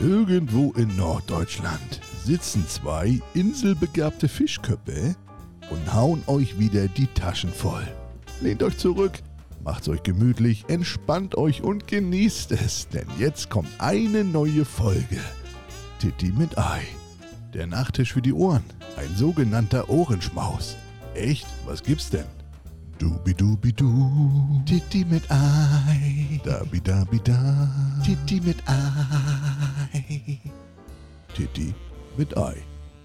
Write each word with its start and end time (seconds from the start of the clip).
Irgendwo 0.00 0.72
in 0.72 0.96
Norddeutschland 0.96 2.00
sitzen 2.24 2.66
zwei 2.66 3.20
inselbegabte 3.34 4.28
Fischköppe 4.28 5.14
und 5.70 5.94
hauen 5.94 6.22
euch 6.26 6.58
wieder 6.58 6.88
die 6.88 7.06
Taschen 7.06 7.50
voll. 7.50 7.86
Lehnt 8.40 8.62
euch 8.62 8.76
zurück, 8.76 9.12
macht's 9.62 9.88
euch 9.88 10.02
gemütlich, 10.02 10.64
entspannt 10.68 11.36
euch 11.36 11.62
und 11.62 11.86
genießt 11.86 12.52
es, 12.52 12.88
denn 12.88 13.06
jetzt 13.18 13.50
kommt 13.50 13.68
eine 13.78 14.24
neue 14.24 14.64
Folge. 14.64 15.20
Titti 16.00 16.32
mit 16.36 16.58
Ei. 16.58 16.82
Der 17.54 17.68
Nachtisch 17.68 18.12
für 18.12 18.22
die 18.22 18.32
Ohren. 18.32 18.64
Ein 18.96 19.14
sogenannter 19.16 19.88
Ohrenschmaus. 19.88 20.76
Echt? 21.14 21.46
Was 21.66 21.82
gibt's 21.82 22.10
denn? 22.10 22.26
Dubidubidu. 22.98 24.62
Titti 24.66 25.04
mit 25.04 25.30
Ei. 25.30 26.40
Dabidabida. 26.44 27.68
Titti 28.04 28.40
mit 28.40 28.56
Ei. 28.68 29.63
Titti 31.34 31.74
mit 32.16 32.36
Ei. 32.36 32.56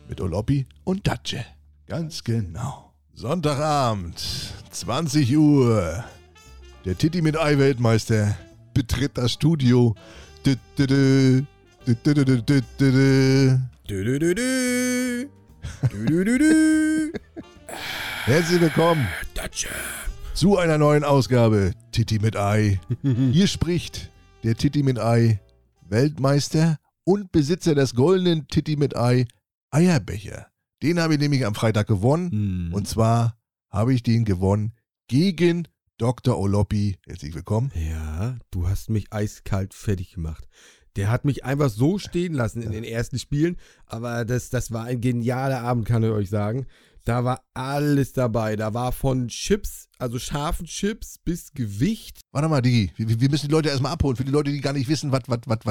Mit 0.08 0.22
Oloppi 0.22 0.66
und 0.84 1.05
Datsche. 1.08 1.46
Ganz 1.88 2.23
genau. 2.23 2.94
Sonntagabend, 3.14 4.20
20 4.72 5.38
Uhr. 5.38 6.04
Der 6.86 6.98
Titti 6.98 7.22
mit 7.22 7.38
Ei 7.38 7.58
Weltmeister 7.58 8.38
betritt 8.74 9.18
das 9.18 9.34
Studio. 9.34 9.96
Du, 10.44 10.55
du, 10.77 10.88
du, 10.88 11.46
du. 11.86 11.86
Du, 11.86 11.96
du, 16.05 16.24
du, 16.24 16.38
du. 16.40 17.12
Herzlich 18.26 18.62
willkommen 18.62 19.08
Datsche. 19.34 19.70
zu 20.34 20.58
einer 20.58 20.77
neuen 20.77 21.04
Ausgabe 21.04 21.74
Titti 21.91 22.20
mit 22.20 22.38
Ei. 22.38 22.80
Hier 23.32 23.48
spricht 23.48 24.10
der 24.44 24.55
Titti 24.55 24.84
mit 24.84 24.98
Ei 24.99 25.40
Weltmeister 25.90 26.77
und 27.09 27.31
Besitzer 27.31 27.73
des 27.73 27.95
goldenen 27.95 28.48
Titti 28.49 28.76
mit 28.76 28.95
Ei 28.95 29.26
Eierbecher. 29.72 30.46
Den 30.84 30.99
habe 30.99 31.15
ich 31.15 31.20
nämlich 31.20 31.43
am 31.43 31.55
Freitag 31.55 31.88
gewonnen. 31.88 32.29
Hm. 32.32 32.70
Und 32.71 32.88
zwar 32.88 33.35
habe 33.71 33.96
ich 33.96 34.04
den 34.04 34.26
gewonnen 34.26 34.74
gegen 35.07 35.68
Dr. 35.98 36.37
Oloppi. 36.37 36.99
Herzlich 37.07 37.34
willkommen. 37.34 37.71
Ja, 37.74 38.37
du 38.52 38.68
hast 38.68 38.91
mich 38.91 39.12
eiskalt 39.12 39.74
fertig 39.74 40.12
gemacht. 40.13 40.48
Der 40.98 41.10
hat 41.10 41.26
mich 41.26 41.43
einfach 41.43 41.71
so 41.71 41.98
stehen 41.98 42.35
lassen 42.35 42.62
in 42.62 42.71
den 42.71 42.84
ersten 42.84 43.18
Spielen, 43.18 43.57
aber 43.87 44.24
das, 44.24 44.52
das 44.52 44.71
war 44.71 44.84
ein 44.85 45.02
genialer 45.02 45.62
Abend, 45.62 45.87
kann 45.87 46.04
ich 46.04 46.12
euch 46.12 46.30
sagen. 46.30 46.68
Da 47.10 47.24
war 47.24 47.41
alles 47.55 48.13
dabei. 48.13 48.55
Da 48.55 48.76
war 48.76 48.91
von 48.91 49.29
Chips, 49.29 49.88
also 49.98 50.20
scharfen 50.20 50.68
Chips, 50.68 51.18
bis 51.18 51.52
Gewicht. 51.54 52.20
Warte 52.32 52.48
mal, 52.49 52.62
Digi, 52.62 52.91
wir, 52.98 53.20
wir 53.20 53.29
müssen 53.32 53.48
die 53.48 53.52
Leute 53.52 53.70
erstmal 53.70 53.93
abholen. 53.93 54.15
Für 54.15 54.24
die 54.26 54.32
Leute, 54.32 54.52
die 54.52 54.62
gar 54.62 54.74
nicht 54.74 54.88
wissen, 54.88 55.12
was, 55.12 55.24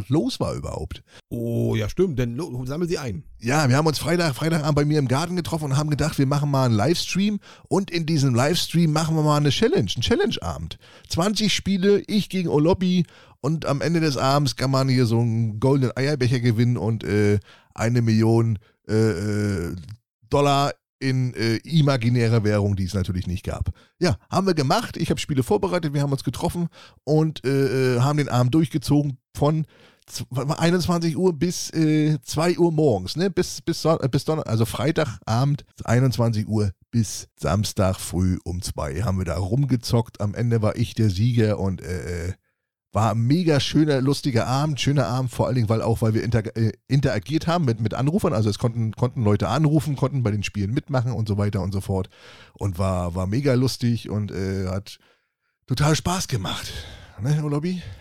los 0.09 0.41
war 0.41 0.55
überhaupt. 0.55 1.05
Oh, 1.28 1.77
ja, 1.77 1.89
stimmt, 1.89 2.19
denn 2.19 2.34
lo- 2.34 2.66
sammel 2.66 2.89
sie 2.89 2.98
ein. 2.98 3.22
Ja, 3.39 3.69
wir 3.69 3.77
haben 3.77 3.86
uns 3.86 4.00
Freitag, 4.00 4.34
Freitagabend 4.34 4.75
bei 4.75 4.84
mir 4.84 4.98
im 4.98 5.06
Garten 5.06 5.36
getroffen 5.36 5.66
und 5.66 5.77
haben 5.77 5.91
gedacht, 5.91 6.19
wir 6.19 6.27
machen 6.27 6.50
mal 6.50 6.64
einen 6.64 6.75
Livestream 6.75 7.39
und 7.69 7.92
in 7.92 8.05
diesem 8.05 8.34
Livestream 8.34 8.92
machen 8.92 9.14
wir 9.14 9.22
mal 9.22 9.36
eine 9.36 9.50
Challenge, 9.50 9.89
einen 9.94 10.03
Challenge-Abend. 10.03 10.77
20 11.09 11.55
Spiele, 11.55 12.03
ich 12.09 12.31
gegen 12.31 12.48
Oloppi 12.48 13.06
und 13.41 13.64
am 13.64 13.81
Ende 13.81 14.00
des 14.00 14.16
Abends 14.16 14.56
kann 14.56 14.72
man 14.72 14.89
hier 14.89 15.06
so 15.06 15.20
einen 15.20 15.61
goldenen 15.61 15.97
Eierbecher 15.97 16.41
gewinnen 16.41 16.77
und 16.77 17.05
äh, 17.05 17.39
eine 17.75 18.03
Million 18.03 18.59
äh, 18.89 18.94
äh, 19.69 19.77
Dollar 20.31 20.72
in 21.00 21.34
äh, 21.34 21.56
imaginärer 21.58 22.44
Währung, 22.44 22.77
die 22.77 22.84
es 22.84 22.94
natürlich 22.94 23.27
nicht 23.27 23.44
gab. 23.44 23.70
Ja, 23.98 24.16
haben 24.30 24.46
wir 24.46 24.54
gemacht. 24.54 24.96
Ich 24.96 25.10
habe 25.10 25.20
Spiele 25.20 25.42
vorbereitet, 25.42 25.94
wir 25.94 26.02
haben 26.02 26.12
uns 26.12 26.24
getroffen 26.24 26.68
und 27.04 27.44
äh, 27.44 27.96
äh, 27.96 28.00
haben 28.00 28.16
den 28.18 28.28
Abend 28.28 28.54
durchgezogen 28.54 29.19
von 29.36 29.66
z- 30.06 30.26
warte 30.30 30.48
mal, 30.48 30.58
21 30.58 31.16
Uhr 31.16 31.32
bis 31.38 31.70
äh, 31.70 32.19
2 32.22 32.58
Uhr 32.58 32.72
morgens, 32.72 33.16
ne? 33.16 33.30
Bis, 33.30 33.60
bis, 33.60 33.82
Son 33.82 33.98
äh, 34.00 34.08
bis 34.08 34.24
Donner 34.24 34.46
also 34.46 34.64
Freitagabend 34.64 35.64
21 35.84 36.48
Uhr 36.48 36.72
bis 36.91 37.28
Samstag 37.36 38.00
früh 38.00 38.38
um 38.44 38.62
2 38.62 39.03
haben 39.03 39.19
wir 39.19 39.25
da 39.26 39.37
rumgezockt. 39.37 40.20
Am 40.20 40.34
Ende 40.34 40.62
war 40.62 40.76
ich 40.76 40.94
der 40.94 41.10
Sieger 41.10 41.58
und 41.58 41.81
äh, 41.82 42.28
äh, 42.28 42.32
war 42.93 43.12
ein 43.12 43.21
mega 43.21 43.60
schöner, 43.60 44.00
lustiger 44.00 44.47
Abend. 44.47 44.81
Schöner 44.81 45.06
Abend, 45.06 45.31
vor 45.31 45.47
allen 45.47 45.56
Dingen, 45.56 45.69
weil 45.69 45.82
auch, 45.82 46.00
weil 46.03 46.15
wir 46.15 46.22
inter 46.22 46.56
äh, 46.56 46.72
interagiert 46.88 47.47
haben 47.47 47.65
mit, 47.65 47.81
mit 47.81 47.94
Anrufern. 47.94 48.32
Also 48.32 48.49
es 48.49 48.59
konnten, 48.59 48.93
konnten 48.93 49.22
Leute 49.22 49.49
anrufen, 49.49 49.94
konnten 49.97 50.22
bei 50.22 50.31
den 50.31 50.43
Spielen 50.43 50.72
mitmachen 50.72 51.12
und 51.12 51.28
so 51.28 51.37
weiter 51.37 51.60
und 51.62 51.72
so 51.72 51.81
fort. 51.81 52.09
Und 52.54 52.78
war, 52.78 53.15
war 53.15 53.26
mega 53.26 53.54
lustig 53.54 54.09
und 54.09 54.31
äh, 54.31 54.66
hat 54.69 54.99
total 55.66 55.94
Spaß 55.97 56.28
gemacht. 56.28 56.72
Ne? 57.21 57.43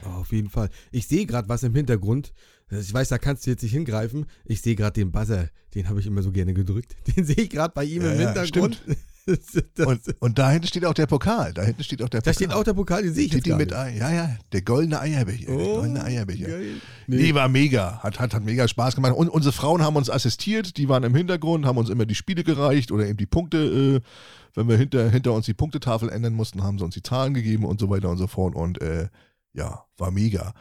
Oh, 0.05 0.09
auf 0.09 0.31
jeden 0.31 0.49
Fall. 0.49 0.69
Ich 0.91 1.07
sehe 1.07 1.25
gerade 1.25 1.49
was 1.49 1.63
im 1.63 1.73
Hintergrund. 1.73 2.33
Ich 2.69 2.93
weiß, 2.93 3.09
da 3.09 3.17
kannst 3.17 3.45
du 3.45 3.49
jetzt 3.51 3.63
nicht 3.63 3.71
hingreifen. 3.71 4.25
Ich 4.45 4.61
sehe 4.61 4.75
gerade 4.75 4.93
den 4.93 5.11
Buzzer. 5.11 5.49
Den 5.73 5.89
habe 5.89 5.99
ich 5.99 6.05
immer 6.05 6.21
so 6.21 6.31
gerne 6.31 6.53
gedrückt. 6.53 6.95
Den 7.15 7.25
sehe 7.25 7.35
ich 7.35 7.49
gerade 7.49 7.73
bei 7.73 7.83
ihm 7.85 8.03
Ja, 8.03 8.11
im 8.13 8.19
ja, 8.21 8.25
Hintergrund. 8.33 8.83
Das- 8.85 8.97
Und, 9.85 10.01
und 10.19 10.39
da 10.39 10.49
hinten 10.51 10.67
steht 10.67 10.85
auch 10.85 10.93
der 10.93 11.05
Pokal. 11.05 11.53
Da 11.53 11.61
hinten 11.63 11.83
steht 11.83 12.01
auch 12.01 12.09
der 12.09 12.21
da 12.21 12.31
Pokal. 12.31 12.33
steht 12.33 12.53
auch 12.53 12.63
der 12.63 12.73
Pokal, 12.73 13.03
den 13.03 13.13
sehe 13.13 13.25
ich 13.25 13.31
jetzt 13.33 13.43
Titi 13.43 13.49
gar 13.49 13.57
mit. 13.57 13.73
Ei. 13.73 13.97
Ja, 13.97 14.11
ja, 14.11 14.37
der 14.53 14.61
goldene 14.61 14.99
Eierbecher. 15.01 15.45
der 15.47 15.55
Oh, 15.55 15.75
goldene 15.79 16.03
Eierbecher. 16.03 16.47
geil. 16.47 16.81
Nee, 17.07 17.33
war 17.33 17.49
mega. 17.49 17.99
Hat, 18.01 18.19
hat, 18.19 18.33
hat 18.33 18.43
mega 18.43 18.67
Spaß 18.67 18.95
gemacht. 18.95 19.13
Und 19.13 19.29
unsere 19.29 19.51
Frauen 19.53 19.81
haben 19.83 19.95
uns 19.97 20.09
assistiert. 20.09 20.77
Die 20.77 20.87
waren 20.89 21.03
im 21.03 21.13
Hintergrund, 21.15 21.65
haben 21.65 21.77
uns 21.77 21.89
immer 21.89 22.05
die 22.05 22.15
Spiele 22.15 22.43
gereicht 22.43 22.91
oder 22.91 23.05
eben 23.07 23.17
die 23.17 23.25
Punkte. 23.25 24.01
Äh, 24.03 24.07
wenn 24.55 24.67
wir 24.69 24.77
hinter, 24.77 25.09
hinter 25.09 25.33
uns 25.33 25.45
die 25.45 25.53
Punktetafel 25.53 26.09
ändern 26.09 26.33
mussten, 26.33 26.63
haben 26.63 26.79
sie 26.79 26.85
uns 26.85 26.95
die 26.95 27.03
Zahlen 27.03 27.33
gegeben 27.33 27.65
und 27.65 27.79
so 27.79 27.89
weiter 27.89 28.09
und 28.09 28.17
so 28.17 28.27
fort. 28.27 28.55
Und 28.55 28.81
äh, 28.81 29.07
ja, 29.53 29.83
war 29.97 30.11
mega. 30.11 30.53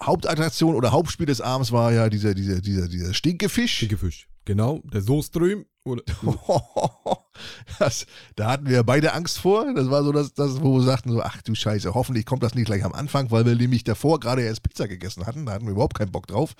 Hauptattraktion 0.00 0.74
oder 0.74 0.92
Hauptspiel 0.92 1.26
des 1.26 1.40
Abends 1.40 1.72
war 1.72 1.92
ja 1.92 2.08
dieser, 2.08 2.34
dieser, 2.34 2.60
dieser, 2.60 2.88
dieser 2.88 3.14
Stinkefisch. 3.14 3.80
Dicke 3.80 3.96
Fisch. 3.98 4.28
Genau, 4.44 4.80
der 4.92 5.00
Soßström. 5.02 5.64
Oder, 5.84 6.02
Das, 7.78 8.06
da 8.36 8.50
hatten 8.50 8.68
wir 8.68 8.82
beide 8.84 9.12
Angst 9.12 9.38
vor. 9.38 9.72
Das 9.74 9.90
war 9.90 10.04
so 10.04 10.12
das, 10.12 10.34
das, 10.34 10.62
wo 10.62 10.74
wir 10.74 10.82
sagten 10.82 11.10
so, 11.10 11.22
ach 11.22 11.42
du 11.42 11.54
Scheiße, 11.54 11.94
hoffentlich 11.94 12.26
kommt 12.26 12.42
das 12.42 12.54
nicht 12.54 12.66
gleich 12.66 12.84
am 12.84 12.92
Anfang, 12.92 13.30
weil 13.30 13.44
wir 13.44 13.56
nämlich 13.56 13.84
davor 13.84 14.20
gerade 14.20 14.42
erst 14.42 14.62
Pizza 14.62 14.86
gegessen 14.86 15.26
hatten. 15.26 15.46
Da 15.46 15.52
hatten 15.52 15.64
wir 15.66 15.72
überhaupt 15.72 15.96
keinen 15.96 16.12
Bock 16.12 16.26
drauf. 16.26 16.54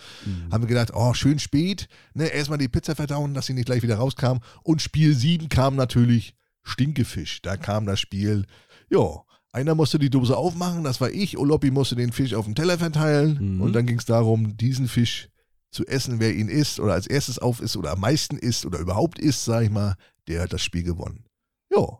Haben 0.51 0.63
wir 0.63 0.69
gedacht, 0.69 0.91
oh, 0.95 1.15
schön 1.15 1.39
spät, 1.39 1.89
ne, 2.15 2.27
erstmal 2.27 2.59
die 2.59 2.69
Pizza 2.69 2.95
verdauen, 2.97 3.35
dass 3.35 3.47
sie 3.47 3.55
nicht 3.55 3.67
gleich 3.67 3.83
wieder 3.83 3.97
rauskam. 3.97 4.39
Und 4.63 4.83
Spiel 4.83 5.15
7 5.15 5.49
kam 5.49 5.77
natürlich 5.77 6.35
Stinkefisch. 6.63 7.43
Da 7.43 7.57
kam 7.57 7.87
das 7.87 8.01
Spiel, 8.01 8.47
ja, 8.91 9.23
einer 9.53 9.75
musste 9.75 9.99
die 9.99 10.11
Dose 10.11 10.37
aufmachen, 10.37 10.85
das 10.85 11.01
war 11.01 11.11
ich. 11.11 11.37
Oloppi 11.37 11.71
musste 11.71 11.95
den 11.95 12.13
Fisch 12.13 12.35
auf 12.35 12.47
dem 12.47 12.55
Teller 12.55 12.79
verteilen. 12.79 13.57
Mhm. 13.57 13.61
Und 13.61 13.73
dann 13.75 13.87
ging 13.87 13.99
es 13.99 14.07
darum, 14.07 14.57
diesen 14.57 14.89
Fisch 14.89 15.29
zu 15.71 15.87
essen, 15.87 16.21
wer 16.21 16.35
ihn 16.35 16.49
isst 16.49 16.81
oder 16.81 16.95
als 16.95 17.07
erstes 17.07 17.39
auf 17.39 17.61
isst 17.61 17.77
oder 17.77 17.93
am 17.93 18.01
meisten 18.01 18.37
isst 18.37 18.67
oder 18.67 18.79
überhaupt 18.79 19.19
isst, 19.19 19.45
sag 19.45 19.65
ich 19.65 19.71
mal, 19.71 19.97
der 20.29 20.43
hat 20.43 20.53
das 20.53 20.63
Spiel 20.63 20.83
gewonnen. 20.83 21.25
Ja. 21.71 21.99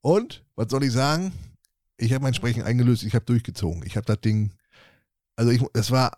Und, 0.00 0.44
was 0.56 0.70
soll 0.70 0.84
ich 0.84 0.92
sagen? 0.92 1.32
Ich 1.96 2.12
habe 2.12 2.22
mein 2.22 2.34
Sprechen 2.34 2.62
eingelöst, 2.62 3.04
ich 3.04 3.14
habe 3.14 3.24
durchgezogen. 3.24 3.82
Ich 3.86 3.96
habe 3.96 4.06
das 4.06 4.20
Ding, 4.20 4.52
also 5.36 5.50
ich, 5.50 5.62
es 5.74 5.90
war, 5.90 6.16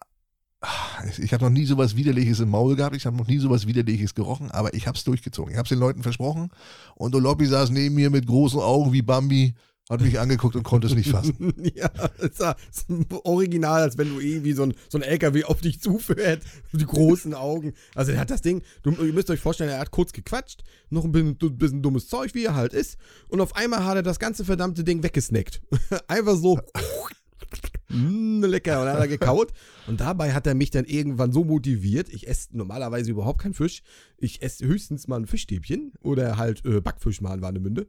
ich 1.19 1.33
habe 1.35 1.45
noch 1.45 1.51
nie 1.51 1.67
sowas 1.67 1.97
Widerliches 1.97 2.41
im 2.41 2.51
Maul 2.51 2.77
gehabt, 2.77 2.97
ich 2.97 3.05
habe 3.05 3.17
noch 3.17 3.27
nie 3.27 3.39
sowas 3.39 3.67
Widerliches 3.67 4.15
gerochen, 4.15 4.51
aber 4.51 4.73
ich 4.75 4.87
habe 4.87 4.97
es 4.97 5.05
durchgezogen. 5.05 5.53
Ich 5.53 5.59
habe 5.59 5.67
es 5.67 5.71
den 5.71 5.79
Leuten 5.79 6.03
versprochen 6.03 6.51
und 6.95 7.15
Oloppi 7.15 7.47
saß 7.47 7.71
neben 7.71 7.95
mir 7.95 8.11
mit 8.11 8.27
großen 8.27 8.61
Augen 8.61 8.93
wie 8.93 9.03
Bambi, 9.03 9.55
hat 9.91 10.01
mich 10.01 10.19
angeguckt 10.19 10.57
und 10.57 10.63
konnte 10.63 10.87
es 10.87 10.95
nicht 10.95 11.11
fassen. 11.11 11.53
ja, 11.75 11.91
es 12.19 12.41
war 12.41 12.57
original, 13.25 13.83
als 13.83 13.99
wenn 13.99 14.09
du 14.09 14.21
irgendwie 14.21 14.55
so 14.55 14.63
ein, 14.63 14.75
so 14.89 14.97
ein 14.99 15.03
LKW 15.03 15.45
auf 15.45 15.61
dich 15.61 15.81
zufährt. 15.81 16.43
Die 16.73 16.87
großen 16.87 17.35
Augen. 17.35 17.75
Also 17.95 18.13
er 18.13 18.21
hat 18.21 18.31
das 18.31 18.41
Ding, 18.41 18.63
du, 18.83 18.93
ihr 18.93 19.13
müsst 19.13 19.29
euch 19.31 19.41
vorstellen, 19.41 19.71
er 19.71 19.81
hat 19.81 19.91
kurz 19.91 20.13
gequatscht, 20.13 20.65
noch 20.89 21.05
ein 21.05 21.13
bisschen, 21.13 21.59
bisschen 21.59 21.83
dummes 21.83 22.09
Zeug, 22.09 22.35
wie 22.35 22.45
er 22.45 22.55
halt 22.55 22.73
ist. 22.73 22.97
Und 23.29 23.41
auf 23.41 23.57
einmal 23.57 23.85
hat 23.85 23.97
er 23.97 24.03
das 24.03 24.19
ganze 24.19 24.45
verdammte 24.45 24.85
Ding 24.85 25.03
weggesnackt. 25.03 25.61
Einfach 26.09 26.37
so. 26.37 26.59
Mm, 27.89 28.43
lecker. 28.45 28.81
Und 28.81 28.87
dann 28.87 28.95
hat 28.95 29.03
er 29.03 29.09
gekaut. 29.09 29.53
Und 29.87 30.01
dabei 30.01 30.33
hat 30.33 30.47
er 30.47 30.55
mich 30.55 30.71
dann 30.71 30.87
irgendwann 30.87 31.31
so 31.31 31.45
motiviert. 31.45 32.09
Ich 32.09 32.27
esse 32.27 32.57
normalerweise 32.57 33.11
überhaupt 33.11 33.43
keinen 33.43 33.55
Fisch. 33.55 33.83
Ich 34.17 34.43
esse 34.43 34.67
höchstens 34.67 35.09
mal 35.09 35.21
ein 35.21 35.27
Fischstäbchen 35.27 35.93
oder 36.01 36.39
halt 36.39 36.65
äh, 36.65 36.81
Backfisch 36.81 37.21
mal 37.21 37.35
in 37.35 37.43
Warnemünde. 37.43 37.87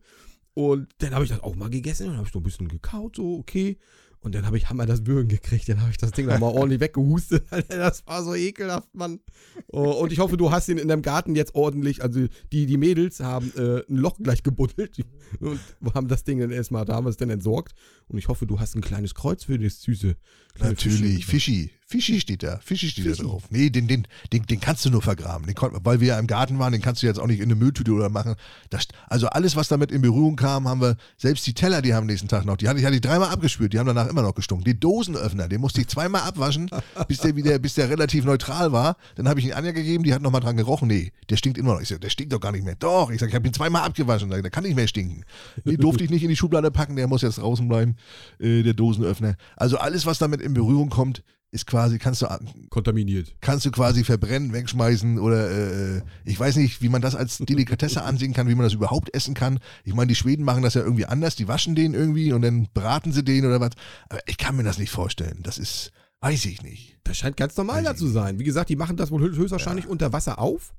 Und 0.55 0.87
dann 0.99 1.13
habe 1.13 1.25
ich 1.25 1.29
das 1.29 1.43
auch 1.43 1.55
mal 1.55 1.69
gegessen 1.69 2.09
und 2.09 2.15
habe 2.15 2.25
ich 2.25 2.33
so 2.33 2.39
ein 2.39 2.43
bisschen 2.43 2.69
gekaut, 2.69 3.17
so 3.17 3.37
okay. 3.37 3.77
Und 4.21 4.33
dann 4.33 4.47
habe 4.47 4.57
ich 4.57 4.69
Hammer 4.69 4.87
das 4.87 5.05
Würgen 5.05 5.27
gekriegt. 5.27 5.69
Dann 5.69 5.81
habe 5.81 5.91
ich 5.91 5.97
das 5.97 6.09
Ding 6.11 6.25
nochmal 6.25 6.51
ordentlich 6.55 6.79
weggehustet. 6.79 7.45
Das 7.67 8.07
war 8.07 8.23
so 8.23 8.33
ekelhaft, 8.33 8.95
Mann. 8.95 9.19
Oh, 9.67 9.91
und 9.91 10.11
ich 10.11 10.17
hoffe, 10.17 10.35
du 10.35 10.49
hast 10.49 10.67
ihn 10.67 10.79
in 10.79 10.87
deinem 10.87 11.03
Garten 11.03 11.35
jetzt 11.35 11.53
ordentlich. 11.53 12.01
Also 12.01 12.25
die, 12.51 12.65
die 12.65 12.77
Mädels 12.77 13.19
haben 13.19 13.51
äh, 13.55 13.83
ein 13.87 13.97
Loch 13.97 14.17
gleich 14.17 14.41
gebuddelt 14.41 14.97
und 15.39 15.59
haben 15.93 16.07
das 16.07 16.23
Ding 16.23 16.39
dann 16.39 16.49
erstmal, 16.49 16.85
da 16.85 16.95
haben 16.95 17.05
wir 17.05 17.11
es 17.11 17.17
dann 17.17 17.29
entsorgt. 17.29 17.75
Und 18.07 18.17
ich 18.17 18.27
hoffe, 18.27 18.47
du 18.47 18.59
hast 18.59 18.75
ein 18.75 18.81
kleines 18.81 19.13
Kreuz 19.13 19.43
für 19.43 19.59
das 19.59 19.81
süße. 19.81 20.15
Natürlich. 20.59 21.25
Fischi. 21.25 21.71
Fischi 21.87 22.19
steht 22.19 22.41
da. 22.41 22.59
Fischi 22.63 22.89
steht 22.89 23.05
Fischi. 23.05 23.21
da 23.21 23.27
drauf. 23.27 23.43
Nee, 23.51 23.69
den, 23.69 23.87
den, 23.87 24.07
den, 24.33 24.43
den 24.43 24.59
kannst 24.59 24.83
du 24.85 24.89
nur 24.89 25.03
vergraben. 25.03 25.45
Den 25.45 25.53
kon, 25.53 25.71
weil 25.83 25.99
wir 25.99 26.07
ja 26.09 26.19
im 26.19 26.25
Garten 26.25 26.57
waren, 26.57 26.71
den 26.71 26.81
kannst 26.81 27.03
du 27.03 27.07
jetzt 27.07 27.19
auch 27.19 27.27
nicht 27.27 27.39
in 27.39 27.45
eine 27.45 27.53
Mülltüte 27.55 27.91
oder 27.91 28.09
machen. 28.09 28.35
Das, 28.71 28.87
also 29.07 29.27
alles, 29.27 29.55
was 29.55 29.67
damit 29.67 29.91
in 29.91 30.01
Berührung 30.01 30.35
kam, 30.35 30.67
haben 30.67 30.81
wir, 30.81 30.97
selbst 31.15 31.45
die 31.45 31.53
Teller, 31.53 31.83
die 31.83 31.93
haben 31.93 32.01
am 32.01 32.07
nächsten 32.07 32.27
Tag 32.27 32.43
noch, 32.43 32.57
die 32.57 32.67
hatte 32.67 32.79
ich, 32.79 32.85
hatte 32.85 32.95
ich 32.95 33.01
dreimal 33.01 33.29
abgespült, 33.29 33.73
die 33.73 33.79
haben 33.79 33.85
danach 33.85 34.07
immer 34.07 34.23
noch 34.23 34.33
gestunken. 34.33 34.65
Den 34.65 34.79
Dosenöffner, 34.79 35.47
den 35.47 35.61
musste 35.61 35.79
ich 35.81 35.87
zweimal 35.87 36.21
abwaschen, 36.23 36.71
bis 37.07 37.19
der 37.19 37.35
wieder, 37.35 37.59
bis 37.59 37.75
der 37.75 37.87
relativ 37.87 38.25
neutral 38.25 38.71
war. 38.71 38.97
Dann 39.13 39.29
habe 39.29 39.39
ich 39.39 39.45
ihn 39.45 39.53
Anja 39.53 39.71
gegeben, 39.71 40.03
die 40.03 40.13
hat 40.13 40.23
nochmal 40.23 40.41
dran 40.41 40.57
gerochen. 40.57 40.87
Nee, 40.87 41.11
der 41.29 41.37
stinkt 41.37 41.59
immer 41.59 41.75
noch. 41.75 41.81
Ich 41.81 41.89
sag, 41.89 42.01
der 42.01 42.09
stinkt 42.09 42.33
doch 42.33 42.39
gar 42.39 42.51
nicht 42.51 42.65
mehr. 42.65 42.75
Doch, 42.75 43.11
ich 43.11 43.19
sag, 43.19 43.29
ich 43.29 43.35
habe 43.35 43.45
ihn 43.45 43.53
zweimal 43.53 43.83
abgewaschen. 43.83 44.31
Der 44.31 44.41
kann 44.49 44.63
nicht 44.63 44.75
mehr 44.75 44.87
stinken. 44.87 45.23
Nee, 45.63 45.77
durfte 45.77 46.03
ich 46.03 46.09
nicht 46.09 46.23
in 46.23 46.29
die 46.29 46.35
Schublade 46.35 46.71
packen, 46.71 46.95
der 46.95 47.07
muss 47.07 47.21
jetzt 47.21 47.37
draußen 47.37 47.67
bleiben, 47.67 47.95
äh, 48.39 48.63
der 48.63 48.73
Dosenöffner. 48.73 49.35
Also 49.55 49.77
alles, 49.77 50.07
was 50.07 50.17
damit 50.17 50.41
in 50.45 50.53
Berührung 50.53 50.89
kommt, 50.89 51.23
ist 51.51 51.67
quasi, 51.67 51.99
kannst 51.99 52.21
du, 52.21 52.27
Kontaminiert. 52.69 53.33
kannst 53.39 53.65
du 53.65 53.71
quasi 53.71 54.03
verbrennen, 54.03 54.51
wegschmeißen 54.51 55.19
oder 55.19 55.49
äh, 55.97 56.01
ich 56.25 56.37
weiß 56.37 56.57
nicht, 56.57 56.81
wie 56.81 56.89
man 56.89 57.01
das 57.01 57.15
als 57.15 57.37
Delikatesse 57.37 58.01
ansehen 58.03 58.33
kann, 58.33 58.49
wie 58.49 58.55
man 58.55 58.65
das 58.65 58.73
überhaupt 58.73 59.13
essen 59.13 59.33
kann. 59.35 59.59
Ich 59.85 59.93
meine, 59.93 60.07
die 60.07 60.15
Schweden 60.15 60.43
machen 60.43 60.63
das 60.63 60.73
ja 60.73 60.81
irgendwie 60.81 61.05
anders, 61.05 61.35
die 61.37 61.47
waschen 61.47 61.73
den 61.75 61.93
irgendwie 61.93 62.33
und 62.33 62.41
dann 62.41 62.67
braten 62.73 63.13
sie 63.13 63.23
den 63.23 63.45
oder 63.45 63.61
was. 63.61 63.71
Aber 64.09 64.19
ich 64.27 64.37
kann 64.37 64.57
mir 64.57 64.63
das 64.63 64.77
nicht 64.79 64.91
vorstellen. 64.91 65.39
Das 65.43 65.57
ist, 65.57 65.91
weiß 66.19 66.43
ich 66.45 66.61
nicht. 66.61 66.97
Das 67.05 67.17
scheint 67.17 67.37
ganz 67.37 67.55
normal 67.55 67.83
da 67.83 67.95
zu 67.95 68.07
sein. 68.07 68.37
Wie 68.39 68.43
gesagt, 68.43 68.69
die 68.69 68.75
machen 68.75 68.97
das 68.97 69.11
wohl 69.11 69.21
hö- 69.21 69.35
höchstwahrscheinlich 69.37 69.87
unter 69.87 70.11
Wasser 70.11 70.39
auf. 70.39 70.73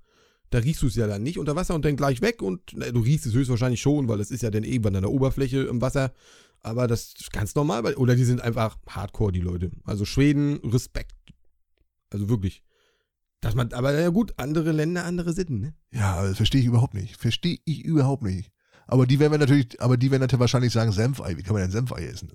Da 0.50 0.58
riechst 0.58 0.82
du 0.82 0.86
es 0.88 0.94
ja 0.94 1.06
dann 1.06 1.22
nicht 1.22 1.38
unter 1.38 1.56
Wasser 1.56 1.74
und 1.74 1.84
dann 1.84 1.96
gleich 1.96 2.20
weg 2.20 2.42
und 2.42 2.60
na, 2.74 2.90
du 2.90 3.00
riechst 3.00 3.24
es 3.26 3.32
höchstwahrscheinlich 3.34 3.80
schon, 3.80 4.08
weil 4.08 4.20
es 4.20 4.30
ist 4.30 4.42
ja 4.42 4.50
dann 4.50 4.62
irgendwann 4.62 4.94
an 4.96 5.02
der 5.02 5.10
Oberfläche 5.10 5.62
im 5.62 5.80
Wasser. 5.80 6.12
Aber 6.66 6.88
das 6.88 7.14
ist 7.20 7.32
ganz 7.32 7.54
normal. 7.54 7.94
Oder 7.94 8.16
die 8.16 8.24
sind 8.24 8.40
einfach 8.40 8.76
hardcore, 8.88 9.30
die 9.30 9.40
Leute. 9.40 9.70
Also 9.84 10.04
Schweden, 10.04 10.56
Respekt. 10.64 11.14
Also 12.10 12.28
wirklich. 12.28 12.64
Dass 13.40 13.54
man, 13.54 13.72
aber 13.72 13.96
ja 13.96 14.08
gut, 14.08 14.34
andere 14.36 14.72
Länder, 14.72 15.04
andere 15.04 15.32
Sitten, 15.32 15.60
ne? 15.60 15.74
Ja, 15.92 16.24
das 16.26 16.36
verstehe 16.38 16.60
ich 16.60 16.66
überhaupt 16.66 16.94
nicht. 16.94 17.16
Verstehe 17.18 17.58
ich 17.64 17.84
überhaupt 17.84 18.24
nicht. 18.24 18.50
Aber 18.88 19.06
die 19.06 19.20
werden 19.20 19.30
wir 19.32 19.38
natürlich, 19.38 19.80
aber 19.80 19.96
die 19.96 20.10
werden 20.10 20.22
natürlich 20.22 20.40
wahrscheinlich 20.40 20.72
sagen, 20.72 20.90
Senfei. 20.90 21.36
Wie 21.36 21.42
kann 21.44 21.52
man 21.54 21.62
denn 21.62 21.70
Senfei 21.70 22.04
essen? 22.06 22.30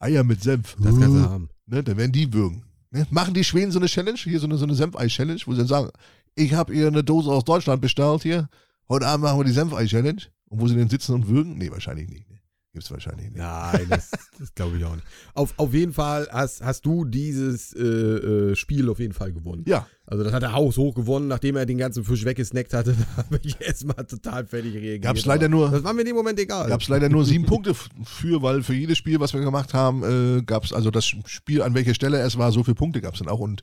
Äh, 0.00 0.04
Eier 0.04 0.22
mit 0.22 0.40
Senf. 0.40 0.76
Das 0.78 0.96
kannst 0.98 1.16
du 1.16 1.20
Äh, 1.20 1.22
haben. 1.22 1.48
ne, 1.66 1.82
dann 1.82 1.96
werden 1.96 2.12
die 2.12 2.32
würgen. 2.32 2.62
Ne? 2.92 3.04
Machen 3.10 3.34
die 3.34 3.42
Schweden 3.42 3.72
so 3.72 3.80
eine 3.80 3.86
Challenge, 3.88 4.18
hier 4.18 4.38
so 4.38 4.46
eine, 4.46 4.58
so 4.58 4.64
eine 4.64 4.74
Senfei-Challenge, 4.76 5.40
wo 5.46 5.52
sie 5.52 5.58
dann 5.58 5.66
sagen, 5.66 5.90
ich 6.36 6.54
habe 6.54 6.72
ihr 6.72 6.86
eine 6.86 7.02
Dose 7.02 7.30
aus 7.32 7.44
Deutschland 7.44 7.80
bestellt 7.82 8.22
hier, 8.22 8.48
heute 8.88 9.06
Abend 9.08 9.24
machen 9.24 9.40
wir 9.40 9.44
die 9.44 9.50
Senfei-Challenge. 9.52 10.22
Und 10.50 10.60
wo 10.60 10.68
sie 10.68 10.76
dann 10.76 10.88
sitzen 10.88 11.14
und 11.14 11.26
würgen? 11.26 11.58
Nee, 11.58 11.70
wahrscheinlich 11.72 12.08
nicht. 12.08 12.26
Ne? 12.74 12.80
Gibt's 12.80 12.90
wahrscheinlich 12.90 13.26
nicht. 13.26 13.36
Nein, 13.36 13.86
das, 13.88 14.10
das 14.38 14.54
glaube 14.54 14.76
ich 14.78 14.84
auch 14.84 14.94
nicht. 14.94 15.06
Auf, 15.34 15.54
auf 15.56 15.72
jeden 15.72 15.92
Fall 15.92 16.28
hast, 16.32 16.62
hast 16.64 16.84
du 16.84 17.04
dieses 17.04 17.72
äh, 17.74 17.80
äh, 17.82 18.56
Spiel 18.56 18.88
auf 18.88 18.98
jeden 18.98 19.12
Fall 19.14 19.32
gewonnen. 19.32 19.62
Ja, 19.66 19.86
Also 20.06 20.24
das 20.24 20.32
hat 20.32 20.42
er 20.42 20.52
haushoch 20.52 20.94
gewonnen, 20.94 21.28
nachdem 21.28 21.56
er 21.56 21.66
den 21.66 21.78
ganzen 21.78 22.04
Fisch 22.04 22.24
weggesnackt 22.24 22.72
hatte. 22.74 22.94
Da 23.16 23.22
habe 23.24 23.40
ich 23.44 23.60
erstmal 23.60 24.04
total 24.06 24.46
fertig 24.46 24.74
reagiert. 24.74 25.02
Gab's 25.02 25.24
leider 25.24 25.48
nur- 25.48 25.70
Das 25.70 25.84
war 25.84 25.92
mir 25.92 26.00
in 26.00 26.08
dem 26.08 26.16
Moment 26.16 26.38
egal. 26.40 26.68
gab 26.68 26.80
es 26.80 26.88
leider 26.88 27.08
nur 27.08 27.24
sieben 27.24 27.46
Punkte 27.46 27.74
für, 27.74 28.42
weil 28.42 28.62
für 28.62 28.74
jedes 28.74 28.98
Spiel, 28.98 29.20
was 29.20 29.32
wir 29.34 29.40
gemacht 29.40 29.72
haben, 29.72 30.38
äh, 30.38 30.42
gab 30.42 30.64
es 30.64 30.72
also 30.72 30.90
das 30.90 31.04
Spiel, 31.06 31.62
an 31.62 31.74
welcher 31.74 31.94
Stelle 31.94 32.18
es 32.18 32.36
war, 32.38 32.50
so 32.52 32.64
viele 32.64 32.74
Punkte 32.74 33.00
gab 33.00 33.14
es 33.14 33.20
dann 33.20 33.28
auch. 33.28 33.38
Und 33.40 33.62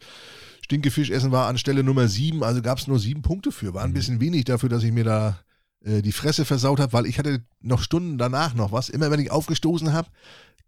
Stinkefischessen 0.63 1.31
war 1.31 1.47
an 1.47 1.57
Stelle 1.57 1.83
Nummer 1.83 2.07
sieben, 2.07 2.43
also 2.43 2.61
gab 2.61 2.77
es 2.77 2.87
nur 2.87 2.99
sieben 2.99 3.21
Punkte 3.23 3.51
für. 3.51 3.73
War 3.73 3.83
ein 3.83 3.89
Mhm. 3.89 3.93
bisschen 3.95 4.21
wenig 4.21 4.45
dafür, 4.45 4.69
dass 4.69 4.83
ich 4.83 4.91
mir 4.91 5.03
da 5.03 5.39
äh, 5.83 6.01
die 6.01 6.11
Fresse 6.11 6.45
versaut 6.45 6.79
habe, 6.79 6.93
weil 6.93 7.05
ich 7.05 7.19
hatte 7.19 7.43
noch 7.59 7.81
Stunden 7.81 8.17
danach 8.17 8.53
noch 8.53 8.71
was. 8.71 8.89
Immer 8.89 9.11
wenn 9.11 9.19
ich 9.19 9.31
aufgestoßen 9.31 9.93
habe, 9.93 10.09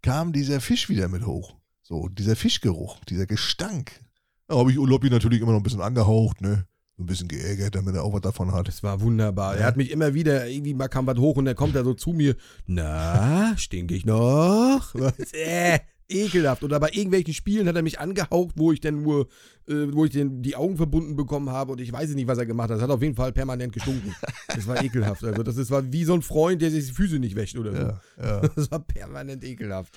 kam 0.02 0.32
dieser 0.32 0.60
Fisch 0.60 0.88
wieder 0.88 1.08
mit 1.08 1.26
hoch. 1.26 1.56
So, 1.82 2.08
dieser 2.08 2.36
Fischgeruch, 2.36 2.98
dieser 3.04 3.26
Gestank. 3.26 4.00
Da 4.48 4.56
habe 4.56 4.70
ich 4.70 4.78
Urlaubi 4.78 5.10
natürlich 5.10 5.40
immer 5.40 5.52
noch 5.52 5.60
ein 5.60 5.64
bisschen 5.64 5.80
angehaucht, 5.80 6.40
ne? 6.40 6.66
Ein 6.98 7.06
bisschen 7.06 7.28
geärgert, 7.28 7.74
damit 7.74 7.94
er 7.96 8.04
auch 8.04 8.12
was 8.12 8.20
davon 8.20 8.52
hat. 8.52 8.68
Das 8.68 8.82
war 8.82 9.00
wunderbar. 9.00 9.54
Ja. 9.54 9.60
Er 9.60 9.66
hat 9.66 9.76
mich 9.76 9.90
immer 9.90 10.14
wieder, 10.14 10.46
irgendwie 10.46 10.74
mal 10.74 10.88
kam 10.88 11.06
was 11.06 11.18
hoch 11.18 11.36
und 11.36 11.44
dann 11.44 11.56
kommt 11.56 11.74
er 11.74 11.84
so 11.84 11.92
zu 11.92 12.10
mir. 12.10 12.36
Na, 12.66 13.56
stink 13.56 13.90
ich 13.90 14.06
noch? 14.06 14.94
Was? 14.94 15.14
äh, 15.32 15.80
ekelhaft. 16.08 16.62
Oder 16.64 16.78
bei 16.80 16.90
irgendwelchen 16.92 17.34
Spielen 17.34 17.66
hat 17.68 17.76
er 17.76 17.82
mich 17.82 18.00
angehaucht, 18.00 18.54
wo 18.56 18.72
ich 18.72 18.80
dann 18.80 19.02
nur, 19.02 19.28
äh, 19.68 19.86
wo 19.92 20.04
ich 20.04 20.10
den, 20.12 20.42
die 20.42 20.56
Augen 20.56 20.76
verbunden 20.76 21.16
bekommen 21.16 21.50
habe 21.50 21.72
und 21.72 21.80
ich 21.80 21.92
weiß 21.92 22.10
nicht, 22.14 22.26
was 22.26 22.38
er 22.38 22.46
gemacht 22.46 22.70
hat. 22.70 22.76
Es 22.78 22.82
hat 22.82 22.90
auf 22.90 23.02
jeden 23.02 23.14
Fall 23.14 23.32
permanent 23.32 23.72
gestunken. 23.72 24.14
Das 24.54 24.68
war 24.68 24.82
ekelhaft. 24.84 25.24
Also 25.24 25.42
das 25.42 25.56
ist, 25.56 25.70
war 25.72 25.92
wie 25.92 26.04
so 26.04 26.14
ein 26.14 26.22
Freund, 26.22 26.62
der 26.62 26.70
sich 26.70 26.86
die 26.86 26.92
Füße 26.92 27.18
nicht 27.18 27.34
wäscht 27.34 27.58
oder 27.58 27.72
so. 27.72 27.78
Ja, 27.78 28.00
ja. 28.22 28.48
Das 28.54 28.70
war 28.70 28.78
permanent 28.78 29.42
ekelhaft. 29.42 29.96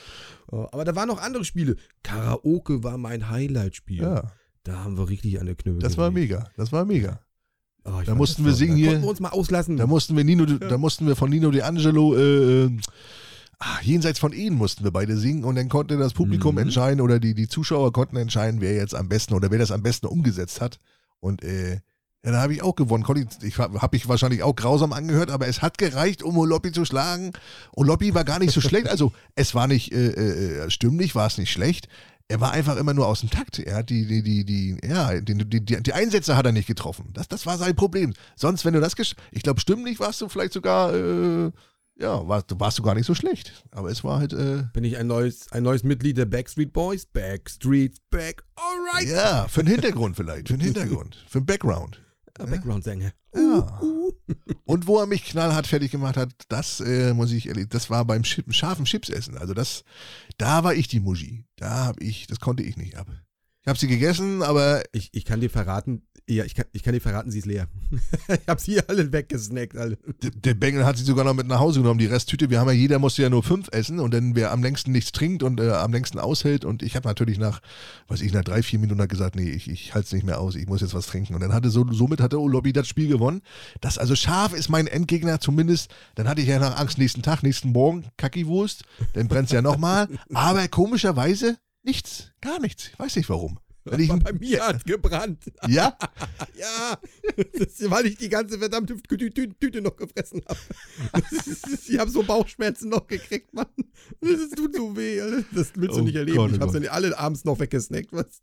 Oh, 0.51 0.65
Aber 0.71 0.83
da 0.83 0.95
waren 0.95 1.07
noch 1.07 1.21
andere 1.21 1.45
Spiele. 1.45 1.75
Karaoke 2.01 2.83
war 2.83 2.97
mein 2.97 3.29
Highlight-Spiel. 3.29 4.01
ja. 4.01 4.31
Da 4.63 4.83
haben 4.83 4.97
wir 4.97 5.07
richtig 5.07 5.39
an 5.39 5.45
der 5.45 5.55
Knöbel. 5.55 5.79
Das 5.79 5.97
war 5.97 6.11
mega. 6.11 6.49
Das 6.57 6.73
war 6.73 6.83
mega. 6.83 7.21
Oh, 7.85 8.01
Da 8.05 8.15
mussten 8.15 8.43
das 8.43 8.51
wir 8.51 8.55
singen 8.57 8.71
da 8.73 8.77
hier. 8.77 8.87
Konnten 8.89 9.03
wir 9.05 9.09
uns 9.11 9.19
mal 9.21 9.29
auslassen. 9.29 9.77
Da 9.77 9.87
mussten 9.87 10.17
wir 10.17 10.25
Nino, 10.25 10.45
da 10.45 10.77
mussten 10.77 11.07
wir 11.07 11.15
von 11.15 11.29
Nino 11.29 11.47
D'Angelo, 11.51 12.17
äh, 12.17 12.77
äh, 13.59 13.63
ah, 13.63 13.79
jenseits 13.81 14.19
von 14.19 14.33
Ehen 14.33 14.55
mussten 14.55 14.83
wir 14.83 14.91
beide 14.91 15.17
singen 15.17 15.43
und 15.43 15.55
dann 15.55 15.69
konnte 15.69 15.97
das 15.97 16.13
Publikum 16.13 16.55
Mhm. 16.55 16.61
entscheiden 16.61 17.01
oder 17.01 17.19
die, 17.19 17.33
die 17.33 17.47
Zuschauer 17.47 17.91
konnten 17.91 18.17
entscheiden, 18.17 18.61
wer 18.61 18.75
jetzt 18.75 18.95
am 18.95 19.09
besten 19.09 19.33
oder 19.33 19.51
wer 19.51 19.59
das 19.59 19.71
am 19.71 19.83
besten 19.83 20.07
umgesetzt 20.07 20.61
hat. 20.61 20.79
Und 21.19 21.43
äh, 21.43 21.79
ja, 22.25 22.31
da 22.31 22.41
habe 22.41 22.53
ich 22.53 22.61
auch 22.61 22.75
gewonnen. 22.75 23.05
Ich, 23.41 23.57
habe 23.57 23.95
ich 23.95 24.09
wahrscheinlich 24.09 24.43
auch 24.43 24.55
grausam 24.55 24.91
angehört, 24.91 25.31
aber 25.31 25.47
es 25.47 25.61
hat 25.61 25.77
gereicht, 25.77 26.23
um 26.23 26.37
Oloppi 26.37 26.71
zu 26.71 26.83
schlagen. 26.83 27.31
Oloppi 27.73 28.13
war 28.13 28.25
gar 28.25 28.39
nicht 28.39 28.51
so 28.51 28.59
schlecht. 28.59 28.89
Also 28.89 29.13
es 29.35 29.55
war 29.55 29.67
nicht 29.67 29.93
äh, 29.93 30.65
äh, 30.65 30.69
stimmlich, 30.69 31.15
war 31.15 31.27
es 31.27 31.37
nicht 31.37 31.51
schlecht. 31.51 31.87
Er 32.27 32.41
war 32.41 32.51
einfach 32.51 32.75
immer 32.75 32.93
nur 32.93 33.07
aus 33.07 33.21
dem 33.21 33.29
Takt. 33.29 33.59
Er 33.59 33.77
hat 33.77 33.89
die, 33.89 34.05
die, 34.05 34.21
die, 34.21 34.43
die, 34.43 34.77
ja, 34.85 35.21
die, 35.21 35.35
die, 35.35 35.63
die, 35.63 35.93
Einsätze 35.93 36.35
hat 36.35 36.45
er 36.45 36.51
nicht 36.51 36.67
getroffen. 36.67 37.11
Das, 37.13 37.29
das 37.29 37.45
war 37.45 37.57
sein 37.57 37.75
Problem. 37.75 38.13
Sonst, 38.35 38.65
wenn 38.65 38.73
du 38.73 38.81
das 38.81 38.97
gesch 38.97 39.15
ich 39.31 39.43
glaube, 39.43 39.61
stimmlich 39.61 39.99
warst 40.01 40.19
du 40.19 40.27
vielleicht 40.27 40.51
sogar, 40.51 40.93
äh, 40.93 41.51
ja, 41.99 42.27
warst, 42.27 42.59
warst 42.59 42.79
du 42.79 42.83
gar 42.83 42.95
nicht 42.95 43.05
so 43.05 43.15
schlecht. 43.15 43.65
Aber 43.71 43.89
es 43.89 44.03
war 44.03 44.19
halt, 44.19 44.33
äh, 44.33 44.63
Bin 44.73 44.83
ich 44.83 44.97
ein 44.97 45.07
neues, 45.07 45.51
ein 45.51 45.63
neues 45.63 45.83
Mitglied 45.83 46.17
der 46.17 46.25
Backstreet 46.25 46.73
Boys? 46.73 47.05
Backstreet 47.05 47.97
Back. 48.09 48.43
Alright. 48.55 49.09
ja, 49.09 49.47
für 49.47 49.63
den 49.63 49.71
Hintergrund 49.71 50.15
vielleicht, 50.15 50.47
für 50.47 50.57
den 50.57 50.61
Hintergrund, 50.61 51.23
für 51.27 51.41
den 51.41 51.45
Background. 51.45 52.01
Ja. 52.39 52.45
Background-Sänger. 52.45 53.11
Ja. 53.33 53.41
Uh, 53.81 53.85
uh. 53.85 54.11
Und 54.65 54.85
wo 54.85 54.99
er 54.99 55.07
mich 55.07 55.25
knallhart 55.25 55.65
fertig 55.65 55.91
gemacht 55.91 56.17
hat, 56.17 56.33
das 56.49 56.79
äh, 56.81 57.13
muss 57.13 57.31
ich 57.31 57.47
ehrlich, 57.47 57.67
das 57.69 57.89
war 57.89 58.05
beim 58.05 58.23
Chip, 58.23 58.53
scharfen 58.53 58.85
Chipsessen. 58.85 59.37
Also 59.37 59.53
das, 59.53 59.83
da 60.37 60.63
war 60.63 60.75
ich 60.75 60.87
die 60.87 60.99
Muji. 60.99 61.45
Da 61.55 61.85
habe 61.85 62.03
ich, 62.03 62.27
das 62.27 62.39
konnte 62.39 62.63
ich 62.63 62.77
nicht 62.77 62.95
ab. 62.97 63.07
Ich 63.67 63.69
habe 63.69 63.79
sie 63.79 63.87
gegessen, 63.87 64.43
aber 64.43 64.81
Ich, 64.93 65.09
ich 65.11 65.25
kann 65.25 65.41
dir 65.41 65.49
verraten, 65.49 66.03
ja, 66.29 66.45
ich 66.45 66.55
kann, 66.55 66.67
ich 66.71 66.83
kann 66.83 66.93
dir 66.93 67.01
verraten, 67.01 67.31
sie 67.31 67.39
ist 67.39 67.45
leer. 67.45 67.67
ich 68.29 68.47
habe 68.47 68.61
sie 68.61 68.79
alle 68.87 69.11
weggesnackt, 69.11 69.75
alle. 69.75 69.97
d- 70.23 70.31
der 70.33 70.53
Bengel 70.53 70.85
hat 70.85 70.97
sie 70.97 71.03
sogar 71.03 71.25
noch 71.25 71.33
mit 71.33 71.47
nach 71.47 71.59
Hause 71.59 71.81
genommen, 71.81 71.99
die 71.99 72.05
Resttüte. 72.05 72.49
Wir 72.49 72.61
haben 72.61 72.67
ja, 72.69 72.73
jeder 72.73 72.97
musste 72.97 73.23
ja 73.23 73.29
nur 73.29 73.43
fünf 73.43 73.67
essen 73.73 73.99
und 73.99 74.13
dann 74.13 74.35
wer 74.37 74.53
am 74.53 74.63
längsten 74.63 74.93
nichts 74.93 75.11
trinkt 75.11 75.43
und 75.43 75.59
äh, 75.59 75.69
am 75.71 75.91
längsten 75.91 76.17
aushält. 76.17 76.63
Und 76.63 76.81
ich 76.81 76.95
habe 76.95 77.09
natürlich 77.09 77.39
nach, 77.39 77.61
weiß 78.07 78.21
ich, 78.21 78.31
nach 78.31 78.45
drei, 78.45 78.63
vier 78.63 78.79
Minuten 78.79 79.05
gesagt, 79.09 79.35
nee, 79.35 79.49
ich, 79.49 79.69
ich 79.69 79.93
halte 79.93 80.05
es 80.05 80.13
nicht 80.13 80.25
mehr 80.25 80.39
aus, 80.39 80.55
ich 80.55 80.67
muss 80.67 80.79
jetzt 80.79 80.93
was 80.93 81.07
trinken. 81.07 81.35
Und 81.35 81.41
dann 81.41 81.51
hatte 81.51 81.69
so, 81.69 81.85
somit 81.91 82.21
hatte 82.21 82.39
Olobi 82.39 82.71
das 82.71 82.87
Spiel 82.87 83.09
gewonnen. 83.09 83.41
Das 83.81 83.97
also 83.97 84.15
scharf 84.15 84.53
ist 84.53 84.69
mein 84.69 84.87
Endgegner 84.87 85.41
zumindest. 85.41 85.93
Dann 86.15 86.29
hatte 86.29 86.39
ich 86.39 86.47
ja 86.47 86.59
noch 86.59 86.77
Angst, 86.77 86.99
nächsten 86.99 87.21
Tag, 87.21 87.43
nächsten 87.43 87.73
Morgen, 87.73 88.05
Kackiwurst, 88.15 88.85
dann 89.11 89.27
brennt 89.27 89.47
es 89.47 89.51
ja 89.51 89.61
nochmal. 89.61 90.07
Aber 90.33 90.65
komischerweise 90.69 91.57
nichts, 91.87 92.31
gar 92.41 92.59
nichts. 92.59 92.89
Ich 92.93 92.99
weiß 92.99 93.15
nicht 93.15 93.29
warum. 93.29 93.59
Wenn 93.89 94.01
ich, 94.01 94.09
bei 94.09 94.33
mir 94.33 94.67
hat 94.67 94.85
gebrannt. 94.85 95.49
ja, 95.69 95.97
Ja, 96.59 96.97
das 97.53 97.79
ist, 97.79 97.89
weil 97.89 98.07
ich 98.07 98.17
die 98.17 98.27
ganze 98.27 98.59
verdammte 98.59 98.95
Tü- 98.95 99.31
Tü- 99.33 99.53
Tüte 99.57 99.81
noch 99.81 99.95
gefressen 99.95 100.41
habe. 100.45 100.59
Ich 101.87 101.97
habe 101.97 102.11
so 102.11 102.21
Bauchschmerzen 102.21 102.89
noch 102.89 103.07
gekriegt, 103.07 103.53
Mann. 103.53 103.67
Das 104.19 104.49
tut 104.57 104.75
so 104.75 104.97
weh. 104.97 105.21
Das 105.53 105.71
willst 105.75 105.95
du 105.95 106.01
Oh 106.01 106.03
nicht 106.03 106.15
erleben. 106.15 106.37
Gott, 106.37 106.51
oh 106.51 106.55
ich 106.55 106.59
habe 106.59 106.73
dann 106.73 106.87
alle 106.89 107.17
abends 107.17 107.45
noch 107.45 107.59
weggesnackt, 107.59 108.11
was. 108.11 108.41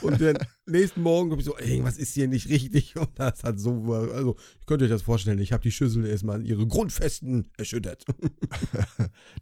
Und 0.00 0.20
dann 0.20 0.36
nächsten 0.66 1.00
Morgen 1.02 1.30
habe 1.30 1.40
ich 1.40 1.46
so, 1.46 1.56
irgendwas 1.56 1.96
ist 1.98 2.14
hier 2.14 2.26
nicht 2.26 2.48
richtig. 2.48 2.96
Und 2.96 3.10
das 3.14 3.44
hat 3.44 3.60
so, 3.60 3.92
also, 3.92 4.34
ich 4.58 4.66
könnte 4.66 4.86
euch 4.86 4.90
das 4.90 5.02
vorstellen, 5.02 5.38
ich 5.38 5.52
habe 5.52 5.62
die 5.62 5.70
Schüssel 5.70 6.04
erstmal 6.06 6.40
in 6.40 6.46
ihre 6.46 6.66
Grundfesten 6.66 7.48
erschüttert. 7.56 8.04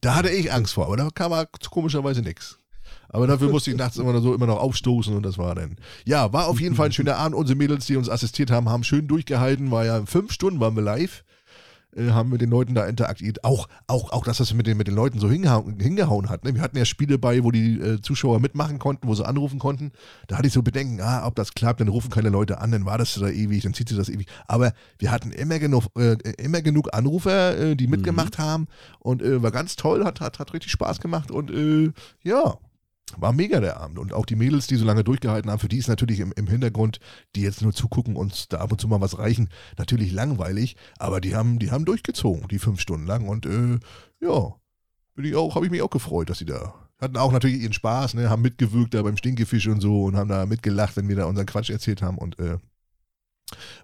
Da 0.03 0.17
hatte 0.17 0.29
ich 0.31 0.53
Angst 0.53 0.75
vor, 0.75 0.85
aber 0.87 0.99
da 0.99 1.09
kam 1.15 1.33
aber 1.33 1.49
komischerweise 1.71 2.21
nichts. 2.21 2.60
Aber 3.13 3.27
dafür 3.27 3.51
musste 3.51 3.71
ich 3.71 3.77
nachts 3.77 3.99
immer 3.99 4.13
noch 4.13 4.23
so 4.23 4.35
immer 4.35 4.47
noch 4.47 4.61
aufstoßen 4.61 5.15
und 5.15 5.25
das 5.25 5.37
war 5.37 5.55
dann. 5.55 5.77
Ja, 6.05 6.33
war 6.33 6.47
auf 6.47 6.61
jeden 6.61 6.77
Fall 6.77 6.87
ein 6.87 6.93
schöner 6.93 7.17
Abend. 7.17 7.37
Unsere 7.37 7.57
Mädels, 7.57 7.87
die 7.87 7.97
uns 7.97 8.09
assistiert 8.09 8.51
haben, 8.51 8.69
haben 8.69 8.85
schön 8.85 9.09
durchgehalten. 9.09 9.71
War 9.71 9.85
ja 9.85 10.05
fünf 10.07 10.33
Stunden 10.33 10.61
waren 10.61 10.77
wir 10.77 10.83
live. 10.83 11.25
Äh, 11.97 12.11
haben 12.11 12.31
mit 12.31 12.41
den 12.41 12.51
Leuten 12.51 12.75
da 12.75 12.87
interagiert. 12.87 13.43
Auch, 13.43 13.69
auch, 13.89 14.13
auch 14.13 14.23
dass 14.25 14.39
das 14.39 14.55
mit 14.55 14.69
den, 14.69 14.77
mit 14.77 14.87
den 14.87 14.95
Leuten 14.95 15.19
so 15.19 15.29
hingehauen, 15.29 15.81
hingehauen 15.81 16.29
hat. 16.29 16.45
Ne? 16.45 16.55
Wir 16.55 16.63
hatten 16.63 16.77
ja 16.77 16.85
Spiele 16.85 17.19
bei, 17.19 17.43
wo 17.43 17.51
die 17.51 17.81
äh, 17.81 18.01
Zuschauer 18.01 18.39
mitmachen 18.39 18.79
konnten, 18.79 19.09
wo 19.09 19.15
sie 19.15 19.27
anrufen 19.27 19.59
konnten. 19.59 19.91
Da 20.29 20.39
hatte 20.39 20.47
ich 20.47 20.53
so 20.53 20.63
Bedenken, 20.63 21.01
ah, 21.01 21.27
ob 21.27 21.35
das 21.35 21.53
klappt, 21.53 21.81
dann 21.81 21.89
rufen 21.89 22.11
keine 22.11 22.29
Leute 22.29 22.61
an, 22.61 22.71
dann 22.71 22.85
war 22.85 22.97
das 22.97 23.15
da 23.15 23.29
ewig, 23.29 23.65
dann 23.65 23.75
zieht 23.75 23.89
sich 23.89 23.99
das 23.99 24.09
ewig. 24.09 24.29
Aber 24.47 24.73
wir 24.99 25.11
hatten 25.11 25.33
immer 25.33 25.59
genug, 25.59 25.87
äh, 25.99 26.17
immer 26.39 26.63
genug 26.63 26.95
Anrufer, 26.95 27.59
äh, 27.59 27.77
die 27.77 27.89
mitgemacht 27.89 28.39
haben 28.39 28.69
und 29.01 29.21
äh, 29.21 29.43
war 29.43 29.51
ganz 29.51 29.75
toll, 29.75 30.05
hat, 30.05 30.21
hat, 30.21 30.39
hat 30.39 30.55
richtig 30.55 30.71
Spaß 30.71 31.01
gemacht 31.01 31.33
und 31.33 31.51
äh, 31.51 31.93
ja, 32.23 32.57
war 33.19 33.33
mega 33.33 33.61
der 33.61 33.79
Abend. 33.79 33.99
Und 33.99 34.13
auch 34.13 34.27
die 34.27 34.37
Mädels, 34.37 34.67
die 34.67 34.77
so 34.77 34.85
lange 34.85 35.05
durchgehalten 35.05 35.51
haben, 35.51 35.59
für 35.59 35.69
die 35.69 35.79
ist 35.79 35.89
natürlich 35.89 36.21
im, 36.21 36.33
im 36.37 36.47
Hintergrund, 36.47 37.01
die 37.35 37.43
jetzt 37.43 37.63
nur 37.63 37.73
zugucken 37.73 38.17
und 38.17 38.53
da 38.53 38.59
ab 38.59 38.73
und 38.73 38.81
zu 38.81 38.89
mal 38.89 39.01
was 39.01 39.19
reichen, 39.19 39.49
natürlich 39.79 40.13
langweilig. 40.13 40.77
Aber 40.99 41.21
die 41.21 41.35
haben, 41.35 41.59
die 41.59 41.71
haben 41.71 41.85
durchgezogen, 41.85 42.49
die 42.49 42.59
fünf 42.59 42.81
Stunden 42.81 43.07
lang. 43.07 43.29
Und 43.29 43.47
äh, 43.47 43.79
ja, 44.21 44.55
bin 45.15 45.25
ich 45.25 45.35
auch, 45.35 45.55
habe 45.55 45.67
ich 45.67 45.71
mich 45.71 45.83
auch 45.83 45.91
gefreut, 45.91 46.31
dass 46.31 46.39
sie 46.39 46.47
da 46.47 46.75
hatten 47.01 47.17
auch 47.17 47.33
natürlich 47.33 47.63
ihren 47.63 47.73
Spaß, 47.73 48.15
ne, 48.15 48.31
haben 48.31 48.43
mitgewirkt 48.43 48.95
da 48.95 49.03
beim 49.03 49.17
Stinkefisch 49.17 49.67
und 49.69 49.81
so 49.81 50.05
und 50.05 50.17
haben 50.17 50.29
da 50.29 50.47
mitgelacht, 50.47 50.97
wenn 50.97 51.09
wir 51.09 51.17
da 51.17 51.25
unseren 51.25 51.47
Quatsch 51.47 51.71
erzählt 51.71 52.03
haben. 52.03 52.19
Und 52.19 52.39
äh, 52.39 52.59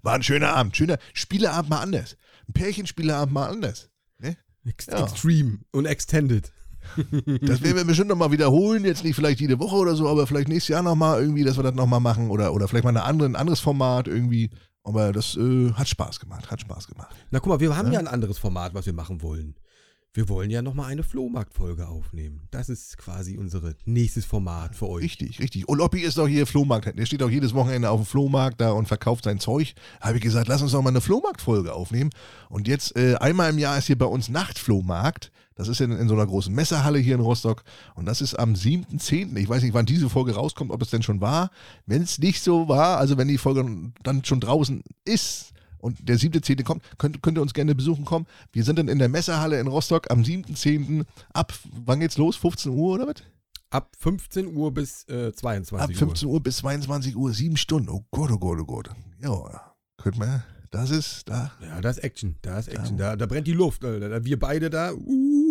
war 0.02 0.14
ein 0.14 0.22
schöner 0.22 0.54
Abend, 0.54 0.76
schöner 0.76 0.98
Spieleabend 1.14 1.70
mal 1.70 1.80
anders. 1.80 2.16
Ein 2.48 2.52
Pärchenspieleabend 2.52 3.32
mal 3.32 3.48
anders. 3.48 3.90
Ne? 4.18 4.36
Ex 4.64 4.86
ja. 4.86 5.02
Extreme 5.02 5.60
und 5.72 5.86
Extended. 5.86 6.52
Das 7.42 7.62
werden 7.62 7.76
wir 7.76 7.84
bestimmt 7.84 8.08
nochmal 8.08 8.30
wiederholen. 8.30 8.84
Jetzt 8.84 9.04
nicht 9.04 9.14
vielleicht 9.14 9.40
jede 9.40 9.58
Woche 9.58 9.76
oder 9.76 9.94
so, 9.94 10.08
aber 10.08 10.26
vielleicht 10.26 10.48
nächstes 10.48 10.68
Jahr 10.68 10.82
nochmal 10.82 11.20
irgendwie, 11.20 11.44
dass 11.44 11.56
wir 11.56 11.62
das 11.62 11.74
nochmal 11.74 12.00
machen 12.00 12.30
oder, 12.30 12.52
oder 12.54 12.68
vielleicht 12.68 12.84
mal 12.84 12.90
eine 12.90 13.04
andere, 13.04 13.28
ein 13.28 13.36
anderes 13.36 13.60
Format 13.60 14.08
irgendwie. 14.08 14.50
Aber 14.82 15.12
das 15.12 15.36
äh, 15.36 15.72
hat 15.72 15.88
Spaß 15.88 16.20
gemacht, 16.20 16.50
hat 16.50 16.60
Spaß 16.60 16.86
gemacht. 16.86 17.14
Na 17.30 17.40
guck 17.40 17.48
mal, 17.48 17.60
wir 17.60 17.76
haben 17.76 17.88
ja? 17.88 17.94
ja 17.94 17.98
ein 17.98 18.06
anderes 18.06 18.38
Format, 18.38 18.72
was 18.74 18.86
wir 18.86 18.92
machen 18.92 19.20
wollen. 19.20 19.56
Wir 20.16 20.30
wollen 20.30 20.48
ja 20.48 20.62
nochmal 20.62 20.90
eine 20.90 21.02
Flohmarktfolge 21.02 21.88
aufnehmen. 21.88 22.48
Das 22.50 22.70
ist 22.70 22.96
quasi 22.96 23.36
unser 23.36 23.74
nächstes 23.84 24.24
Format 24.24 24.74
für 24.74 24.88
euch. 24.88 25.04
Richtig, 25.04 25.40
richtig. 25.40 25.68
Und 25.68 25.76
Loppi 25.76 26.00
ist 26.00 26.16
doch 26.16 26.26
hier 26.26 26.46
Flohmarkt. 26.46 26.98
Der 26.98 27.04
steht 27.04 27.22
auch 27.22 27.28
jedes 27.28 27.52
Wochenende 27.52 27.90
auf 27.90 28.00
dem 28.00 28.06
Flohmarkt 28.06 28.58
da 28.58 28.70
und 28.70 28.88
verkauft 28.88 29.24
sein 29.24 29.40
Zeug. 29.40 29.74
Habe 30.00 30.16
ich 30.16 30.22
gesagt, 30.22 30.48
lass 30.48 30.62
uns 30.62 30.72
doch 30.72 30.80
mal 30.80 30.88
eine 30.88 31.02
Flohmarktfolge 31.02 31.74
aufnehmen. 31.74 32.08
Und 32.48 32.66
jetzt 32.66 32.96
äh, 32.96 33.16
einmal 33.16 33.50
im 33.50 33.58
Jahr 33.58 33.76
ist 33.76 33.88
hier 33.88 33.98
bei 33.98 34.06
uns 34.06 34.30
Nachtflohmarkt. 34.30 35.32
Das 35.56 35.68
ist 35.68 35.80
in, 35.80 35.90
in 35.90 36.06
so 36.06 36.14
einer 36.14 36.26
großen 36.26 36.54
Messerhalle 36.54 36.98
hier 36.98 37.14
in 37.14 37.20
Rostock. 37.20 37.64
Und 37.94 38.06
das 38.06 38.20
ist 38.20 38.34
am 38.34 38.52
7.10. 38.52 39.36
Ich 39.36 39.48
weiß 39.48 39.62
nicht, 39.62 39.74
wann 39.74 39.86
diese 39.86 40.08
Folge 40.08 40.34
rauskommt, 40.34 40.70
ob 40.70 40.82
es 40.82 40.90
denn 40.90 41.02
schon 41.02 41.20
war. 41.20 41.50
Wenn 41.86 42.02
es 42.02 42.18
nicht 42.18 42.42
so 42.42 42.68
war, 42.68 42.98
also 42.98 43.16
wenn 43.16 43.28
die 43.28 43.38
Folge 43.38 43.92
dann 44.02 44.24
schon 44.24 44.40
draußen 44.40 44.82
ist, 45.04 45.52
und 45.78 46.08
der 46.08 46.18
7.10. 46.18 46.64
kommt, 46.64 46.82
könnt, 46.98 47.22
könnt 47.22 47.38
ihr 47.38 47.42
uns 47.42 47.54
gerne 47.54 47.74
besuchen 47.74 48.04
kommen. 48.04 48.26
Wir 48.50 48.64
sind 48.64 48.78
dann 48.78 48.88
in 48.88 48.98
der 48.98 49.08
Messerhalle 49.08 49.60
in 49.60 49.66
Rostock 49.66 50.10
am 50.10 50.22
7.10. 50.22 51.04
ab, 51.32 51.52
wann 51.84 52.00
geht's 52.00 52.16
los? 52.16 52.34
15 52.36 52.72
Uhr 52.72 52.94
oder 52.94 53.06
was? 53.06 53.22
Ab 53.70 53.94
15 53.98 54.56
Uhr 54.56 54.72
bis 54.72 55.06
äh, 55.08 55.32
22 55.32 55.72
Uhr. 55.72 55.80
Ab 55.80 55.94
15 55.94 56.28
Uhr. 56.28 56.34
Uhr 56.34 56.42
bis 56.42 56.56
22 56.58 57.16
Uhr, 57.16 57.32
sieben 57.32 57.56
Stunden. 57.56 57.88
Oh 57.88 58.04
Gott, 58.10 58.30
oh 58.32 58.38
Gott, 58.38 58.58
oh 58.60 58.64
Gott. 58.64 58.90
Ja, 59.20 59.74
könnt 59.96 60.18
man, 60.18 60.42
das 60.70 60.90
ist 60.90 61.28
da. 61.28 61.52
Ja, 61.60 61.80
da 61.80 61.90
ist 61.90 61.98
Action, 61.98 62.36
da 62.42 62.58
ist 62.58 62.68
Action, 62.68 62.96
da, 62.96 63.16
da 63.16 63.26
brennt 63.26 63.46
die 63.46 63.52
Luft. 63.52 63.84
Alter. 63.84 64.24
Wir 64.24 64.38
beide 64.38 64.70
da, 64.70 64.92
uh, 64.92 65.45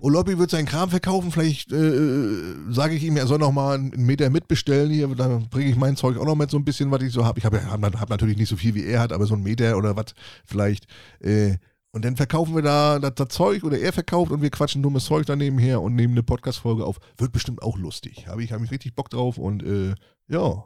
Oloppi 0.00 0.38
wird 0.38 0.50
seinen 0.50 0.66
Kram 0.66 0.90
verkaufen. 0.90 1.30
Vielleicht 1.30 1.72
äh, 1.72 1.76
äh 1.76 2.54
sage 2.70 2.94
ich 2.94 3.04
ihm, 3.04 3.16
er 3.16 3.26
soll 3.26 3.38
noch 3.38 3.52
mal 3.52 3.74
einen 3.74 4.06
Meter 4.06 4.30
mitbestellen 4.30 4.90
hier. 4.90 5.08
Dann 5.08 5.48
bringe 5.48 5.70
ich 5.70 5.76
mein 5.76 5.96
Zeug 5.96 6.16
auch 6.18 6.26
noch 6.26 6.34
mit 6.34 6.50
so 6.50 6.56
ein 6.56 6.64
bisschen, 6.64 6.90
was 6.90 7.02
ich 7.02 7.12
so 7.12 7.24
habe. 7.24 7.38
Ich 7.38 7.44
habe 7.44 7.64
hab, 7.70 8.00
hab 8.00 8.10
natürlich 8.10 8.36
nicht 8.36 8.48
so 8.48 8.56
viel, 8.56 8.74
wie 8.74 8.84
er 8.84 9.00
hat, 9.00 9.12
aber 9.12 9.26
so 9.26 9.34
einen 9.34 9.42
Meter 9.42 9.76
oder 9.76 9.96
was 9.96 10.14
vielleicht. 10.44 10.86
Äh, 11.20 11.56
und 11.92 12.04
dann 12.04 12.16
verkaufen 12.16 12.56
wir 12.56 12.62
da 12.62 12.98
das, 12.98 13.14
das, 13.14 13.28
Zeug 13.28 13.62
oder 13.62 13.78
er 13.78 13.92
verkauft 13.92 14.32
und 14.32 14.42
wir 14.42 14.50
quatschen 14.50 14.82
dummes 14.82 15.04
Zeug 15.04 15.26
daneben 15.26 15.58
her 15.58 15.80
und 15.80 15.94
nehmen 15.94 16.14
eine 16.14 16.24
Podcast-Folge 16.24 16.84
auf. 16.84 16.98
Wird 17.16 17.30
bestimmt 17.30 17.62
auch 17.62 17.78
lustig. 17.78 18.26
Habe 18.26 18.42
ich, 18.42 18.50
hab 18.50 18.60
ich 18.62 18.72
richtig 18.72 18.96
Bock 18.96 19.10
drauf 19.10 19.38
und 19.38 19.62
äh, 19.62 19.94
ja. 20.26 20.64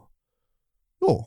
Ja. 1.06 1.26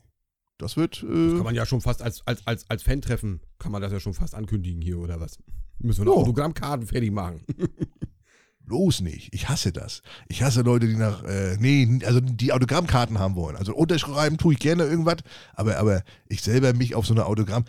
Das 0.62 0.76
wird. 0.76 1.02
Äh, 1.02 1.06
das 1.06 1.34
kann 1.34 1.44
man 1.44 1.54
ja 1.54 1.66
schon 1.66 1.80
fast 1.80 2.02
als, 2.02 2.26
als, 2.26 2.46
als, 2.46 2.70
als 2.70 2.82
Fan-Treffen, 2.82 3.40
kann 3.58 3.72
man 3.72 3.82
das 3.82 3.92
ja 3.92 4.00
schon 4.00 4.14
fast 4.14 4.34
ankündigen 4.34 4.80
hier 4.80 4.98
oder 4.98 5.20
was? 5.20 5.38
Müssen 5.78 6.02
wir 6.02 6.04
noch 6.06 6.16
oh. 6.16 6.20
Autogrammkarten 6.20 6.86
fertig 6.86 7.10
machen. 7.10 7.42
Bloß 8.64 9.00
nicht. 9.00 9.34
Ich 9.34 9.48
hasse 9.48 9.72
das. 9.72 10.02
Ich 10.28 10.42
hasse 10.42 10.62
Leute, 10.62 10.86
die 10.86 10.96
nach, 10.96 11.24
äh, 11.24 11.56
nee, 11.58 11.98
also 12.06 12.20
die 12.20 12.52
Autogrammkarten 12.52 13.18
haben 13.18 13.34
wollen. 13.34 13.56
Also 13.56 13.74
unterschreiben 13.74 14.38
tue 14.38 14.54
ich 14.54 14.60
gerne 14.60 14.84
irgendwas, 14.84 15.18
aber, 15.54 15.78
aber 15.78 16.02
ich 16.28 16.42
selber 16.42 16.72
mich 16.72 16.94
auf 16.94 17.04
so 17.04 17.12
eine 17.12 17.26
Autogramm. 17.26 17.64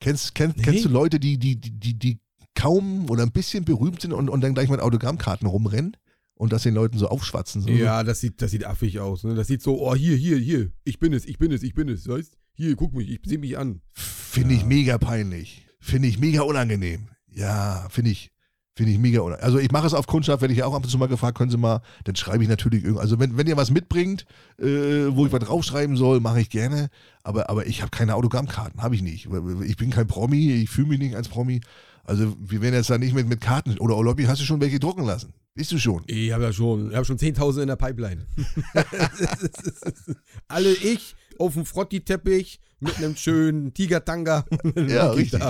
Kennst, 0.00 0.34
kennst, 0.34 0.58
nee. 0.58 0.62
kennst 0.62 0.84
du 0.84 0.88
Leute, 0.88 1.18
die, 1.18 1.38
die, 1.38 1.56
die, 1.60 1.98
die 1.98 2.20
kaum 2.54 3.10
oder 3.10 3.24
ein 3.24 3.32
bisschen 3.32 3.64
berühmt 3.64 4.00
sind 4.00 4.12
und, 4.12 4.30
und 4.30 4.40
dann 4.40 4.54
gleich 4.54 4.68
mit 4.68 4.80
Autogrammkarten 4.80 5.48
rumrennen? 5.48 5.96
Und 6.38 6.52
das 6.52 6.64
den 6.64 6.74
Leuten 6.74 6.98
so 6.98 7.08
aufschwatzen. 7.08 7.62
So. 7.62 7.70
Ja, 7.70 8.04
das 8.04 8.20
sieht, 8.20 8.42
das 8.42 8.50
sieht 8.50 8.66
affig 8.66 9.00
aus. 9.00 9.24
Ne? 9.24 9.34
Das 9.34 9.46
sieht 9.46 9.62
so, 9.62 9.80
oh, 9.80 9.94
hier, 9.94 10.16
hier, 10.16 10.36
hier, 10.36 10.70
ich 10.84 10.98
bin 10.98 11.14
es, 11.14 11.24
ich 11.24 11.38
bin 11.38 11.50
es, 11.50 11.62
ich 11.62 11.72
bin 11.74 11.88
es, 11.88 12.06
weißt 12.06 12.36
Hier, 12.52 12.76
guck 12.76 12.92
mich, 12.92 13.08
ich 13.08 13.20
sehe 13.24 13.38
mich 13.38 13.56
an. 13.56 13.80
Finde 13.94 14.54
ja. 14.54 14.60
ich 14.60 14.66
mega 14.66 14.98
peinlich. 14.98 15.66
Finde 15.80 16.08
ich 16.08 16.18
mega 16.18 16.42
unangenehm. 16.42 17.08
Ja, 17.32 17.86
finde 17.90 18.10
ich, 18.10 18.32
finde 18.74 18.92
ich 18.92 18.98
mega. 18.98 19.24
Also 19.24 19.58
ich 19.58 19.72
mache 19.72 19.86
es 19.86 19.94
auf 19.94 20.06
Kundschaft, 20.06 20.42
werde 20.42 20.52
ich 20.52 20.58
ja 20.58 20.66
auch 20.66 20.74
ab 20.74 20.84
und 20.84 20.90
zu 20.90 20.98
mal 20.98 21.08
gefragt, 21.08 21.38
können 21.38 21.50
Sie 21.50 21.56
mal, 21.56 21.80
dann 22.04 22.16
schreibe 22.16 22.42
ich 22.42 22.50
natürlich 22.50 22.82
irgendwas. 22.82 23.04
Also 23.04 23.18
wenn, 23.18 23.38
wenn 23.38 23.46
ihr 23.46 23.56
was 23.56 23.70
mitbringt, 23.70 24.26
äh, 24.58 25.06
wo 25.08 25.24
ich 25.24 25.32
was 25.32 25.42
draufschreiben 25.42 25.96
soll, 25.96 26.20
mache 26.20 26.40
ich 26.42 26.50
gerne. 26.50 26.90
Aber, 27.22 27.48
aber 27.48 27.66
ich 27.66 27.80
habe 27.80 27.90
keine 27.90 28.14
Autogrammkarten, 28.14 28.82
habe 28.82 28.94
ich 28.94 29.02
nicht. 29.02 29.28
Ich 29.64 29.76
bin 29.76 29.90
kein 29.90 30.06
Promi, 30.06 30.50
ich 30.50 30.68
fühle 30.68 30.88
mich 30.88 30.98
nicht 30.98 31.16
als 31.16 31.28
Promi. 31.28 31.60
Also 32.06 32.36
wir 32.40 32.62
werden 32.62 32.74
jetzt 32.74 32.90
da 32.90 32.98
nicht 32.98 33.14
mit, 33.14 33.28
mit 33.28 33.40
Karten. 33.40 33.78
Oder 33.78 33.96
Olobby, 33.96 34.24
hast 34.24 34.40
du 34.40 34.44
schon 34.44 34.60
welche 34.60 34.78
drucken 34.78 35.04
lassen? 35.04 35.34
Bist 35.54 35.72
du 35.72 35.78
schon? 35.78 36.04
Ich 36.06 36.32
habe 36.32 36.44
ja 36.44 36.52
schon, 36.52 36.90
ich 36.90 36.96
habe 36.96 37.04
schon 37.04 37.18
10.000 37.18 37.62
in 37.62 37.68
der 37.68 37.76
Pipeline. 37.76 38.26
Alle 40.48 40.72
ich 40.72 41.16
auf 41.38 41.54
dem 41.54 41.64
Frotti-Teppich 41.64 42.60
mit 42.80 42.96
einem 42.98 43.16
schönen 43.16 43.72
Tigertanga. 43.72 44.44
ja, 44.76 45.10
richtig. 45.10 45.42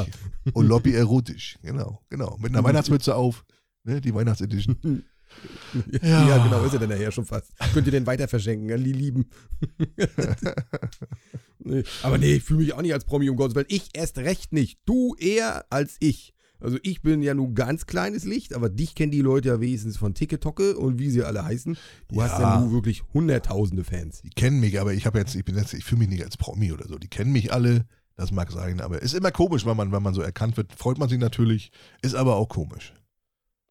Und 0.53 0.67
Lobby 0.67 0.95
erotisch, 0.95 1.59
genau, 1.63 2.01
genau. 2.09 2.39
Mit 2.41 2.53
einer 2.53 2.65
Weihnachtsmütze 2.65 3.15
auf, 3.15 3.45
ne, 3.85 4.01
die 4.01 4.15
Weihnachtsedition. 4.15 5.05
Ja. 6.03 6.29
ja, 6.29 6.45
genau, 6.45 6.65
ist 6.65 6.73
er 6.73 6.79
denn 6.79 6.89
nachher 6.89 7.11
schon 7.11 7.27
fast. 7.27 7.53
Könnt 7.75 7.87
ihr 7.87 7.91
den 7.91 8.07
weiter 8.07 8.29
verschenken, 8.29 8.73
an 8.73 8.85
die 8.85 8.93
Lieben. 8.93 9.29
nee, 11.59 11.83
aber 12.03 12.17
nee, 12.17 12.37
ich 12.37 12.45
fühle 12.45 12.61
mich 12.61 12.73
auch 12.73 12.81
nicht 12.81 12.95
als 12.95 13.05
Promi, 13.05 13.29
um 13.29 13.37
Gottes 13.37 13.55
Willen. 13.55 13.67
Ich 13.69 13.89
erst 13.93 14.19
recht 14.19 14.53
nicht. 14.53 14.79
Du 14.87 15.15
eher 15.17 15.67
als 15.69 15.97
ich. 15.99 16.33
Also 16.61 16.79
ich 16.83 17.03
bin 17.03 17.23
ja 17.23 17.35
nur 17.35 17.53
ganz 17.55 17.87
kleines 17.87 18.25
Licht, 18.25 18.55
aber 18.55 18.69
dich 18.69 18.95
kennen 18.95 19.13
die 19.13 19.21
Leute 19.21 19.49
ja 19.49 19.61
wenigstens 19.61 19.97
von 19.97 20.15
Ticketocke 20.15 20.77
und 20.77 20.99
wie 20.99 21.11
sie 21.11 21.23
alle 21.23 21.45
heißen. 21.45 21.77
Du 22.09 22.17
ja. 22.17 22.23
hast 22.25 22.39
ja 22.39 22.61
nur 22.61 22.73
wirklich 22.73 23.03
hunderttausende 23.13 23.85
Fans. 23.85 24.23
Die 24.23 24.31
kennen 24.31 24.61
mich, 24.61 24.81
aber 24.81 24.95
ich 24.95 25.07
habe 25.07 25.19
jetzt, 25.19 25.35
ich 25.35 25.45
bin 25.45 25.57
jetzt, 25.57 25.75
ich 25.75 25.85
fühle 25.85 26.01
mich 26.01 26.09
nicht 26.09 26.25
als 26.25 26.37
Promi 26.37 26.73
oder 26.73 26.89
so. 26.89 26.97
Die 26.99 27.09
kennen 27.09 27.33
mich 27.33 27.53
alle, 27.53 27.87
das 28.17 28.33
mag 28.33 28.51
sein, 28.51 28.81
aber 28.81 29.03
ist 29.03 29.15
immer 29.15 29.31
komisch, 29.31 29.67
wenn 29.67 29.77
man, 29.77 29.93
wenn 29.93 30.03
man 30.03 30.15
so 30.15 30.23
erkannt 30.23 30.57
wird, 30.57 30.73
freut 30.73 30.99
man 30.99 31.09
sich 31.09 31.19
natürlich, 31.19 31.71
ist 32.03 32.15
aber 32.15 32.37
auch 32.37 32.49
komisch. 32.49 32.95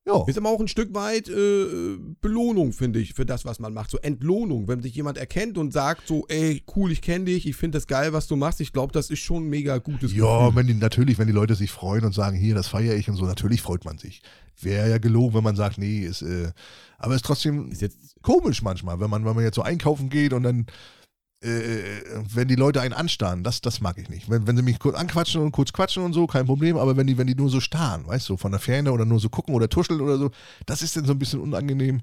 Ja. 0.08 0.24
Ist 0.28 0.38
aber 0.38 0.50
auch 0.50 0.60
ein 0.60 0.68
Stück 0.68 0.94
weit 0.94 1.28
äh, 1.30 1.98
Belohnung, 2.22 2.74
finde 2.74 3.00
ich, 3.00 3.14
für 3.16 3.26
das, 3.26 3.44
was 3.44 3.58
man 3.60 3.74
macht. 3.74 3.90
So 3.90 3.98
Entlohnung, 3.98 4.68
wenn 4.68 4.82
sich 4.84 4.94
jemand 4.94 5.18
erkennt 5.18 5.58
und 5.58 5.74
sagt 5.74 6.08
so, 6.08 6.26
ey, 6.28 6.62
cool, 6.76 6.92
ich 6.92 7.02
kenne 7.02 7.26
dich, 7.26 7.48
ich 7.48 7.56
finde 7.56 7.78
das 7.78 7.88
geil, 7.88 8.14
was 8.14 8.28
du 8.28 8.36
machst. 8.36 8.62
Ich 8.62 8.72
glaube, 8.72 8.94
das 8.94 9.10
ist 9.10 9.20
schon 9.20 9.46
ein 9.46 9.50
mega 9.50 9.80
gutes 9.80 10.14
Ja, 10.14 10.46
Gefühl. 10.46 10.56
wenn 10.58 10.68
die, 10.68 10.74
natürlich, 10.76 11.18
wenn 11.18 11.26
die 11.26 11.34
Leute 11.34 11.56
sich 11.56 11.72
freuen 11.72 12.06
und 12.06 12.14
sagen, 12.14 12.38
hier, 12.38 12.54
das 12.54 12.68
feiere 12.68 12.96
ich 12.96 13.10
und 13.10 13.16
so, 13.16 13.26
natürlich 13.26 13.64
freut 13.64 13.84
man 13.84 13.98
sich. 13.98 14.22
Wäre 14.62 14.90
ja 14.92 15.00
gelogen, 15.00 15.34
wenn 15.34 15.44
man 15.44 15.56
sagt, 15.56 15.80
nee, 15.80 16.02
ist, 16.02 16.22
äh, 16.22 16.52
aber 17.00 17.16
ist 17.16 17.26
trotzdem 17.26 17.72
ist 17.72 17.82
jetzt 17.82 18.16
komisch 18.22 18.62
manchmal, 18.62 19.00
wenn 19.00 19.10
man, 19.10 19.26
wenn 19.26 19.36
man 19.36 19.44
jetzt 19.44 19.56
so 19.56 19.64
einkaufen 19.64 20.10
geht 20.10 20.34
und 20.34 20.44
dann 20.44 20.68
äh, 21.46 22.02
wenn 22.34 22.48
die 22.48 22.56
Leute 22.56 22.82
einen 22.82 22.94
anstarren, 22.94 23.44
das, 23.44 23.62
das 23.62 23.80
mag 23.80 23.98
ich 23.98 24.10
nicht. 24.10 24.30
Wenn, 24.30 24.48
wenn 24.48 24.58
sie 24.58 24.64
mich 24.64 24.80
kurz 24.80 24.98
anquatschen 24.98 25.42
und 25.42 25.52
kurz 25.52 25.72
quatschen 25.72 26.04
und 26.04 26.14
so, 26.14 26.28
kein 26.28 26.46
Problem, 26.46 26.78
aber 26.78 26.98
wenn 26.98 27.08
die, 27.08 27.18
wenn 27.18 27.28
die 27.28 27.36
nur 27.36 27.50
so 27.50 27.60
starren, 27.60 28.08
weißt 28.08 28.30
du, 28.30 28.38
von 28.38 28.52
der 28.52 28.60
Ferne 28.60 28.92
oder 28.92 29.06
nur 29.06 29.20
so 29.20 29.30
gucken 29.30 29.54
oder 29.54 29.70
tuscheln 29.70 30.02
oder 30.02 30.18
so, 30.18 30.32
das 30.66 30.82
ist 30.82 30.96
dann 30.98 31.06
so 31.06 31.12
ein 31.12 31.20
bisschen 31.20 31.40
unangenehm. 31.40 32.02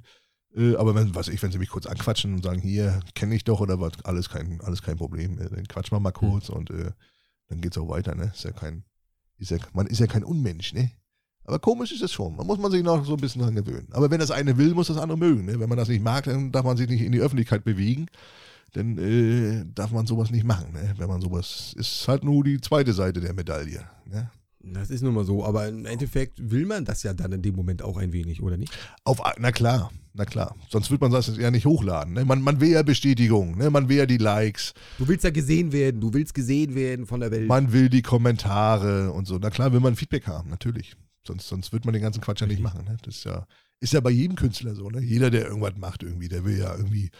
Äh, 0.56 0.76
aber 0.76 0.94
wenn, 0.94 1.14
was 1.14 1.28
ich, 1.28 1.42
wenn 1.42 1.50
sie 1.50 1.58
mich 1.58 1.70
kurz 1.70 1.86
anquatschen 1.86 2.34
und 2.34 2.44
sagen, 2.44 2.60
hier, 2.60 3.00
kenne 3.14 3.34
ich 3.34 3.44
doch 3.44 3.60
oder 3.60 3.80
was, 3.80 3.92
alles 4.04 4.28
kein, 4.28 4.60
alles 4.62 4.82
kein 4.82 4.96
Problem. 4.96 5.38
Äh, 5.38 5.48
dann 5.48 5.66
quatschen 5.66 5.96
wir 5.96 6.00
mal 6.00 6.12
kurz 6.12 6.48
mhm. 6.48 6.56
und 6.56 6.70
äh, 6.70 6.92
dann 7.48 7.60
geht's 7.60 7.78
auch 7.78 7.88
weiter, 7.88 8.14
ne? 8.14 8.30
Ist 8.34 8.44
ja 8.44 8.52
kein, 8.52 8.84
ist 9.38 9.50
ja, 9.50 9.58
man 9.72 9.86
ist 9.86 9.98
ja 9.98 10.06
kein 10.06 10.24
Unmensch, 10.24 10.72
ne? 10.72 10.92
Aber 11.44 11.58
komisch 11.58 11.90
ist 11.90 12.02
es 12.02 12.12
schon. 12.12 12.36
Man 12.36 12.46
muss 12.46 12.58
man 12.58 12.70
sich 12.70 12.84
noch 12.84 13.04
so 13.04 13.14
ein 13.14 13.20
bisschen 13.20 13.42
dran 13.42 13.56
gewöhnen. 13.56 13.88
Aber 13.90 14.10
wenn 14.12 14.20
das 14.20 14.30
eine 14.30 14.56
will, 14.56 14.74
muss 14.74 14.86
das 14.86 14.96
andere 14.96 15.18
mögen. 15.18 15.44
Ne? 15.44 15.58
Wenn 15.58 15.68
man 15.68 15.76
das 15.76 15.88
nicht 15.88 16.00
mag, 16.00 16.22
dann 16.22 16.52
darf 16.52 16.64
man 16.64 16.76
sich 16.76 16.88
nicht 16.88 17.02
in 17.02 17.10
die 17.10 17.18
Öffentlichkeit 17.18 17.64
bewegen 17.64 18.06
dann 18.72 18.98
äh, 18.98 19.64
darf 19.74 19.90
man 19.92 20.06
sowas 20.06 20.30
nicht 20.30 20.44
machen. 20.44 20.72
Ne? 20.72 20.94
Wenn 20.96 21.08
man 21.08 21.20
sowas, 21.20 21.74
ist 21.76 22.08
halt 22.08 22.24
nur 22.24 22.42
die 22.44 22.60
zweite 22.60 22.92
Seite 22.92 23.20
der 23.20 23.34
Medaille. 23.34 23.84
Ne? 24.06 24.30
Das 24.64 24.90
ist 24.90 25.02
nun 25.02 25.14
mal 25.14 25.24
so, 25.24 25.44
aber 25.44 25.68
im 25.68 25.86
Endeffekt 25.86 26.38
will 26.50 26.66
man 26.66 26.84
das 26.84 27.02
ja 27.02 27.12
dann 27.12 27.32
in 27.32 27.42
dem 27.42 27.56
Moment 27.56 27.82
auch 27.82 27.96
ein 27.96 28.12
wenig, 28.12 28.42
oder 28.42 28.56
nicht? 28.56 28.72
Auf, 29.04 29.20
na 29.38 29.50
klar, 29.50 29.90
na 30.14 30.24
klar. 30.24 30.54
Sonst 30.70 30.90
wird 30.90 31.00
man 31.00 31.10
das 31.10 31.36
ja 31.36 31.50
nicht 31.50 31.66
hochladen. 31.66 32.14
Ne? 32.14 32.24
Man, 32.24 32.40
man 32.42 32.60
will 32.60 32.70
ja 32.70 32.82
Bestätigung, 32.82 33.58
ne? 33.58 33.70
man 33.70 33.88
will 33.88 33.96
ja 33.96 34.06
die 34.06 34.18
Likes. 34.18 34.72
Du 34.98 35.08
willst 35.08 35.24
ja 35.24 35.30
gesehen 35.30 35.72
werden, 35.72 36.00
du 36.00 36.14
willst 36.14 36.32
gesehen 36.32 36.74
werden 36.76 37.06
von 37.06 37.20
der 37.20 37.32
Welt. 37.32 37.48
Man 37.48 37.72
will 37.72 37.88
die 37.88 38.02
Kommentare 38.02 39.10
und 39.12 39.26
so. 39.26 39.38
Na 39.38 39.50
klar 39.50 39.72
will 39.72 39.80
man 39.80 39.96
Feedback 39.96 40.28
haben, 40.28 40.48
natürlich. 40.48 40.94
Sonst, 41.26 41.48
sonst 41.48 41.72
wird 41.72 41.84
man 41.84 41.92
den 41.92 42.02
ganzen 42.02 42.20
Quatsch 42.20 42.40
ja 42.40 42.46
nicht 42.46 42.62
machen. 42.62 42.84
Ne? 42.84 42.96
Das 43.02 43.16
ist 43.16 43.24
ja, 43.24 43.46
ist 43.82 43.92
ja 43.92 44.00
bei 44.00 44.10
jedem 44.10 44.36
Künstler 44.36 44.76
so, 44.76 44.88
ne? 44.88 45.00
Jeder, 45.00 45.30
der 45.30 45.46
irgendwas 45.46 45.76
macht 45.76 46.04
irgendwie, 46.04 46.28
der 46.28 46.44
will 46.44 46.56
ja 46.56 46.74
irgendwie 46.76 47.10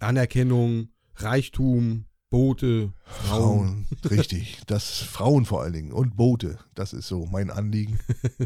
Anerkennung, 0.00 0.88
Reichtum. 1.14 2.06
Boote, 2.30 2.92
Frauen. 3.02 3.86
Frauen, 3.90 4.08
richtig. 4.08 4.60
Das 4.68 5.00
Frauen 5.00 5.44
vor 5.44 5.62
allen 5.62 5.72
Dingen 5.72 5.92
und 5.92 6.16
Boote. 6.16 6.58
Das 6.76 6.92
ist 6.92 7.08
so 7.08 7.26
mein 7.26 7.50
Anliegen. 7.50 7.98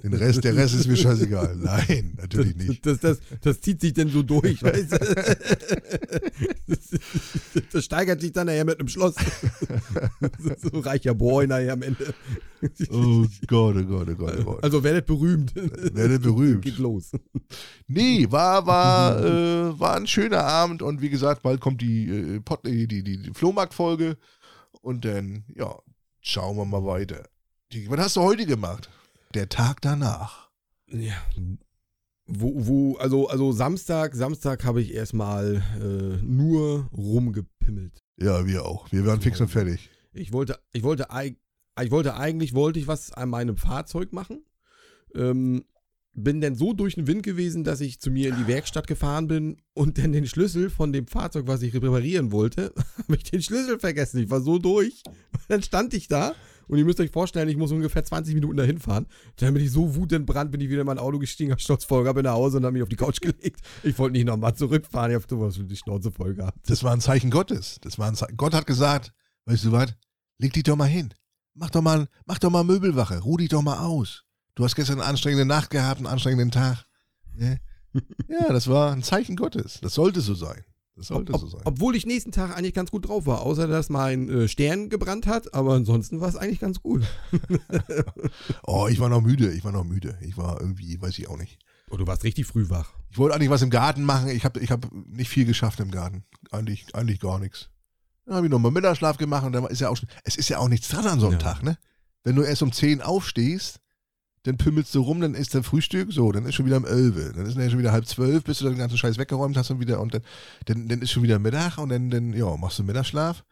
Den 0.03 0.15
Rest, 0.15 0.43
der 0.43 0.57
Rest 0.57 0.75
ist 0.75 0.89
mir 0.89 0.97
scheißegal. 0.97 1.57
Nein, 1.57 2.15
natürlich 2.17 2.57
nicht. 2.57 2.87
Das, 2.87 2.99
das, 3.01 3.19
das 3.43 3.61
zieht 3.61 3.83
sich 3.83 3.93
denn 3.93 4.09
so 4.09 4.23
durch, 4.23 4.63
weißt 4.63 4.93
du? 4.93 4.99
Das, 6.67 7.61
das 7.73 7.85
steigert 7.85 8.23
sich 8.23 8.33
dann 8.33 8.47
nachher 8.47 8.65
mit 8.65 8.81
einem 8.81 8.89
Schloss. 8.89 9.17
So 10.57 10.81
reicher 10.81 11.15
Boy 11.15 11.47
nachher 11.47 11.75
am 11.75 11.83
Ende. 11.83 12.15
Oh 12.91 13.27
Gott, 13.47 13.77
oh 13.77 13.85
Gott, 13.85 14.09
oh 14.09 14.15
Gott, 14.15 14.35
oh 14.41 14.45
Gott. 14.45 14.65
Also 14.65 14.83
werdet 14.83 15.05
berühmt. 15.05 15.55
Werdet 15.55 16.23
berühmt. 16.23 16.63
Geht 16.63 16.79
los. 16.79 17.13
Nee, 17.87 18.27
war, 18.31 18.67
war, 18.67 19.23
äh, 19.23 19.79
war 19.79 19.97
ein 19.97 20.07
schöner 20.07 20.45
Abend 20.45 20.81
und 20.81 21.03
wie 21.03 21.11
gesagt, 21.11 21.43
bald 21.43 21.61
kommt 21.61 21.83
die, 21.83 22.09
äh, 22.09 22.41
die, 22.65 22.87
die, 22.87 23.03
die 23.03 23.35
Flohmarktfolge 23.75 24.17
und 24.81 25.05
dann, 25.05 25.45
ja, 25.55 25.77
schauen 26.21 26.57
wir 26.57 26.65
mal 26.65 26.85
weiter. 26.85 27.29
Was 27.89 28.01
hast 28.01 28.17
du 28.17 28.21
heute 28.23 28.47
gemacht? 28.47 28.89
Der 29.35 29.49
Tag 29.49 29.81
danach. 29.83 30.51
Ja. 30.87 31.15
Wo, 32.27 32.53
wo, 32.55 32.97
also, 32.97 33.29
also 33.29 33.53
Samstag, 33.53 34.15
Samstag 34.15 34.65
habe 34.65 34.81
ich 34.81 34.95
erstmal 34.95 35.63
äh, 35.77 36.25
nur 36.25 36.89
rumgepimmelt. 36.97 38.03
Ja, 38.17 38.47
wir 38.47 38.65
auch. 38.65 38.91
Wir 38.93 39.05
waren 39.05 39.21
fix 39.21 39.41
und 39.41 39.49
fertig. 39.49 39.91
Ich 40.13 40.33
wollte, 40.33 40.59
ich 40.73 40.85
wollte, 40.85 41.09
ich 41.11 41.91
wollte 41.91 42.15
eigentlich, 42.15 42.55
wollte 42.55 42.79
ich 42.79 42.87
was 42.87 43.13
an 43.13 43.29
meinem 43.29 43.57
Fahrzeug 43.57 44.13
machen. 44.13 44.45
Ähm, 45.15 45.65
bin 46.15 46.41
dann 46.41 46.55
so 46.55 46.73
durch 46.73 46.95
den 46.95 47.07
Wind 47.07 47.23
gewesen, 47.23 47.65
dass 47.65 47.81
ich 47.81 48.01
zu 48.01 48.11
mir 48.11 48.29
in 48.29 48.37
die 48.37 48.47
Werkstatt 48.47 48.87
gefahren 48.87 49.27
bin 49.27 49.57
und 49.75 49.99
dann 49.99 50.13
den 50.13 50.27
Schlüssel 50.27 50.71
von 50.71 50.93
dem 50.93 51.07
Fahrzeug, 51.07 51.47
was 51.47 51.63
ich 51.63 51.75
reparieren 51.75 52.33
wollte, 52.33 52.73
habe 52.99 53.17
ich 53.17 53.25
den 53.25 53.43
Schlüssel 53.43 53.79
vergessen. 53.79 54.19
Ich 54.19 54.31
war 54.31 54.41
so 54.41 54.59
durch. 54.59 55.03
Dann 55.49 55.63
stand 55.63 55.93
ich 55.93 56.09
da 56.09 56.35
und 56.69 56.79
ihr 56.79 56.85
müsst 56.85 57.01
euch 57.01 57.11
vorstellen, 57.11 57.49
ich 57.49 57.57
muss 57.57 57.71
ungefähr 57.71 58.05
20 58.05 58.35
Minuten 58.35 58.57
dahin 58.57 58.79
fahren. 58.79 59.07
Dann 59.37 59.53
bin 59.53 59.63
ich 59.63 59.71
so 59.71 59.95
wutentbrannt, 59.95 60.51
bin 60.51 60.61
ich 60.61 60.71
wieder 60.71 60.81
in 60.81 60.87
mein 60.87 60.99
Auto 60.99 61.19
gestiegen, 61.19 61.53
hab 61.53 61.61
Schnauze 61.61 61.87
voll 61.87 62.03
gehabt, 62.03 62.17
bin 62.17 62.25
nach 62.25 62.33
Hause 62.33 62.57
und 62.57 62.65
habe 62.65 62.73
mich 62.73 62.83
auf 62.83 62.89
die 62.89 62.97
Couch 62.97 63.21
gelegt. 63.21 63.61
Ich 63.83 63.99
wollte 63.99 64.13
nicht 64.13 64.27
nochmal 64.27 64.55
zurückfahren, 64.55 65.11
ich 65.11 65.17
habe 65.17 65.27
sowas 65.29 65.57
für 65.57 65.65
die 65.65 65.77
Schnauze 65.77 66.11
voll 66.11 66.35
gehabt. 66.35 66.59
Das 66.67 66.83
war 66.83 66.93
ein 66.93 67.01
Zeichen 67.01 67.31
Gottes. 67.31 67.79
Das 67.83 67.99
war 67.99 68.09
ein 68.09 68.15
Zeichen. 68.15 68.37
Gott 68.37 68.55
hat 68.55 68.67
gesagt, 68.67 69.13
weißt 69.47 69.67
du 69.67 69.73
was? 69.73 69.95
Leg 70.39 70.53
dich 70.53 70.63
doch 70.63 70.77
mal 70.77 70.87
hin. 70.87 71.13
Mach 71.55 71.71
doch 71.71 71.83
mal, 71.83 72.09
mach 72.25 72.39
doch 72.39 72.51
mal 72.51 72.65
Möbelwache. 72.65 73.19
Ruh 73.21 73.37
dich 73.37 73.51
doch 73.51 73.63
mal 73.63 73.79
aus. 73.79 74.24
Du 74.55 74.65
hast 74.65 74.75
gestern 74.77 75.01
eine 75.01 75.09
anstrengende 75.09 75.45
Nacht 75.45 75.71
gehabt, 75.71 75.99
einen 75.99 76.07
anstrengenden 76.07 76.51
Tag. 76.51 76.85
Ne? 77.35 77.61
Ja, 78.29 78.53
das 78.53 78.67
war 78.67 78.91
ein 78.93 79.05
Zeichen 79.05 79.37
Gottes. 79.37 79.79
Das 79.81 79.95
sollte 79.95 80.21
so 80.21 80.35
sein. 80.35 80.65
Das 80.97 81.07
sollte 81.09 81.33
Ob, 81.33 81.41
so 81.41 81.47
sein. 81.47 81.61
obwohl 81.65 81.95
ich 81.95 82.07
nächsten 82.07 82.33
Tag 82.33 82.57
eigentlich 82.57 82.75
ganz 82.75 82.91
gut 82.91 83.07
drauf 83.09 83.27
war, 83.27 83.43
außer 83.43 83.69
dass 83.69 83.89
mein 83.89 84.29
äh, 84.29 84.49
Stern 84.49 84.89
gebrannt 84.91 85.29
hat, 85.29 85.55
aber 85.55 85.75
ansonsten 85.75 86.21
war 86.21 86.29
es 86.29 86.35
eigentlich 86.37 86.59
ganz 86.61 86.81
gut. 86.81 87.05
Oh, 88.67 88.89
ich 88.89 88.99
war 89.01 89.09
noch 89.09 89.21
müde. 89.21 89.53
Ich 89.53 89.65
war 89.65 89.73
noch 89.73 89.85
müde. 89.85 90.19
Ich 90.23 90.37
war 90.37 90.61
irgendwie, 90.61 91.01
weiß 91.01 91.19
ich 91.19 91.29
auch 91.29 91.37
nicht. 91.37 91.59
Oh, 91.91 91.97
du 91.97 92.07
warst 92.07 92.25
richtig 92.25 92.47
früh 92.47 92.69
wach. 92.71 92.93
Ich 93.11 93.19
wollte 93.19 93.35
eigentlich 93.37 93.51
was 93.51 93.63
im 93.63 93.71
Garten 93.71 94.03
machen. 94.05 94.29
Ich 94.29 94.45
habe 94.45 94.59
ich 94.61 94.71
hab 94.71 94.91
nicht 94.93 95.29
viel 95.29 95.45
geschafft 95.45 95.81
im 95.81 95.91
Garten. 95.91 96.25
Eigentlich, 96.51 96.87
eigentlich 96.95 97.21
gar 97.21 97.39
nichts. 97.39 97.69
Dann 98.25 98.37
habe 98.37 98.47
ich 98.47 98.51
nochmal 98.51 98.73
Mittagsschlaf 98.73 99.19
gemacht 99.19 99.45
und 99.45 99.53
dann 99.53 99.67
ist 99.67 99.81
ja 99.81 99.89
auch 99.91 99.97
schon, 99.97 100.09
es 100.25 100.37
ist 100.37 100.49
ja 100.49 100.59
auch 100.59 100.69
nichts 100.69 100.89
dran 100.89 101.07
an 101.07 101.21
so 101.21 101.27
einem 101.29 101.39
Ja. 101.39 101.53
Tag, 101.53 101.63
ne? 101.63 101.79
Wenn 102.23 102.37
du 102.37 102.43
erst 102.43 102.63
um 102.63 102.73
10 102.73 103.03
aufstehst, 103.03 103.81
dann 104.45 104.59
pümmelst 104.59 104.95
du 104.95 105.01
rum, 105.01 105.21
dann 105.21 105.35
ist 105.35 105.55
der 105.55 105.63
Frühstück, 105.63 106.13
so, 106.13 106.31
dann 106.31 106.45
ist 106.45 106.55
schon 106.55 106.67
wieder 106.67 106.77
um 106.77 106.85
11. 106.85 107.33
Dann 107.35 107.47
ist 107.47 107.57
ja 107.57 107.71
schon 107.71 107.79
wieder 107.79 107.93
halb 107.93 108.07
zwölf, 108.07 108.45
bis 108.45 108.59
du 108.59 108.69
den 108.69 108.79
ganzen 108.79 108.99
Scheiß 108.99 109.19
weggeräumt 109.19 109.57
hast 109.57 109.71
und 109.71 109.81
wieder, 109.81 110.01
und 110.01 110.15
dann, 110.15 110.23
dann, 110.67 110.89
dann 110.89 111.01
ist 111.01 111.11
schon 111.11 111.23
wieder 111.23 111.39
Mittag 111.39 111.79
und 111.79 111.89
dann, 111.89 112.11
dann, 112.11 112.33
ja, 112.35 112.55
machst 112.57 112.79
du 112.79 112.85
Mittagsschlaf. 112.85 113.43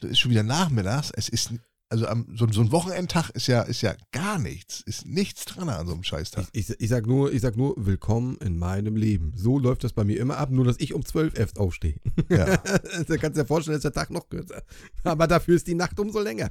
Dann 0.00 0.10
ist 0.10 0.18
schon 0.18 0.30
wieder 0.30 0.42
nachmittags. 0.42 1.10
Es 1.14 1.30
ist, 1.30 1.54
also 1.88 2.06
am, 2.06 2.26
so, 2.36 2.46
so 2.50 2.60
ein 2.60 2.70
Wochenendtag 2.70 3.30
ist 3.30 3.46
ja, 3.46 3.62
ist 3.62 3.80
ja 3.80 3.94
gar 4.12 4.38
nichts. 4.38 4.82
Ist 4.82 5.06
nichts 5.06 5.46
dran 5.46 5.70
an 5.70 5.86
so 5.86 5.94
einem 5.94 6.02
Scheißtag. 6.02 6.46
Ich, 6.52 6.68
ich, 6.68 6.80
ich, 6.80 6.88
sag 6.90 7.06
nur, 7.06 7.32
ich 7.32 7.40
sag 7.40 7.56
nur, 7.56 7.74
willkommen 7.78 8.36
in 8.38 8.58
meinem 8.58 8.96
Leben. 8.96 9.32
So 9.34 9.58
läuft 9.58 9.84
das 9.84 9.94
bei 9.94 10.04
mir 10.04 10.20
immer 10.20 10.36
ab, 10.36 10.50
nur 10.50 10.66
dass 10.66 10.80
ich 10.80 10.92
um 10.92 11.02
12 11.02 11.38
erst 11.38 11.58
aufstehe. 11.58 11.96
Ja. 12.28 12.56
da 12.56 13.16
kannst 13.16 13.38
du 13.38 13.42
dir 13.42 13.46
vorstellen, 13.46 13.76
ist 13.76 13.84
der 13.84 13.92
Tag 13.92 14.10
noch 14.10 14.28
kürzer. 14.28 14.62
Aber 15.02 15.26
dafür 15.26 15.56
ist 15.56 15.66
die 15.66 15.74
Nacht 15.74 15.98
umso 15.98 16.20
länger. 16.20 16.50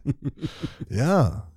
ja. 0.89 1.51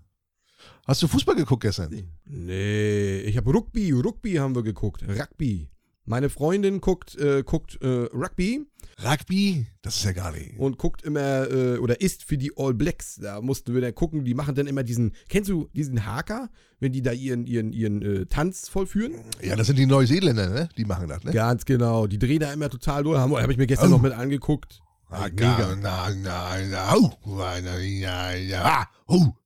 Hast 0.87 1.03
du 1.03 1.09
Fußball 1.09 1.35
geguckt 1.37 1.63
gestern? 1.63 1.91
Nee, 2.27 3.21
ich 3.21 3.37
habe 3.37 3.51
Rugby, 3.53 3.91
Rugby 3.93 4.35
haben 4.35 4.55
wir 4.55 4.63
geguckt. 4.63 5.03
Rugby. 5.09 5.69
Meine 6.07 6.29
Freundin 6.29 6.83
guckt, 6.83 7.17
äh, 7.17 7.43
guckt 7.43 7.79
äh, 7.81 7.87
Rugby 8.15 8.67
Rugby? 9.03 9.67
Das 9.81 9.97
ist 9.97 10.05
ja 10.05 10.13
gar 10.13 10.31
nicht. 10.33 10.59
und 10.59 10.77
guckt 10.79 11.03
immer 11.03 11.51
äh, 11.51 11.79
oder 11.79 12.01
ist 12.03 12.23
für 12.25 12.37
die 12.37 12.53
All 12.57 12.75
Blacks. 12.75 13.17
Da 13.17 13.41
mussten 13.41 13.73
wir 13.75 13.81
dann 13.81 13.95
gucken, 13.95 14.25
die 14.25 14.35
machen 14.35 14.55
dann 14.55 14.67
immer 14.67 14.83
diesen, 14.83 15.13
kennst 15.31 15.49
du 15.49 15.69
diesen 15.73 16.05
Haker, 16.07 16.51
wenn 16.79 16.93
die 16.93 17.01
da 17.03 17.13
ihren, 17.13 17.47
ihren, 17.47 17.73
ihren 17.73 18.03
äh, 18.03 18.27
Tanz 18.27 18.69
vollführen? 18.69 19.15
Ja, 19.43 19.57
das 19.57 19.67
sind 19.69 19.79
die 19.79 19.87
Neuseeländer, 19.87 20.51
ne? 20.51 20.69
Die 20.77 20.85
machen 20.85 21.09
das, 21.09 21.25
ne? 21.25 21.33
Ganz 21.33 21.65
genau, 21.65 22.07
die 22.07 22.19
drehen 22.19 22.41
da 22.41 22.53
immer 22.53 22.69
total 22.69 23.03
durch. 23.03 23.19
Habe 23.19 23.43
hab 23.43 23.51
ich 23.51 23.57
mir 23.57 23.67
gestern 23.67 23.89
Oh. 23.89 23.97
noch 23.97 24.03
mit 24.03 24.13
angeguckt. 24.13 24.83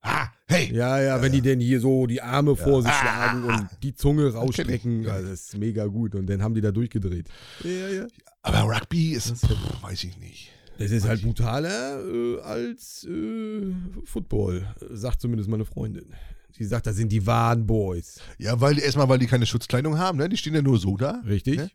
Ah, 0.02 0.28
hey. 0.46 0.72
Ja, 0.74 1.00
ja, 1.00 1.20
wenn 1.22 1.32
die 1.32 1.40
denn 1.40 1.60
hier 1.60 1.80
so 1.80 2.06
die 2.06 2.22
Arme 2.22 2.56
vor 2.56 2.82
sich 2.82 2.92
schlagen 2.92 3.44
und 3.44 3.68
die 3.82 3.94
Zunge 3.94 4.32
rausstrecken, 4.32 5.08
also 5.08 5.28
das 5.28 5.40
ist 5.40 5.58
mega 5.58 5.86
gut. 5.86 6.14
Und 6.14 6.26
dann 6.28 6.42
haben 6.42 6.54
die 6.54 6.60
da 6.60 6.70
durchgedreht. 6.70 7.28
Ja, 7.64 7.88
ja. 7.88 8.06
Aber 8.42 8.74
Rugby 8.74 9.12
ist, 9.12 9.36
pff, 9.36 9.82
weiß 9.82 10.04
ich 10.04 10.16
nicht. 10.18 10.50
Das 10.78 10.92
ist 10.92 11.08
halt 11.08 11.22
brutaler 11.22 12.00
äh, 12.04 12.40
als 12.40 13.04
äh, 13.04 13.74
Football, 14.04 14.74
sagt 14.90 15.20
zumindest 15.20 15.50
meine 15.50 15.64
Freundin. 15.64 16.14
Sie 16.52 16.64
sagt, 16.64 16.86
das 16.86 16.96
sind 16.96 17.10
die 17.10 17.26
wahren 17.26 17.66
Boys. 17.66 18.20
Ja, 18.38 18.60
weil 18.60 18.78
erstmal, 18.78 19.08
weil 19.08 19.18
die 19.18 19.26
keine 19.26 19.46
Schutzkleidung 19.46 19.98
haben, 19.98 20.18
ne? 20.18 20.28
Die 20.28 20.36
stehen 20.36 20.54
ja 20.54 20.62
nur 20.62 20.78
so 20.78 20.96
da. 20.96 21.22
Richtig? 21.26 21.56
Ne? 21.56 21.70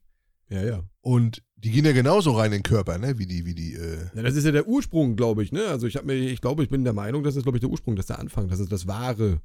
Ja, 0.49 0.63
ja. 0.63 0.83
Und 1.01 1.41
die 1.55 1.71
gehen 1.71 1.85
ja 1.85 1.93
genauso 1.93 2.31
rein 2.33 2.47
in 2.47 2.59
den 2.59 2.63
Körper, 2.63 2.97
ne? 2.97 3.17
Wie 3.17 3.25
die, 3.25 3.45
wie 3.45 3.55
die, 3.55 3.73
äh, 3.73 4.09
Ja, 4.15 4.21
das 4.23 4.35
ist 4.35 4.43
ja 4.45 4.51
der 4.51 4.67
Ursprung, 4.67 5.15
glaube 5.15 5.43
ich, 5.43 5.51
ne? 5.51 5.65
Also 5.67 5.87
ich 5.87 5.95
habe 5.95 6.07
mir, 6.07 6.13
ich 6.15 6.41
glaube, 6.41 6.63
ich 6.63 6.69
bin 6.69 6.83
der 6.83 6.93
Meinung, 6.93 7.23
das 7.23 7.35
ist, 7.35 7.43
glaube 7.43 7.57
ich, 7.57 7.61
der 7.61 7.69
Ursprung, 7.69 7.95
das 7.95 8.03
ist 8.03 8.09
der 8.09 8.19
Anfang, 8.19 8.47
das 8.49 8.59
ist 8.59 8.71
das 8.71 8.85
wahre, 8.87 9.41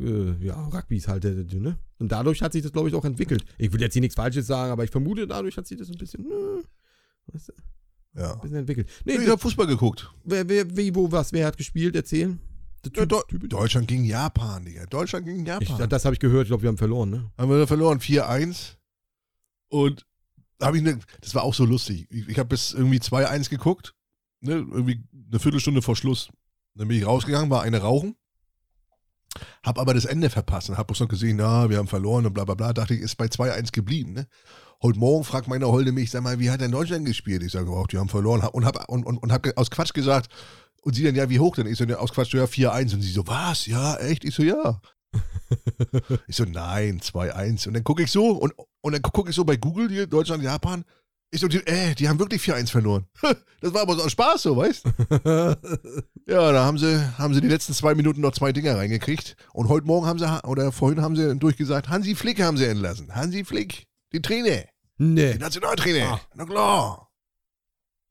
äh, 0.00 0.32
ja, 0.44 0.60
Rugby 0.66 0.96
ist 0.96 1.08
halt, 1.08 1.24
der, 1.24 1.32
ne? 1.34 1.78
Und 1.98 2.12
dadurch 2.12 2.42
hat 2.42 2.52
sich 2.52 2.62
das, 2.62 2.72
glaube 2.72 2.88
ich, 2.88 2.94
auch 2.94 3.04
entwickelt. 3.04 3.44
Ich 3.58 3.72
will 3.72 3.80
jetzt 3.80 3.92
hier 3.94 4.02
nichts 4.02 4.16
Falsches 4.16 4.46
sagen, 4.46 4.72
aber 4.72 4.84
ich 4.84 4.90
vermute, 4.90 5.26
dadurch 5.26 5.56
hat 5.56 5.66
sich 5.66 5.78
das 5.78 5.88
ein 5.88 5.96
bisschen, 5.96 6.24
äh, 6.26 7.32
weißt 7.32 7.48
du, 7.48 8.20
ja. 8.20 8.34
ein 8.34 8.40
bisschen 8.40 8.58
entwickelt. 8.58 8.88
Nee, 9.04 9.14
Ich 9.16 9.28
habe 9.28 9.38
Fußball 9.40 9.66
geguckt. 9.66 10.12
wer, 10.24 10.48
wer, 10.48 10.76
wie, 10.76 10.94
wo, 10.94 11.10
was, 11.12 11.32
wer 11.32 11.46
hat 11.46 11.56
gespielt? 11.56 11.94
Erzählen. 11.96 12.38
Ja, 12.94 13.02
Typ- 13.02 13.48
Deutschland 13.48 13.88
gegen 13.88 14.04
Japan, 14.04 14.64
Digga. 14.64 14.86
Deutschland 14.86 15.26
gegen 15.26 15.40
ich, 15.40 15.46
Japan. 15.46 15.88
das 15.88 16.04
habe 16.04 16.14
ich 16.14 16.20
gehört, 16.20 16.42
ich 16.44 16.48
glaube, 16.50 16.62
wir 16.62 16.68
haben 16.68 16.76
verloren, 16.78 17.10
ne? 17.10 17.30
haben 17.38 17.50
wir 17.50 17.66
verloren, 17.66 17.98
4-1. 18.00 18.76
Und 19.68 20.06
habe 20.62 20.78
ich 20.78 20.82
ne, 20.82 20.98
das 21.20 21.34
war 21.34 21.42
auch 21.42 21.54
so 21.54 21.64
lustig. 21.64 22.06
Ich, 22.10 22.28
ich 22.28 22.38
habe 22.38 22.48
bis 22.48 22.72
irgendwie 22.72 22.98
2-1 22.98 23.50
geguckt, 23.50 23.94
ne, 24.40 24.54
irgendwie 24.54 25.02
eine 25.30 25.38
Viertelstunde 25.38 25.82
vor 25.82 25.96
Schluss. 25.96 26.28
Dann 26.74 26.88
bin 26.88 26.98
ich 26.98 27.06
rausgegangen, 27.06 27.50
war 27.50 27.62
eine 27.62 27.78
rauchen. 27.78 28.16
Hab 29.62 29.78
aber 29.78 29.92
das 29.92 30.06
Ende 30.06 30.30
verpasst 30.30 30.70
und 30.70 30.78
hab 30.78 30.86
bloß 30.86 31.00
noch 31.00 31.08
gesehen, 31.08 31.36
na, 31.36 31.68
wir 31.68 31.78
haben 31.78 31.88
verloren 31.88 32.26
und 32.26 32.32
bla 32.32 32.44
bla 32.44 32.54
bla. 32.54 32.72
Dachte 32.72 32.94
ich, 32.94 33.00
ist 33.00 33.16
bei 33.16 33.26
2-1 33.26 33.72
geblieben, 33.72 34.12
ne? 34.12 34.26
Heute 34.82 34.98
Morgen 34.98 35.24
fragt 35.24 35.48
meine 35.48 35.66
Holde 35.68 35.90
mich, 35.92 36.10
sag 36.10 36.22
mal, 36.22 36.38
wie 36.38 36.50
hat 36.50 36.60
denn 36.60 36.70
Deutschland 36.70 37.06
gespielt? 37.06 37.42
Ich 37.42 37.52
sage, 37.52 37.70
oh, 37.70 37.86
die 37.86 37.96
haben 37.96 38.10
verloren. 38.10 38.42
Und 38.52 38.66
hab, 38.66 38.88
und, 38.90 39.06
und, 39.06 39.16
und 39.18 39.32
hab 39.32 39.46
aus 39.56 39.70
Quatsch 39.70 39.94
gesagt, 39.94 40.30
und 40.82 40.94
sie 40.94 41.02
dann, 41.02 41.14
ja, 41.14 41.28
wie 41.30 41.40
hoch 41.40 41.56
denn? 41.56 41.66
Ich 41.66 41.78
so, 41.78 41.84
ja, 41.84 41.96
aus 41.96 42.12
Quatsch, 42.12 42.34
ja, 42.34 42.44
4-1. 42.44 42.94
Und 42.94 43.00
sie 43.00 43.10
so, 43.10 43.26
was? 43.26 43.66
Ja, 43.66 43.96
echt? 43.96 44.24
Ich 44.24 44.34
so, 44.34 44.42
ja. 44.42 44.80
Ich 46.26 46.36
so, 46.36 46.44
nein, 46.44 47.00
2-1. 47.00 47.68
Und 47.68 47.74
dann 47.74 47.84
gucke 47.84 48.02
ich 48.02 48.10
so 48.10 48.30
und, 48.30 48.52
und 48.80 48.92
dann 48.92 49.02
gucke 49.02 49.30
ich 49.30 49.36
so 49.36 49.44
bei 49.44 49.56
Google 49.56 49.88
hier, 49.88 50.06
Deutschland, 50.06 50.42
Japan. 50.42 50.84
Ich 51.30 51.40
so, 51.40 51.48
die, 51.48 51.58
äh, 51.66 51.94
die 51.94 52.08
haben 52.08 52.18
wirklich 52.18 52.42
4-1 52.42 52.70
verloren. 52.70 53.06
Das 53.62 53.72
war 53.72 53.82
aber 53.82 53.96
so 53.96 54.02
aus 54.02 54.12
Spaß, 54.12 54.42
so, 54.42 54.56
weißt 54.56 54.84
Ja, 56.28 56.52
da 56.52 56.64
haben 56.64 56.76
sie, 56.76 57.18
haben 57.18 57.32
sie 57.32 57.40
die 57.40 57.48
letzten 57.48 57.72
zwei 57.72 57.94
Minuten 57.94 58.20
noch 58.20 58.32
zwei 58.32 58.52
Dinger 58.52 58.76
reingekriegt. 58.76 59.34
Und 59.54 59.68
heute 59.68 59.86
Morgen 59.86 60.06
haben 60.06 60.18
sie, 60.18 60.44
oder 60.44 60.70
vorhin 60.72 61.00
haben 61.00 61.16
sie 61.16 61.34
durchgesagt, 61.36 61.88
Hansi 61.88 62.14
Flick 62.14 62.42
haben 62.42 62.58
sie 62.58 62.66
entlassen. 62.66 63.14
Hansi 63.14 63.44
Flick, 63.44 63.86
die 64.12 64.20
Trainer, 64.20 64.64
nee. 64.98 65.32
die 65.32 65.38
Nationaltrainer. 65.38 66.12
Ah. 66.12 66.20
Na 66.34 66.44
klar. 66.44 67.10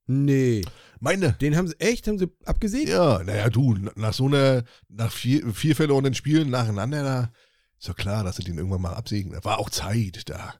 Nee. 0.07 0.63
Meine, 1.05 1.33
Den 1.33 1.55
haben 1.55 1.67
sie, 1.67 1.79
echt, 1.79 2.07
haben 2.07 2.17
sie 2.17 2.31
abgesägt? 2.45 2.89
ja, 2.89 3.21
naja, 3.23 3.47
du, 3.51 3.75
nach 3.95 4.11
so 4.11 4.25
einer, 4.25 4.63
nach 4.89 5.11
vier, 5.11 5.53
vier 5.53 5.75
verlorenen 5.75 6.15
Spielen 6.15 6.49
nacheinander, 6.49 7.03
da 7.03 7.31
ist 7.77 7.87
doch 7.87 7.95
klar, 7.95 8.23
dass 8.23 8.37
sie 8.37 8.43
den 8.43 8.57
irgendwann 8.57 8.81
mal 8.81 8.95
absägen. 8.95 9.31
Da 9.33 9.43
war 9.43 9.59
auch 9.59 9.69
Zeit, 9.69 10.27
da. 10.27 10.55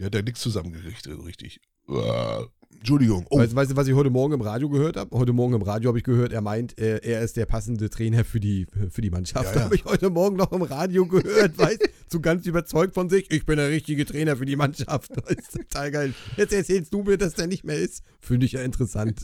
Der 0.00 0.06
hat 0.06 0.14
ja 0.16 0.22
nichts 0.22 0.40
zusammengekriegt, 0.40 1.06
also 1.06 1.22
richtig. 1.22 1.60
Entschuldigung. 2.78 3.24
Oh, 3.30 3.38
Weißt, 3.38 3.52
du- 3.52 3.56
weißt 3.56 3.70
du, 3.70 3.76
was 3.76 3.88
ich 3.88 3.94
heute 3.94 4.10
Morgen 4.10 4.34
im 4.34 4.40
Radio 4.42 4.68
gehört 4.68 4.96
habe? 4.96 5.16
Heute 5.16 5.32
Morgen 5.32 5.54
im 5.54 5.62
Radio 5.62 5.88
habe 5.88 5.98
ich 5.98 6.04
gehört, 6.04 6.32
er 6.32 6.40
meint, 6.42 6.78
er, 6.78 7.02
er 7.02 7.22
ist 7.22 7.36
der 7.36 7.46
passende 7.46 7.88
Trainer 7.88 8.24
für 8.24 8.40
die, 8.40 8.66
für 8.90 9.00
die 9.00 9.10
Mannschaft. 9.10 9.46
Ja, 9.54 9.56
ja. 9.60 9.64
Habe 9.64 9.74
ich 9.74 9.84
heute 9.86 10.10
Morgen 10.10 10.36
noch 10.36 10.52
im 10.52 10.62
Radio 10.62 11.06
gehört, 11.06 11.56
weißt 11.58 11.80
du? 11.82 11.86
So 12.08 12.20
ganz 12.20 12.46
überzeugt 12.46 12.94
von 12.94 13.08
sich, 13.08 13.30
ich 13.30 13.46
bin 13.46 13.56
der 13.56 13.70
richtige 13.70 14.04
Trainer 14.04 14.36
für 14.36 14.44
die 14.44 14.56
Mannschaft. 14.56 15.10
Weißt 15.16 15.54
du, 15.54 15.58
total 15.60 15.90
geil. 15.90 16.14
Jetzt 16.36 16.52
erzählst 16.52 16.92
du 16.94 17.02
mir, 17.02 17.16
dass 17.16 17.34
der 17.34 17.46
nicht 17.48 17.64
mehr 17.64 17.78
ist. 17.78 18.02
Finde 18.20 18.46
ich 18.46 18.52
ja 18.52 18.60
interessant. 18.62 19.20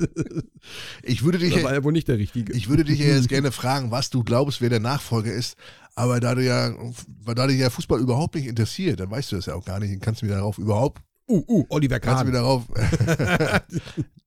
ich 1.03 1.23
würde 1.23 1.39
dich, 1.39 1.55
Da 1.55 1.63
war 1.63 1.73
er 1.73 1.85
wohl 1.85 1.93
nicht 1.93 2.09
der 2.09 2.19
Richtige. 2.19 2.53
ich 2.53 2.69
würde 2.69 2.83
dich 2.85 2.99
ja 2.99 3.15
jetzt 3.15 3.29
gerne 3.29 3.53
fragen, 3.53 3.91
was 3.91 4.11
du 4.11 4.25
glaubst, 4.25 4.61
wer 4.61 4.71
der 4.71 4.81
Nachfolger 4.81 5.33
ist. 5.33 5.57
Aber 5.95 6.19
da 6.19 6.35
du 6.35 6.43
ja, 6.45 6.75
weil 7.23 7.35
da 7.35 7.47
dich 7.47 7.59
ja 7.59 7.69
Fußball 7.71 8.01
überhaupt 8.01 8.35
nicht 8.35 8.47
interessiert, 8.47 8.99
dann 9.01 9.11
weißt 9.11 9.31
du 9.33 9.37
das 9.37 9.47
ja 9.47 9.55
auch 9.55 9.65
gar 9.65 9.79
nicht. 9.79 9.93
Dann 9.93 10.01
kannst 10.01 10.23
du 10.23 10.27
mir 10.27 10.33
darauf 10.33 10.57
überhaupt, 10.59 11.01
uh, 11.31 11.45
uh, 11.49 11.66
Oliver 11.69 12.01
kannst 12.01 12.23
du 12.23 12.27
Kahn. 12.27 12.35
darauf. 12.35 12.66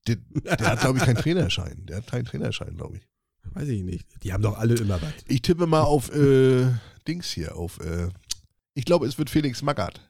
der, 0.06 0.16
der 0.16 0.66
hat, 0.66 0.80
glaube 0.80 0.98
ich, 0.98 1.04
keinen 1.04 1.16
Trainerschein. 1.16 1.86
Der 1.86 1.98
hat 1.98 2.06
keinen 2.06 2.24
Trainerschein, 2.24 2.76
glaube 2.76 2.96
ich. 2.96 3.08
Weiß 3.52 3.68
ich 3.68 3.82
nicht. 3.82 4.06
Die 4.22 4.32
haben 4.32 4.42
doch 4.42 4.58
alle 4.58 4.74
immer 4.74 5.00
was. 5.00 5.12
Ich 5.28 5.42
tippe 5.42 5.66
mal 5.66 5.82
auf 5.82 6.12
äh, 6.14 6.66
Dings 7.06 7.30
hier, 7.30 7.56
auf. 7.56 7.78
Äh, 7.80 8.08
ich 8.74 8.84
glaube, 8.84 9.06
es 9.06 9.18
wird 9.18 9.30
Felix 9.30 9.62
Magath. 9.62 10.00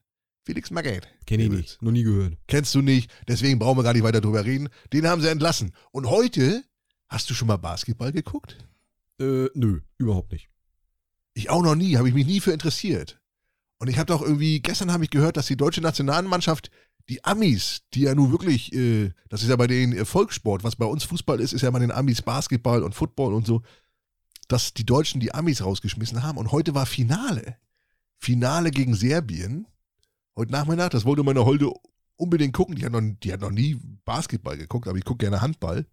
Felix 0.44 0.70
Magath. 0.70 1.08
Kenne 1.26 1.44
ich 1.44 1.50
nicht. 1.50 1.82
Noch 1.82 1.92
nie 1.92 2.02
gehört. 2.02 2.36
Kennst 2.46 2.74
du 2.74 2.82
nicht, 2.82 3.10
deswegen 3.28 3.58
brauchen 3.58 3.78
wir 3.78 3.82
gar 3.82 3.92
nicht 3.92 4.02
weiter 4.02 4.20
drüber 4.20 4.44
reden. 4.44 4.68
Den 4.92 5.06
haben 5.06 5.20
sie 5.20 5.30
entlassen. 5.30 5.72
Und 5.90 6.08
heute, 6.08 6.62
hast 7.08 7.28
du 7.28 7.34
schon 7.34 7.48
mal 7.48 7.56
Basketball 7.56 8.12
geguckt? 8.12 8.56
Äh, 9.20 9.48
nö, 9.54 9.80
überhaupt 9.98 10.32
nicht. 10.32 10.48
Ich 11.34 11.50
auch 11.50 11.62
noch 11.62 11.74
nie, 11.74 11.96
habe 11.96 12.08
ich 12.08 12.14
mich 12.14 12.26
nie 12.26 12.40
für 12.40 12.52
interessiert. 12.52 13.20
Und 13.78 13.88
ich 13.88 13.98
habe 13.98 14.06
doch 14.06 14.22
irgendwie, 14.22 14.60
gestern 14.60 14.92
habe 14.92 15.04
ich 15.04 15.10
gehört, 15.10 15.36
dass 15.36 15.46
die 15.46 15.56
deutsche 15.56 15.80
Nationalmannschaft, 15.80 16.70
die 17.08 17.24
Amis, 17.24 17.82
die 17.92 18.02
ja 18.02 18.14
nun 18.14 18.30
wirklich, 18.30 18.72
äh, 18.72 19.12
das 19.28 19.42
ist 19.42 19.48
ja 19.50 19.56
bei 19.56 19.66
denen 19.66 19.92
äh, 19.92 20.04
Volkssport, 20.04 20.64
was 20.64 20.76
bei 20.76 20.86
uns 20.86 21.04
Fußball 21.04 21.40
ist, 21.40 21.52
ist 21.52 21.62
ja 21.62 21.70
bei 21.70 21.78
den 21.78 21.90
Amis 21.90 22.22
Basketball 22.22 22.82
und 22.82 22.94
Football 22.94 23.34
und 23.34 23.46
so, 23.46 23.62
dass 24.48 24.74
die 24.74 24.86
Deutschen 24.86 25.20
die 25.20 25.34
Amis 25.34 25.62
rausgeschmissen 25.62 26.22
haben. 26.22 26.38
Und 26.38 26.52
heute 26.52 26.74
war 26.74 26.86
Finale. 26.86 27.56
Finale 28.18 28.70
gegen 28.70 28.94
Serbien. 28.94 29.66
Heute 30.36 30.52
Nachmittag, 30.52 30.90
das 30.90 31.04
wollte 31.04 31.22
meine 31.22 31.44
Holde 31.44 31.70
unbedingt 32.16 32.54
gucken. 32.54 32.76
Die 32.76 32.84
hat 32.84 32.92
noch, 32.92 33.02
die 33.02 33.32
hat 33.32 33.40
noch 33.40 33.50
nie 33.50 33.78
Basketball 34.04 34.56
geguckt, 34.56 34.88
aber 34.88 34.98
ich 34.98 35.04
gucke 35.04 35.18
gerne 35.18 35.40
Handball. 35.40 35.86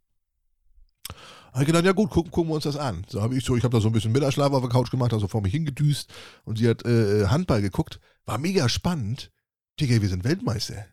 Habe 1.51 1.63
ich 1.63 1.67
gedacht, 1.67 1.85
ja 1.85 1.91
gut, 1.91 2.09
gucken, 2.09 2.31
gucken 2.31 2.49
wir 2.51 2.55
uns 2.55 2.63
das 2.63 2.77
an. 2.77 3.03
So 3.09 3.21
habe 3.21 3.35
ich 3.35 3.43
so, 3.43 3.57
ich 3.57 3.63
habe 3.63 3.75
da 3.75 3.81
so 3.81 3.89
ein 3.89 3.91
bisschen 3.91 4.11
Mittagsschlaf 4.13 4.53
auf 4.53 4.61
der 4.61 4.69
Couch 4.69 4.89
gemacht, 4.89 5.13
also 5.13 5.27
vor 5.27 5.41
mich 5.41 5.51
hingedüst 5.51 6.09
und 6.45 6.57
sie 6.57 6.67
hat 6.69 6.85
äh, 6.85 7.27
Handball 7.27 7.61
geguckt. 7.61 7.99
War 8.25 8.37
mega 8.37 8.69
spannend. 8.69 9.31
Digga, 9.79 10.01
wir 10.01 10.09
sind 10.09 10.23
Weltmeister. 10.23 10.85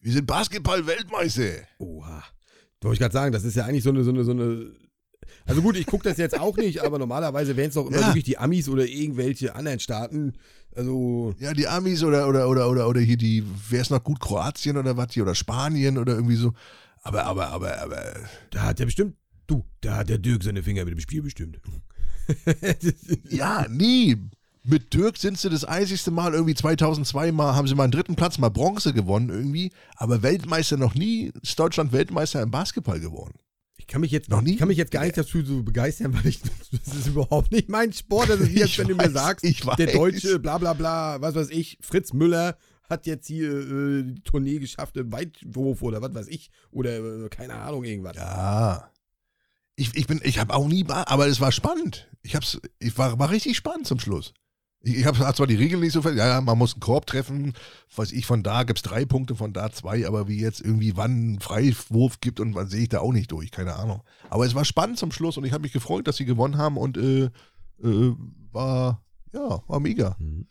Wir 0.00 0.12
sind 0.12 0.26
Basketball-Weltmeister. 0.26 1.66
Oha. 1.78 2.22
Wollte 2.80 2.94
ich 2.94 3.00
gerade 3.00 3.12
sagen, 3.12 3.32
das 3.32 3.42
ist 3.44 3.56
ja 3.56 3.64
eigentlich 3.64 3.82
so 3.82 3.90
eine, 3.90 4.04
so 4.04 4.10
eine, 4.10 4.22
so 4.22 4.30
eine. 4.30 4.72
Also 5.44 5.62
gut, 5.62 5.76
ich 5.76 5.86
gucke 5.86 6.08
das 6.08 6.16
jetzt 6.16 6.38
auch 6.38 6.56
nicht, 6.56 6.80
aber 6.82 6.98
normalerweise 6.98 7.56
wären 7.56 7.68
es 7.68 7.74
doch 7.74 7.86
immer 7.86 7.98
Ja. 8.00 8.06
wirklich 8.08 8.24
die 8.24 8.38
Amis 8.38 8.68
oder 8.68 8.86
irgendwelche 8.86 9.54
anderen 9.56 9.80
Staaten. 9.80 10.34
Also, 10.76 11.34
Ja, 11.40 11.52
die 11.54 11.66
Amis 11.66 12.02
oder, 12.04 12.28
oder, 12.28 12.48
oder, 12.48 12.70
oder, 12.70 12.88
oder 12.88 13.00
hier 13.00 13.16
die, 13.16 13.42
wer 13.68 13.80
ist 13.80 13.90
noch 13.90 14.02
gut, 14.04 14.20
Kroatien 14.20 14.76
oder 14.76 14.96
was 14.96 15.12
hier, 15.12 15.24
oder 15.24 15.34
Spanien 15.34 15.98
oder 15.98 16.14
irgendwie 16.14 16.36
so. 16.36 16.52
Aber, 17.02 17.24
aber, 17.24 17.48
aber, 17.48 17.80
aber, 17.82 18.14
da 18.50 18.62
hat 18.62 18.78
der 18.78 18.84
bestimmt. 18.86 19.16
Du, 19.48 19.64
da 19.80 19.96
hat 19.96 20.10
der 20.10 20.18
Dirk 20.18 20.44
seine 20.44 20.62
Finger 20.62 20.84
mit 20.84 20.92
dem 20.94 21.00
Spiel 21.00 21.22
bestimmt. 21.22 21.58
ja, 23.30 23.66
nie. 23.68 24.16
Mit 24.62 24.92
Dirk 24.92 25.16
sind 25.16 25.38
sie 25.38 25.48
das 25.48 25.64
einzigste 25.64 26.10
Mal, 26.10 26.34
irgendwie 26.34 26.54
2002 26.54 27.32
mal, 27.32 27.56
haben 27.56 27.66
sie 27.66 27.74
mal 27.74 27.84
einen 27.84 27.92
dritten 27.92 28.14
Platz, 28.14 28.36
mal 28.36 28.50
Bronze 28.50 28.92
gewonnen 28.92 29.30
irgendwie. 29.30 29.72
Aber 29.96 30.22
Weltmeister 30.22 30.76
noch 30.76 30.94
nie, 30.94 31.32
ist 31.42 31.58
Deutschland 31.58 31.92
Weltmeister 31.92 32.42
im 32.42 32.50
Basketball 32.50 33.00
geworden. 33.00 33.38
Ich 33.78 33.86
kann 33.86 34.02
mich 34.02 34.10
jetzt 34.10 34.28
Noch 34.28 34.42
nie? 34.42 34.52
Ich 34.52 34.58
kann 34.58 34.68
mich 34.68 34.76
jetzt 34.76 34.90
gar 34.90 35.04
nicht 35.04 35.16
dazu 35.16 35.42
so 35.42 35.62
begeistern, 35.62 36.12
weil 36.12 36.26
ich 36.26 36.40
das 36.84 36.94
ist 36.94 37.06
überhaupt 37.06 37.50
nicht 37.50 37.70
mein 37.70 37.90
Sport. 37.94 38.28
Das 38.28 38.40
ist 38.40 38.54
wie, 38.54 38.62
Ich 38.62 38.78
wenn 38.78 38.88
du 38.88 38.96
mir 38.96 39.10
sagst, 39.10 39.46
der 39.78 39.86
deutsche, 39.86 40.38
bla 40.38 40.58
bla 40.58 40.74
bla, 40.74 41.22
was 41.22 41.34
weiß 41.34 41.48
ich, 41.48 41.78
Fritz 41.80 42.12
Müller 42.12 42.58
hat 42.90 43.06
jetzt 43.06 43.26
hier 43.26 43.50
äh, 43.50 44.02
die 44.02 44.20
Tournee 44.22 44.58
geschafft 44.58 44.98
im 44.98 45.10
Weitwurf 45.10 45.82
oder 45.82 46.02
was 46.02 46.14
weiß 46.14 46.28
ich. 46.28 46.50
Oder 46.70 46.98
äh, 46.98 47.28
keine 47.30 47.54
Ahnung, 47.54 47.84
irgendwas. 47.84 48.16
Ja. 48.16 48.90
Ich, 49.78 49.94
ich 49.94 50.08
bin, 50.08 50.20
ich 50.24 50.40
habe 50.40 50.54
auch 50.54 50.66
nie, 50.66 50.84
aber 50.88 51.28
es 51.28 51.40
war 51.40 51.52
spannend. 51.52 52.08
Ich 52.22 52.34
hab's, 52.34 52.60
ich 52.80 52.98
war, 52.98 53.16
war 53.20 53.30
richtig 53.30 53.56
spannend 53.56 53.86
zum 53.86 54.00
Schluss. 54.00 54.34
Ich, 54.80 54.96
ich 54.96 55.06
habe 55.06 55.18
zwar 55.32 55.46
die 55.46 55.54
Regeln 55.54 55.80
nicht 55.80 55.92
so 55.92 56.02
fest, 56.02 56.16
ja, 56.16 56.40
man 56.40 56.58
muss 56.58 56.74
einen 56.74 56.80
Korb 56.80 57.06
treffen, 57.06 57.52
weiß 57.94 58.10
ich, 58.10 58.26
von 58.26 58.42
da 58.42 58.64
gibt's 58.64 58.82
drei 58.82 59.04
Punkte, 59.04 59.36
von 59.36 59.52
da 59.52 59.70
zwei, 59.70 60.04
aber 60.04 60.26
wie 60.26 60.40
jetzt 60.40 60.60
irgendwie 60.60 60.96
wann 60.96 61.38
Freiwurf 61.38 62.18
gibt 62.20 62.40
und 62.40 62.56
wann 62.56 62.68
sehe 62.68 62.82
ich 62.82 62.88
da 62.88 62.98
auch 62.98 63.12
nicht 63.12 63.30
durch, 63.30 63.52
keine 63.52 63.76
Ahnung. 63.76 64.02
Aber 64.30 64.44
es 64.44 64.56
war 64.56 64.64
spannend 64.64 64.98
zum 64.98 65.12
Schluss 65.12 65.36
und 65.36 65.44
ich 65.44 65.52
habe 65.52 65.62
mich 65.62 65.72
gefreut, 65.72 66.08
dass 66.08 66.16
sie 66.16 66.24
gewonnen 66.24 66.58
haben 66.58 66.76
und 66.76 66.96
äh, 66.96 67.26
äh, 67.80 68.16
war, 68.50 69.04
ja, 69.32 69.62
war 69.68 69.78
mega. 69.78 70.16
Mhm. 70.18 70.48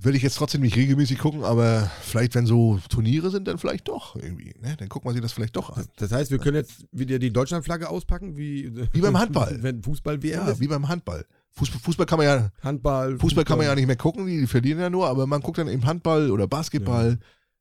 Will 0.00 0.14
ich 0.14 0.22
jetzt 0.22 0.36
trotzdem 0.36 0.60
nicht 0.60 0.76
regelmäßig 0.76 1.18
gucken, 1.18 1.42
aber 1.42 1.90
vielleicht, 2.02 2.36
wenn 2.36 2.46
so 2.46 2.78
Turniere 2.88 3.30
sind, 3.30 3.48
dann 3.48 3.58
vielleicht 3.58 3.88
doch 3.88 4.14
irgendwie. 4.14 4.54
Ne? 4.60 4.76
Dann 4.78 4.88
guckt 4.88 5.04
man 5.04 5.12
sich 5.12 5.20
das 5.22 5.32
vielleicht 5.32 5.56
doch 5.56 5.70
an. 5.76 5.86
Das, 5.96 6.10
das 6.10 6.12
heißt, 6.18 6.30
wir 6.30 6.38
können 6.38 6.54
jetzt 6.56 6.86
wieder 6.92 7.18
die 7.18 7.32
Deutschlandflagge 7.32 7.88
auspacken, 7.88 8.36
wie, 8.36 8.72
Wie 8.92 9.00
beim 9.00 9.18
Handball. 9.18 9.58
Wenn 9.62 9.82
Fußball 9.82 10.22
WM 10.22 10.34
Ja, 10.46 10.48
ist. 10.50 10.60
wie 10.60 10.68
beim 10.68 10.86
Handball. 10.88 11.24
Fußball, 11.50 11.80
Fußball 11.80 12.06
kann 12.06 12.18
man 12.18 12.26
ja, 12.26 12.50
Handball. 12.62 13.18
Fußball 13.18 13.44
kann 13.44 13.58
man 13.58 13.66
ja 13.66 13.74
nicht 13.74 13.88
mehr 13.88 13.96
gucken, 13.96 14.26
die 14.28 14.46
verlieren 14.46 14.78
ja 14.78 14.88
nur, 14.88 15.08
aber 15.08 15.26
man 15.26 15.40
guckt 15.40 15.58
dann 15.58 15.66
eben 15.66 15.84
Handball 15.84 16.30
oder 16.30 16.46
Basketball. 16.46 17.18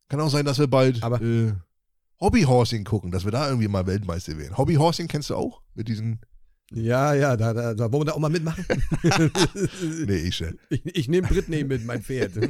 Kann 0.08 0.20
auch 0.22 0.30
sein, 0.30 0.46
dass 0.46 0.60
wir 0.60 0.68
bald 0.68 1.02
Aber- 1.02 1.20
äh, 1.22 1.54
Hobbyhorsing 2.20 2.84
gucken, 2.84 3.12
dass 3.12 3.26
wir 3.26 3.32
da 3.32 3.48
irgendwie 3.48 3.68
mal 3.68 3.86
Weltmeister 3.86 4.38
werden. 4.38 4.58
Hobbyhorsing 4.58 5.08
kennst 5.08 5.30
du 5.30 5.36
auch? 5.36 5.62
Mit 5.76 5.88
diesen. 5.88 6.20
Ja, 6.74 7.14
ja, 7.14 7.38
da, 7.38 7.54
da, 7.54 7.74
da 7.74 7.92
wollen 7.92 8.02
wir 8.02 8.06
da 8.06 8.12
auch 8.14 8.20
mal 8.20 8.30
mitmachen. 8.30 8.66
Nee, 10.06 10.18
ich 10.18 10.36
schon. 10.36 10.60
ich 10.70 10.86
ich 10.86 11.08
nehme 11.08 11.28
Britney 11.28 11.64
mit, 11.64 11.86
mein 11.86 12.02
Pferd. 12.02 12.34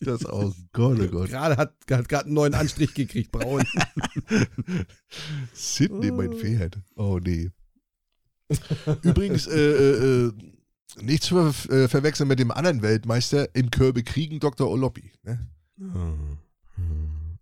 Das 0.00 0.26
auch. 0.26 0.52
Gott, 0.72 0.98
oh 1.00 1.06
Gott. 1.06 1.28
Gerade 1.28 1.56
hat, 1.56 1.72
hat 1.88 2.08
gerade 2.08 2.24
einen 2.24 2.34
neuen 2.34 2.54
Anstrich 2.54 2.94
gekriegt, 2.94 3.30
braun. 3.30 3.64
Sydney, 5.52 6.10
mein 6.10 6.32
Pferd. 6.32 6.80
Oh 6.96 7.20
nee. 7.22 7.52
Übrigens, 9.02 9.46
äh, 9.46 9.56
äh, 9.56 10.26
äh, 10.26 10.32
nicht 11.00 11.22
zu 11.22 11.52
ver 11.52 11.72
äh, 11.72 11.86
verwechseln 11.86 12.28
mit 12.28 12.40
dem 12.40 12.50
anderen 12.50 12.82
Weltmeister 12.82 13.54
im 13.54 13.70
Körbe 13.70 14.02
Kriegen, 14.02 14.40
Dr. 14.40 14.68
Oloppi. 14.68 15.12
Ne? 15.22 15.46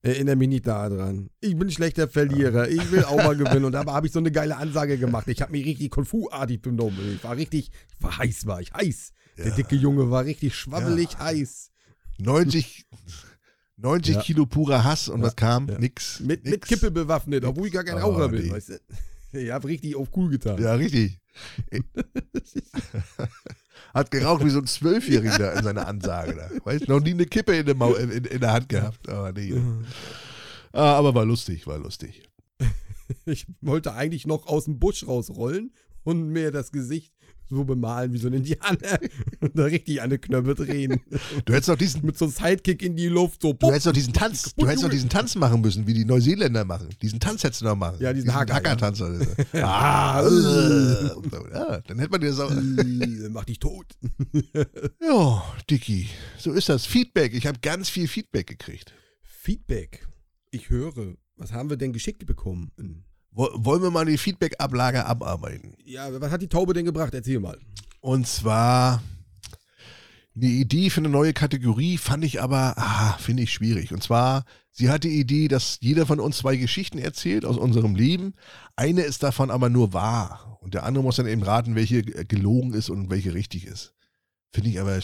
Erinnere 0.06 0.36
mich 0.36 0.48
nicht 0.48 0.66
daran. 0.66 1.30
Ich 1.40 1.56
bin 1.56 1.70
schlechter 1.70 2.06
Verlierer. 2.08 2.68
Ich 2.68 2.92
will 2.92 3.04
auch 3.04 3.16
mal 3.16 3.36
gewinnen. 3.36 3.64
Und 3.64 3.72
dabei 3.72 3.92
habe 3.92 4.06
ich 4.06 4.12
so 4.12 4.20
eine 4.20 4.30
geile 4.30 4.56
Ansage 4.56 4.98
gemacht. 4.98 5.26
Ich 5.28 5.42
habe 5.42 5.50
mich 5.52 5.64
richtig 5.66 5.90
Kung-Fu-artig 5.90 6.62
benommen. 6.62 7.14
Ich 7.16 7.24
war 7.24 7.36
richtig, 7.36 7.70
war 8.00 8.16
heiß, 8.18 8.46
war 8.46 8.60
ich 8.60 8.72
heiß. 8.72 9.12
Der 9.36 9.48
Ja. 9.48 9.54
dicke 9.56 9.74
Junge 9.76 10.10
war 10.10 10.24
richtig 10.24 10.54
schwabbelig 10.54 11.12
Ja. 11.14 11.18
heiß. 11.24 11.70
90, 12.18 12.86
90 13.76 14.14
Ja. 14.14 14.20
Kilo 14.22 14.46
purer 14.46 14.84
Hass 14.84 15.08
und 15.08 15.22
was 15.22 15.34
kam? 15.36 15.66
Nix. 15.66 16.20
Mit, 16.20 16.44
nix. 16.44 16.50
mit 16.52 16.64
Kippe 16.66 16.90
bewaffnet, 16.90 17.44
obwohl 17.44 17.66
ich 17.66 17.72
gar 17.72 17.84
kein 17.84 17.96
Oh, 17.96 18.12
Raucher 18.12 18.28
bin, 18.28 18.44
nee. 18.46 18.50
weißt 18.52 18.68
du? 18.70 18.78
Ich 19.32 19.50
habe 19.50 19.68
richtig 19.68 19.96
auf 19.96 20.08
cool 20.16 20.30
getan. 20.30 20.62
Ja, 20.62 20.74
richtig. 20.74 21.18
Hat 23.96 24.10
geraucht 24.10 24.44
wie 24.44 24.50
so 24.50 24.58
ein 24.58 24.66
Zwölfjähriger 24.66 25.54
in 25.54 25.64
seiner 25.64 25.88
Ansage 25.88 26.34
da. 26.34 26.50
Weißt 26.66 26.86
noch 26.86 27.00
nie 27.00 27.12
eine 27.12 27.24
Kippe 27.24 27.56
in 27.56 27.64
der, 27.64 27.74
Mau 27.74 27.94
in, 27.94 28.10
in 28.10 28.40
der 28.40 28.52
Hand 28.52 28.68
gehabt. 28.68 29.08
Aber, 29.08 29.32
nee. 29.32 29.54
ah, 30.72 30.98
aber 30.98 31.14
war 31.14 31.24
lustig, 31.24 31.66
war 31.66 31.78
lustig. 31.78 32.22
Ich 33.24 33.46
wollte 33.60 33.94
eigentlich 33.94 34.26
noch 34.26 34.48
aus 34.48 34.64
dem 34.64 34.80
Busch 34.80 35.06
rausrollen 35.06 35.72
und 36.02 36.28
mir 36.28 36.50
das 36.50 36.72
Gesicht 36.72 37.14
so 37.48 37.64
bemalen 37.64 38.12
wie 38.12 38.18
so 38.18 38.26
ein 38.28 38.34
Indianer 38.34 38.98
und 39.40 39.58
da 39.58 39.64
richtig 39.64 40.02
an 40.02 40.10
den 40.10 40.20
Knöpfe 40.20 40.54
drehen. 40.54 41.00
Du 41.44 41.52
hättest 41.52 41.68
doch 41.68 41.76
diesen, 41.76 42.04
Mit 42.04 42.18
so 42.18 42.26
einem 42.26 42.32
Sidekick 42.34 42.82
in 42.82 42.96
die 42.96 43.08
Luft, 43.08 43.42
so. 43.42 43.52
du 43.52 43.68
hättest 43.68 43.86
doch 43.86 43.92
diesen 43.92 44.12
Tanz, 44.12 44.54
du 44.56 44.66
hättest 44.66 44.84
doch 44.84 44.90
diesen 44.90 45.08
Tanz 45.08 45.34
machen 45.36 45.60
müssen, 45.60 45.86
wie 45.86 45.94
die 45.94 46.04
Neuseeländer 46.04 46.64
machen. 46.64 46.88
Diesen 47.02 47.20
Tanz 47.20 47.44
hättest 47.44 47.60
du 47.62 47.66
noch 47.66 47.76
machen. 47.76 47.98
Ja, 48.00 48.12
diesen 48.12 48.34
Hacker, 48.34 48.54
Hackertanz. 48.54 49.00
oder 49.00 49.18
so. 49.18 49.26
Ah, 49.54 50.22
äh, 50.22 51.04
ja, 51.52 51.80
dann 51.80 51.98
hätte 51.98 52.10
man 52.10 52.20
dir 52.20 52.28
das 52.30 52.40
auch. 52.40 52.50
äh, 52.50 53.28
mach 53.30 53.44
dich 53.44 53.58
tot. 53.58 53.86
Ja, 55.00 55.44
Dicky, 55.70 56.08
so 56.38 56.52
ist 56.52 56.68
das. 56.68 56.86
Feedback. 56.86 57.34
Ich 57.34 57.46
habe 57.46 57.58
ganz 57.60 57.88
viel 57.88 58.08
Feedback 58.08 58.46
gekriegt. 58.46 58.92
Feedback. 59.22 60.06
Ich 60.50 60.70
höre. 60.70 61.14
Was 61.36 61.52
haben 61.52 61.70
wir 61.70 61.76
denn 61.76 61.92
geschickt 61.92 62.24
bekommen? 62.26 62.70
Wo- 63.36 63.50
Wollen 63.52 63.82
wir 63.82 63.90
mal 63.90 64.06
die 64.06 64.16
Feedback-Ablage 64.16 65.04
abarbeiten? 65.04 65.74
Ja, 65.84 66.08
was 66.20 66.30
hat 66.32 66.40
die 66.40 66.48
Taube 66.48 66.72
denn 66.72 66.86
gebracht? 66.86 67.12
Erzähl 67.12 67.38
mal. 67.38 67.58
Und 68.00 68.26
zwar 68.26 69.02
eine 70.34 70.46
Idee 70.46 70.88
für 70.90 71.00
eine 71.00 71.10
neue 71.10 71.32
Kategorie 71.34 71.98
fand 71.98 72.24
ich 72.24 72.40
aber, 72.42 72.74
ah, 72.78 73.16
finde 73.18 73.42
ich 73.42 73.52
schwierig. 73.52 73.92
Und 73.92 74.02
zwar, 74.02 74.44
sie 74.72 74.88
hat 74.88 75.04
die 75.04 75.20
Idee, 75.20 75.48
dass 75.48 75.78
jeder 75.80 76.06
von 76.06 76.18
uns 76.18 76.38
zwei 76.38 76.56
Geschichten 76.56 76.98
erzählt 76.98 77.44
aus 77.44 77.58
unserem 77.58 77.94
Leben. 77.94 78.34
Eine 78.74 79.02
ist 79.02 79.22
davon 79.22 79.50
aber 79.50 79.68
nur 79.68 79.92
wahr. 79.92 80.58
Und 80.62 80.72
der 80.74 80.84
andere 80.84 81.04
muss 81.04 81.16
dann 81.16 81.26
eben 81.28 81.42
raten, 81.42 81.74
welche 81.74 82.02
gelogen 82.02 82.72
ist 82.72 82.88
und 82.90 83.10
welche 83.10 83.34
richtig 83.34 83.66
ist. 83.66 83.92
Finde 84.52 84.70
ich 84.70 84.80
aber, 84.80 84.98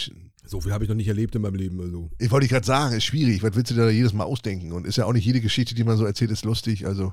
So 0.45 0.61
viel 0.61 0.73
habe 0.73 0.85
ich 0.85 0.89
noch 0.89 0.97
nicht 0.97 1.09
erlebt 1.09 1.35
in 1.35 1.43
meinem 1.43 1.55
Leben. 1.57 1.81
Also. 1.81 2.11
ich 2.19 2.31
wollte 2.31 2.49
gerade 2.49 2.67
sagen, 2.67 2.97
ist 2.97 3.05
schwierig. 3.05 3.43
Was 3.43 3.55
willst 3.55 3.71
du 3.71 3.75
da 3.75 3.89
jedes 3.91 4.13
Mal 4.13 4.25
ausdenken? 4.25 4.73
Und 4.73 4.87
ist 4.87 4.97
ja 4.97 5.05
auch 5.07 5.13
nicht 5.13 5.25
jede 5.27 5.41
Geschichte, 5.41 5.75
die 5.75 5.85
man 5.85 5.97
so 5.97 6.05
erzählt, 6.05 6.31
ist 6.31 6.45
lustig. 6.45 6.87
Also 6.87 7.13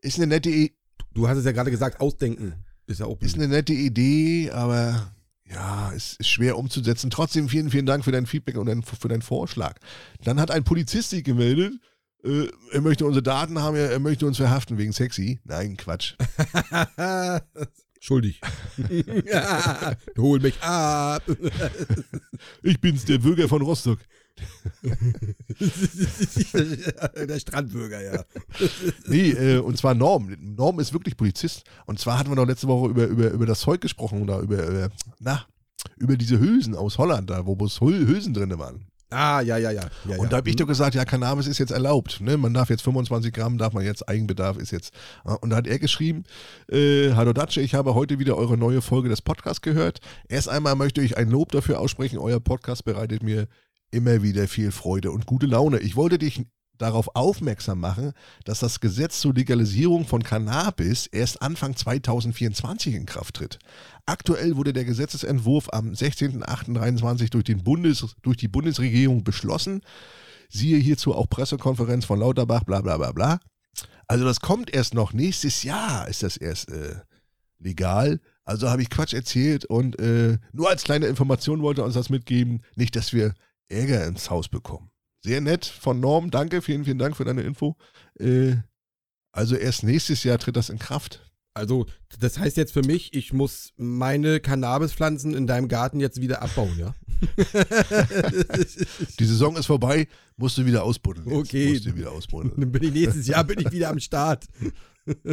ist 0.00 0.16
eine 0.18 0.26
nette, 0.26 0.50
I- 0.50 0.74
Du 1.12 1.28
hast 1.28 1.38
es 1.38 1.44
ja 1.44 1.52
gerade 1.52 1.70
gesagt, 1.70 2.00
ausdenken. 2.00 2.54
Ist 2.86 3.00
ja 3.00 3.06
auch 3.06 3.20
ist 3.20 3.36
eine 3.36 3.48
nette 3.48 3.72
Idee, 3.72 4.50
aber 4.50 5.12
ja, 5.48 5.92
es 5.94 6.14
ist 6.18 6.28
schwer 6.28 6.58
umzusetzen. 6.58 7.08
Trotzdem 7.10 7.48
vielen, 7.48 7.70
vielen 7.70 7.86
Dank 7.86 8.04
für 8.04 8.12
dein 8.12 8.26
Feedback 8.26 8.56
und 8.56 8.66
dein, 8.66 8.82
für 8.82 9.08
deinen 9.08 9.22
Vorschlag. 9.22 9.76
Dann 10.24 10.38
hat 10.40 10.50
ein 10.50 10.64
Polizist 10.64 11.10
sich 11.10 11.24
gemeldet. 11.24 11.72
Äh, 12.24 12.48
er 12.72 12.80
möchte 12.80 13.06
unsere 13.06 13.22
Daten 13.22 13.60
haben, 13.60 13.76
er, 13.76 13.90
er 13.90 13.98
möchte 14.00 14.26
uns 14.26 14.36
verhaften 14.36 14.76
wegen 14.78 14.92
sexy. 14.92 15.40
Nein, 15.44 15.76
Quatsch. 15.76 16.14
Schuldig. 18.00 18.40
Hol 20.16 20.40
mich 20.40 20.60
ab. 20.62 21.22
Ich 22.62 22.80
bin's, 22.80 23.04
der 23.04 23.18
Bürger 23.18 23.48
von 23.48 23.62
Rostock. 23.62 23.98
Der 27.14 27.38
Strandbürger, 27.40 28.02
ja. 28.02 28.24
Nee, 29.06 29.30
äh, 29.30 29.58
und 29.58 29.78
zwar 29.78 29.94
Norm. 29.94 30.36
Norm 30.38 30.78
ist 30.80 30.92
wirklich 30.92 31.16
Polizist. 31.16 31.64
Und 31.86 31.98
zwar 31.98 32.18
hatten 32.18 32.30
wir 32.30 32.36
doch 32.36 32.46
letzte 32.46 32.68
Woche 32.68 32.90
über, 32.90 33.06
über, 33.06 33.30
über 33.30 33.46
das 33.46 33.60
Zeug 33.60 33.80
gesprochen, 33.80 34.26
da 34.26 34.40
über, 34.40 34.66
über, 34.66 34.90
na, 35.18 35.46
über 35.96 36.16
diese 36.16 36.38
Hülsen 36.38 36.74
aus 36.74 36.98
Holland, 36.98 37.30
da, 37.30 37.46
wo 37.46 37.56
bloß 37.56 37.80
Hülsen 37.80 38.34
drin 38.34 38.58
waren. 38.58 38.86
Ah, 39.10 39.40
ja, 39.40 39.56
ja, 39.56 39.70
ja. 39.70 39.88
ja 40.08 40.16
Und 40.18 40.32
da 40.32 40.38
habe 40.38 40.50
ich 40.50 40.56
doch 40.56 40.66
gesagt, 40.66 40.96
ja, 40.96 41.04
Cannabis 41.04 41.46
ist 41.46 41.58
jetzt 41.58 41.70
erlaubt. 41.70 42.20
Ne? 42.20 42.36
Man 42.36 42.52
darf 42.52 42.70
jetzt 42.70 42.82
25 42.82 43.32
Gramm, 43.32 43.56
darf 43.56 43.72
man 43.72 43.84
jetzt, 43.84 44.08
Eigenbedarf 44.08 44.56
ist 44.56 44.72
jetzt. 44.72 44.92
Ja, 45.24 45.34
Und 45.34 45.50
da 45.50 45.56
hat 45.56 45.68
er 45.68 45.78
geschrieben, 45.78 46.24
äh, 46.68 47.12
Hallo 47.12 47.32
Datsche, 47.32 47.60
ich 47.60 47.74
habe 47.74 47.94
heute 47.94 48.18
wieder 48.18 48.36
eure 48.36 48.56
neue 48.56 48.82
Folge 48.82 49.08
des 49.08 49.22
Podcasts 49.22 49.60
gehört. 49.60 50.00
Erst 50.28 50.48
einmal 50.48 50.74
möchte 50.74 51.02
ich 51.02 51.16
ein 51.16 51.30
Lob 51.30 51.52
dafür 51.52 51.78
aussprechen, 51.80 52.18
euer 52.18 52.40
Podcast 52.40 52.84
bereitet 52.84 53.22
mir 53.22 53.46
immer 53.92 54.22
wieder 54.22 54.48
viel 54.48 54.72
Freude 54.72 55.12
und 55.12 55.26
gute 55.26 55.46
Laune. 55.46 55.78
Ich 55.78 55.94
wollte 55.94 56.18
dich 56.18 56.44
darauf 56.78 57.14
aufmerksam 57.14 57.80
machen, 57.80 58.12
dass 58.44 58.60
das 58.60 58.80
Gesetz 58.80 59.20
zur 59.20 59.34
Legalisierung 59.34 60.04
von 60.06 60.22
Cannabis 60.22 61.06
erst 61.06 61.42
Anfang 61.42 61.76
2024 61.76 62.94
in 62.94 63.06
Kraft 63.06 63.36
tritt. 63.36 63.58
Aktuell 64.06 64.56
wurde 64.56 64.72
der 64.72 64.84
Gesetzesentwurf 64.84 65.68
am 65.72 65.90
16.08.23 65.90 67.30
durch, 67.30 67.44
den 67.44 67.64
Bundes, 67.64 68.06
durch 68.22 68.36
die 68.36 68.48
Bundesregierung 68.48 69.24
beschlossen. 69.24 69.82
Siehe 70.48 70.78
hierzu 70.78 71.12
auch 71.14 71.28
Pressekonferenz 71.28 72.04
von 72.04 72.20
Lauterbach, 72.20 72.62
bla 72.62 72.80
bla 72.80 72.96
bla 72.96 73.10
bla. 73.10 73.40
Also 74.06 74.24
das 74.24 74.40
kommt 74.40 74.72
erst 74.72 74.94
noch. 74.94 75.12
Nächstes 75.12 75.64
Jahr 75.64 76.06
ist 76.08 76.22
das 76.22 76.36
erst 76.36 76.70
äh, 76.70 77.00
legal. 77.58 78.20
Also 78.44 78.70
habe 78.70 78.82
ich 78.82 78.90
Quatsch 78.90 79.12
erzählt 79.12 79.64
und 79.64 79.98
äh, 79.98 80.38
nur 80.52 80.68
als 80.68 80.84
kleine 80.84 81.06
Information 81.06 81.62
wollte 81.62 81.82
er 81.82 81.84
uns 81.84 81.94
das 81.94 82.10
mitgeben. 82.10 82.62
Nicht, 82.76 82.94
dass 82.94 83.12
wir 83.12 83.34
Ärger 83.68 84.06
ins 84.06 84.30
Haus 84.30 84.48
bekommen. 84.48 84.90
Sehr 85.24 85.40
nett 85.40 85.66
von 85.66 85.98
Norm. 85.98 86.30
Danke, 86.30 86.62
vielen, 86.62 86.84
vielen 86.84 86.98
Dank 86.98 87.16
für 87.16 87.24
deine 87.24 87.42
Info. 87.42 87.76
Äh, 88.20 88.54
also 89.32 89.56
erst 89.56 89.82
nächstes 89.82 90.22
Jahr 90.22 90.38
tritt 90.38 90.54
das 90.54 90.70
in 90.70 90.78
Kraft. 90.78 91.28
Also, 91.56 91.86
das 92.20 92.38
heißt 92.38 92.58
jetzt 92.58 92.72
für 92.72 92.82
mich, 92.82 93.14
ich 93.14 93.32
muss 93.32 93.72
meine 93.78 94.40
Cannabispflanzen 94.40 95.32
in 95.34 95.46
deinem 95.46 95.68
Garten 95.68 96.00
jetzt 96.00 96.20
wieder 96.20 96.42
abbauen, 96.42 96.78
ja? 96.78 96.94
Die 99.18 99.24
Saison 99.24 99.56
ist 99.56 99.64
vorbei, 99.64 100.06
musst 100.36 100.58
du 100.58 100.66
wieder 100.66 100.84
ausbuddeln. 100.84 101.26
jetzt. 101.28 101.38
Okay. 101.38 101.70
Musst 101.70 101.86
du 101.86 101.96
wieder 101.96 102.12
ausbuddeln. 102.12 102.52
Dann 102.60 102.70
bin 102.70 102.82
ich 102.82 102.92
nächstes 102.92 103.26
Jahr 103.26 103.42
bin 103.44 103.58
ich 103.60 103.72
wieder 103.72 103.88
am 103.88 104.00
Start. 104.00 104.44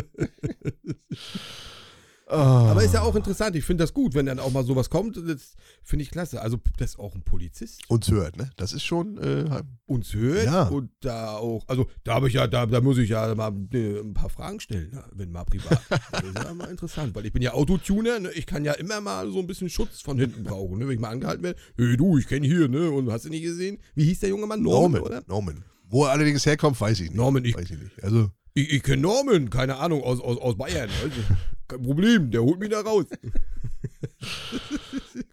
Ah. 2.28 2.72
Aber 2.72 2.84
ist 2.84 2.94
ja 2.94 3.02
auch 3.02 3.16
interessant. 3.16 3.56
Ich 3.56 3.66
finde 3.66 3.84
das 3.84 3.94
gut, 3.94 4.14
wenn 4.16 4.26
dann 4.26 4.40
auch 4.40 4.52
mal 4.52 4.64
sowas 4.64 4.90
kommt. 4.90 5.18
Das 5.18 5.56
finde 5.84 6.04
ich 6.04 6.10
klasse. 6.12 6.42
Also, 6.42 6.58
das 6.78 6.92
ist 6.92 7.00
auch 7.00 7.14
ein 7.16 7.24
Polizist 7.24 7.82
Uns 7.90 8.10
hört, 8.10 8.38
ne? 8.38 8.50
Das 8.56 8.72
ist 8.74 8.84
schon. 8.84 9.18
Äh, 9.18 9.62
uns 9.86 10.14
hört 10.14 10.46
Ja. 10.46 10.64
und 10.70 10.90
da 11.02 11.36
auch, 11.36 11.64
also 11.68 11.88
da 12.04 12.16
habe 12.16 12.28
ich 12.30 12.36
ja, 12.36 12.48
da, 12.48 12.66
da 12.66 12.80
muss 12.82 12.98
ich 12.98 13.10
ja 13.10 13.36
mal 13.36 13.52
äh, 13.74 14.00
ein 14.00 14.14
paar 14.14 14.30
Fragen 14.30 14.60
stellen, 14.62 14.92
ne, 14.92 15.04
wenn 15.14 15.32
mal 15.32 15.44
privat. 15.44 15.80
Das 16.12 16.24
ist 16.24 16.38
ja 16.44 16.54
mal 16.54 16.70
interessant, 16.70 17.14
weil 17.16 17.26
ich 17.26 17.34
bin 17.34 17.42
ja 17.42 17.54
Autotuner, 17.54 18.20
ne? 18.20 18.32
ich 18.32 18.46
kann 18.46 18.64
ja 18.66 18.74
immer 18.74 19.02
mal 19.02 19.30
so 19.30 19.40
ein 19.40 19.48
bisschen 19.48 19.70
Schutz 19.70 20.02
von 20.02 20.18
hinten 20.18 20.44
brauchen, 20.46 20.80
ne? 20.80 20.88
wenn 20.88 20.96
ich 20.96 21.00
mal 21.02 21.10
angehalten 21.10 21.44
werde. 21.44 21.60
Hey 21.78 21.98
du, 21.98 22.18
ich 22.18 22.28
kenne 22.28 22.48
hier, 22.48 22.68
ne? 22.70 22.90
Und 22.90 23.12
hast 23.12 23.26
du 23.26 23.30
nicht 23.30 23.44
gesehen? 23.44 23.80
Wie 23.96 24.06
hieß 24.06 24.22
der 24.22 24.30
junge 24.30 24.48
Mann? 24.48 24.62
Norman, 24.62 25.02
Norman, 25.02 25.02
oder? 25.02 25.24
Norman. 25.28 25.64
Wo 25.90 26.06
er 26.06 26.12
allerdings 26.12 26.46
herkommt, 26.46 26.80
weiß 26.80 27.00
ich 27.02 27.10
nicht. 27.10 27.16
Norman, 27.18 27.44
ich- 27.46 27.56
weiß 27.56 27.70
ich 27.70 27.78
nicht. 27.80 28.04
Also, 28.04 28.30
Ich, 28.56 28.72
ich 28.72 28.84
kenne 28.84 29.02
Norman, 29.02 29.50
keine 29.50 29.76
Ahnung, 29.78 30.02
aus, 30.04 30.20
aus, 30.22 30.38
aus 30.38 30.58
Bayern. 30.58 30.90
Also, 31.04 31.16
kein 31.68 31.82
Problem, 31.82 32.32
der 32.32 32.42
holt 32.44 32.60
mich 32.60 32.70
da 32.70 32.82
raus. 32.82 33.06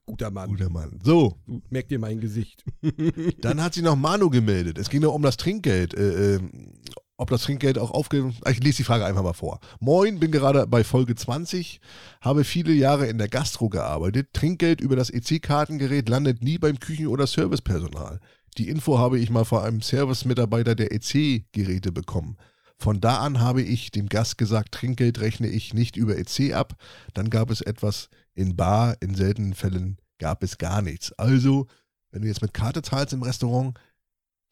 Guter 0.06 0.30
Mann. 0.30 0.48
guter 0.50 0.68
Mann. 0.70 0.98
So, 1.02 1.36
Du 1.46 1.62
merk 1.70 1.88
dir 1.88 1.98
mein 1.98 2.20
Gesicht. 2.20 2.64
dann 3.40 3.62
hat 3.62 3.74
sich 3.74 3.82
noch 3.82 3.96
Manu 3.96 4.28
gemeldet. 4.28 4.78
Es 4.78 4.90
ging 4.90 5.02
noch 5.02 5.14
um 5.14 5.22
das 5.22 5.36
Trinkgeld. 5.36 5.94
Äh, 5.94 6.34
ähm, 6.36 6.72
ob 7.16 7.30
das 7.30 7.42
Trinkgeld 7.42 7.78
auch 7.78 7.90
aufge... 7.90 8.32
Ah, 8.44 8.50
Ich 8.50 8.62
lese 8.62 8.78
die 8.78 8.84
Frage 8.84 9.04
einfach 9.04 9.22
mal 9.22 9.34
vor. 9.34 9.60
Moin, 9.78 10.18
bin 10.18 10.30
gerade 10.32 10.66
bei 10.66 10.84
Folge 10.84 11.14
20, 11.14 11.80
habe 12.22 12.44
viele 12.44 12.72
Jahre 12.72 13.06
in 13.06 13.18
der 13.18 13.28
Gastro 13.28 13.68
gearbeitet. 13.68 14.28
Trinkgeld 14.32 14.80
über 14.80 14.96
das 14.96 15.10
EC-Kartengerät 15.10 16.08
landet 16.08 16.42
nie 16.42 16.58
beim 16.58 16.80
Küchen- 16.80 17.08
oder 17.08 17.26
Servicepersonal. 17.26 18.20
Die 18.58 18.68
Info 18.68 18.98
habe 18.98 19.18
ich 19.18 19.30
mal 19.30 19.44
von 19.44 19.62
einem 19.62 19.80
Service-Mitarbeiter 19.82 20.74
der 20.74 20.92
EC-Geräte 20.92 21.92
bekommen. 21.92 22.36
Von 22.80 23.00
da 23.00 23.18
an 23.18 23.40
habe 23.40 23.60
ich 23.60 23.90
dem 23.90 24.08
Gast 24.08 24.38
gesagt, 24.38 24.72
Trinkgeld 24.72 25.20
rechne 25.20 25.48
ich 25.48 25.74
nicht 25.74 25.96
über 25.96 26.16
EC 26.16 26.54
ab. 26.54 26.76
Dann 27.12 27.28
gab 27.28 27.50
es 27.50 27.60
etwas 27.60 28.08
in 28.34 28.56
Bar, 28.56 28.96
in 29.00 29.14
seltenen 29.14 29.52
Fällen 29.52 29.98
gab 30.18 30.42
es 30.42 30.56
gar 30.56 30.80
nichts. 30.80 31.12
Also, 31.12 31.66
wenn 32.10 32.22
du 32.22 32.28
jetzt 32.28 32.40
mit 32.40 32.54
Karte 32.54 32.80
zahlst 32.80 33.12
im 33.12 33.22
Restaurant, 33.22 33.78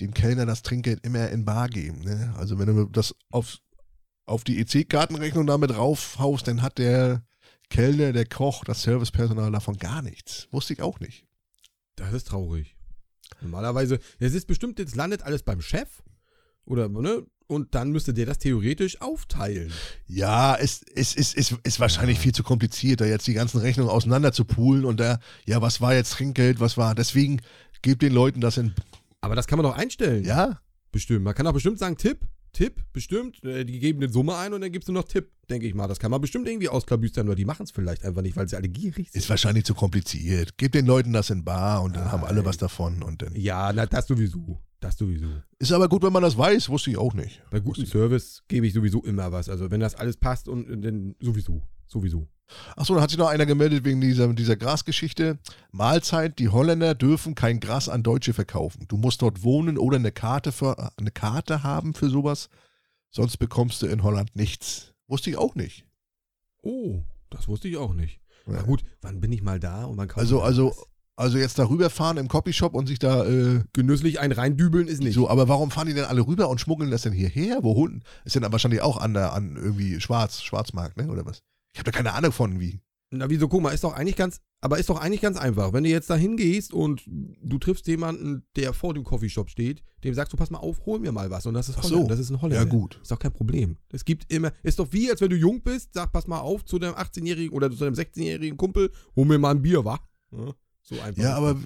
dem 0.00 0.12
Kellner 0.12 0.44
das 0.44 0.62
Trinkgeld 0.62 1.04
immer 1.04 1.30
in 1.30 1.46
Bar 1.46 1.68
geben. 1.68 2.00
Ne? 2.02 2.34
Also 2.36 2.58
wenn 2.58 2.66
du 2.66 2.84
das 2.84 3.14
auf, 3.30 3.58
auf 4.26 4.44
die 4.44 4.60
EC-Kartenrechnung 4.60 5.46
damit 5.46 5.74
raufhaust, 5.74 6.46
dann 6.46 6.62
hat 6.62 6.78
der 6.78 7.24
Kellner, 7.70 8.12
der 8.12 8.26
Koch, 8.26 8.64
das 8.64 8.82
Servicepersonal 8.82 9.50
davon 9.50 9.76
gar 9.76 10.02
nichts. 10.02 10.48
Wusste 10.50 10.74
ich 10.74 10.82
auch 10.82 11.00
nicht. 11.00 11.26
Das 11.96 12.12
ist 12.12 12.28
traurig. 12.28 12.76
Normalerweise, 13.40 13.98
es 14.18 14.34
ist 14.34 14.46
bestimmt, 14.46 14.78
jetzt 14.78 14.96
landet 14.96 15.22
alles 15.22 15.42
beim 15.42 15.60
Chef. 15.60 16.02
Oder, 16.64 16.88
ne? 16.88 17.26
Und 17.48 17.74
dann 17.74 17.90
müsste 17.90 18.12
der 18.14 18.26
das 18.26 18.38
theoretisch 18.38 19.00
aufteilen. 19.00 19.72
Ja, 20.06 20.54
es, 20.54 20.82
es, 20.94 21.16
es, 21.16 21.34
es 21.34 21.52
ist 21.64 21.80
wahrscheinlich 21.80 22.18
Ja. 22.18 22.22
viel 22.24 22.32
zu 22.34 22.42
kompliziert, 22.42 23.00
da 23.00 23.06
jetzt 23.06 23.26
die 23.26 23.32
ganzen 23.32 23.58
Rechnungen 23.60 23.90
auseinander 23.90 24.32
zu 24.32 24.44
poolen 24.44 24.84
und 24.84 25.00
da, 25.00 25.18
ja, 25.46 25.60
was 25.62 25.80
war 25.80 25.94
jetzt 25.94 26.12
Trinkgeld, 26.12 26.60
was 26.60 26.76
war. 26.76 26.94
Deswegen 26.94 27.40
gebt 27.82 28.02
den 28.02 28.12
Leuten 28.12 28.40
das 28.40 28.58
in. 28.58 28.74
Aber 29.22 29.34
das 29.34 29.46
kann 29.46 29.56
man 29.58 29.64
doch 29.64 29.76
einstellen. 29.76 30.24
Ja, 30.24 30.60
Bestimmt. 30.92 31.22
Man 31.24 31.34
kann 31.34 31.46
auch 31.46 31.52
bestimmt 31.52 31.78
sagen, 31.78 31.96
Tipp, 31.98 32.20
Tipp, 32.54 32.82
bestimmt. 32.94 33.44
Äh, 33.44 33.64
Die 33.64 33.78
geben 33.78 34.02
eine 34.02 34.10
Summe 34.10 34.36
ein 34.36 34.54
und 34.54 34.62
dann 34.62 34.72
gibst 34.72 34.88
du 34.88 34.92
noch 34.92 35.04
Tipp, 35.04 35.30
denke 35.50 35.66
ich 35.66 35.74
mal. 35.74 35.86
Das 35.86 35.98
kann 35.98 36.10
man 36.10 36.20
bestimmt 36.20 36.48
irgendwie 36.48 36.68
ausklabüstern, 36.70 37.26
nur 37.26 37.34
die 37.34 37.44
machen 37.44 37.64
es 37.64 37.70
vielleicht 37.70 38.04
einfach 38.06 38.22
nicht, 38.22 38.36
weil 38.36 38.48
sie 38.48 38.56
alle 38.56 38.68
gierig 38.70 39.10
sind. 39.10 39.20
ist 39.20 39.28
wahrscheinlich 39.28 39.64
zu 39.64 39.74
kompliziert. 39.74 40.56
Gebt 40.56 40.74
den 40.74 40.86
Leuten 40.86 41.12
das 41.12 41.28
in 41.30 41.44
Bar 41.44 41.82
und 41.82 41.94
dann 41.94 42.04
Nein. 42.04 42.12
haben 42.12 42.24
alle 42.24 42.44
was 42.46 42.56
davon. 42.56 43.02
Und 43.02 43.20
dann. 43.22 43.34
Ja, 43.36 43.70
na, 43.74 43.84
das 43.86 44.06
sowieso. 44.06 44.58
Das 44.80 44.96
sowieso. 44.96 45.26
Ist 45.58 45.72
aber 45.72 45.88
gut, 45.88 46.02
wenn 46.02 46.12
man 46.12 46.22
das 46.22 46.38
weiß, 46.38 46.68
wusste 46.68 46.90
ich 46.90 46.98
auch 46.98 47.14
nicht. 47.14 47.42
Bei 47.50 47.58
gutem 47.58 47.84
Service 47.84 48.44
gebe 48.46 48.66
ich 48.66 48.72
sowieso 48.72 49.02
immer 49.02 49.32
was. 49.32 49.48
Also 49.48 49.70
wenn 49.70 49.80
das 49.80 49.96
alles 49.96 50.16
passt 50.16 50.48
und, 50.48 50.84
dann 50.84 51.16
sowieso. 51.20 51.62
Sowieso. 51.86 52.28
Achso, 52.76 52.94
da 52.94 53.00
hat 53.00 53.10
sich 53.10 53.18
noch 53.18 53.28
einer 53.28 53.46
gemeldet 53.46 53.84
wegen 53.84 54.00
dieser, 54.00 54.32
dieser 54.34 54.56
Grasgeschichte. 54.56 55.38
Mahlzeit, 55.72 56.38
die 56.38 56.48
Holländer 56.48 56.94
dürfen 56.94 57.34
kein 57.34 57.60
Gras 57.60 57.88
an 57.88 58.02
Deutsche 58.02 58.32
verkaufen. 58.32 58.86
Du 58.88 58.96
musst 58.96 59.20
dort 59.22 59.42
wohnen 59.42 59.78
oder 59.78 59.96
eine 59.96 60.12
Karte, 60.12 60.52
für, 60.52 60.92
eine 60.96 61.10
Karte 61.10 61.62
haben 61.62 61.94
für 61.94 62.08
sowas. 62.08 62.48
Sonst 63.10 63.38
bekommst 63.38 63.82
du 63.82 63.86
in 63.86 64.02
Holland 64.02 64.36
nichts. 64.36 64.94
Wusste 65.08 65.30
ich 65.30 65.36
auch 65.36 65.54
nicht. 65.54 65.86
Oh, 66.62 67.02
das 67.30 67.48
wusste 67.48 67.68
ich 67.68 67.76
auch 67.76 67.94
nicht. 67.94 68.20
Ja. 68.46 68.54
Na 68.54 68.62
gut, 68.62 68.82
wann 69.00 69.20
bin 69.20 69.32
ich 69.32 69.42
mal 69.42 69.60
da 69.60 69.84
und 69.84 69.96
wann 69.96 70.08
kaufe 70.08 70.20
Also, 70.20 70.40
also, 70.40 70.68
was? 70.70 70.86
Also 71.18 71.36
jetzt 71.38 71.58
da 71.58 71.68
rüberfahren 71.68 72.16
im 72.16 72.28
Copyshop 72.28 72.74
und 72.74 72.86
sich 72.86 72.98
da 72.98 73.26
äh, 73.26 73.64
genüsslich 73.72 74.20
ein 74.20 74.32
reindübeln 74.32 74.86
ist 74.86 75.02
nicht. 75.02 75.14
so, 75.14 75.28
aber 75.28 75.48
warum 75.48 75.70
fahren 75.70 75.88
die 75.88 75.94
denn 75.94 76.04
alle 76.04 76.26
rüber 76.26 76.48
und 76.48 76.60
schmuggeln 76.60 76.90
das 76.90 77.02
denn 77.02 77.12
hierher? 77.12 77.58
Wo 77.62 77.74
holen? 77.74 78.04
Ist 78.24 78.36
denn 78.36 78.44
wahrscheinlich 78.50 78.82
auch 78.82 78.98
an 78.98 79.14
der, 79.14 79.32
an 79.32 79.56
irgendwie 79.56 80.00
Schwarz, 80.00 80.42
Schwarzmarkt, 80.42 80.96
ne? 80.96 81.08
Oder 81.08 81.26
was? 81.26 81.42
Ich 81.72 81.80
habe 81.80 81.90
da 81.90 81.96
keine 81.96 82.14
Ahnung 82.14 82.32
von 82.32 82.60
wie. 82.60 82.80
Na, 83.10 83.30
wieso, 83.30 83.48
guck 83.48 83.62
mal, 83.62 83.70
ist 83.70 83.84
doch 83.84 83.94
eigentlich 83.94 84.16
ganz, 84.16 84.40
aber 84.60 84.78
ist 84.78 84.90
doch 84.90 85.00
eigentlich 85.00 85.22
ganz 85.22 85.38
einfach. 85.38 85.72
Wenn 85.72 85.82
du 85.84 85.90
jetzt 85.90 86.10
da 86.10 86.14
hingehst 86.14 86.72
und 86.74 87.02
du 87.06 87.58
triffst 87.58 87.86
jemanden, 87.86 88.44
der 88.54 88.74
vor 88.74 88.92
dem 88.92 89.02
Coffeeshop 89.02 89.48
steht, 89.48 89.82
dem 90.04 90.12
sagst 90.14 90.32
du, 90.34 90.36
pass 90.36 90.50
mal 90.50 90.58
auf, 90.58 90.84
hol 90.84 91.00
mir 91.00 91.10
mal 91.10 91.30
was. 91.30 91.46
Und 91.46 91.54
das 91.54 91.68
ist 91.68 91.78
Ach 91.78 91.84
so. 91.84 92.06
das 92.06 92.18
ist 92.18 92.30
ein 92.30 92.40
Holländer. 92.42 92.64
Ja, 92.64 92.68
gut. 92.68 92.98
Ist 93.02 93.10
doch 93.10 93.18
kein 93.18 93.32
Problem. 93.32 93.78
Es 93.90 94.04
gibt 94.04 94.30
immer, 94.32 94.52
ist 94.62 94.78
doch 94.78 94.92
wie, 94.92 95.10
als 95.10 95.20
wenn 95.20 95.30
du 95.30 95.36
jung 95.36 95.62
bist, 95.62 95.94
sag, 95.94 96.12
pass 96.12 96.26
mal 96.26 96.40
auf 96.40 96.64
zu 96.64 96.78
deinem 96.78 96.94
18-jährigen 96.94 97.56
oder 97.56 97.70
zu 97.70 97.78
deinem 97.78 97.94
16-jährigen 97.94 98.58
Kumpel, 98.58 98.92
hol 99.16 99.24
mir 99.24 99.38
mal 99.38 99.52
ein 99.52 99.62
Bier, 99.62 99.84
wa? 99.84 99.98
Ja, 100.30 100.54
so 100.88 101.00
einfach. 101.00 101.22
Ja, 101.22 101.36
aber 101.36 101.56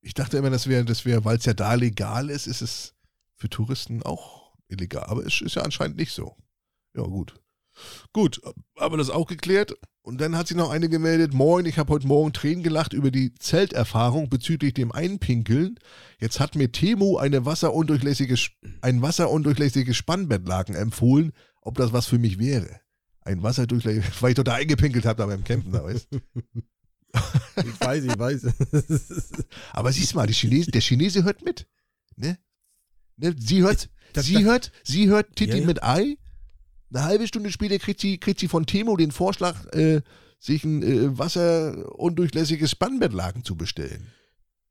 ich 0.00 0.14
dachte 0.14 0.36
immer, 0.36 0.50
das 0.50 0.66
wäre, 0.66 0.84
das 0.84 1.04
wäre, 1.04 1.24
weil 1.24 1.38
es 1.38 1.44
ja 1.44 1.54
da 1.54 1.74
legal 1.74 2.30
ist, 2.30 2.46
ist 2.46 2.60
es 2.60 2.94
für 3.34 3.48
Touristen 3.48 4.02
auch 4.02 4.52
illegal. 4.68 5.04
Aber 5.06 5.24
es 5.24 5.40
ist 5.40 5.56
ja 5.56 5.62
anscheinend 5.62 5.96
nicht 5.96 6.12
so. 6.12 6.36
Ja, 6.94 7.02
gut. 7.02 7.34
Gut, 8.12 8.40
aber 8.76 8.96
das 8.96 9.10
auch 9.10 9.26
geklärt. 9.26 9.74
Und 10.02 10.20
dann 10.20 10.36
hat 10.36 10.48
sich 10.48 10.56
noch 10.56 10.70
eine 10.70 10.88
gemeldet, 10.88 11.32
moin, 11.32 11.64
ich 11.64 11.78
habe 11.78 11.92
heute 11.92 12.06
Morgen 12.06 12.32
Tränen 12.32 12.62
gelacht 12.62 12.92
über 12.92 13.10
die 13.10 13.34
Zelterfahrung 13.34 14.28
bezüglich 14.28 14.74
dem 14.74 14.92
Einpinkeln. 14.92 15.80
Jetzt 16.20 16.38
hat 16.40 16.54
mir 16.54 16.70
Temo 16.70 17.16
eine 17.16 17.46
wasserundurchlässige, 17.46 18.36
ein 18.82 19.02
wasserundurchlässiges 19.02 19.96
Spannbettlaken 19.96 20.74
empfohlen, 20.74 21.32
ob 21.62 21.76
das 21.76 21.92
was 21.92 22.06
für 22.06 22.18
mich 22.18 22.38
wäre. 22.38 22.80
Ein 23.22 23.42
wasserdurchlässiges, 23.42 24.10
weil 24.22 24.30
ich 24.30 24.36
dort 24.36 24.48
da 24.48 24.54
eingepinkelt 24.54 25.06
habe 25.06 25.16
da 25.16 25.26
beim 25.26 25.42
Campen, 25.42 25.72
da 25.72 25.82
weißt 25.82 26.08
Ich 27.56 27.80
weiß, 27.80 28.04
ich 28.04 28.18
weiß. 28.18 28.46
Aber 29.72 29.92
siehst 29.92 30.14
mal, 30.14 30.26
die 30.26 30.34
Chinese, 30.34 30.70
der 30.70 30.80
Chinese 30.80 31.24
hört 31.24 31.44
mit. 31.44 31.66
Ne? 32.16 32.38
ne? 33.16 33.34
Sie 33.38 33.62
hört, 33.62 33.88
Das- 34.12 34.26
sie 34.26 34.34
das- 34.34 34.42
hört, 34.42 34.72
sie 34.82 35.08
hört 35.08 35.36
Titi 35.36 35.52
Ja, 35.52 35.58
ja. 35.58 35.66
mit 35.66 35.82
Ei. 35.82 36.16
Eine 36.92 37.04
halbe 37.04 37.26
Stunde 37.26 37.50
später 37.50 37.78
kriegt 37.78 38.00
sie, 38.00 38.18
kriegt 38.18 38.38
sie 38.40 38.48
von 38.48 38.66
Temo 38.66 38.96
den 38.96 39.10
Vorschlag, 39.10 39.66
äh, 39.72 40.02
sich 40.38 40.64
ein 40.64 40.82
äh, 40.82 41.18
wasserundurchlässiges 41.18 42.70
Spannbettlaken 42.70 43.44
zu 43.44 43.56
bestellen. 43.56 44.06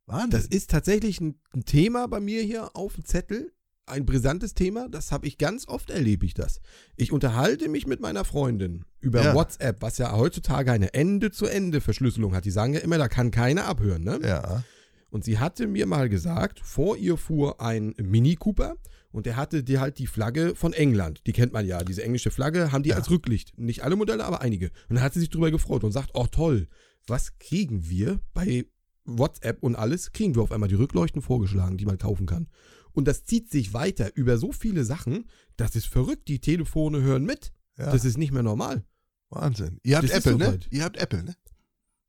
Wahnsinn. 0.06 0.29
Das 0.32 0.45
ist 0.45 0.69
tatsächlich 0.69 1.19
ein, 1.21 1.39
ein 1.53 1.65
Thema 1.65 2.08
bei 2.08 2.19
mir 2.19 2.41
hier 2.43 2.75
auf 2.75 2.95
dem 2.95 3.06
Zettel. 3.06 3.51
Ein 3.86 4.06
brisantes 4.06 4.54
Thema, 4.54 4.88
das 4.88 5.12
habe 5.12 5.28
ich 5.28 5.38
ganz 5.38 5.67
oft 5.67 5.89
erlebe 5.89 6.26
ich 6.26 6.34
das. 6.34 6.62
Ich 6.96 7.12
unterhalte 7.12 7.67
mich 7.67 7.86
mit 7.86 8.00
meiner 8.00 8.24
Freundin 8.24 8.86
über 9.02 9.22
Ja. 9.22 9.36
WhatsApp, 9.36 9.82
was 9.82 9.98
ja 9.98 10.15
heutzutage 10.15 10.72
eine 10.72 10.93
Ende-zu-Ende-Verschlüsselung 10.93 12.34
hat. 12.34 12.46
Die 12.46 12.52
sagen 12.52 12.74
ja 12.74 12.80
immer, 12.80 12.98
da 12.98 13.10
kann 13.10 13.30
keiner 13.32 13.65
abhören, 13.65 14.04
ne? 14.04 14.19
ja. 14.24 14.63
Und 15.10 15.24
sie 15.26 15.38
hatte 15.38 15.67
mir 15.67 15.86
mal 15.86 16.10
gesagt, 16.10 16.60
vor 16.62 16.98
ihr 16.98 17.17
fuhr 17.17 17.62
ein 17.62 17.93
Mini 18.02 18.36
Cooper 18.36 18.78
und 19.12 19.26
der 19.28 19.36
hatte 19.36 19.63
die 19.63 19.78
halt 19.78 20.00
die 20.00 20.08
Flagge 20.08 20.56
von 20.56 20.74
England. 20.74 21.22
Die 21.28 21.34
kennt 21.34 21.54
man 21.54 21.67
ja, 21.67 21.84
diese 21.84 22.04
englische 22.04 22.32
Flagge 22.32 22.72
haben 22.72 22.82
die 22.84 22.89
Ja. 22.91 22.96
als 22.96 23.12
Rücklicht. 23.12 23.56
Nicht 23.60 23.84
alle 23.84 23.96
Modelle, 23.96 24.24
aber 24.26 24.41
einige. 24.41 24.67
Und 24.89 24.96
dann 24.96 25.02
hat 25.04 25.13
sie 25.13 25.19
sich 25.19 25.30
drüber 25.30 25.52
gefreut 25.52 25.84
und 25.84 25.91
sagt, 25.91 26.12
oh 26.13 26.26
toll, 26.26 26.67
was 27.06 27.38
kriegen 27.38 27.88
wir 27.89 28.22
bei 28.34 28.65
WhatsApp 29.06 29.62
und 29.62 29.76
alles, 29.76 30.13
kriegen 30.13 30.34
wir 30.36 30.41
auf 30.41 30.52
einmal 30.54 30.69
die 30.69 30.76
Rückleuchten 30.76 31.22
vorgeschlagen, 31.22 31.78
die 31.78 31.86
man 31.86 31.98
kaufen 31.98 32.26
kann. 32.26 32.48
Und 32.93 33.06
das 33.08 33.23
zieht 33.25 33.49
sich 33.49 33.73
weiter 33.73 34.15
über 34.15 34.38
so 34.38 34.51
viele 34.51 34.86
Sachen, 34.86 35.25
das 35.58 35.75
ist 35.75 35.88
verrückt. 35.88 36.27
Die 36.27 36.39
Telefone 36.39 37.01
hören 37.01 37.25
mit. 37.25 37.51
ja. 37.77 37.91
Das 37.91 38.06
ist 38.06 38.17
nicht 38.17 38.32
mehr 38.32 38.43
normal. 38.43 38.84
Wahnsinn. 39.29 39.79
Ihr 39.84 39.97
habt 39.97 40.10
Das 40.10 40.25
Apple, 40.25 40.38
ne? 40.38 40.60
Ihr 40.69 40.84
habt 40.84 40.97
Apple, 40.97 41.23
ne? 41.23 41.36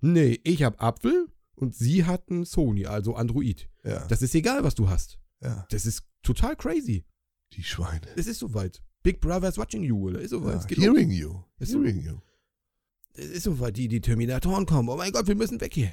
Nee, 0.00 0.38
ich 0.44 0.62
habe 0.62 0.78
Apfel 0.80 1.28
und 1.54 1.74
sie 1.74 2.04
hatten 2.04 2.44
Sony, 2.44 2.84
also 2.86 3.14
Android. 3.14 3.70
Ja. 3.82 4.06
Das 4.08 4.20
ist 4.20 4.34
egal, 4.34 4.62
was 4.62 4.74
du 4.74 4.88
hast. 4.90 5.18
ja. 5.40 5.66
Das 5.70 5.86
ist 5.86 6.02
total 6.22 6.54
crazy. 6.56 7.04
Die 7.54 7.62
Schweine. 7.62 8.06
Es 8.16 8.26
ist 8.26 8.40
soweit. 8.40 8.82
Big 9.02 9.20
Brother 9.20 9.48
is 9.48 9.56
watching 9.58 9.82
you, 9.82 10.08
oder? 10.08 10.20
Ist 10.20 10.30
soweit. 10.30 10.70
Ja. 10.70 10.76
Hearing 10.82 11.10
you. 11.10 11.40
Ist 11.58 11.72
so. 11.72 11.78
Hearing 11.82 12.02
you. 12.02 12.18
Es 13.14 13.26
ist 13.30 13.44
soweit. 13.44 13.76
Die, 13.76 13.88
die 13.88 14.00
Terminatoren 14.00 14.66
kommen. 14.66 14.88
Oh 14.88 14.96
mein 14.96 15.12
Gott, 15.12 15.26
wir 15.26 15.34
müssen 15.36 15.60
weg 15.60 15.72
hier. 15.72 15.92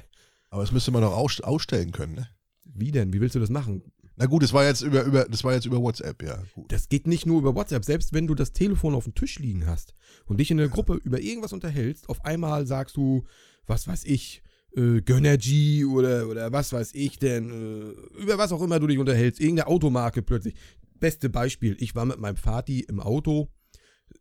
Aber 0.50 0.62
das 0.62 0.72
müsste 0.72 0.90
man 0.90 1.00
doch 1.02 1.12
aus, 1.16 1.40
ausstellen 1.40 1.92
können, 1.92 2.14
ne? 2.14 2.28
Wie 2.64 2.90
denn? 2.90 3.12
Wie 3.12 3.20
willst 3.20 3.34
du 3.36 3.40
das 3.40 3.50
machen? 3.50 3.82
Na 4.16 4.26
gut, 4.26 4.42
das 4.42 4.52
war 4.52 4.64
jetzt 4.64 4.82
über, 4.82 5.04
über, 5.04 5.24
das 5.24 5.42
war 5.42 5.54
jetzt 5.54 5.66
über 5.66 5.80
WhatsApp, 5.80 6.22
ja. 6.22 6.42
Gut. 6.54 6.70
Das 6.70 6.88
geht 6.88 7.06
nicht 7.06 7.26
nur 7.26 7.38
über 7.38 7.54
WhatsApp. 7.54 7.84
Selbst 7.84 8.12
wenn 8.12 8.26
du 8.26 8.34
das 8.34 8.52
Telefon 8.52 8.94
auf 8.94 9.04
dem 9.04 9.14
Tisch 9.14 9.38
liegen 9.38 9.66
hast 9.66 9.94
und 10.26 10.38
dich 10.38 10.50
in 10.50 10.58
der 10.58 10.68
Gruppe 10.68 10.94
über 11.02 11.20
irgendwas 11.20 11.52
unterhältst, 11.52 12.08
auf 12.08 12.24
einmal 12.24 12.66
sagst 12.66 12.96
du, 12.96 13.24
was 13.66 13.88
weiß 13.88 14.04
ich, 14.04 14.42
äh, 14.76 15.00
Gönnergy 15.00 15.84
oder, 15.84 16.28
oder 16.28 16.52
was 16.52 16.72
weiß 16.72 16.94
ich 16.94 17.18
denn, 17.18 17.50
äh, 17.50 18.20
über 18.20 18.38
was 18.38 18.52
auch 18.52 18.62
immer 18.62 18.80
du 18.80 18.86
dich 18.86 18.98
unterhältst, 18.98 19.40
irgendeine 19.40 19.68
Automarke 19.68 20.22
plötzlich. 20.22 20.54
Beste 20.98 21.28
Beispiel, 21.28 21.76
ich 21.80 21.94
war 21.94 22.04
mit 22.04 22.18
meinem 22.18 22.36
Vati 22.36 22.80
im 22.80 23.00
Auto, 23.00 23.50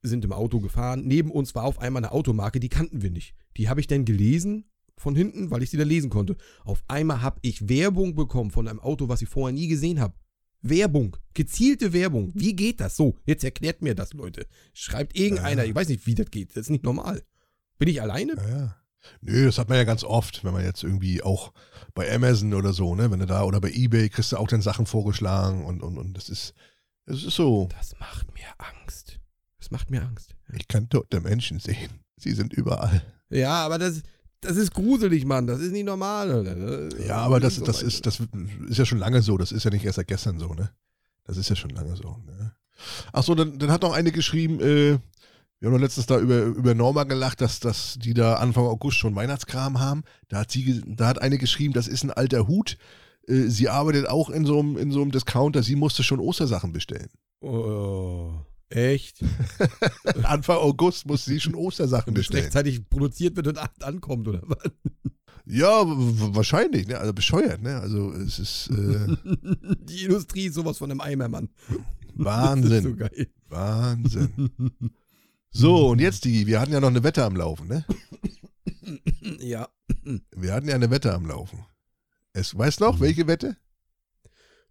sind 0.02 0.26
im 0.26 0.32
Auto 0.32 0.60
gefahren, 0.60 1.04
neben 1.06 1.32
uns 1.32 1.54
war 1.54 1.64
auf 1.64 1.80
einmal 1.80 2.04
eine 2.04 2.12
Automarke, 2.12 2.60
die 2.60 2.70
kannten 2.70 3.02
wir 3.02 3.12
nicht. 3.12 3.36
Die 3.58 3.70
habe 3.70 3.82
ich 3.82 3.88
dann 3.88 4.06
gelesen 4.06 4.71
von 5.02 5.16
hinten, 5.16 5.52
weil 5.52 5.64
ich 5.64 5.70
sie 5.70 5.78
dann 5.78 5.88
lesen 5.88 6.10
konnte. 6.10 6.38
Auf 6.64 6.84
einmal 6.88 7.22
habe 7.22 7.40
ich 7.42 7.68
Werbung 7.68 8.16
bekommen 8.16 8.52
von 8.52 8.68
einem 8.68 8.80
Auto, 8.80 9.10
was 9.10 9.22
ich 9.22 9.30
vorher 9.30 9.54
nie 9.54 9.68
gesehen 9.68 10.00
habe. 10.00 10.14
Werbung, 10.62 11.18
gezielte 11.34 11.92
Werbung. 11.92 12.32
Wie 12.36 12.56
geht 12.56 12.80
das? 12.80 12.96
So, 12.96 13.18
jetzt 13.26 13.44
erklärt 13.44 13.82
mir 13.82 13.96
das, 13.96 14.14
Leute. 14.14 14.46
Schreibt 14.74 15.18
irgendeiner, 15.18 15.64
Ja. 15.64 15.70
ich 15.70 15.76
weiß 15.76 15.90
nicht, 15.90 16.06
wie 16.06 16.14
das 16.16 16.30
geht. 16.30 16.52
Das 16.52 16.58
ist 16.62 16.70
nicht 16.70 16.84
normal. 16.84 17.24
Bin 17.80 17.88
ich 17.90 18.02
alleine? 18.02 18.36
Ja, 18.36 18.50
ja. 18.50 18.76
Nö, 19.22 19.46
das 19.48 19.58
hat 19.58 19.68
man 19.70 19.80
ja 19.80 19.84
ganz 19.84 20.04
oft, 20.04 20.44
wenn 20.44 20.54
man 20.54 20.64
jetzt 20.64 20.84
irgendwie 20.84 21.24
auch 21.24 21.52
bei 21.96 22.14
Amazon 22.14 22.54
oder 22.54 22.72
so, 22.72 22.94
ne, 22.94 23.10
wenn 23.10 23.20
du 23.20 23.26
da 23.26 23.44
oder 23.44 23.60
bei 23.60 23.72
Ebay 23.72 24.10
kriegst 24.10 24.32
du 24.32 24.38
auch 24.38 24.48
dann 24.48 24.62
Sachen 24.62 24.86
vorgeschlagen 24.86 25.66
und, 25.66 25.82
und, 25.82 25.98
und 25.98 26.14
das 26.14 26.30
ist, 26.30 26.54
das 27.08 27.24
ist 27.24 27.36
so. 27.36 27.68
Das 27.76 28.00
macht 28.00 28.32
mir 28.36 28.46
Angst. 28.60 29.20
Das 29.58 29.72
macht 29.72 29.90
mir 29.90 30.04
Angst. 30.04 30.36
Ich 30.56 30.68
kann 30.68 30.88
tote 30.90 31.20
Menschen 31.22 31.60
sehen. 31.60 31.90
Sie 32.18 32.34
sind 32.34 32.54
überall. 32.54 33.02
Ja, 33.32 33.66
aber 33.66 33.80
das, 33.80 34.04
das 34.42 34.58
ist 34.58 34.74
gruselig, 34.74 35.26
Mann. 35.26 35.48
Das 35.48 35.60
ist 35.60 35.72
nicht 35.72 35.86
normal. 35.86 36.90
Ja, 37.08 37.18
aber 37.18 37.40
das, 37.40 37.56
So 37.56 37.66
das 37.66 37.82
ist, 37.82 38.06
das 38.06 38.22
ist 38.68 38.78
ja 38.78 38.86
schon 38.86 38.98
lange 38.98 39.22
so. 39.22 39.38
Das 39.38 39.52
ist 39.52 39.64
ja 39.64 39.72
nicht 39.72 39.86
erst 39.86 39.96
seit 39.98 40.08
gestern 40.08 40.40
so, 40.40 40.54
ne? 40.54 40.72
Das 41.26 41.38
ist 41.38 41.50
ja 41.50 41.56
schon 41.56 41.70
lange 41.70 41.96
so. 41.96 42.18
Ne? 42.26 42.54
Ach 43.14 43.24
so, 43.24 43.36
dann, 43.36 43.60
dann 43.60 43.72
hat 43.72 43.84
noch 43.84 43.94
eine 43.94 44.12
geschrieben, 44.12 44.60
äh, 44.60 44.98
wir 45.60 45.68
haben 45.68 45.74
doch 45.74 45.82
letztens 45.82 46.08
da 46.08 46.20
über, 46.20 46.42
über 46.42 46.74
Norma 46.74 47.04
gelacht, 47.04 47.40
dass, 47.40 47.60
dass 47.60 47.98
die 48.00 48.16
da 48.16 48.36
Anfang 48.36 48.66
August 48.66 48.98
schon 48.98 49.16
Weihnachtskram 49.16 49.80
haben. 49.80 50.04
Da 50.28 50.40
hat, 50.40 50.52
sie, 50.52 50.82
da 50.88 51.08
hat 51.08 51.22
eine 51.22 51.38
geschrieben, 51.38 51.74
das 51.74 51.88
ist 51.88 52.04
ein 52.04 52.12
alter 52.12 52.48
Hut. 52.48 52.78
Äh, 53.28 53.44
sie 53.44 53.70
arbeitet 53.70 54.10
auch 54.10 54.32
in 54.32 54.46
so, 54.46 54.60
einem, 54.60 54.78
in 54.78 54.92
so 54.92 55.02
einem 55.02 55.12
Discounter. 55.12 55.62
Sie 55.62 55.76
musste 55.76 56.02
schon 56.02 56.20
Ostersachen 56.20 56.74
bestellen. 56.74 57.10
Oh, 57.42 58.34
echt? 58.72 59.24
Anfang 60.24 60.58
August 60.58 61.06
musste 61.06 61.32
sie 61.32 61.40
schon 61.40 61.56
Ostersachen 61.56 62.14
bestellen. 62.14 62.44
rechtzeitig 62.44 62.90
produziert 62.90 63.36
wird 63.36 63.48
und 63.48 63.58
an- 63.58 63.70
ankommt, 63.82 64.28
oder 64.28 64.42
was? 64.46 64.72
Ja, 65.46 65.84
wahrscheinlich. 65.86 66.88
Ne? 66.88 66.98
Also 66.98 67.14
bescheuert. 67.14 67.62
Ne? 67.62 67.80
Also 67.80 68.12
es 68.14 68.40
ist 68.40 68.70
äh, 68.70 69.08
Die 69.84 70.04
Industrie 70.06 70.46
ist 70.46 70.54
sowas 70.56 70.78
von 70.78 70.92
einem 70.92 71.02
Eimer, 71.02 71.28
Mann. 71.28 71.50
Wahnsinn. 72.16 72.84
so 72.84 72.96
geil. 72.96 73.28
Wahnsinn. 73.50 74.52
So, 75.50 75.90
und 75.90 76.00
jetzt 76.00 76.24
die, 76.26 76.48
wir 76.48 76.62
hatten 76.62 76.72
ja 76.72 76.80
noch 76.80 76.88
eine 76.90 77.04
Wette 77.04 77.24
am 77.26 77.36
Laufen, 77.36 77.68
ne? 77.68 77.86
Ja. 79.40 79.68
Wir 80.36 80.54
hatten 80.54 80.68
ja 80.70 80.76
eine 80.76 80.90
Wette 80.92 81.14
am 81.14 81.26
Laufen. 81.26 81.66
Es, 82.34 82.58
weißt 82.58 82.80
du 82.80 82.86
noch, 82.86 83.00
welche 83.02 83.28
Wette? 83.28 83.58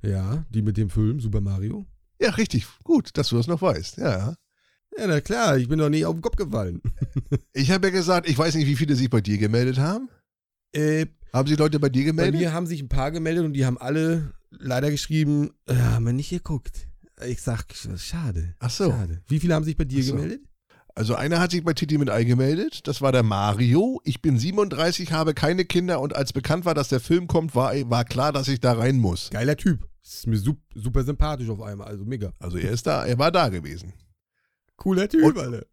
Ja, 0.02 0.46
die 0.50 0.62
mit 0.62 0.76
dem 0.78 0.88
Film 0.88 1.20
Super 1.20 1.40
Mario. 1.42 1.86
Ja, 2.20 2.30
richtig. 2.30 2.66
Gut, 2.84 3.10
dass 3.16 3.28
du 3.28 3.36
das 3.36 3.46
noch 3.46 3.62
weißt. 3.62 3.96
Ja. 3.98 4.34
Ja, 4.98 5.06
na 5.06 5.20
klar, 5.20 5.56
ich 5.56 5.68
bin 5.68 5.78
doch 5.78 5.88
nie 5.88 6.04
auf 6.04 6.14
den 6.14 6.22
Kopf 6.22 6.36
gefallen. 6.36 6.80
Ich 7.52 7.70
habe 7.70 7.88
ja 7.88 7.92
gesagt, 7.92 8.28
ich 8.28 8.36
weiß 8.36 8.54
nicht, 8.54 8.66
wie 8.66 8.76
viele 8.76 8.94
sich 8.96 9.08
bei 9.10 9.20
dir 9.20 9.38
gemeldet 9.38 9.78
haben. 9.78 10.08
Äh, 10.72 11.06
Haben 11.32 11.48
sich 11.48 11.58
Leute 11.58 11.78
bei 11.80 11.88
dir 11.88 12.02
bei 12.02 12.06
gemeldet? 12.06 12.40
mir 12.40 12.52
haben 12.52 12.66
sich 12.66 12.80
ein 12.80 12.88
paar 12.88 13.10
gemeldet 13.10 13.44
und 13.44 13.52
die 13.54 13.64
haben 13.66 13.78
alle 13.78 14.32
leider 14.50 14.90
geschrieben, 14.90 15.50
äh, 15.66 15.74
haben 15.74 16.04
wir 16.06 16.12
nicht 16.12 16.30
geguckt. 16.30 16.88
Ich 17.26 17.40
sag, 17.42 17.66
schade. 17.96 18.54
Ach 18.58 18.70
so. 18.70 18.90
Schade. 18.90 19.22
Wie 19.28 19.40
viele 19.40 19.54
haben 19.54 19.64
sich 19.64 19.76
bei 19.76 19.84
dir 19.84 20.02
so. 20.02 20.14
gemeldet? 20.14 20.42
Also 20.94 21.14
einer 21.14 21.40
hat 21.40 21.50
sich 21.52 21.64
bei 21.64 21.72
Titi 21.72 21.98
mit 21.98 22.10
Ei 22.10 22.24
gemeldet. 22.24 22.86
Das 22.88 23.00
war 23.00 23.12
der 23.12 23.22
Mario. 23.22 24.00
Ich 24.04 24.20
bin 24.22 24.38
37, 24.38 25.12
habe 25.12 25.34
keine 25.34 25.64
Kinder 25.64 26.00
und 26.00 26.14
als 26.14 26.32
bekannt 26.32 26.64
war, 26.64 26.74
dass 26.74 26.88
der 26.88 27.00
Film 27.00 27.26
kommt, 27.26 27.54
war, 27.54 27.72
war 27.88 28.04
klar, 28.04 28.32
dass 28.32 28.48
ich 28.48 28.60
da 28.60 28.72
rein 28.72 28.98
muss. 28.98 29.30
Geiler 29.30 29.56
Typ. 29.56 29.86
Ist 30.02 30.26
mir 30.26 30.38
sup 30.38 30.58
super 30.74 31.04
sympathisch 31.04 31.48
auf 31.48 31.60
einmal, 31.62 31.86
also 31.88 32.04
mega. 32.04 32.32
Also 32.38 32.58
er 32.58 32.70
ist 32.72 32.86
da, 32.86 33.04
er 33.06 33.18
war 33.18 33.30
da 33.30 33.48
gewesen. 33.48 33.92
Cooler 34.76 35.08
Typ, 35.08 35.24
Und- 35.24 35.38
Alter. 35.38 35.66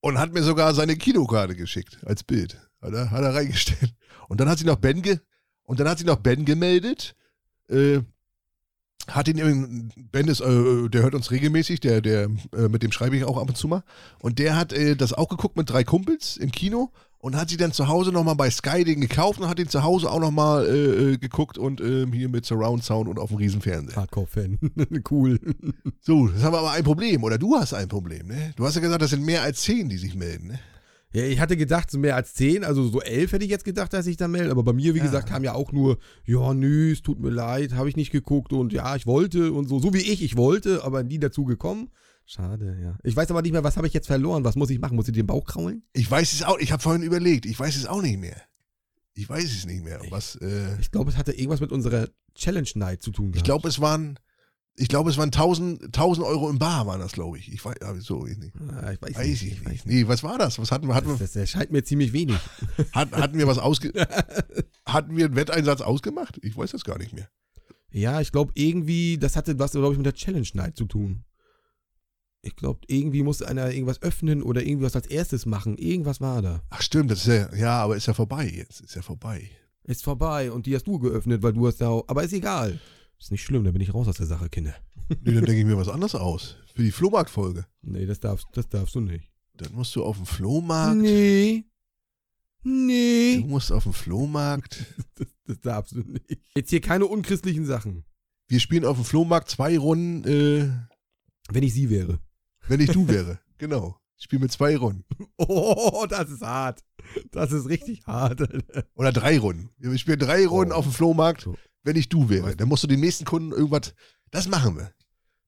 Und 0.00 0.18
hat 0.18 0.32
mir 0.32 0.42
sogar 0.42 0.72
seine 0.74 0.96
Kinokarte 0.96 1.54
geschickt 1.56 1.98
als 2.04 2.22
Bild. 2.24 2.56
Hat 2.80 2.92
er, 2.94 3.10
hat 3.10 3.22
er 3.22 3.34
reingestellt. 3.34 3.94
Und 4.28 4.40
dann 4.40 4.48
hat 4.48 4.58
sich 4.58 4.66
noch 4.66 4.76
Ben 4.76 5.02
ge 5.02 5.18
und 5.64 5.78
dann 5.80 5.88
hat 5.88 5.98
sich 5.98 6.06
noch 6.06 6.16
Ben 6.16 6.44
gemeldet. 6.44 7.14
Äh, 7.68 8.00
hat 9.08 9.28
ihn 9.28 9.92
Ben 10.12 10.28
ist, 10.28 10.40
äh, 10.40 10.88
der 10.88 11.02
hört 11.02 11.14
uns 11.14 11.30
regelmäßig, 11.30 11.80
der, 11.80 12.00
der, 12.00 12.28
äh, 12.56 12.68
mit 12.68 12.82
dem 12.82 12.92
schreibe 12.92 13.16
ich 13.16 13.24
auch 13.24 13.36
ab 13.36 13.48
und 13.48 13.56
zu 13.56 13.68
mal. 13.68 13.82
Und 14.20 14.38
der 14.38 14.56
hat 14.56 14.72
äh, 14.72 14.96
das 14.96 15.12
auch 15.12 15.28
geguckt 15.28 15.56
mit 15.56 15.70
drei 15.70 15.84
Kumpels 15.84 16.36
im 16.36 16.50
Kino 16.50 16.90
und 17.18 17.36
hat 17.36 17.50
sie 17.50 17.56
dann 17.56 17.72
zu 17.72 17.88
Hause 17.88 18.12
nochmal 18.12 18.36
bei 18.36 18.50
Sky 18.50 18.84
den 18.84 19.00
gekauft 19.00 19.40
und 19.40 19.48
hat 19.48 19.58
ihn 19.58 19.68
zu 19.68 19.82
Hause 19.82 20.10
auch 20.10 20.20
nochmal 20.20 20.66
äh, 20.66 21.12
äh, 21.12 21.18
geguckt 21.18 21.58
und 21.58 21.80
ähm, 21.80 22.12
hier 22.12 22.28
mit 22.28 22.44
Surround 22.44 22.84
Sound 22.84 23.08
und 23.08 23.18
auf 23.18 23.30
dem 23.30 23.38
Riesenfernseher. 23.38 23.96
Hardcore-Fan. 23.96 24.58
cool. 25.10 25.40
So, 26.00 26.28
das 26.28 26.42
haben 26.42 26.52
wir 26.52 26.58
aber 26.58 26.72
ein 26.72 26.84
Problem. 26.84 27.24
Oder 27.24 27.38
du 27.38 27.56
hast 27.56 27.74
ein 27.74 27.88
Problem, 27.88 28.28
ne? 28.28 28.52
Du 28.56 28.64
hast 28.64 28.74
ja 28.74 28.80
gesagt, 28.80 29.02
das 29.02 29.10
sind 29.10 29.24
mehr 29.24 29.42
als 29.42 29.62
zehn, 29.62 29.88
die 29.88 29.98
sich 29.98 30.14
melden, 30.14 30.48
ne? 30.48 30.60
Ja, 31.16 31.24
ich 31.24 31.40
hatte 31.40 31.56
gedacht, 31.56 31.90
so 31.90 31.98
mehr 31.98 32.14
als 32.14 32.34
zehn, 32.34 32.62
also 32.62 32.86
so 32.86 33.00
elf 33.00 33.32
hätte 33.32 33.44
ich 33.44 33.50
jetzt 33.50 33.64
gedacht, 33.64 33.92
dass 33.94 34.06
ich 34.06 34.18
da 34.18 34.28
melde. 34.28 34.50
Aber 34.50 34.62
bei 34.64 34.74
mir, 34.74 34.92
wie 34.94 34.98
Ja. 34.98 35.04
gesagt, 35.04 35.28
kam 35.28 35.42
ja 35.44 35.54
auch 35.54 35.72
nur, 35.72 35.96
ja, 36.26 36.52
nö, 36.52 36.92
es 36.92 37.00
tut 37.02 37.18
mir 37.20 37.30
leid, 37.30 37.72
habe 37.72 37.88
ich 37.88 37.96
nicht 37.96 38.10
geguckt 38.12 38.52
und 38.52 38.72
ja, 38.72 38.94
ich 38.96 39.06
wollte 39.06 39.52
und 39.52 39.66
so. 39.66 39.78
So 39.78 39.94
wie 39.94 40.02
ich, 40.02 40.22
ich 40.22 40.36
wollte, 40.36 40.84
aber 40.84 41.02
nie 41.02 41.18
dazu 41.18 41.44
gekommen. 41.44 41.88
Schade, 42.26 42.76
ja. 42.82 42.98
Ich 43.02 43.16
weiß 43.16 43.30
aber 43.30 43.40
nicht 43.40 43.52
mehr, 43.52 43.64
was 43.64 43.76
habe 43.78 43.86
ich 43.86 43.94
jetzt 43.94 44.08
verloren? 44.08 44.44
Was 44.44 44.56
muss 44.56 44.68
ich 44.68 44.78
machen? 44.78 44.96
Muss 44.96 45.08
ich 45.08 45.14
den 45.14 45.26
Bauch 45.26 45.46
kraulen? 45.46 45.84
Ich 45.94 46.10
weiß 46.10 46.32
es 46.34 46.42
auch, 46.42 46.58
ich 46.58 46.70
habe 46.72 46.82
vorhin 46.82 47.02
überlegt, 47.02 47.46
ich 47.46 47.58
weiß 47.58 47.76
es 47.76 47.86
auch 47.86 48.02
nicht 48.02 48.18
mehr. 48.20 48.36
Ich 49.14 49.26
weiß 49.28 49.44
es 49.44 49.64
nicht 49.64 49.84
mehr. 49.84 50.00
Was, 50.10 50.34
äh, 50.36 50.78
Ich 50.80 50.90
glaube, 50.90 51.10
es 51.10 51.16
hatte 51.16 51.32
irgendwas 51.32 51.60
mit 51.60 51.72
unserer 51.72 52.08
Challenge 52.34 52.68
Night 52.74 53.02
zu 53.02 53.10
tun. 53.10 53.28
ich 53.28 53.32
gehabt. 53.34 53.44
glaube, 53.46 53.68
es 53.68 53.80
waren, 53.80 54.18
Ich 54.78 54.88
glaube, 54.88 55.08
es 55.08 55.16
waren 55.16 55.28
1000, 55.28 55.84
1000 55.84 56.26
Euro 56.26 56.50
im 56.50 56.58
Bar, 56.58 56.86
waren 56.86 57.00
das, 57.00 57.12
glaube 57.12 57.38
ich. 57.38 57.50
Ich 57.50 57.64
weiß, 57.64 57.76
so, 58.00 58.26
ich 58.26 58.36
nicht. 58.36 58.54
Ah, 58.70 58.92
ich 58.92 59.00
weiß, 59.00 59.14
Weiß 59.16 59.26
nicht. 59.26 59.42
ich 59.42 59.60
nicht. 59.60 59.68
nicht. 59.68 59.86
Nee, 59.86 60.06
was 60.06 60.22
war 60.22 60.36
das? 60.36 60.58
Was 60.58 60.70
hatten 60.70 60.86
wir? 60.86 60.94
Hatten 60.94 61.08
Das, 61.08 61.18
das 61.18 61.36
erscheint 61.36 61.72
mir 61.72 61.82
ziemlich 61.82 62.12
wenig. 62.12 62.36
hat, 62.92 63.12
hatten 63.12 63.38
wir 63.38 63.46
was 63.46 63.56
ausge, 63.58 63.92
hatten 64.86 65.16
wir 65.16 65.26
einen 65.26 65.36
Wetteinsatz 65.36 65.80
ausgemacht? 65.80 66.38
Ich 66.42 66.56
weiß 66.56 66.72
das 66.72 66.84
gar 66.84 66.98
nicht 66.98 67.14
mehr. 67.14 67.28
Ja, 67.90 68.20
ich 68.20 68.32
glaube 68.32 68.52
irgendwie, 68.54 69.16
das 69.16 69.36
hatte 69.36 69.58
was, 69.58 69.72
glaube 69.72 69.92
ich, 69.92 69.96
mit 69.98 70.04
der 70.06 70.12
Challenge 70.12 70.48
Night 70.52 70.76
zu 70.76 70.84
tun. 70.84 71.24
Ich 72.42 72.54
glaube, 72.54 72.80
irgendwie 72.86 73.22
musste 73.22 73.48
einer 73.48 73.70
irgendwas 73.70 74.02
öffnen 74.02 74.42
oder 74.42 74.62
irgendwas 74.62 74.94
als 74.94 75.06
erstes 75.06 75.46
machen. 75.46 75.78
Irgendwas 75.78 76.20
war 76.20 76.42
da. 76.42 76.62
Ach 76.68 76.82
stimmt, 76.82 77.10
das 77.10 77.20
ist 77.20 77.28
ja, 77.28 77.54
ja, 77.56 77.82
aber 77.82 77.96
ist 77.96 78.06
ja 78.06 78.14
vorbei 78.14 78.46
jetzt. 78.46 78.82
Ist 78.82 78.94
ja 78.94 79.02
vorbei. 79.02 79.50
Ist 79.84 80.04
vorbei 80.04 80.52
und 80.52 80.66
die 80.66 80.74
hast 80.74 80.86
du 80.86 80.98
geöffnet, 80.98 81.42
weil 81.42 81.54
du 81.54 81.66
hast 81.66 81.80
da. 81.80 82.02
Aber 82.06 82.22
ist 82.22 82.32
egal. 82.34 82.78
Ist 83.18 83.30
nicht 83.30 83.42
schlimm, 83.42 83.64
da 83.64 83.70
bin 83.70 83.80
ich 83.82 83.94
raus 83.94 84.08
aus 84.08 84.16
der 84.16 84.26
Sache, 84.26 84.48
Kinder. 84.48 84.74
Nee, 85.22 85.34
dann 85.34 85.44
denke 85.44 85.60
ich 85.60 85.64
mir 85.64 85.76
was 85.76 85.88
anderes 85.88 86.16
aus. 86.16 86.56
Für 86.74 86.82
die 86.82 86.90
Flohmarktfolge. 86.90 87.64
Nee, 87.82 88.06
das 88.06 88.18
darfst, 88.18 88.46
das 88.54 88.68
darfst 88.68 88.94
du 88.96 89.00
nicht. 89.00 89.30
Dann 89.54 89.72
musst 89.72 89.94
du 89.94 90.02
auf 90.04 90.16
dem 90.16 90.26
Flohmarkt. 90.26 90.96
Nee. 91.00 91.64
Du 92.64 92.68
Nee. 92.70 93.44
musst 93.46 93.70
auf 93.70 93.84
dem 93.84 93.92
Flohmarkt. 93.92 94.84
Das, 95.14 95.28
das 95.46 95.60
darfst 95.60 95.92
du 95.92 96.00
nicht. 96.00 96.40
Jetzt 96.56 96.70
hier 96.70 96.80
keine 96.80 97.06
unchristlichen 97.06 97.64
Sachen. 97.64 98.04
Wir 98.48 98.58
spielen 98.58 98.84
auf 98.84 98.96
dem 98.96 99.04
Flohmarkt 99.04 99.48
zwei 99.48 99.78
Runden, 99.78 100.24
äh, 100.28 100.68
Wenn 101.52 101.62
ich 101.62 101.72
sie 101.72 101.88
wäre. 101.88 102.18
wenn 102.66 102.80
ich 102.80 102.90
du 102.90 103.06
wäre. 103.08 103.38
genau. 103.58 103.96
Ich 104.18 104.24
spiele 104.24 104.40
mit 104.42 104.50
zwei 104.52 104.76
Runden. 104.76 105.04
Oh, 105.38 106.04
das 106.08 106.30
ist 106.30 106.42
hart. 106.42 106.82
Das 107.30 107.52
ist 107.52 107.68
richtig 107.68 108.04
hart. 108.06 108.40
Alter. 108.40 108.84
Oder 108.96 109.12
drei 109.12 109.38
Runden. 109.38 109.70
Wir 109.78 109.96
spielen 109.98 110.18
drei 110.18 110.46
Runden 110.46 110.72
Oh. 110.72 110.76
auf 110.76 110.84
dem 110.86 110.92
Flohmarkt, 110.92 111.42
So. 111.42 111.56
Wenn 111.86 111.96
ich 111.96 112.08
du 112.08 112.28
wäre. 112.28 112.54
Dann 112.56 112.68
musst 112.68 112.82
du 112.82 112.86
den 112.86 113.00
nächsten 113.00 113.24
Kunden 113.24 113.52
irgendwas. 113.52 113.94
Das 114.30 114.48
machen 114.48 114.76
wir. 114.76 114.92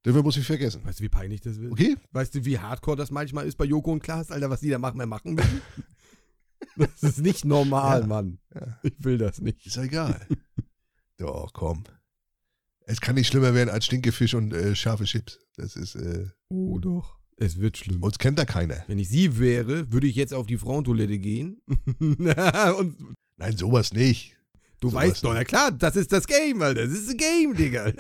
Dafür 0.05 0.23
muss 0.23 0.37
ich 0.37 0.47
vergessen. 0.47 0.85
Weißt 0.85 1.01
du, 1.01 1.05
wie 1.05 1.09
peinlich 1.09 1.41
das 1.41 1.59
wird? 1.61 1.73
Okay? 1.73 1.97
Weißt 2.13 2.35
du, 2.35 2.45
wie 2.45 2.59
hardcore 2.59 2.97
das 2.97 3.11
manchmal 3.11 3.47
ist 3.47 3.57
bei 3.59 3.65
Joko 3.65 3.93
und 3.93 4.03
Klaas, 4.03 4.31
Alter, 4.31 4.49
was 4.49 4.61
die 4.61 4.71
da 4.71 4.79
machen, 4.79 4.97
mehr 4.97 5.07
machen? 5.07 5.41
Das 6.77 7.03
ist 7.03 7.19
nicht 7.19 7.45
normal, 7.45 8.01
Ja. 8.03 8.07
Mann. 8.07 8.39
Ja. 8.55 8.79
Ich 8.83 8.93
will 9.05 9.19
das 9.19 9.41
nicht. 9.41 9.65
Ist 9.67 9.77
ja 9.77 9.83
egal. 9.85 10.27
Doch, 11.19 11.53
komm. 11.53 11.85
Es 12.81 13.01
kann 13.01 13.17
nicht 13.17 13.27
schlimmer 13.29 13.53
werden 13.55 13.69
als 13.71 13.87
Stinkefisch 13.87 14.35
und 14.35 14.53
äh, 14.53 14.75
scharfe 14.77 15.05
Chips. 15.05 15.41
Das 15.57 15.75
ist, 15.77 15.95
äh, 15.97 16.27
Oh, 16.49 16.79
doch. 16.79 17.19
Es 17.37 17.59
wird 17.61 17.77
schlimm. 17.79 18.03
uns 18.03 18.19
kennt 18.19 18.39
da 18.39 18.45
keiner. 18.45 18.83
Wenn 18.87 18.99
ich 18.99 19.09
sie 19.09 19.39
wäre, 19.39 19.93
würde 19.93 20.07
ich 20.07 20.17
jetzt 20.17 20.33
auf 20.35 20.47
die 20.47 20.57
Frauentoilette 20.59 21.19
gehen. 21.19 21.61
und 22.01 22.97
Nein, 23.37 23.57
sowas 23.57 23.93
nicht. 23.93 24.37
Du 24.81 24.91
So 24.91 24.97
weißt 24.97 25.25
doch, 25.25 25.35
na 25.35 25.45
klar, 25.45 25.73
das 25.73 25.97
ist 25.97 26.13
das 26.13 26.27
Game, 26.27 26.63
Alter. 26.63 26.87
Das 26.87 26.93
ist 26.93 27.11
ein 27.11 27.17
Game, 27.17 27.55
Digga. 27.55 27.87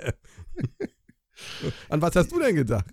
An 1.89 2.03
was 2.03 2.16
hast 2.16 2.33
du 2.33 2.39
denn 2.41 2.57
gedacht? 2.57 2.87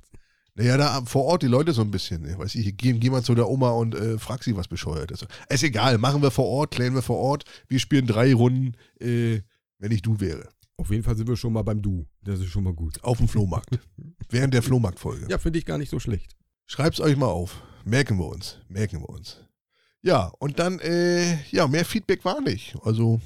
Naja, 0.57 0.77
da 0.77 1.01
vor 1.03 1.25
Ort 1.25 1.43
die 1.43 1.47
Leute 1.47 1.73
so 1.73 1.81
ein 1.81 1.91
bisschen. 1.91 2.25
Ich 2.29 2.37
weiß 2.37 2.55
nicht, 2.55 2.77
geh, 2.77 2.93
geh 2.93 3.09
mal 3.09 3.23
zu 3.23 3.35
der 3.35 3.49
Oma 3.49 3.71
und 3.71 3.93
äh, 3.93 4.17
frag 4.17 4.41
sie, 4.43 4.55
was 4.55 4.69
bescheuert 4.69 5.11
ist. 5.11 5.27
Ist 5.49 5.63
egal, 5.63 5.97
machen 5.97 6.21
wir 6.21 6.31
vor 6.31 6.45
Ort, 6.45 6.71
klären 6.71 6.95
wir 6.95 7.01
vor 7.01 7.17
Ort. 7.17 7.43
Wir 7.67 7.79
spielen 7.79 8.07
drei 8.07 8.33
Runden, 8.33 8.77
äh, 9.01 9.41
wenn 9.79 9.91
ich 9.91 10.01
du 10.01 10.19
wäre. 10.21 10.47
Auf 10.77 10.91
jeden 10.91 11.03
Fall 11.03 11.17
sind 11.17 11.27
wir 11.27 11.35
schon 11.35 11.53
mal 11.53 11.63
beim 11.63 11.81
Du. 11.81 12.05
Das 12.21 12.39
ist 12.39 12.47
schon 12.47 12.63
mal 12.63 12.73
gut. 12.73 13.03
Auf 13.03 13.17
dem 13.17 13.27
Flohmarkt. 13.27 13.79
Während 14.29 14.53
der 14.53 14.61
Flohmarktfolge. 14.61 15.27
Ja, 15.29 15.37
finde 15.37 15.59
ich 15.59 15.65
gar 15.65 15.77
nicht 15.77 15.89
so 15.89 15.99
schlecht. 15.99 16.35
Schreibt's 16.67 17.01
euch 17.01 17.17
mal 17.17 17.27
auf. 17.27 17.61
Merken 17.83 18.17
wir 18.17 18.27
uns. 18.27 18.57
Merken 18.69 19.01
wir 19.01 19.09
uns. 19.09 19.41
Ja, 20.01 20.31
und 20.39 20.59
dann, 20.59 20.79
äh, 20.79 21.43
ja, 21.49 21.67
mehr 21.67 21.85
Feedback 21.85 22.23
war 22.23 22.39
nicht. 22.39 22.75
Also, 22.83 23.19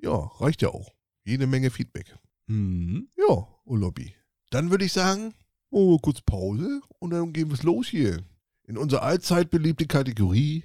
ja, 0.00 0.14
reicht 0.14 0.62
ja 0.62 0.68
auch. 0.68 0.94
Jede 1.24 1.46
Menge 1.46 1.70
Feedback. 1.70 2.16
Hm. 2.46 3.08
Ja, 3.16 3.46
Olobi. 3.64 4.14
Dann 4.50 4.70
würde 4.70 4.84
ich 4.84 4.92
sagen, 4.92 5.34
oh, 5.70 5.98
kurz 5.98 6.22
Pause 6.22 6.80
und 7.00 7.10
dann 7.10 7.32
gehen 7.32 7.50
wir's 7.50 7.62
los 7.62 7.88
hier. 7.88 8.24
In 8.64 8.78
unserer 8.78 9.02
allzeit 9.02 9.50
beliebte 9.50 9.86
Kategorie 9.86 10.64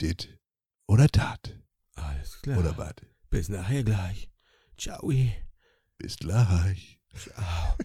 Dit 0.00 0.38
oder 0.86 1.08
Dat. 1.08 1.58
Alles 1.94 2.40
klar. 2.40 2.58
Oder 2.58 2.78
was? 2.78 2.94
Bis 3.30 3.48
nachher 3.48 3.82
gleich. 3.82 4.30
Ciao. 4.76 5.10
Bis 5.98 6.16
gleich. 6.16 7.00
Ciao. 7.14 7.76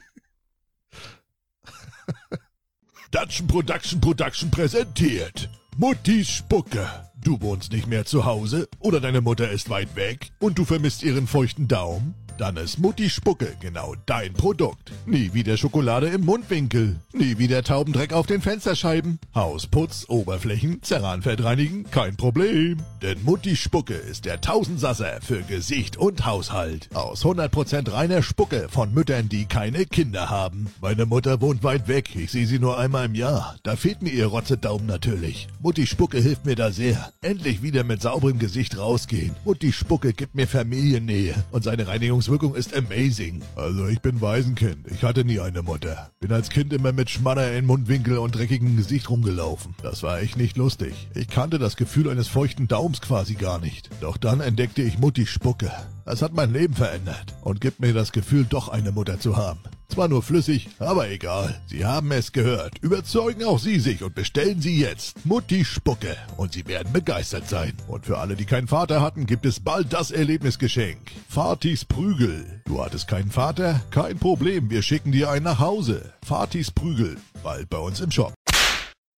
Dutchen 3.12 3.48
Production 3.48 4.02
Production 4.02 4.52
präsentiert 4.52 5.50
Muttis 5.76 6.30
Spucke. 6.30 6.88
Du 7.24 7.42
wohnst 7.42 7.72
nicht 7.72 7.88
mehr 7.88 8.06
zu 8.06 8.26
Hause 8.26 8.68
oder 8.80 9.02
deine 9.02 9.22
Mutter 9.22 9.50
ist 9.50 9.70
weit 9.72 9.96
weg 9.96 10.32
und 10.40 10.60
du 10.60 10.66
vermisst 10.66 11.02
ihren 11.02 11.26
feuchten 11.26 11.68
Daumen? 11.68 12.14
Dann 12.38 12.58
ist 12.58 12.80
Mutti 12.80 13.10
Spucke 13.10 13.56
genau 13.60 13.94
dein 14.08 14.34
Produkt. 14.34 14.92
Nie 15.06 15.34
wieder 15.34 15.56
Schokolade 15.56 16.08
im 16.08 16.26
Mundwinkel. 16.26 16.96
Nie 17.14 17.38
wieder 17.38 17.64
Taubendreck 17.64 18.12
auf 18.12 18.26
den 18.26 18.42
Fensterscheiben. 18.42 19.20
Hausputz, 19.36 20.06
Oberflächen, 20.08 20.82
Ceranfeld 20.82 21.44
reinigen, 21.44 21.86
kein 21.92 22.16
Problem. 22.16 22.78
Denn 23.04 23.24
Mutti 23.24 23.56
Spucke 23.56 23.94
ist 23.94 24.26
der 24.26 24.42
Tausendsasser 24.42 25.20
für 25.22 25.44
Gesicht 25.44 25.98
und 25.98 26.26
Haushalt. 26.26 26.90
Aus 26.96 27.24
100% 27.24 27.92
reiner 27.92 28.24
Spucke 28.24 28.68
von 28.70 28.94
Müttern, 28.94 29.30
die 29.30 29.46
keine 29.46 29.86
Kinder 29.86 30.32
haben. 30.32 30.68
Meine 30.82 31.06
Mutter 31.06 31.40
wohnt 31.40 31.64
weit 31.64 31.88
weg. 31.88 32.16
Ich 32.16 32.32
sehe 32.32 32.48
sie 32.48 32.60
nur 32.60 32.80
einmal 32.80 33.06
im 33.06 33.16
Jahr. 33.16 33.58
Da 33.62 33.76
fehlt 33.76 34.02
mir 34.02 34.12
ihr 34.12 34.26
Rotzedaumen 34.26 34.88
natürlich. 34.88 35.48
Mutti 35.62 35.86
Spucke 35.86 36.20
hilft 36.20 36.46
mir 36.46 36.56
da 36.56 36.72
sehr. 36.72 37.14
Endlich 37.22 37.62
wieder 37.62 37.84
mit 37.84 38.02
sauberem 38.02 38.40
Gesicht 38.40 38.78
rausgehen. 38.78 39.36
Mutti 39.46 39.72
Spucke 39.72 40.14
gibt 40.14 40.34
mir 40.34 40.48
Familiennähe. 40.48 41.36
Und 41.52 41.64
seine 41.64 41.88
Reinigungswirkung 42.24 42.56
ist 42.56 42.74
amazing. 42.74 43.42
Also 43.58 43.88
ich 43.88 44.02
bin 44.02 44.22
Waisenkind. 44.22 44.88
Ich 44.90 45.04
hatte 45.04 45.26
nie 45.26 45.42
eine 45.42 45.62
Mutter. 45.62 46.10
Bin 46.22 46.32
als 46.32 46.50
Kind 46.50 46.72
immer 46.72 46.94
mit 46.94 47.10
Schmadder 47.10 47.54
in 47.54 47.66
Mundwinkel 47.66 48.18
und 48.18 48.34
dreckigem 48.34 48.78
Gesicht 48.78 49.10
rumgelaufen. 49.10 49.76
Das 49.82 50.04
war 50.04 50.22
echt 50.22 50.38
nicht 50.38 50.56
lustig. 50.56 51.10
Ich 51.16 51.28
kannte 51.28 51.60
das 51.60 51.76
Gefühl 51.76 52.10
eines 52.10 52.30
feuchten 52.30 52.70
Daums 52.70 53.02
quasi 53.02 53.34
gar 53.34 53.60
nicht. 53.60 53.90
Doch 54.00 54.16
dann 54.16 54.40
entdeckte 54.40 54.84
ich 54.84 55.00
Mutti 55.00 55.26
Spucke. 55.26 55.72
Das 56.06 56.22
hat 56.22 56.34
mein 56.34 56.52
Leben 56.52 56.74
verändert 56.74 57.36
und 57.42 57.62
gibt 57.62 57.80
mir 57.80 57.94
das 57.94 58.12
Gefühl, 58.12 58.46
doch 58.46 58.68
eine 58.68 58.92
Mutter 58.92 59.20
zu 59.20 59.38
haben. 59.38 59.60
Zwar 59.88 60.08
nur 60.08 60.24
flüssig, 60.24 60.70
aber 60.80 61.10
egal. 61.10 61.62
Sie 61.68 61.86
haben 61.86 62.12
es 62.12 62.32
gehört. 62.32 62.80
Überzeugen 62.80 63.44
auch 63.44 63.60
Sie 63.60 63.80
sich 63.80 64.04
und 64.04 64.16
bestellen 64.16 64.60
Sie 64.60 64.80
jetzt 64.80 65.26
Mutti 65.26 65.64
Spucke. 65.64 66.18
Und 66.36 66.54
Sie 66.54 66.66
werden 66.68 66.92
begeistert 66.92 67.48
sein. 67.48 67.74
Und 67.88 68.06
für 68.06 68.18
alle, 68.18 68.36
die 68.36 68.46
keinen 68.46 68.68
Vater 68.68 69.02
hatten, 69.02 69.28
gibt 69.28 69.46
es 69.46 69.60
bald 69.60 69.94
das 69.94 70.10
Erlebnisgeschenk. 70.10 70.98
Fatis 71.30 71.86
Prügel. 71.86 72.62
Du 72.66 72.84
hattest 72.84 73.08
keinen 73.08 73.30
Vater? 73.30 73.82
Kein 73.92 74.18
Problem, 74.18 74.70
wir 74.72 74.82
schicken 74.82 75.12
dir 75.12 75.30
einen 75.30 75.46
nach 75.46 75.60
Hause. 75.60 76.14
Fatis 76.26 76.72
Prügel. 76.72 77.18
Bald 77.44 77.70
bei 77.70 77.78
uns 77.78 78.02
im 78.02 78.10
Shop. 78.10 78.34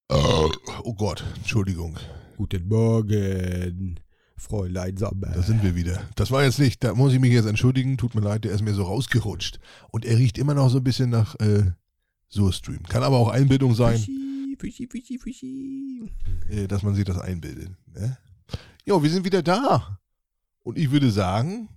Oh 0.09 0.93
Gott, 0.93 1.23
Entschuldigung. 1.37 1.97
Guten 2.37 2.67
Morgen, 2.67 3.97
Fräulein 4.37 4.97
Sommer. 4.97 5.27
Da 5.27 5.41
sind 5.41 5.63
wir 5.63 5.75
wieder. 5.75 6.01
Das 6.15 6.31
war 6.31 6.43
jetzt 6.43 6.59
nicht, 6.59 6.83
da 6.83 6.93
muss 6.93 7.13
ich 7.13 7.19
mich 7.19 7.31
jetzt 7.31 7.45
entschuldigen. 7.45 7.97
Tut 7.97 8.15
mir 8.15 8.21
leid, 8.21 8.43
der 8.43 8.51
ist 8.51 8.61
mir 8.61 8.73
so 8.73 8.83
rausgerutscht. 8.83 9.59
Und 9.91 10.05
er 10.05 10.17
riecht 10.17 10.37
immer 10.37 10.53
noch 10.53 10.69
so 10.69 10.77
ein 10.77 10.83
bisschen 10.83 11.09
nach 11.09 11.35
äh, 11.39 11.71
Surstream. 12.29 12.83
Kann 12.83 13.03
aber 13.03 13.17
auch 13.17 13.29
Einbildung 13.29 13.75
sein. 13.75 13.97
Fischi, 13.97 14.55
Fischi, 14.59 14.87
Fischi, 14.87 15.19
Fischi. 15.19 16.11
äh, 16.49 16.67
dass 16.67 16.83
man 16.83 16.95
sich 16.95 17.05
das 17.05 17.17
einbildet. 17.17 17.71
Ne? 17.93 18.17
Ja, 18.85 19.01
wir 19.01 19.09
sind 19.09 19.25
wieder 19.25 19.41
da. 19.41 19.99
Und 20.63 20.77
ich 20.77 20.91
würde 20.91 21.11
sagen, 21.11 21.69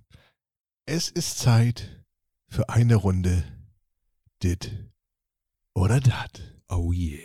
es 0.85 1.09
ist 1.09 1.39
Zeit 1.39 2.03
für 2.47 2.69
eine 2.69 2.95
Runde 2.95 3.43
Dit 4.43 4.71
oder 5.73 5.99
Dat. 5.99 6.41
Oh 6.67 6.91
yeah. 6.91 7.19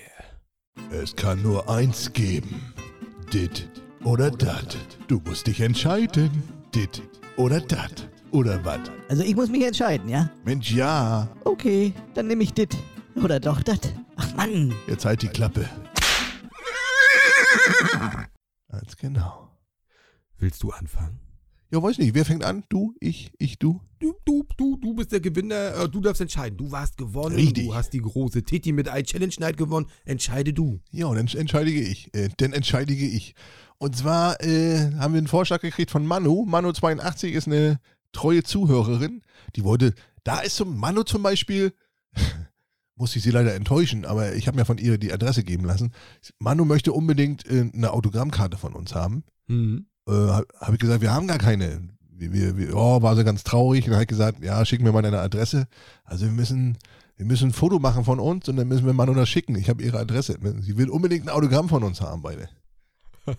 Es 0.90 1.16
kann 1.16 1.42
nur 1.42 1.68
eins 1.68 2.12
geben. 2.12 2.74
Dit 3.32 3.68
oder 4.04 4.30
Dat. 4.30 4.76
Du 5.08 5.20
musst 5.24 5.46
dich 5.46 5.60
entscheiden. 5.60 6.30
Dit 6.74 7.02
oder 7.36 7.60
Dat. 7.60 8.08
Oder 8.30 8.64
was? 8.64 8.80
Also 9.08 9.22
ich 9.22 9.34
muss 9.34 9.48
mich 9.48 9.64
entscheiden, 9.64 10.08
ja? 10.08 10.30
Mensch, 10.44 10.72
ja. 10.72 11.28
Okay, 11.44 11.92
dann 12.14 12.26
nehme 12.26 12.42
ich 12.42 12.52
dit. 12.52 12.76
Oder 13.16 13.40
doch 13.40 13.62
dat. 13.62 13.94
Ach 14.16 14.34
Mann. 14.34 14.74
Jetzt 14.86 15.04
halt 15.04 15.22
die 15.22 15.28
Klappe. 15.28 15.68
Ganz 18.70 18.96
genau. 18.96 19.56
Willst 20.38 20.62
du 20.62 20.70
anfangen? 20.70 21.20
Ja, 21.70 21.82
weiß 21.82 21.98
nicht. 21.98 22.14
Wer 22.14 22.24
fängt 22.24 22.44
an? 22.44 22.64
Du, 22.68 22.94
ich, 23.00 23.32
ich, 23.38 23.58
du? 23.58 23.80
Du, 23.98 24.14
du, 24.24 24.44
du, 24.56 24.76
du 24.76 24.94
bist 24.94 25.12
der 25.12 25.20
Gewinner. 25.20 25.74
Äh, 25.76 25.88
Du 25.88 26.00
darfst 26.00 26.20
entscheiden. 26.20 26.56
Du 26.56 26.70
warst 26.70 26.96
gewonnen. 26.96 27.36
Richtig. 27.36 27.66
Du 27.66 27.74
hast 27.74 27.92
die 27.92 28.00
große 28.00 28.42
Titi 28.42 28.72
mit 28.72 28.88
I 28.88 29.02
Challenge 29.02 29.34
Night 29.38 29.56
gewonnen. 29.56 29.86
Entscheide 30.04 30.52
du. 30.52 30.80
Ja, 30.90 31.06
und 31.06 31.16
dann 31.16 31.26
entscheidige 31.26 31.80
ich. 31.80 32.14
Äh, 32.14 32.28
dann 32.36 32.52
entscheidige 32.52 33.06
ich. 33.06 33.34
Und 33.78 33.96
zwar 33.96 34.40
äh, 34.42 34.92
haben 34.98 35.14
wir 35.14 35.18
einen 35.18 35.26
Vorschlag 35.26 35.60
gekriegt 35.60 35.90
von 35.90 36.06
Manu. 36.06 36.46
Manu82 36.46 37.28
ist 37.28 37.46
eine 37.48 37.80
treue 38.12 38.42
Zuhörerin. 38.42 39.22
Die 39.56 39.64
wollte, 39.64 39.94
da 40.22 40.40
ist 40.40 40.56
zum 40.56 40.78
Manu 40.78 41.02
zum 41.02 41.22
Beispiel, 41.22 41.72
muss 42.96 43.16
ich 43.16 43.22
sie 43.22 43.30
leider 43.30 43.54
enttäuschen, 43.54 44.04
aber 44.04 44.34
ich 44.36 44.46
habe 44.46 44.56
mir 44.56 44.64
von 44.64 44.78
ihr 44.78 44.98
die 44.98 45.12
Adresse 45.12 45.42
geben 45.42 45.64
lassen. 45.64 45.92
Manu 46.38 46.64
möchte 46.64 46.92
unbedingt 46.92 47.46
äh, 47.46 47.68
eine 47.74 47.92
Autogrammkarte 47.92 48.56
von 48.56 48.74
uns 48.74 48.94
haben. 48.94 49.24
Mhm. 49.48 49.86
Äh, 50.08 50.12
habe 50.12 50.72
ich 50.72 50.78
gesagt, 50.78 51.00
wir 51.00 51.12
haben 51.12 51.26
gar 51.26 51.38
keine. 51.38 51.88
wir, 52.10 52.56
wir, 52.56 52.76
oh, 52.76 53.02
war 53.02 53.16
sie 53.16 53.24
ganz 53.24 53.44
traurig 53.44 53.88
und 53.88 53.96
hat 53.96 54.08
gesagt, 54.08 54.42
ja, 54.42 54.64
schick 54.64 54.82
mir 54.82 54.92
mal 54.92 55.02
deine 55.02 55.20
Adresse. 55.20 55.66
Also 56.04 56.26
wir 56.26 56.32
müssen, 56.32 56.78
wir 57.16 57.26
müssen 57.26 57.50
ein 57.50 57.52
Foto 57.52 57.78
machen 57.78 58.04
von 58.04 58.20
uns 58.20 58.48
und 58.48 58.56
dann 58.56 58.68
müssen 58.68 58.86
wir 58.86 59.14
das 59.14 59.28
schicken. 59.28 59.56
Ich 59.56 59.68
habe 59.68 59.82
ihre 59.82 59.98
Adresse. 59.98 60.38
Sie 60.60 60.76
will 60.76 60.90
unbedingt 60.90 61.26
ein 61.26 61.30
Autogramm 61.30 61.68
von 61.68 61.82
uns 61.82 62.00
haben, 62.00 62.22
beide. 62.22 62.48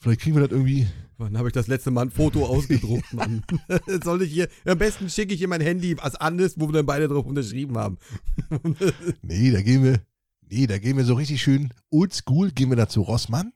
Vielleicht 0.00 0.20
kriegen 0.20 0.36
wir 0.36 0.42
das 0.42 0.50
irgendwie. 0.50 0.86
Wann 1.16 1.38
habe 1.38 1.48
ich 1.48 1.54
das 1.54 1.66
letzte 1.66 1.90
Mal 1.90 2.02
ein 2.02 2.10
Foto 2.10 2.44
ausgedruckt, 2.44 3.12
Mann? 3.12 3.42
Soll 4.04 4.22
ich 4.22 4.32
hier, 4.32 4.48
am 4.64 4.78
besten 4.78 5.08
schicke 5.08 5.34
ich 5.34 5.40
ihr 5.40 5.48
mein 5.48 5.60
Handy 5.60 5.96
was 5.96 6.16
anderes, 6.16 6.58
wo 6.58 6.68
wir 6.68 6.72
dann 6.72 6.86
beide 6.86 7.08
drauf 7.08 7.24
unterschrieben 7.24 7.78
haben. 7.78 7.98
nee, 9.22 9.50
da 9.50 9.62
gehen 9.62 9.84
wir, 9.84 10.00
nee, 10.50 10.66
da 10.66 10.78
gehen 10.78 10.96
wir 10.96 11.04
so 11.04 11.14
richtig 11.14 11.40
schön 11.40 11.72
oldschool, 11.90 12.50
gehen 12.50 12.68
wir 12.68 12.76
da 12.76 12.88
zu 12.88 13.02
Rossmann. 13.02 13.52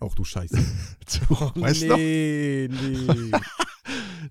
Auch 0.00 0.14
du 0.14 0.24
Scheiße. 0.24 0.58
zu, 1.06 1.20
weißt 1.30 1.82
du 1.82 1.96
nee, 1.96 2.68
nee. 2.68 3.30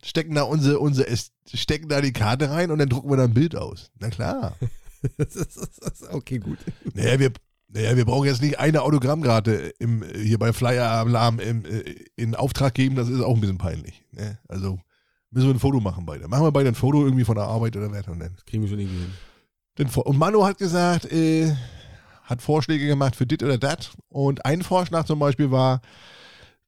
stecken 0.03 0.35
da 0.35 0.43
unsere, 0.43 0.79
unsere, 0.79 1.07
stecken 1.53 1.89
da 1.89 2.01
die 2.01 2.13
Karte 2.13 2.49
rein 2.49 2.71
und 2.71 2.79
dann 2.79 2.89
drucken 2.89 3.09
wir 3.09 3.17
da 3.17 3.25
ein 3.25 3.33
Bild 3.33 3.55
aus. 3.55 3.91
Na 3.99 4.09
klar. 4.09 4.55
okay, 6.11 6.39
gut. 6.39 6.57
Naja, 6.93 7.19
wir, 7.19 7.31
naja, 7.67 7.97
wir 7.97 8.05
brauchen 8.05 8.25
jetzt 8.25 8.41
nicht 8.41 8.59
eine 8.59 8.81
Autogrammkarte 8.81 9.73
im, 9.79 10.03
hier 10.15 10.39
bei 10.39 10.53
Flyer 10.53 10.89
Alarm 10.89 11.39
im, 11.39 11.65
äh, 11.65 11.95
in 12.15 12.35
Auftrag 12.35 12.73
geben, 12.73 12.95
das 12.95 13.09
ist 13.09 13.21
auch 13.21 13.35
ein 13.35 13.41
bisschen 13.41 13.57
peinlich. 13.57 14.03
Ne? 14.11 14.39
Also 14.47 14.79
müssen 15.31 15.47
wir 15.47 15.55
ein 15.55 15.59
Foto 15.59 15.79
machen 15.79 16.05
beide. 16.05 16.27
Machen 16.27 16.43
wir 16.43 16.51
beide 16.51 16.69
ein 16.69 16.75
Foto 16.75 17.03
irgendwie 17.03 17.25
von 17.25 17.35
der 17.35 17.45
Arbeit 17.45 17.75
oder 17.75 17.91
was 17.91 18.07
und 18.07 18.19
dann. 18.19 18.33
Das 18.33 18.45
kriegen 18.45 18.63
wir 18.63 18.69
schon 18.69 18.79
irgendwie 18.79 18.99
hin. 18.99 19.89
Und 20.03 20.17
Manu 20.17 20.43
hat 20.43 20.57
gesagt, 20.57 21.11
äh, 21.11 21.53
hat 22.27 22.41
Vorschläge 22.41 22.85
gemacht 22.85 23.15
für 23.15 23.25
dit 23.25 23.41
oder 23.41 23.57
dat. 23.57 23.91
Und 24.09 24.45
ein 24.45 24.61
Vorschlag 24.61 25.05
zum 25.05 25.17
Beispiel 25.17 25.49
war, 25.49 25.81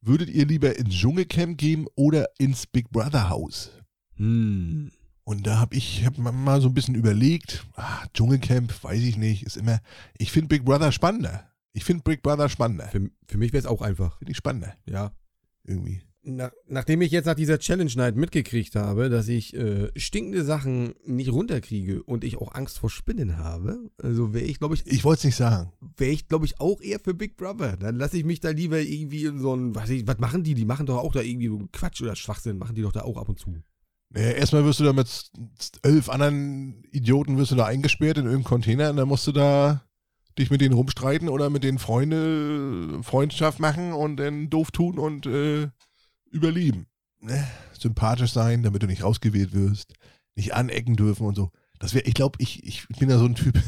würdet 0.00 0.30
ihr 0.30 0.46
lieber 0.46 0.76
ins 0.76 0.94
Dschungelcamp 0.94 1.58
gehen 1.58 1.86
oder 1.94 2.28
ins 2.38 2.66
Big 2.66 2.90
Brother 2.90 3.28
Haus? 3.28 3.70
Hm. 4.16 4.90
Und 5.24 5.46
da 5.46 5.58
habe 5.58 5.76
ich 5.76 6.04
hab 6.04 6.18
mal 6.18 6.60
so 6.60 6.68
ein 6.68 6.74
bisschen 6.74 6.94
überlegt, 6.94 7.64
ah, 7.76 8.04
Dschungelcamp, 8.14 8.82
weiß 8.82 9.02
ich 9.02 9.16
nicht, 9.16 9.44
ist 9.44 9.56
immer, 9.56 9.80
ich 10.18 10.32
finde 10.32 10.48
Big 10.48 10.64
Brother 10.64 10.90
spannender. 10.90 11.46
Ich 11.72 11.84
finde 11.84 12.02
Big 12.02 12.22
Brother 12.22 12.48
spannender. 12.48 12.88
Für, 12.88 13.08
für 13.28 13.38
mich 13.38 13.52
wäre 13.52 13.60
es 13.60 13.66
auch 13.66 13.82
einfach. 13.82 14.18
Finde 14.18 14.32
ich 14.32 14.36
spannender. 14.36 14.74
Ja. 14.86 15.12
Irgendwie. 15.64 16.02
Nach, 16.22 16.50
nachdem 16.66 17.00
ich 17.00 17.12
jetzt 17.12 17.24
nach 17.24 17.34
dieser 17.34 17.58
Challenge 17.58 17.90
Night 17.96 18.14
mitgekriegt 18.14 18.76
habe, 18.76 19.08
dass 19.08 19.26
ich 19.28 19.54
äh, 19.54 19.88
stinkende 19.96 20.44
Sachen 20.44 20.94
nicht 21.06 21.32
runterkriege 21.32 22.02
und 22.02 22.24
ich 22.24 22.36
auch 22.36 22.54
Angst 22.54 22.78
vor 22.78 22.90
Spinnen 22.90 23.38
habe, 23.38 23.90
also 24.02 24.34
wäre 24.34 24.44
ich, 24.44 24.58
glaube 24.58 24.74
ich, 24.74 24.86
Ich 24.86 25.02
wollte 25.04 25.20
es 25.20 25.24
nicht 25.24 25.36
sagen. 25.36 25.72
wäre 25.96 26.10
ich, 26.10 26.28
glaube 26.28 26.44
ich, 26.44 26.60
auch 26.60 26.82
eher 26.82 27.00
für 27.00 27.14
Big 27.14 27.38
Brother. 27.38 27.78
Dann 27.78 27.96
lasse 27.96 28.18
ich 28.18 28.24
mich 28.24 28.40
da 28.40 28.50
lieber 28.50 28.78
irgendwie 28.80 29.24
in 29.24 29.38
so 29.38 29.54
ein, 29.56 29.74
was, 29.74 29.88
ich, 29.88 30.06
was 30.06 30.18
machen 30.18 30.44
die? 30.44 30.54
Die 30.54 30.66
machen 30.66 30.84
doch 30.84 30.98
auch 30.98 31.12
da 31.12 31.22
irgendwie 31.22 31.48
so 31.48 31.66
Quatsch 31.72 32.02
oder 32.02 32.14
Schwachsinn, 32.14 32.58
machen 32.58 32.74
die 32.74 32.82
doch 32.82 32.92
da 32.92 33.00
auch 33.00 33.16
ab 33.16 33.30
und 33.30 33.38
zu. 33.38 33.54
Naja, 34.10 34.32
erstmal 34.32 34.64
wirst 34.64 34.80
du 34.80 34.84
da 34.84 34.92
mit 34.92 35.30
elf 35.82 36.08
anderen 36.10 36.82
Idioten 36.90 37.38
wirst 37.38 37.52
du 37.52 37.56
da 37.56 37.64
eingesperrt 37.64 38.18
in 38.18 38.24
irgendeinem 38.24 38.44
Container 38.44 38.90
und 38.90 38.96
dann 38.96 39.08
musst 39.08 39.26
du 39.26 39.32
da 39.32 39.84
dich 40.38 40.50
mit 40.50 40.60
denen 40.60 40.74
rumstreiten 40.74 41.28
oder 41.28 41.48
mit 41.48 41.64
denen 41.64 41.78
Freunde, 41.78 43.02
Freundschaft 43.02 43.60
machen 43.60 43.92
und 43.92 44.16
dann 44.16 44.50
doof 44.50 44.70
tun 44.70 44.98
und 44.98 45.26
äh, 45.26 45.68
überleben. 46.30 46.86
Ne? 47.20 47.46
Sympathisch 47.78 48.32
sein, 48.32 48.62
damit 48.62 48.82
du 48.82 48.86
nicht 48.86 49.02
rausgewählt 49.02 49.52
wirst, 49.52 49.94
nicht 50.34 50.54
anecken 50.54 50.96
dürfen 50.96 51.26
und 51.26 51.34
so. 51.34 51.50
Das 51.80 51.94
wäre, 51.94 52.04
ich 52.04 52.12
glaube, 52.12 52.36
ich, 52.40 52.62
ich 52.66 52.86
bin 52.98 53.08
ja 53.08 53.16
so 53.16 53.24
ein 53.24 53.34
Typ. 53.34 53.58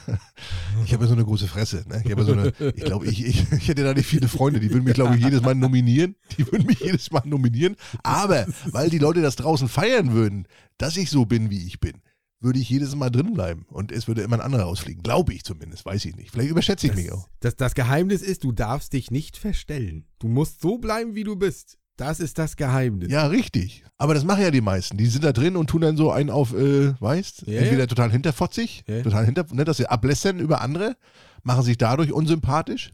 ich 0.86 0.92
habe 0.94 1.04
ja 1.04 1.08
so 1.08 1.12
eine 1.12 1.24
große 1.24 1.46
Fresse. 1.46 1.84
Ne? 1.86 2.00
Ich, 2.02 2.10
ja 2.10 2.22
so 2.22 2.32
eine, 2.32 2.52
ich 2.74 2.84
glaube, 2.84 3.06
ich, 3.06 3.24
ich, 3.24 3.52
ich 3.52 3.68
hätte 3.68 3.84
da 3.84 3.92
nicht 3.92 4.06
viele 4.06 4.26
Freunde. 4.26 4.58
Die 4.58 4.70
würden 4.70 4.84
mich, 4.84 4.94
glaube 4.94 5.16
ich, 5.16 5.22
jedes 5.22 5.42
Mal 5.42 5.54
nominieren. 5.54 6.16
Die 6.36 6.50
würden 6.50 6.66
mich 6.66 6.80
jedes 6.80 7.10
Mal 7.10 7.22
nominieren. 7.26 7.76
Aber 8.02 8.46
weil 8.70 8.88
die 8.88 8.98
Leute 8.98 9.20
das 9.20 9.36
draußen 9.36 9.68
feiern 9.68 10.14
würden, 10.14 10.48
dass 10.78 10.96
ich 10.96 11.10
so 11.10 11.26
bin, 11.26 11.50
wie 11.50 11.66
ich 11.66 11.78
bin, 11.78 12.00
würde 12.46 12.58
ich 12.58 12.70
jedes 12.70 12.94
Mal 12.96 13.10
drin 13.10 13.34
bleiben. 13.34 13.66
Und 13.68 13.92
es 13.92 14.08
würde 14.08 14.22
immer 14.22 14.36
ein 14.36 14.40
anderer 14.40 14.62
rausfliegen. 14.62 15.02
Glaube 15.02 15.34
ich 15.34 15.44
zumindest. 15.44 15.84
Weiß 15.84 16.06
ich 16.06 16.16
nicht. 16.16 16.30
Vielleicht 16.30 16.50
überschätze 16.50 16.86
ich 16.86 16.92
Das, 16.94 17.02
mich 17.02 17.12
auch. 17.12 17.28
das, 17.40 17.56
das 17.56 17.74
Geheimnis 17.74 18.22
ist, 18.22 18.42
du 18.44 18.52
darfst 18.52 18.94
dich 18.94 19.10
nicht 19.10 19.36
verstellen. 19.36 20.06
Du 20.18 20.28
musst 20.28 20.62
so 20.62 20.78
bleiben, 20.78 21.14
wie 21.14 21.24
du 21.24 21.36
bist. 21.36 21.76
Das 21.98 22.20
ist 22.20 22.38
das 22.38 22.56
Geheimnis. 22.56 23.10
Ja, 23.10 23.26
richtig. 23.26 23.82
Aber 23.98 24.12
das 24.14 24.24
machen 24.24 24.42
ja 24.42 24.50
die 24.50 24.60
meisten. 24.60 24.96
Die 24.98 25.06
sind 25.06 25.24
da 25.24 25.32
drin 25.32 25.56
und 25.56 25.68
tun 25.68 25.80
dann 25.80 25.96
so 25.96 26.10
einen 26.10 26.28
auf, 26.30 26.52
äh, 26.54 26.92
weißt, 27.00 27.44
Ja, 27.46 27.60
entweder 27.60 27.86
total 27.86 28.10
hinterfotzig, 28.12 28.84
Ja. 28.86 29.02
total 29.02 29.24
hinter, 29.24 29.46
ne, 29.52 29.64
dass 29.64 29.78
sie 29.78 29.86
ablässern 29.86 30.38
über 30.38 30.60
andere, 30.60 30.96
machen 31.42 31.62
sich 31.62 31.78
dadurch 31.78 32.12
unsympathisch. 32.12 32.90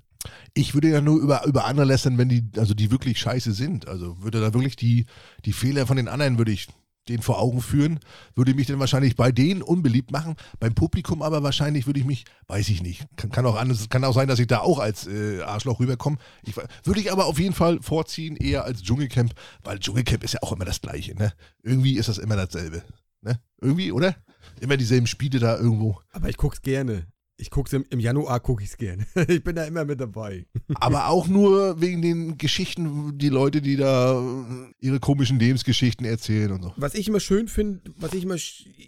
Ich 0.55 0.75
würde 0.75 0.89
ja 0.89 1.01
nur 1.01 1.21
über, 1.21 1.45
über 1.47 1.65
andere 1.65 1.85
lästern, 1.85 2.17
wenn 2.17 2.29
die, 2.29 2.45
also 2.57 2.75
die 2.75 2.93
wirklich 2.93 3.19
scheiße 3.19 3.53
sind. 3.53 3.89
Also 3.89 4.23
würde 4.23 4.41
da 4.41 4.55
wirklich 4.55 4.77
die, 4.77 5.07
die 5.45 5.53
Fehler 5.53 5.85
von 5.89 5.97
den 5.97 6.07
anderen 6.07 6.39
würde 6.39 6.53
ich 6.53 6.69
denen 7.09 7.23
vor 7.23 7.41
Augen 7.41 7.61
führen, 7.61 8.01
würde 8.35 8.55
mich 8.55 8.67
dann 8.67 8.79
wahrscheinlich 8.79 9.17
bei 9.17 9.33
denen 9.33 9.63
unbeliebt 9.63 10.13
machen, 10.13 10.37
beim 10.61 10.75
Publikum 10.75 11.23
aber 11.23 11.43
wahrscheinlich 11.43 11.87
würde 11.87 12.01
ich 12.01 12.07
mich, 12.07 12.25
weiß 12.47 12.69
ich 12.69 12.83
nicht, 12.83 13.07
kann, 13.17 13.31
kann 13.31 13.47
auch 13.47 13.57
anders, 13.57 13.89
kann 13.89 14.05
auch 14.05 14.15
sein, 14.15 14.29
dass 14.29 14.39
ich 14.39 14.47
da 14.47 14.61
auch 14.61 14.79
als 14.79 15.07
äh, 15.07 15.43
Arschloch 15.43 15.81
rüberkomme. 15.81 16.19
Ich, 16.43 16.55
würde 16.85 17.01
ich 17.01 17.11
aber 17.11 17.27
auf 17.27 17.39
jeden 17.39 17.55
Fall 17.55 17.81
vorziehen, 17.83 18.37
eher 18.37 18.65
als 18.65 18.83
Dschungelcamp, 18.83 19.33
weil 19.65 19.79
Dschungelcamp 19.79 20.23
ist 20.25 20.35
ja 20.35 20.41
auch 20.43 20.53
immer 20.53 20.65
das 20.65 20.81
Gleiche, 20.81 21.15
ne? 21.15 21.33
Irgendwie 21.63 21.97
ist 21.97 22.09
das 22.09 22.19
immer 22.19 22.37
dasselbe, 22.37 22.83
ne? 23.21 23.41
Irgendwie, 23.61 23.93
oder? 23.93 24.17
Immer 24.61 24.77
dieselben 24.77 25.07
Spiele 25.07 25.39
da 25.39 25.57
irgendwo. 25.57 26.01
Aber 26.11 26.29
ich 26.29 26.37
guck's 26.37 26.63
gerne. 26.63 27.07
Ich 27.43 27.51
guck's 27.51 27.73
im, 27.73 27.85
im 27.91 27.99
Januar, 27.99 28.39
gucke 28.39 28.63
ich's 28.63 28.77
gerne. 28.77 29.05
ich 29.27 29.43
bin 29.43 29.57
da 29.57 29.65
immer 29.65 29.85
mit 29.85 30.01
dabei. 30.01 30.47
Aber 30.77 31.09
auch 31.09 31.27
nur 31.27 31.81
wegen 31.81 32.01
den 32.01 32.39
Geschichten, 32.39 33.19
die 33.19 33.31
Leute, 33.31 33.61
die 33.61 33.75
da 33.75 34.21
äh, 34.21 34.73
ihre 34.79 35.01
komischen 35.01 35.41
Lebensgeschichten 35.41 36.07
erzählen 36.07 36.53
und 36.53 36.63
so. 36.63 36.73
Was 36.77 36.95
ich 36.95 37.09
immer 37.09 37.19
schön 37.19 37.49
finde, 37.49 37.81
was 37.97 38.15
ich 38.15 38.23
immer, 38.23 38.37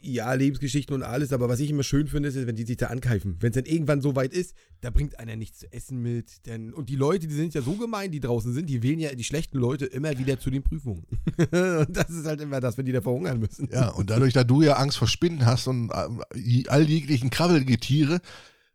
ja, 0.02 0.32
Lebensgeschichten 0.32 0.94
und 0.94 1.02
alles, 1.02 1.32
aber 1.32 1.48
was 1.48 1.58
ich 1.58 1.68
immer 1.68 1.82
schön 1.82 2.06
finde, 2.06 2.28
ist, 2.28 2.46
wenn 2.46 2.54
die 2.54 2.64
sich 2.64 2.76
da 2.76 2.86
ankeifen. 2.86 3.38
Wenn 3.40 3.50
es 3.50 3.56
dann 3.56 3.64
irgendwann 3.64 4.00
so 4.00 4.14
weit 4.14 4.32
ist, 4.32 4.54
da 4.82 4.90
bringt 4.90 5.18
einer 5.18 5.34
nichts 5.34 5.58
zu 5.58 5.72
essen 5.72 6.00
mit. 6.00 6.46
Denn, 6.46 6.72
und 6.72 6.88
die 6.90 6.96
Leute, 6.96 7.26
die 7.26 7.34
sind 7.34 7.54
ja 7.54 7.62
so 7.62 7.72
gemein, 7.72 8.12
die 8.12 8.20
draußen 8.20 8.52
sind, 8.52 8.70
die 8.70 8.84
wählen 8.84 9.00
ja 9.00 9.12
die 9.16 9.24
schlechten 9.24 9.58
Leute 9.58 9.86
immer 9.86 10.16
wieder 10.16 10.38
zu 10.38 10.50
den 10.50 10.62
Prüfungen. 10.62 11.06
und 11.38 11.88
das 11.90 12.10
ist 12.10 12.24
halt 12.24 12.40
immer 12.40 12.60
das, 12.60 12.78
wenn 12.78 12.86
die 12.86 12.92
da 12.92 13.00
verhungern 13.00 13.40
müssen. 13.40 13.68
Ja, 13.72 13.88
und 13.88 14.10
dadurch, 14.10 14.32
da 14.32 14.44
du 14.44 14.62
ja 14.62 14.74
Angst 14.74 14.98
vor 14.98 15.08
Spinnen 15.08 15.44
hast 15.44 15.66
und 15.66 15.90
äh, 15.90 16.68
all 16.68 16.88
jeglichen 16.88 17.30
Krabbelgetiere, 17.30 18.20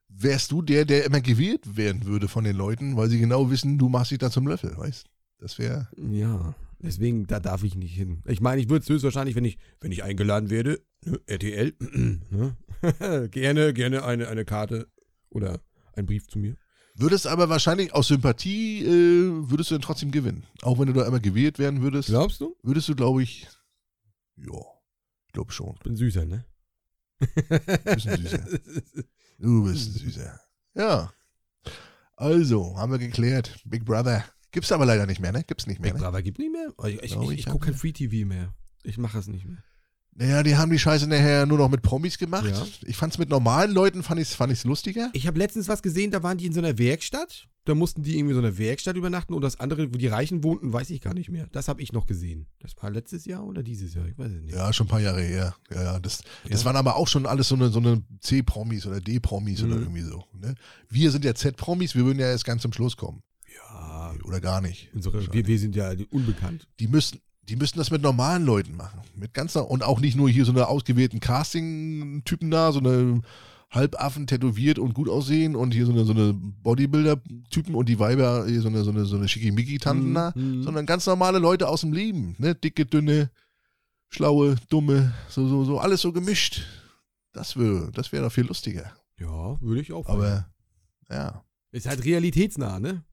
wärst 0.10 0.52
du 0.52 0.62
der, 0.62 0.86
der 0.86 1.06
immer 1.06 1.22
gewählt 1.22 1.78
werden 1.78 2.06
würde 2.06 2.28
von 2.28 2.44
den 2.44 2.56
Leuten, 2.56 2.98
weil 2.98 3.10
sie 3.10 3.20
genau 3.20 3.50
wissen, 3.50 3.78
du 3.78 3.90
machst 3.90 4.12
dich 4.12 4.18
da 4.18 4.30
zum 4.30 4.48
Löffel, 4.48 4.76
weißt? 4.78 5.08
Das 5.38 5.58
wäre. 5.58 5.88
Ja, 6.12 6.56
deswegen, 6.80 7.28
da 7.28 7.40
darf 7.40 7.64
ich 7.64 7.76
nicht 7.76 7.94
hin. 7.96 8.22
Ich 8.26 8.42
meine, 8.42 8.62
ich 8.62 8.70
würde 8.70 8.84
es 8.84 8.90
höchstwahrscheinlich, 8.90 9.36
wenn 9.36 9.46
ich, 9.46 9.58
wenn 9.80 9.92
ich 9.92 10.04
eingeladen 10.04 10.50
werde, 10.50 10.82
ne, 11.06 11.20
RTL, 11.28 11.74
ne, 11.80 12.58
gerne, 13.32 13.74
gerne 13.74 14.04
eine, 14.04 14.28
eine 14.28 14.46
Karte 14.46 14.88
oder 15.30 15.62
ein 15.94 16.06
Brief 16.06 16.28
zu 16.28 16.40
mir. 16.40 16.56
Würdest 16.96 17.28
aber 17.28 17.48
wahrscheinlich 17.48 17.94
aus 17.94 18.08
Sympathie, 18.10 18.84
äh, 18.84 19.50
würdest 19.50 19.72
du 19.72 19.76
dann 19.76 19.82
trotzdem 19.82 20.12
gewinnen. 20.12 20.44
Auch 20.64 20.80
wenn 20.80 20.88
du 20.88 20.94
da 20.94 21.08
immer 21.08 21.22
gewählt 21.22 21.58
werden 21.60 21.82
würdest, 21.82 22.10
Glaubst 22.10 22.42
du? 22.42 22.58
würdest 22.62 22.90
du, 22.90 22.96
glaube 22.96 23.24
ich, 23.24 23.48
ja, 24.36 24.60
ich 25.28 25.34
glaube 25.34 25.54
schon. 25.54 25.76
Ich 25.76 25.84
bin 25.84 25.96
süßer, 25.96 26.26
ne? 26.26 26.44
Bisschen 27.86 28.18
süßer. 28.18 28.46
Du 29.40 29.64
bist 29.64 29.96
ein 29.96 30.00
süßer. 30.00 30.40
Ja. 30.76 31.12
Also, 32.18 32.78
haben 32.78 32.92
wir 32.92 33.00
geklärt. 33.00 33.62
Big 33.64 33.86
Brother. 33.86 34.26
Gibt's 34.52 34.72
aber 34.72 34.86
leider 34.86 35.06
nicht 35.06 35.22
mehr, 35.22 35.32
ne? 35.32 35.44
Gibt's 35.44 35.66
nicht 35.66 35.80
mehr, 35.80 35.94
Big 35.94 36.02
ne? 36.02 36.06
Brother 36.06 36.22
gibt 36.22 36.40
nicht 36.40 36.52
mehr? 36.52 36.74
Ich, 36.86 36.96
ich, 36.96 37.16
ich, 37.16 37.22
ich, 37.22 37.40
ich 37.40 37.46
gucke 37.46 37.68
kein 37.68 37.76
Free 37.76 37.94
TV 37.94 38.28
mehr. 38.28 38.54
Ich 38.84 38.98
mache 38.98 39.18
es 39.18 39.28
nicht 39.28 39.46
mehr. 39.46 39.64
Naja, 40.14 40.44
die 40.44 40.58
haben 40.58 40.70
die 40.70 40.80
Scheiße 40.80 41.08
nachher 41.08 41.46
nur 41.46 41.58
noch 41.58 41.70
mit 41.70 41.82
Promis 41.82 42.18
gemacht. 42.18 42.46
Ja. 42.46 42.68
Ich 42.86 42.98
fand's 42.98 43.18
mit 43.18 43.30
normalen 43.30 43.72
Leuten, 43.72 44.04
fand 44.04 44.20
ich's, 44.20 44.36
fand 44.36 44.52
ich's 44.52 44.66
lustiger. 44.66 45.10
Ich 45.14 45.28
habe 45.28 45.40
letztens 45.40 45.70
was 45.70 45.82
gesehen, 45.82 46.12
da 46.12 46.22
waren 46.24 46.38
die 46.38 46.48
in 46.48 46.54
so 46.54 46.60
einer 46.60 46.78
Werkstatt. 46.78 47.48
Da 47.70 47.76
mussten 47.76 48.02
die 48.02 48.18
irgendwie 48.18 48.34
in 48.36 48.42
so 48.42 48.46
einer 48.48 48.58
Werkstatt 48.58 48.96
übernachten 48.96 49.34
und 49.36 49.42
das 49.44 49.60
andere, 49.60 49.94
wo 49.94 49.98
die 49.98 50.08
Reichen 50.08 50.44
wohnten, 50.44 50.74
weiß 50.74 50.90
ich 50.90 51.02
gar 51.02 51.14
nicht 51.14 51.30
mehr. 51.30 51.48
Das 51.52 51.68
habe 51.68 51.82
ich 51.84 51.94
noch 51.94 52.08
gesehen. 52.08 52.48
Das 52.60 52.74
war 52.82 52.90
letztes 52.90 53.26
Jahr 53.26 53.46
oder 53.46 53.62
dieses 53.62 53.94
Jahr? 53.94 54.08
Ich 54.08 54.18
weiß 54.18 54.32
es 54.32 54.42
nicht. 54.42 54.56
Ja, 54.56 54.74
schon 54.74 54.88
ein 54.88 54.90
paar 54.90 55.00
Jahre 55.02 55.22
her. 55.22 55.56
Ja, 55.72 55.84
ja. 55.84 56.00
Das, 56.00 56.24
das 56.50 56.62
Ja. 56.62 56.66
waren 56.66 56.76
aber 56.76 56.96
auch 56.96 57.08
schon 57.08 57.26
alles 57.28 57.48
so 57.50 57.56
eine, 57.56 57.70
so 57.70 57.80
eine 57.80 58.02
C-Promis 58.22 58.88
oder 58.88 59.00
D-Promis 59.00 59.62
oder 59.64 59.76
Mhm. 59.76 59.82
irgendwie 59.84 60.02
so. 60.02 60.24
Ne? 60.34 60.56
Wir 60.90 61.12
sind 61.12 61.24
ja 61.26 61.36
Z-Promis, 61.36 61.94
wir 61.96 62.06
würden 62.06 62.20
ja 62.20 62.28
erst 62.28 62.46
ganz 62.46 62.64
zum 62.64 62.74
Schluss 62.74 62.98
kommen. 62.98 63.22
Ja, 63.56 64.14
Oder 64.24 64.42
gar 64.42 64.62
nicht. 64.62 64.90
unsere, 64.96 65.32
wir, 65.32 65.46
wir 65.48 65.60
sind 65.60 65.76
ja 65.76 65.92
unbekannt. 66.10 66.68
Die 66.80 66.88
müssen, 66.88 67.20
die 67.44 67.56
müssen 67.56 67.78
das 67.78 67.92
mit 67.92 68.02
normalen 68.02 68.46
Leuten 68.46 68.76
machen. 68.76 69.02
Mit 69.16 69.34
ganz 69.36 69.56
und 69.56 69.84
auch 69.84 70.00
nicht 70.00 70.16
nur 70.16 70.30
hier 70.30 70.46
so 70.46 70.52
eine 70.52 70.68
ausgewählten 70.68 71.20
Casting-Typen 71.20 72.50
da, 72.52 72.72
so 72.72 72.80
eine 72.80 73.22
Halbaffen 73.72 74.26
tätowiert 74.26 74.80
und 74.80 74.94
gut 74.96 75.10
aussehen 75.10 75.56
und 75.56 75.74
hier 75.74 75.86
so 75.86 75.92
eine, 75.92 76.04
so 76.06 76.12
eine 76.14 76.34
Bodybuilder-Typen 76.34 77.76
und 77.76 77.88
die 77.88 78.00
Weiber 78.00 78.46
hier 78.48 78.62
so 78.62 78.68
eine, 78.68 78.84
so 78.84 78.90
eine, 78.90 79.06
so 79.06 79.16
eine 79.16 79.28
Schickimicki-Tanten 79.28 80.14
da, 80.14 80.32
Mhm. 80.36 80.64
sondern 80.64 80.86
ganz 80.86 81.06
normale 81.06 81.38
Leute 81.40 81.68
aus 81.68 81.82
dem 81.82 81.94
Leben, 81.94 82.36
ne? 82.40 82.56
Dicke, 82.56 82.86
dünne, 82.86 83.30
schlaue, 84.08 84.56
dumme, 84.70 85.14
so, 85.30 85.48
so, 85.48 85.64
so, 85.66 85.80
alles 85.80 86.02
so 86.02 86.12
gemischt. 86.12 86.64
Das 87.32 87.58
wäre, 87.58 87.92
das 87.94 88.12
wäre 88.12 88.24
doch 88.24 88.32
viel 88.32 88.46
lustiger. 88.48 88.92
Ja, 89.20 89.62
würde 89.62 89.82
ich 89.82 89.94
auch. 89.94 90.08
Aber, 90.08 90.50
ja. 91.10 91.44
ist 91.72 91.86
halt 91.88 92.04
realitätsnah, 92.06 92.80
ne? 92.80 93.04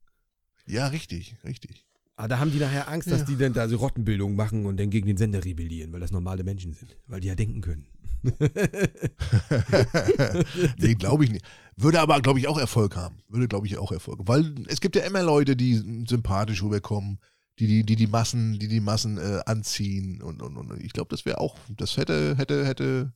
Ja, 0.65 0.87
richtig, 0.87 1.35
richtig. 1.43 1.85
Aber 2.15 2.29
da 2.29 2.39
haben 2.39 2.51
die 2.51 2.57
nachher 2.57 2.87
Angst, 2.89 3.11
dass 3.11 3.19
Ja. 3.21 3.25
die 3.27 3.35
dann 3.37 3.53
da 3.53 3.67
so 3.69 3.77
Rottenbildung 3.77 4.35
machen 4.35 4.65
und 4.65 4.79
dann 4.79 4.89
gegen 4.89 5.05
den 5.05 5.17
Sender 5.17 5.45
rebellieren, 5.45 5.93
weil 5.93 5.99
das 5.99 6.09
normale 6.11 6.43
Menschen 6.43 6.73
sind. 6.73 6.97
Weil 7.05 7.19
die 7.19 7.27
ja 7.27 7.35
denken 7.35 7.61
können. 7.61 7.85
nee, 10.77 10.95
glaube 10.95 11.25
ich 11.25 11.31
nicht. 11.31 11.45
Würde 11.75 11.99
aber, 11.99 12.21
glaube 12.21 12.39
ich, 12.39 12.47
auch 12.47 12.57
Erfolg 12.57 12.95
haben. 12.95 13.19
Würde, 13.29 13.47
glaube 13.47 13.67
ich, 13.67 13.77
auch 13.77 13.91
Erfolg. 13.91 14.19
Weil 14.23 14.55
es 14.67 14.81
gibt 14.81 14.95
ja 14.95 15.03
immer 15.03 15.23
Leute, 15.23 15.55
die 15.55 16.05
sympathisch 16.07 16.63
rüberkommen, 16.63 17.19
die 17.59 17.67
die, 17.67 17.83
die, 17.83 17.95
die 17.95 18.07
Massen, 18.07 18.59
die 18.59 18.67
die 18.67 18.79
Massen 18.79 19.17
äh, 19.17 19.41
anziehen. 19.45 20.21
Und, 20.21 20.41
und, 20.41 20.57
und 20.57 20.81
ich 20.81 20.93
glaube, 20.93 21.09
das 21.09 21.25
wäre 21.25 21.39
auch, 21.39 21.57
das 21.69 21.97
hätte, 21.97 22.35
hätte, 22.37 22.65
hätte, 22.65 23.13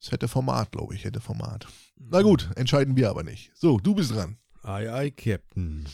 das 0.00 0.12
hätte 0.12 0.28
Format, 0.28 0.72
glaube 0.72 0.94
ich, 0.94 1.04
hätte 1.04 1.20
Format. 1.20 1.66
Na 1.96 2.22
gut, 2.22 2.50
entscheiden 2.56 2.96
wir 2.96 3.10
aber 3.10 3.22
nicht. 3.22 3.52
So, 3.54 3.78
du 3.78 3.94
bist 3.94 4.12
dran. 4.12 4.38
Ei, 4.62 4.92
ei, 4.92 5.10
Captain. 5.10 5.86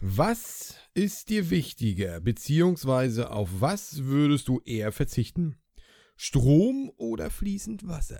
Was 0.00 0.76
ist 0.94 1.28
dir 1.28 1.50
wichtiger, 1.50 2.20
beziehungsweise 2.20 3.32
auf 3.32 3.60
was 3.60 4.04
würdest 4.04 4.46
du 4.46 4.60
eher 4.64 4.92
verzichten? 4.92 5.56
Strom 6.20 6.90
oder 6.96 7.30
fließend 7.30 7.86
Wasser? 7.86 8.18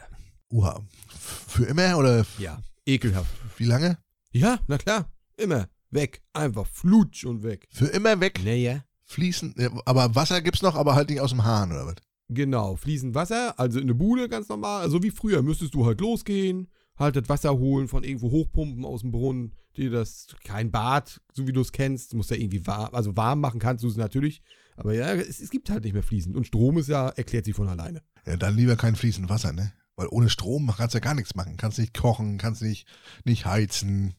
Uha. 0.53 0.81
Für 1.09 1.65
immer 1.65 1.99
oder 1.99 2.25
Ja, 2.39 2.63
ekelhaft. 2.87 3.29
wie 3.57 3.65
lange? 3.65 3.99
Ja, 4.31 4.61
na 4.69 4.79
klar, 4.79 5.13
immer. 5.37 5.69
Weg. 5.91 6.23
Einfach 6.33 6.67
flutsch 6.67 7.25
und 7.25 7.43
weg. 7.43 7.67
Für 7.73 7.87
immer 7.87 8.21
weg. 8.21 8.41
Naja. 8.45 8.85
Fließen. 9.05 9.55
ja, 9.59 9.71
Aber 9.85 10.15
Wasser 10.15 10.41
gibt's 10.43 10.63
noch, 10.63 10.77
aber 10.77 10.95
halt 10.95 11.11
nicht 11.11 11.21
aus 11.21 11.31
dem 11.31 11.43
Hahn 11.45 11.73
oder 11.73 11.87
was? 11.87 11.97
Genau, 12.29 12.77
fließend 12.77 13.15
Wasser, 13.17 13.59
also 13.59 13.79
in 13.81 13.87
eine 13.87 13.95
Bude 13.95 14.29
ganz 14.29 14.49
normal. 14.49 14.83
Also 14.83 15.03
wie 15.03 15.11
früher 15.11 15.43
müsstest 15.43 15.75
du 15.75 15.85
halt 15.85 16.01
losgehen, 16.01 16.69
halt 16.97 17.17
das 17.17 17.29
Wasser 17.29 17.59
holen 17.59 17.89
von 17.89 18.05
irgendwo 18.05 18.31
hochpumpen 18.31 18.85
aus 18.85 19.01
dem 19.01 19.11
Brunnen, 19.11 19.57
dir 19.79 19.91
das, 19.91 20.27
kein 20.45 20.71
Bad, 20.71 21.21
so 21.33 21.47
wie 21.47 21.53
du 21.53 21.61
es 21.61 21.73
kennst, 21.73 22.15
musst 22.15 22.31
ja 22.31 22.37
irgendwie 22.37 22.67
warm, 22.67 22.95
also 22.95 23.17
warm 23.17 23.41
machen 23.41 23.61
kannst 23.61 23.85
du 23.85 23.89
es 23.89 23.97
natürlich. 23.97 24.43
Aber 24.77 24.95
ja, 24.95 25.13
es, 25.15 25.41
es 25.41 25.51
gibt 25.51 25.71
halt 25.71 25.85
nicht 25.85 25.93
mehr 25.93 26.03
fließend. 26.03 26.37
Und 26.37 26.47
Strom 26.47 26.79
ist 26.79 26.89
ja, 26.89 27.09
erklärt 27.09 27.45
sich 27.45 27.55
von 27.55 27.69
alleine. 27.69 28.03
Ja, 28.27 28.37
dann 28.37 28.57
lieber 28.57 28.77
kein 28.77 28.95
fließend 28.95 29.29
Wasser, 29.29 29.53
ne? 29.53 29.73
Weil 29.97 30.07
ohne 30.11 30.31
Strom 30.31 30.73
kannst 30.77 30.95
du 30.95 30.99
ja 30.99 31.05
gar 31.05 31.15
nichts 31.15 31.35
machen. 31.35 31.57
Kannst 31.57 31.79
nicht 31.79 31.95
kochen, 31.95 32.39
kannst 32.39 32.63
nicht, 32.63 32.87
nicht 33.25 33.47
heizen, 33.47 34.15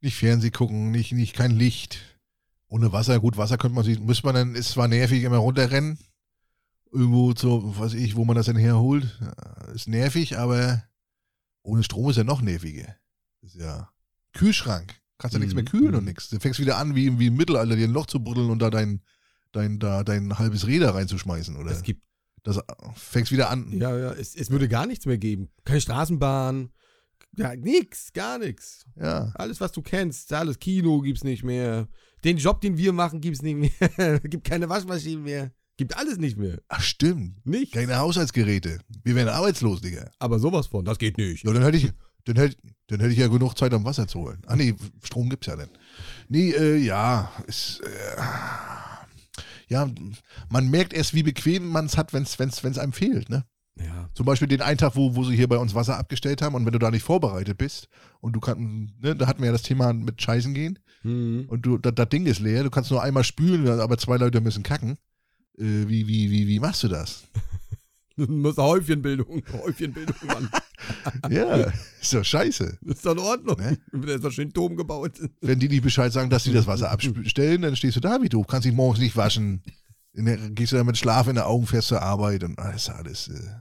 nicht 0.00 0.16
Fernseh 0.16 0.50
gucken, 0.50 0.92
nicht, 0.92 1.12
nicht 1.12 1.34
kein 1.34 1.50
Licht. 1.50 1.98
Ohne 2.68 2.92
Wasser, 2.92 3.18
gut, 3.18 3.36
Wasser 3.36 3.58
könnte 3.58 3.74
man 3.74 3.84
sich, 3.84 3.98
müsste 3.98 4.26
man 4.26 4.34
dann, 4.36 4.54
ist 4.54 4.70
zwar 4.70 4.86
nervig, 4.86 5.24
immer 5.24 5.38
runterrennen. 5.38 5.98
Irgendwo 6.92 7.32
zu, 7.32 7.76
weiß 7.78 7.94
ich, 7.94 8.14
wo 8.14 8.24
man 8.24 8.36
das 8.36 8.46
denn 8.46 8.56
herholt. 8.56 9.20
Ist 9.74 9.88
nervig, 9.88 10.38
aber 10.38 10.84
ohne 11.62 11.82
Strom 11.82 12.10
ist 12.10 12.16
ja 12.16 12.24
noch 12.24 12.42
nerviger. 12.42 12.96
Ist 13.42 13.56
ja 13.56 13.90
Kühlschrank. 14.32 14.94
Kannst 15.18 15.34
ja 15.34 15.38
nichts 15.40 15.54
mehr 15.54 15.64
Mhm, 15.64 15.68
kühlen 15.68 15.90
mhm. 15.90 15.98
und 15.98 16.04
nichts. 16.06 16.28
Du 16.30 16.38
fängst 16.40 16.60
wieder 16.60 16.78
an, 16.78 16.94
wie, 16.94 17.18
wie 17.18 17.26
im 17.26 17.36
Mittelalter, 17.36 17.76
dir 17.76 17.86
ein 17.86 17.92
Loch 17.92 18.06
zu 18.06 18.20
buddeln 18.20 18.50
und 18.50 18.60
da 18.60 18.70
dein, 18.70 19.02
dein, 19.52 19.78
da 19.78 20.02
dein 20.02 20.38
halbes 20.38 20.66
Räder 20.66 20.94
reinzuschmeißen, 20.94 21.56
oder? 21.56 21.70
Es 21.70 21.82
gibt, 21.82 22.02
Das 22.42 22.58
fängst 22.94 23.30
wieder 23.32 23.50
an. 23.50 23.70
ja, 23.72 23.96
ja, 23.98 24.12
es, 24.12 24.34
es 24.34 24.50
würde 24.50 24.66
gar 24.68 24.86
nichts 24.86 25.04
mehr 25.06 25.18
geben. 25.18 25.50
Keine 25.64 25.80
Straßenbahn, 25.80 26.70
ja, 27.36 27.54
nix, 27.54 28.12
gar 28.12 28.38
nichts. 28.38 28.86
Ja. 28.96 29.30
Alles, 29.34 29.60
was 29.60 29.72
du 29.72 29.82
kennst, 29.82 30.32
alles 30.32 30.58
Kino 30.58 31.00
gibt's 31.00 31.22
nicht 31.22 31.44
mehr. 31.44 31.88
Den 32.24 32.38
Job, 32.38 32.60
den 32.60 32.76
wir 32.76 32.92
machen, 32.92 33.20
gibt's 33.20 33.42
nicht 33.42 33.78
mehr. 33.98 34.20
gibt 34.24 34.44
keine 34.44 34.68
Waschmaschinen 34.68 35.22
mehr. 35.24 35.52
Gibt 35.76 35.96
alles 35.96 36.18
nicht 36.18 36.36
mehr. 36.36 36.60
Ach 36.68 36.80
stimmt. 36.82 37.46
Nicht. 37.46 37.72
Keine 37.72 37.96
Haushaltsgeräte. 37.96 38.80
Wir 39.04 39.14
wären 39.14 39.28
arbeitslos, 39.28 39.80
Digga. 39.80 40.10
Aber 40.18 40.38
sowas 40.38 40.66
von, 40.66 40.84
das 40.84 40.98
geht 40.98 41.16
nicht. 41.18 41.44
Ja, 41.44 41.52
dann 41.52 41.62
hätte 41.62 41.76
ich, 41.78 41.90
dann 42.24 42.36
hätte, 42.36 42.56
dann 42.88 43.00
hätte 43.00 43.12
ich 43.12 43.18
ja 43.18 43.28
genug 43.28 43.56
Zeit, 43.56 43.72
um 43.74 43.84
Wasser 43.84 44.06
zu 44.08 44.20
holen. 44.20 44.42
Ah 44.46 44.56
nee, 44.56 44.74
Strom 45.02 45.28
gibt's 45.30 45.46
ja 45.46 45.56
dann. 45.56 45.70
Nee, 46.28 46.50
äh, 46.50 46.76
ja, 46.76 47.30
ist, 47.46 47.80
äh, 47.80 48.20
ja, 49.68 49.88
man 50.48 50.68
merkt 50.70 50.92
erst, 50.92 51.14
wie 51.14 51.22
bequem 51.22 51.66
man 51.68 51.86
es 51.86 51.96
hat, 51.96 52.12
wenn 52.12 52.24
es 52.24 52.38
wenn's, 52.38 52.62
wenn's 52.64 52.78
einem 52.78 52.92
fehlt, 52.92 53.28
ne? 53.30 53.44
Ja. 53.78 54.10
Zum 54.14 54.26
Beispiel 54.26 54.48
den 54.48 54.60
einen 54.62 54.78
Tag, 54.78 54.96
wo, 54.96 55.14
wo 55.14 55.24
sie 55.24 55.36
hier 55.36 55.48
bei 55.48 55.56
uns 55.56 55.74
Wasser 55.74 55.96
abgestellt 55.96 56.42
haben 56.42 56.54
und 56.54 56.66
wenn 56.66 56.72
du 56.72 56.78
da 56.78 56.90
nicht 56.90 57.02
vorbereitet 57.04 57.56
bist 57.56 57.88
und 58.20 58.34
du 58.34 58.40
kannst, 58.40 58.60
ne, 58.60 59.16
da 59.16 59.26
hatten 59.26 59.40
wir 59.40 59.46
ja 59.46 59.52
das 59.52 59.62
Thema 59.62 59.92
mit 59.92 60.20
Scheißen 60.20 60.52
gehen 60.54 60.78
Mhm. 61.02 61.46
und 61.48 61.62
du, 61.64 61.78
das, 61.78 62.08
Ding 62.10 62.26
ist 62.26 62.40
leer, 62.40 62.62
du 62.62 62.68
kannst 62.68 62.90
nur 62.90 63.02
einmal 63.02 63.24
spülen, 63.24 63.66
aber 63.80 63.96
zwei 63.96 64.18
Leute 64.18 64.42
müssen 64.42 64.62
kacken. 64.62 64.98
Äh, 65.56 65.88
wie, 65.88 66.06
wie, 66.06 66.30
wie, 66.30 66.46
wie 66.46 66.60
machst 66.60 66.82
du 66.82 66.88
das? 66.88 67.24
Du 68.16 68.26
musst 68.30 68.58
Häufchenbildung, 68.58 69.42
Häufchenbildung 69.50 70.28
an. 70.28 70.50
Ja, 71.30 71.72
ist 72.00 72.14
doch 72.14 72.24
scheiße. 72.24 72.78
Ist 72.82 73.06
doch 73.06 73.12
in 73.12 73.18
Ordnung. 73.18 73.56
Ne? 73.58 73.78
Der 73.92 74.16
ist 74.16 74.24
doch 74.24 74.32
schön 74.32 74.52
Dom 74.52 74.76
gebaut. 74.76 75.20
Wenn 75.40 75.58
die 75.58 75.68
nicht 75.68 75.82
Bescheid 75.82 76.12
sagen, 76.12 76.30
dass 76.30 76.44
sie 76.44 76.52
das 76.52 76.66
Wasser 76.66 76.90
abstellen, 76.90 77.62
dann 77.62 77.76
stehst 77.76 77.96
du 77.96 78.00
da 78.00 78.20
wie 78.22 78.28
du. 78.28 78.42
Kannst 78.42 78.66
dich 78.66 78.74
morgens 78.74 79.00
nicht 79.00 79.16
waschen. 79.16 79.62
In 80.12 80.24
der, 80.24 80.36
gehst 80.50 80.72
du 80.72 80.76
dann 80.76 80.86
mit 80.86 80.98
Schlaf 80.98 81.28
in 81.28 81.36
den 81.36 81.44
Augen 81.44 81.66
fährst 81.66 81.88
zur 81.88 82.02
Arbeit 82.02 82.42
und 82.42 82.58
alles, 82.58 82.88
alles. 82.88 83.28
Äh, 83.28 83.60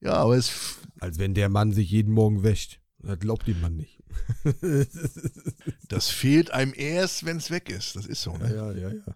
ja, 0.00 0.14
aber 0.14 0.36
es. 0.36 0.78
Als 1.00 1.18
wenn 1.18 1.34
der 1.34 1.48
Mann 1.48 1.72
sich 1.72 1.90
jeden 1.90 2.12
Morgen 2.12 2.42
wäscht. 2.42 2.80
Das 2.98 3.18
glaubt 3.18 3.46
ihm 3.48 3.60
man 3.60 3.76
nicht. 3.76 4.02
Das 5.88 6.08
fehlt 6.08 6.50
einem 6.50 6.72
erst, 6.74 7.24
wenn 7.24 7.36
es 7.36 7.50
weg 7.50 7.68
ist. 7.68 7.94
Das 7.94 8.06
ist 8.06 8.22
so, 8.22 8.36
ne? 8.36 8.54
Ja, 8.54 8.72
ja, 8.72 8.88
ja. 8.88 9.14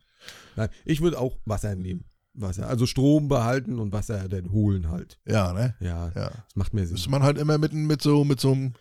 Nein, 0.54 0.68
ich 0.84 1.00
würde 1.00 1.18
auch 1.18 1.36
Wasser 1.44 1.74
nehmen. 1.74 2.04
Wasser. 2.34 2.68
Also 2.68 2.86
Strom 2.86 3.28
behalten 3.28 3.78
und 3.78 3.92
Wasser 3.92 4.28
dann 4.28 4.50
holen 4.52 4.88
halt. 4.88 5.18
Ja, 5.26 5.52
ne? 5.52 5.74
Ja, 5.80 6.06
Ja. 6.14 6.30
das 6.30 6.54
macht 6.56 6.74
mehr 6.74 6.84
Sinn. 6.86 6.94
Müsste 6.94 7.10
man 7.10 7.22
halt 7.22 7.38
immer 7.38 7.58
mit, 7.58 7.72
mit 7.72 8.00
so, 8.02 8.24
mit 8.24 8.40
so 8.40 8.52
einem. 8.52 8.72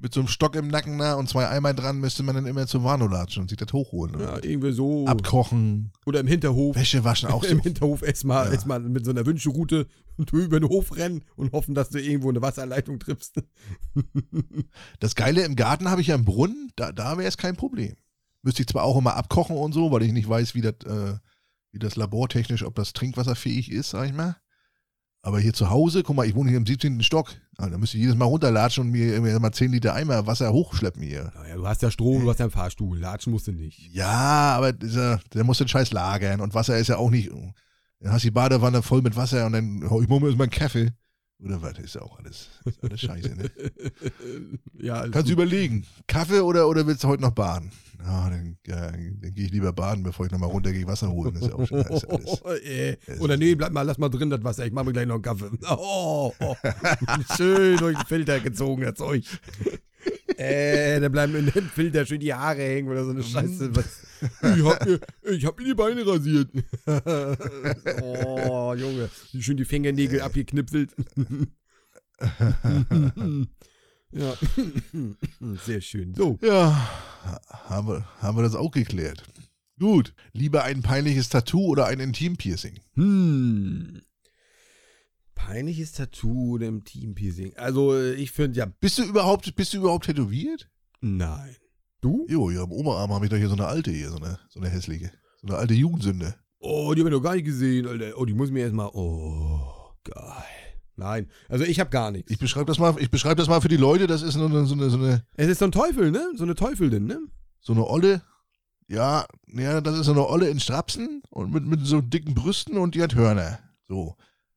Mit 0.00 0.14
so 0.14 0.20
einem 0.20 0.28
Stock 0.28 0.54
im 0.54 0.68
Nacken 0.68 0.96
na, 0.96 1.14
und 1.14 1.28
zwei 1.28 1.48
Eimer 1.48 1.74
dran 1.74 1.98
müsste 1.98 2.22
man 2.22 2.36
dann 2.36 2.46
immer 2.46 2.68
zur 2.68 2.84
Warnow 2.84 3.10
latschen 3.10 3.42
und 3.42 3.48
sich 3.48 3.58
das 3.58 3.72
hochholen. 3.72 4.14
Oder? 4.14 4.24
Ja, 4.36 4.44
irgendwie 4.44 4.70
so. 4.70 5.04
Abkochen, 5.08 5.90
Oder 6.06 6.20
im 6.20 6.28
Hinterhof. 6.28 6.76
Wäsche 6.76 7.02
waschen 7.02 7.28
auch 7.30 7.42
so. 7.42 7.50
Im 7.50 7.58
Hinterhof 7.58 8.02
erstmal 8.02 8.46
Ja. 8.46 8.52
erstmal 8.52 8.78
mit 8.78 9.04
so 9.04 9.10
einer 9.10 9.26
Wünscheroute 9.26 9.88
über 10.32 10.60
den 10.60 10.68
Hof 10.68 10.94
rennen 10.96 11.24
und 11.34 11.50
hoffen, 11.50 11.74
dass 11.74 11.90
du 11.90 11.98
irgendwo 12.00 12.28
eine 12.28 12.40
Wasserleitung 12.40 13.00
triffst. 13.00 13.42
Das 15.00 15.14
Geile 15.16 15.42
im 15.44 15.56
Garten 15.56 15.90
habe 15.90 16.00
ich 16.00 16.06
ja 16.08 16.14
einen 16.14 16.24
Brunnen, 16.24 16.70
da, 16.76 16.92
da 16.92 17.18
wäre 17.18 17.28
es 17.28 17.36
kein 17.36 17.56
Problem. 17.56 17.96
Müsste 18.42 18.62
ich 18.62 18.68
zwar 18.68 18.84
auch 18.84 18.96
immer 18.98 19.16
abkochen 19.16 19.56
und 19.56 19.72
so, 19.72 19.90
weil 19.90 20.02
ich 20.02 20.12
nicht 20.12 20.28
weiß, 20.28 20.54
wie 20.54 20.60
das, 20.60 20.74
äh, 20.86 21.14
wie 21.78 21.86
das 21.86 21.96
labortechnisch, 21.96 22.64
ob 22.64 22.74
das 22.74 22.92
trinkwasserfähig 22.92 23.70
ist, 23.70 23.90
sag 23.90 24.06
ich 24.06 24.12
mal. 24.12 24.36
Aber 25.22 25.40
hier 25.40 25.52
zu 25.52 25.70
Hause, 25.70 26.02
guck 26.02 26.16
mal, 26.16 26.26
ich 26.26 26.34
wohne 26.34 26.50
hier 26.50 26.58
im 26.58 26.66
17. 26.66 27.02
Stock. 27.02 27.34
Ah, 27.56 27.68
Da 27.68 27.76
müsste 27.78 27.96
ich 27.96 28.02
jedes 28.02 28.16
Mal 28.16 28.24
runterlatschen 28.24 28.84
und 28.84 28.90
mir 28.92 29.12
irgendwie 29.12 29.36
mal 29.38 29.52
10 29.52 29.72
Liter 29.72 29.94
Eimer 29.94 30.26
Wasser 30.26 30.52
hochschleppen 30.52 31.02
hier. 31.02 31.32
Naja, 31.34 31.56
du 31.56 31.66
hast 31.66 31.82
ja 31.82 31.90
Strom, 31.90 32.22
du 32.22 32.30
hast 32.30 32.38
ja 32.38 32.44
einen 32.44 32.52
Fahrstuhl. 32.52 32.98
Latschen 32.98 33.32
musst 33.32 33.46
du 33.48 33.52
nicht. 33.52 33.78
Ja, 33.92 34.54
aber 34.56 34.72
dieser, 34.72 35.20
der 35.34 35.44
muss 35.44 35.58
den 35.58 35.68
Scheiß 35.68 35.90
lagern 35.92 36.40
und 36.40 36.54
Wasser 36.54 36.78
ist 36.78 36.88
ja 36.88 36.96
auch 36.96 37.10
nicht. 37.10 37.30
Dann 37.30 38.12
hast 38.12 38.22
du 38.22 38.28
die 38.28 38.32
Badewanne 38.32 38.82
voll 38.82 39.02
mit 39.02 39.16
Wasser 39.16 39.46
und 39.46 39.52
dann 39.52 39.90
hau 39.90 40.00
ich 40.00 40.08
mir 40.08 40.14
erstmal 40.24 40.44
einen 40.44 40.50
Kaffee. 40.50 40.92
Oder 41.40 41.62
was? 41.62 41.78
Ist 41.78 41.94
ja 41.94 42.02
auch 42.02 42.18
alles, 42.18 42.48
ist 42.64 42.82
alles 42.82 43.00
scheiße, 43.00 43.34
ne? 43.36 43.50
ja, 44.74 44.94
alles 44.94 45.12
Kannst 45.12 45.28
du 45.28 45.32
überlegen, 45.32 45.84
Kaffee 46.06 46.40
oder, 46.40 46.68
oder 46.68 46.86
willst 46.86 47.04
du 47.04 47.08
heute 47.08 47.22
noch 47.22 47.30
baden? 47.32 47.70
Ja, 48.04 48.30
dann, 48.30 48.56
ja, 48.66 48.92
dann 48.92 49.34
gehe 49.34 49.46
ich 49.46 49.50
lieber 49.50 49.72
baden, 49.72 50.04
bevor 50.04 50.26
ich 50.26 50.32
nochmal 50.32 50.50
runtergehe, 50.50 50.86
Wasser 50.86 51.10
holen. 51.10 51.34
Das 51.34 51.42
ist 51.42 51.48
ja 51.48 51.54
auch 51.54 51.66
schon 51.66 51.82
alles. 51.82 52.04
alles. 52.04 52.40
Oh, 52.44 52.52
äh. 52.52 52.96
Oder 53.18 53.36
nee, 53.36 53.54
bleib 53.54 53.72
mal, 53.72 53.82
lass 53.82 53.98
mal 53.98 54.08
drin 54.08 54.30
das 54.30 54.42
Wasser. 54.44 54.66
Ich 54.66 54.72
mache 54.72 54.86
mir 54.86 54.92
gleich 54.92 55.06
noch 55.06 55.14
einen 55.14 55.22
Kaffee. 55.22 55.50
Oh, 55.70 56.32
oh. 56.38 56.56
schön 57.36 57.76
durch 57.78 57.96
den 57.96 58.06
Filter 58.06 58.40
gezogen, 58.40 58.82
das 58.82 58.94
Zeug. 58.94 59.24
Äh, 60.36 61.00
da 61.00 61.08
bleiben 61.08 61.34
in 61.34 61.46
dem 61.46 61.64
Filter 61.68 62.06
schön 62.06 62.20
die 62.20 62.32
Haare 62.32 62.62
hängen 62.62 62.88
oder 62.88 63.04
so 63.04 63.10
eine 63.10 63.22
Scheiße. 63.22 63.74
Was. 63.74 64.02
Ich 64.56 64.64
hab 64.64 64.86
mir, 64.86 65.00
ich 65.24 65.44
hab 65.44 65.58
mir 65.58 65.64
die 65.64 65.74
Beine 65.74 66.06
rasiert. 66.06 66.50
oh, 68.02 68.74
Junge. 68.74 69.10
Schön 69.38 69.56
die 69.56 69.64
Fingernägel 69.64 70.20
abgeknipselt. 70.20 70.94
Ja. 74.12 74.34
Sehr 75.66 75.80
schön. 75.80 76.14
So. 76.14 76.38
Ja, 76.42 76.88
haben 77.68 77.88
wir, 77.88 78.08
haben 78.20 78.36
wir 78.36 78.42
das 78.42 78.54
auch 78.54 78.70
geklärt. 78.70 79.24
Gut, 79.78 80.14
lieber 80.32 80.64
ein 80.64 80.82
peinliches 80.82 81.28
Tattoo 81.28 81.66
oder 81.66 81.86
ein 81.86 82.00
Intimpiercing? 82.00 82.80
Hm. 82.94 84.00
Peinliches 85.34 85.92
Tattoo 85.92 86.54
oder 86.54 86.66
im 86.66 86.82
Teampiercing. 86.84 87.56
Also, 87.56 87.94
äh, 87.94 88.14
ich 88.14 88.32
finde 88.32 88.58
ja, 88.58 88.66
Bist 88.66 88.98
du 88.98 89.04
überhaupt, 89.04 89.54
bist 89.54 89.72
du 89.72 89.78
überhaupt 89.78 90.06
tätowiert? 90.06 90.68
nein. 91.00 91.56
Du? 92.00 92.26
Jo, 92.28 92.48
ja, 92.50 92.62
am 92.62 92.70
Oberarm 92.70 93.12
habe 93.12 93.24
ich 93.24 93.30
doch 93.30 93.36
hier 93.36 93.48
so 93.48 93.54
eine 93.56 93.66
alte 93.66 93.90
hier, 93.90 94.10
so 94.10 94.18
eine, 94.18 94.38
so 94.50 94.60
eine 94.60 94.68
hässliche. 94.68 95.10
So 95.40 95.48
eine 95.48 95.56
alte 95.56 95.74
Jugendsünde. 95.74 96.36
Oh, 96.60 96.94
die 96.94 97.00
habe 97.00 97.10
ich 97.10 97.16
noch 97.16 97.22
gar 97.22 97.34
nicht 97.34 97.44
gesehen, 97.44 97.88
Alter. 97.88 98.16
Oh, 98.16 98.24
die 98.24 98.34
muss 98.34 98.52
mir 98.52 98.60
erstmal. 98.60 98.90
Oh, 98.92 99.90
geil. 100.04 100.44
Nein, 100.98 101.28
also 101.48 101.64
ich 101.64 101.78
habe 101.78 101.90
gar 101.90 102.10
nichts. 102.10 102.30
Ich 102.30 102.38
beschreibe 102.40 102.66
das 102.66 102.80
mal, 102.80 102.96
ich 102.98 103.08
beschreibe 103.10 103.36
das 103.36 103.46
mal 103.48 103.60
für 103.60 103.68
die 103.68 103.76
Leute, 103.76 104.08
das 104.08 104.22
ist 104.22 104.34
so 104.34 104.44
eine, 104.44 104.66
so 104.66 104.74
eine, 104.74 104.90
so 104.90 104.98
eine, 104.98 105.22
Es 105.34 105.46
ist 105.46 105.60
so 105.60 105.64
ein 105.64 105.72
Teufel, 105.72 106.10
ne? 106.10 106.32
So 106.36 106.42
eine 106.42 106.56
Teufelin, 106.56 107.06
ne? 107.06 107.20
so 107.60 107.72
eine 107.72 107.86
Olle. 107.86 108.22
Ja, 108.88 109.26
ja, 109.46 109.80
das 109.80 109.98
ist 109.98 110.06
so 110.06 110.12
eine 110.12 110.26
Olle 110.26 110.48
in 110.48 110.58
Strapsen 110.58 111.22
und 111.30 111.52
mit, 111.52 111.64
mit 111.66 111.86
so 111.86 112.00
dicken 112.00 112.34
Brüsten 112.34 112.78
und 112.78 112.94
die 112.94 113.02
hat 113.02 113.14
Hörner. 113.14 113.60
So. 113.86 114.16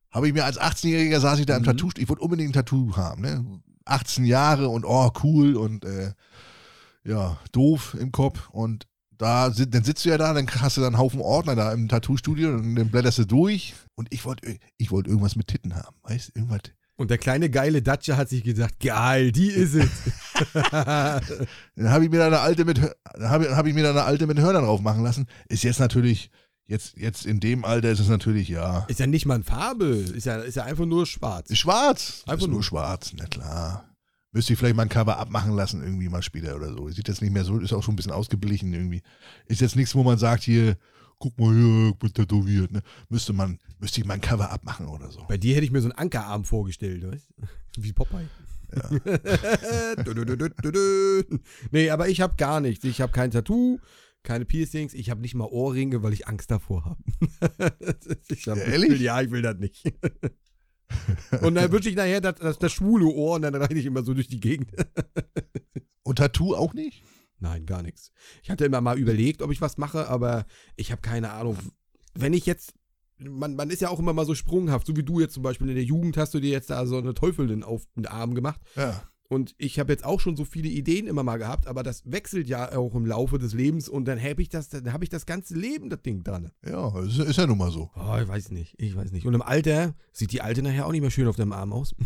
Habe 0.09 0.27
ich 0.27 0.33
mir 0.33 0.45
als 0.45 0.59
18-Jähriger 0.59 1.19
saß 1.19 1.39
ich 1.39 1.45
da 1.45 1.55
im 1.55 1.61
Mhm. 1.61 1.65
Tattoo, 1.65 1.89
ich 1.97 2.09
wollte 2.09 2.23
unbedingt 2.23 2.49
ein 2.49 2.53
Tattoo 2.53 2.95
haben, 2.95 3.21
ne? 3.21 3.61
18 3.85 4.25
Jahre 4.25 4.69
und 4.69 4.83
oh, 4.85 5.11
cool 5.23 5.55
und 5.55 5.85
äh, 5.85 6.13
ja, 7.03 7.37
doof 7.51 7.95
im 7.99 8.11
Kopf 8.11 8.49
und 8.49 8.87
da 9.21 9.49
dann 9.49 9.83
sitzt 9.83 10.03
du 10.03 10.09
ja 10.09 10.17
da, 10.17 10.33
dann 10.33 10.47
hast 10.49 10.77
du 10.77 10.81
da 10.81 10.87
einen 10.87 10.97
Haufen 10.97 11.21
Ordner 11.21 11.55
da 11.55 11.71
im 11.71 11.87
Tattoo-Studio 11.87 12.49
und 12.49 12.75
dann 12.75 12.89
blätterst 12.89 13.19
du 13.19 13.25
durch. 13.25 13.73
Und 13.95 14.07
ich 14.11 14.25
wollte 14.25 14.57
ich 14.77 14.91
wollte 14.91 15.09
irgendwas 15.09 15.35
mit 15.35 15.47
Titten 15.47 15.75
haben, 15.75 15.95
weißt 16.03 16.29
du? 16.29 16.39
Irgendwas. 16.39 16.61
Und 16.95 17.09
der 17.09 17.17
kleine 17.17 17.49
geile 17.49 17.81
Datsche 17.81 18.17
hat 18.17 18.29
sich 18.29 18.43
gedacht, 18.43 18.79
geil, 18.79 19.31
die 19.31 19.47
ist 19.47 19.73
es. 19.73 19.89
Dann 20.53 21.89
habe 21.89 22.03
ich 22.03 22.11
mir 22.11 22.19
da 22.19 22.27
eine 22.27 22.39
alte 22.39 22.63
mit 22.63 22.77
dann 22.77 23.29
habe 23.29 23.55
hab 23.55 23.65
ich 23.65 23.73
mir 23.73 23.83
da 23.83 23.89
eine 23.89 24.03
alte 24.03 24.27
mit 24.27 24.37
Hörnern 24.39 24.65
drauf 24.65 24.81
machen 24.81 25.03
lassen. 25.03 25.27
Ist 25.49 25.63
jetzt 25.63 25.79
natürlich, 25.79 26.29
jetzt, 26.67 26.97
jetzt 26.97 27.25
in 27.25 27.39
dem 27.39 27.65
Alter 27.65 27.89
ist 27.89 27.99
es 27.99 28.07
natürlich, 28.07 28.49
ja. 28.49 28.85
ist 28.87 28.99
ja 28.99 29.07
nicht 29.07 29.25
mal 29.25 29.35
eine 29.35 29.43
Farbe, 29.43 29.85
ist 29.85 30.25
ja, 30.25 30.37
ist 30.37 30.55
ja 30.55 30.63
einfach 30.63 30.85
nur 30.85 31.07
schwarz. 31.07 31.49
Ist 31.49 31.59
schwarz. 31.59 32.23
Einfach 32.27 32.43
ist 32.43 32.47
nur 32.47 32.57
nur. 32.57 32.63
schwarz, 32.63 33.13
na 33.15 33.25
klar. 33.25 33.90
Müsste 34.33 34.53
ich 34.53 34.59
vielleicht 34.59 34.75
mal 34.75 34.83
ein 34.83 34.89
Cover 34.89 35.17
abmachen 35.17 35.53
lassen, 35.53 35.83
irgendwie 35.83 36.07
mal 36.07 36.21
später 36.21 36.55
oder 36.55 36.73
so. 36.73 36.87
Sieht 36.89 37.07
jetzt 37.07 37.21
nicht 37.21 37.33
mehr 37.33 37.43
so, 37.43 37.59
ist 37.59 37.73
auch 37.73 37.83
schon 37.83 37.93
ein 37.93 37.97
bisschen 37.97 38.13
ausgeblichen 38.13 38.73
irgendwie. 38.73 39.01
Ist 39.47 39.61
jetzt 39.61 39.75
nichts, 39.75 39.93
wo 39.93 40.03
man 40.03 40.17
sagt, 40.17 40.43
hier, 40.43 40.77
guck 41.19 41.37
mal 41.37 41.53
hier, 41.53 41.89
ich 41.89 41.95
bin 41.95 42.13
tätowiert. 42.13 42.71
Ne? 42.71 42.81
Müsste 43.09 43.33
man, 43.33 43.59
müsste 43.79 43.99
ich 43.99 44.07
mal 44.07 44.13
ein 44.15 44.21
Cover 44.21 44.49
abmachen 44.49 44.87
oder 44.87 45.11
so. 45.11 45.25
Bei 45.27 45.37
dir 45.37 45.55
hätte 45.55 45.65
ich 45.65 45.71
mir 45.71 45.81
so 45.81 45.89
einen 45.89 45.97
Ankerarm 45.97 46.45
vorgestellt, 46.45 47.05
weißt? 47.05 47.27
Wie 47.77 47.93
Popeye. 47.93 48.27
Du, 50.05 50.13
du, 50.13 50.23
du, 50.25 50.49
du, 50.49 51.39
nee, 51.71 51.89
aber 51.89 52.07
ich 52.07 52.21
habe 52.21 52.35
gar 52.37 52.61
nichts. 52.61 52.85
Ich 52.85 53.01
habe 53.01 53.11
kein 53.11 53.29
Tattoo, 53.29 53.79
keine 54.23 54.45
Piercings, 54.45 54.93
ich 54.93 55.09
habe 55.09 55.19
nicht 55.19 55.35
mal 55.35 55.43
Ohrringe, 55.45 56.03
weil 56.03 56.13
ich 56.13 56.27
Angst 56.29 56.51
davor 56.51 56.85
habe. 56.85 57.03
hab, 57.41 57.81
Ja, 58.45 58.55
ehrlich? 58.55 58.91
Ich 58.91 58.95
will, 58.95 59.01
ja, 59.01 59.21
ich 59.21 59.31
will 59.31 59.41
das 59.41 59.57
nicht. 59.57 59.93
und 61.41 61.55
dann 61.55 61.71
wünsche 61.71 61.89
ich 61.89 61.95
nachher 61.95 62.21
das, 62.21 62.35
das, 62.35 62.59
das 62.59 62.71
schwule 62.71 63.05
Ohr 63.05 63.35
und 63.35 63.41
dann 63.43 63.55
reite 63.55 63.75
ich 63.75 63.85
immer 63.85 64.03
so 64.03 64.13
durch 64.13 64.27
die 64.27 64.39
Gegend. 64.39 64.71
Und 66.03 66.17
Tattoo 66.17 66.55
auch 66.55 66.73
nicht? 66.73 67.03
Nein, 67.39 67.65
gar 67.65 67.81
nichts. 67.81 68.11
Ich 68.43 68.49
hatte 68.49 68.65
immer 68.65 68.81
mal 68.81 68.99
überlegt, 68.99 69.41
ob 69.41 69.51
ich 69.51 69.61
was 69.61 69.77
mache, 69.77 70.07
aber 70.07 70.45
ich 70.75 70.91
habe 70.91 71.01
keine 71.01 71.31
Ahnung. 71.31 71.57
Wenn 72.13 72.33
ich 72.33 72.45
jetzt, 72.45 72.73
man, 73.17 73.55
man 73.55 73.69
ist 73.69 73.81
ja 73.81 73.89
auch 73.89 73.99
immer 73.99 74.13
mal 74.13 74.25
so 74.25 74.35
sprunghaft, 74.35 74.87
so 74.87 74.95
wie 74.95 75.03
du 75.03 75.19
jetzt 75.19 75.33
zum 75.33 75.43
Beispiel 75.43 75.69
in 75.69 75.75
der 75.75 75.83
Jugend 75.83 76.17
hast 76.17 76.33
du 76.33 76.39
dir 76.39 76.49
jetzt 76.49 76.69
da 76.69 76.85
so 76.85 76.97
eine 76.97 77.13
Teufelin 77.13 77.63
auf 77.63 77.83
den 77.95 78.07
Arm 78.07 78.35
gemacht. 78.35 78.59
Ja. 78.75 79.03
Und 79.31 79.55
ich 79.57 79.79
habe 79.79 79.93
jetzt 79.93 80.03
auch 80.03 80.19
schon 80.19 80.35
so 80.35 80.43
viele 80.43 80.67
Ideen 80.67 81.07
immer 81.07 81.23
mal 81.23 81.37
gehabt, 81.37 81.65
aber 81.65 81.83
das 81.83 82.03
wechselt 82.05 82.49
ja 82.49 82.75
auch 82.77 82.93
im 82.95 83.05
Laufe 83.05 83.39
des 83.39 83.53
Lebens 83.53 83.87
und 83.87 84.03
dann 84.03 84.21
habe 84.21 84.41
ich 84.41 84.49
das, 84.49 84.67
dann 84.67 84.91
habe 84.91 85.05
ich 85.05 85.09
das 85.09 85.25
ganze 85.25 85.55
Leben 85.55 85.89
das 85.89 86.01
Ding 86.01 86.21
dran. 86.21 86.51
Ja, 86.67 86.99
ist, 86.99 87.17
ist 87.17 87.37
ja 87.37 87.47
nun 87.47 87.57
mal 87.57 87.71
so. 87.71 87.89
Oh, 87.95 88.17
ich 88.21 88.27
weiß 88.27 88.51
nicht, 88.51 88.75
ich 88.77 88.93
weiß 88.93 89.13
nicht. 89.13 89.25
Und 89.25 89.33
im 89.33 89.41
Alter 89.41 89.95
sieht 90.11 90.33
die 90.33 90.41
Alte 90.41 90.61
nachher 90.61 90.85
auch 90.85 90.91
nicht 90.91 90.99
mehr 90.99 91.11
schön 91.11 91.29
auf 91.29 91.37
deinem 91.37 91.53
Arm 91.53 91.71
aus. 91.71 91.95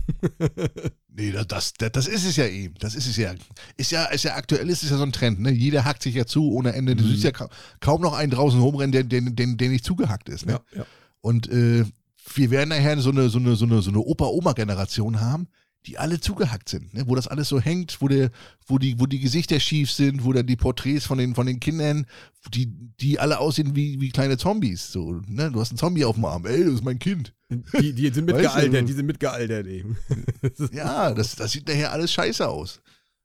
Nee, 1.18 1.32
das, 1.32 1.48
das, 1.48 1.92
das, 1.94 2.08
ist 2.08 2.26
es 2.26 2.36
ja 2.36 2.46
eben. 2.46 2.76
Das 2.80 2.94
ist 2.94 3.08
es 3.08 3.16
ja. 3.16 3.34
Ist 3.78 3.92
ja, 3.92 4.04
ist 4.08 4.24
ja 4.26 4.36
aktuell, 4.36 4.70
ist 4.70 4.84
es 4.84 4.90
ja 4.90 4.98
so 4.98 5.04
ein 5.04 5.14
Trend, 5.14 5.40
ne? 5.40 5.50
Jeder 5.50 5.86
hackt 5.86 6.04
sich 6.04 6.14
ja 6.14 6.26
zu 6.26 6.52
ohne 6.52 6.74
Ende. 6.74 6.94
Du 6.94 7.06
Mhm. 7.06 7.08
siehst 7.08 7.24
ja 7.24 7.32
ka 7.32 7.50
kaum 7.80 8.02
noch 8.02 8.12
einen 8.14 8.32
draußen 8.32 8.60
rumrennen, 8.60 8.92
der, 8.92 9.04
der, 9.06 9.22
der, 9.22 9.48
der 9.56 9.70
nicht 9.70 9.86
zugehackt 9.86 10.28
ist, 10.28 10.46
ne? 10.46 10.60
ja. 10.76 10.86
Und 11.22 11.50
äh, 11.50 11.86
wir 12.34 12.50
werden 12.52 12.68
nachher 12.70 13.00
so 13.00 13.12
eine, 13.12 13.30
so 13.30 13.40
eine, 13.40 13.56
so 13.56 13.64
eine, 13.64 13.82
so 13.82 13.92
eine 13.92 14.00
Opa-Oma-Generation 14.00 15.22
haben, 15.22 15.48
die 15.86 15.98
alle 15.98 16.20
zugehackt 16.20 16.70
sind, 16.70 16.94
ne? 16.94 17.04
wo 17.08 17.16
das 17.16 17.28
alles 17.28 17.48
so 17.48 17.60
hängt, 17.60 18.02
wo, 18.02 18.08
der, 18.08 18.32
wo, 18.68 18.78
die, 18.78 19.00
wo 19.00 19.06
die 19.06 19.20
Gesichter 19.20 19.60
schief 19.60 19.92
sind, 19.92 20.24
wo 20.24 20.34
dann 20.34 20.48
die 20.48 20.56
Porträts 20.56 21.06
von 21.06 21.18
den, 21.18 21.36
von 21.36 21.46
den 21.48 21.60
Kindern, 21.60 22.06
die, 22.54 22.68
die 23.00 23.20
alle 23.20 23.40
aussehen 23.40 23.76
wie, 23.76 24.00
wie 24.02 24.10
kleine 24.10 24.38
Zombies. 24.38 24.92
So, 24.92 25.22
ne? 25.28 25.52
Du 25.52 25.60
hast 25.60 25.72
einen 25.72 25.78
Zombie 25.78 26.06
auf 26.06 26.16
dem 26.16 26.26
Arm, 26.26 26.46
ey, 26.46 26.64
das 26.66 26.74
ist 26.76 26.84
mein 26.84 27.00
Kind. 27.00 27.34
Die, 27.50 27.94
die 27.94 28.10
sind 28.10 28.26
Weißt 28.32 28.34
du? 28.34 28.34
mitgealtert, 28.34 28.90
die 28.90 28.94
sind 28.94 29.06
mitgealtert 29.06 29.68
eben. 29.68 29.98
Ja, 30.72 31.14
das, 31.14 31.36
das 31.36 31.52
sieht 31.52 31.68
nachher 31.68 31.92
alles 31.92 32.12
scheiße 32.12 32.48
aus. 32.48 32.82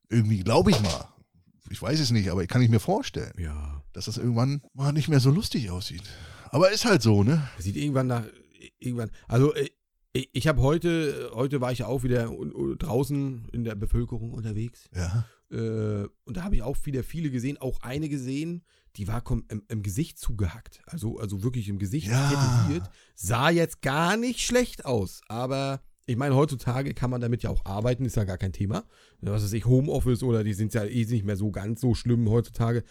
Irgendwie, 0.09 0.39
glaube 0.43 0.71
ich 0.71 0.79
mal. 0.81 1.07
Ich 1.69 1.81
weiß 1.81 1.99
es 1.99 2.11
nicht, 2.11 2.29
aber 2.29 2.45
kann 2.47 2.61
ich 2.61 2.69
mir 2.69 2.79
vorstellen, 2.81 3.33
Ja. 3.37 3.81
dass 3.93 4.05
das 4.05 4.17
irgendwann 4.17 4.61
mal 4.73 4.91
nicht 4.91 5.07
mehr 5.07 5.19
so 5.21 5.31
lustig 5.31 5.69
aussieht. 5.69 6.03
Aber 6.49 6.69
ist 6.71 6.83
halt 6.85 7.01
so, 7.01 7.23
ne? 7.23 7.47
Sieht 7.59 7.77
irgendwann 7.77 8.07
nach, 8.07 8.25
irgendwann, 8.77 9.09
also 9.29 9.53
äh, 9.55 9.69
ich, 10.13 10.29
ich 10.33 10.47
habe 10.47 10.61
heute, 10.61 11.31
heute 11.33 11.61
war 11.61 11.71
ich 11.71 11.79
ja 11.79 11.87
auch 11.87 12.03
wieder 12.03 12.29
draußen 12.79 13.47
in 13.51 13.63
der 13.63 13.75
Bevölkerung 13.75 14.31
unterwegs 14.33 14.89
Ja. 14.95 15.25
äh, 15.51 16.07
und 16.25 16.37
da 16.37 16.43
habe 16.43 16.55
ich 16.55 16.63
auch 16.63 16.77
wieder 16.85 17.03
viele 17.03 17.29
gesehen, 17.29 17.57
auch 17.57 17.81
eine 17.81 18.09
gesehen, 18.09 18.63
die 18.97 19.07
war 19.07 19.23
im, 19.29 19.63
im 19.69 19.83
Gesicht 19.83 20.19
zugehackt, 20.19 20.81
also, 20.85 21.17
also 21.17 21.43
wirklich 21.43 21.69
im 21.69 21.79
Gesicht 21.79 22.07
Ja. 22.09 22.29
tätowiert, 22.29 22.89
sah 23.15 23.49
jetzt 23.49 23.81
gar 23.81 24.17
nicht 24.17 24.41
schlecht 24.41 24.85
aus, 24.85 25.21
aber 25.27 25.81
ich 26.07 26.17
meine, 26.17 26.35
heutzutage 26.35 26.93
kann 26.93 27.09
man 27.09 27.21
damit 27.21 27.43
ja 27.43 27.49
auch 27.51 27.63
arbeiten, 27.63 28.03
ist 28.03 28.17
ja 28.17 28.25
gar 28.25 28.37
kein 28.37 28.51
Thema. 28.51 28.83
Was 29.21 29.43
weiß 29.43 29.53
ich, 29.53 29.65
Homeoffice 29.65 30.23
oder 30.23 30.43
die 30.43 30.53
sind 30.53 30.73
ja 30.73 30.83
eh 30.83 31.05
nicht 31.05 31.23
mehr 31.23 31.37
so 31.37 31.51
ganz 31.51 31.79
so 31.79 31.93
schlimm 31.93 32.27
heutzutage. 32.27 32.83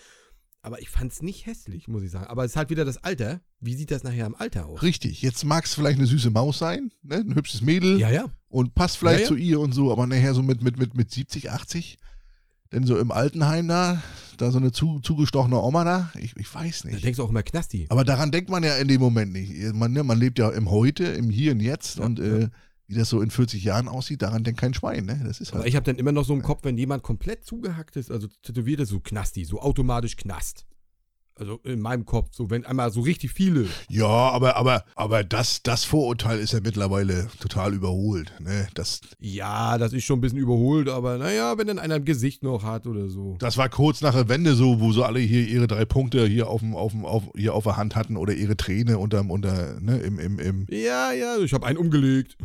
Aber 0.63 0.81
ich 0.83 0.91
fand 0.91 1.11
es 1.13 1.23
nicht 1.23 1.47
hässlich, 1.47 1.89
muss 1.89 2.03
ich 2.03 2.11
sagen. 2.11 2.27
Aber 2.27 2.45
es 2.45 2.53
ist 2.53 2.57
halt 2.57 2.69
wieder 2.71 2.85
das 2.85 2.99
Alter. 2.99 3.41
Wie 3.61 3.75
sieht 3.75 3.91
das 3.91 4.03
nachher 4.05 4.27
im 4.27 4.35
Alter 4.35 4.67
aus? 4.67 4.83
Richtig. 4.83 5.23
Jetzt 5.23 5.45
mag 5.45 5.65
es 5.65 5.75
vielleicht 5.75 5.99
eine 5.99 6.07
süße 6.07 6.31
Maus 6.31 6.59
sein, 6.59 6.91
ne? 7.03 7.17
ein 7.17 7.35
hübsches 7.35 7.63
Mädel 7.63 7.99
Ja, 7.99 8.11
ja. 8.11 8.27
und 8.49 8.75
passt 8.75 8.99
vielleicht 8.99 9.21
Ja, 9.21 9.23
ja. 9.25 9.29
zu 9.29 9.37
ihr 9.37 9.61
und 9.61 9.73
so, 9.73 9.91
aber 9.91 10.07
nachher 10.07 10.35
so 10.35 10.43
mit, 10.43 10.63
mit, 10.63 10.79
mit, 10.79 10.95
mit 10.95 11.11
70, 11.11 11.51
80, 11.51 11.97
denn 12.73 12.85
so 12.85 12.99
im 12.99 13.11
Altenheim 13.11 13.69
da, 13.69 14.03
da 14.37 14.51
so 14.51 14.59
eine 14.59 14.71
zu, 14.71 15.01
zugestochene 15.01 15.59
Oma 15.61 15.85
da, 15.85 16.13
ich, 16.19 16.37
ich 16.37 16.55
weiß 16.55 16.83
Da 16.83 16.91
nicht. 16.91 17.05
denkst 17.05 17.17
du 17.17 17.25
auch 17.25 17.31
immer 17.31 17.43
Knasti. 17.43 17.87
Aber 17.89 18.05
daran 18.05 18.31
denkt 18.31 18.51
man 18.51 18.63
ja 18.63 18.77
in 18.77 18.87
dem 18.89 19.01
Moment 19.01 19.33
nicht. 19.33 19.53
Man, 19.75 19.93
ne, 19.93 20.05
man 20.05 20.19
lebt 20.19 20.39
ja 20.39 20.51
im 20.51 20.71
Heute, 20.71 21.05
im 21.05 21.31
Hier 21.31 21.53
und 21.53 21.61
Jetzt 21.61 21.99
Ja, 21.99 22.05
und 22.05 22.21
äh, 22.21 22.49
wie 22.91 22.97
das 22.97 23.09
so 23.09 23.23
in 23.23 23.31
40 23.31 23.63
Jahren 23.63 23.87
aussieht, 23.87 24.21
daran 24.21 24.43
denkt 24.43 24.61
kein 24.61 24.75
Schwein. 24.75 25.05
Ne? 25.07 25.21
Das 25.25 25.41
ist 25.41 25.51
Aber 25.51 25.61
halt 25.61 25.69
ich 25.69 25.77
habe 25.77 25.85
dann 25.85 25.97
immer 25.97 26.11
noch 26.11 26.25
so 26.25 26.35
im 26.35 26.43
Kopf, 26.43 26.65
wenn 26.65 26.77
jemand 26.77 27.05
komplett 27.05 27.45
zugehackt 27.45 27.95
ist, 27.95 28.11
also 28.11 28.27
tätowiert 28.43 28.81
ist, 28.81 28.89
so 28.89 28.99
Knasti, 28.99 29.45
so 29.45 29.61
automatisch 29.61 30.17
Knast. 30.17 30.67
Also 31.41 31.59
in 31.65 31.81
meinem 31.81 32.05
Kopf, 32.05 32.29
so 32.33 32.51
wenn 32.51 32.67
einmal 32.67 32.93
so 32.93 33.01
richtig 33.01 33.33
viele. 33.33 33.67
Ja, 33.89 34.07
aber, 34.07 34.57
aber, 34.57 34.85
aber 34.95 35.25
das, 35.25 35.63
das 35.63 35.85
Vorurteil 35.85 36.39
ist 36.39 36.53
ja 36.53 36.61
mittlerweile 36.63 37.29
total 37.41 37.73
überholt. 37.73 38.31
Ne? 38.41 38.69
Das, 38.75 39.01
Ja, 39.21 39.79
das 39.79 39.95
ist 39.95 40.05
schon 40.05 40.19
ein 40.19 40.21
bisschen 40.21 40.39
überholt, 40.39 40.91
aber 40.91 41.17
naja, 41.17 41.57
wenn 41.57 41.67
dann 41.67 41.79
einer 41.79 41.97
im 41.97 42.05
Gesicht 42.05 42.43
noch 42.43 42.63
hat 42.63 42.87
oder 42.87 43.09
so. 43.09 43.37
das 43.39 43.57
war 43.57 43.71
kurz 43.71 44.03
nach 44.03 44.13
der 44.13 44.29
Wende 44.29 44.55
so, 44.55 44.81
wo 44.81 44.93
so 44.93 45.03
alle 45.03 45.19
hier 45.19 45.49
ihre 45.49 45.67
drei 45.67 45.87
Punkte 45.87 46.27
hier 46.27 46.47
auf, 46.47 46.61
dem, 46.61 46.77
auf, 46.77 46.93
dem, 46.93 47.07
auf, 47.07 47.23
hier 47.35 47.55
auf 47.55 47.65
der 47.65 47.79
Hand 47.79 47.97
hatten 47.97 48.19
oder 48.19 48.35
ihre 48.35 48.59
Träne 48.59 48.99
unterm, 48.99 49.31
unter, 49.31 49.81
ne, 49.81 49.97
im, 49.97 50.19
im, 50.19 50.39
im, 50.39 50.67
Ja, 50.69 51.11
ja, 51.13 51.39
ich 51.39 51.55
habe 51.55 51.67
einen 51.67 51.79
umgelegt. 51.79 52.37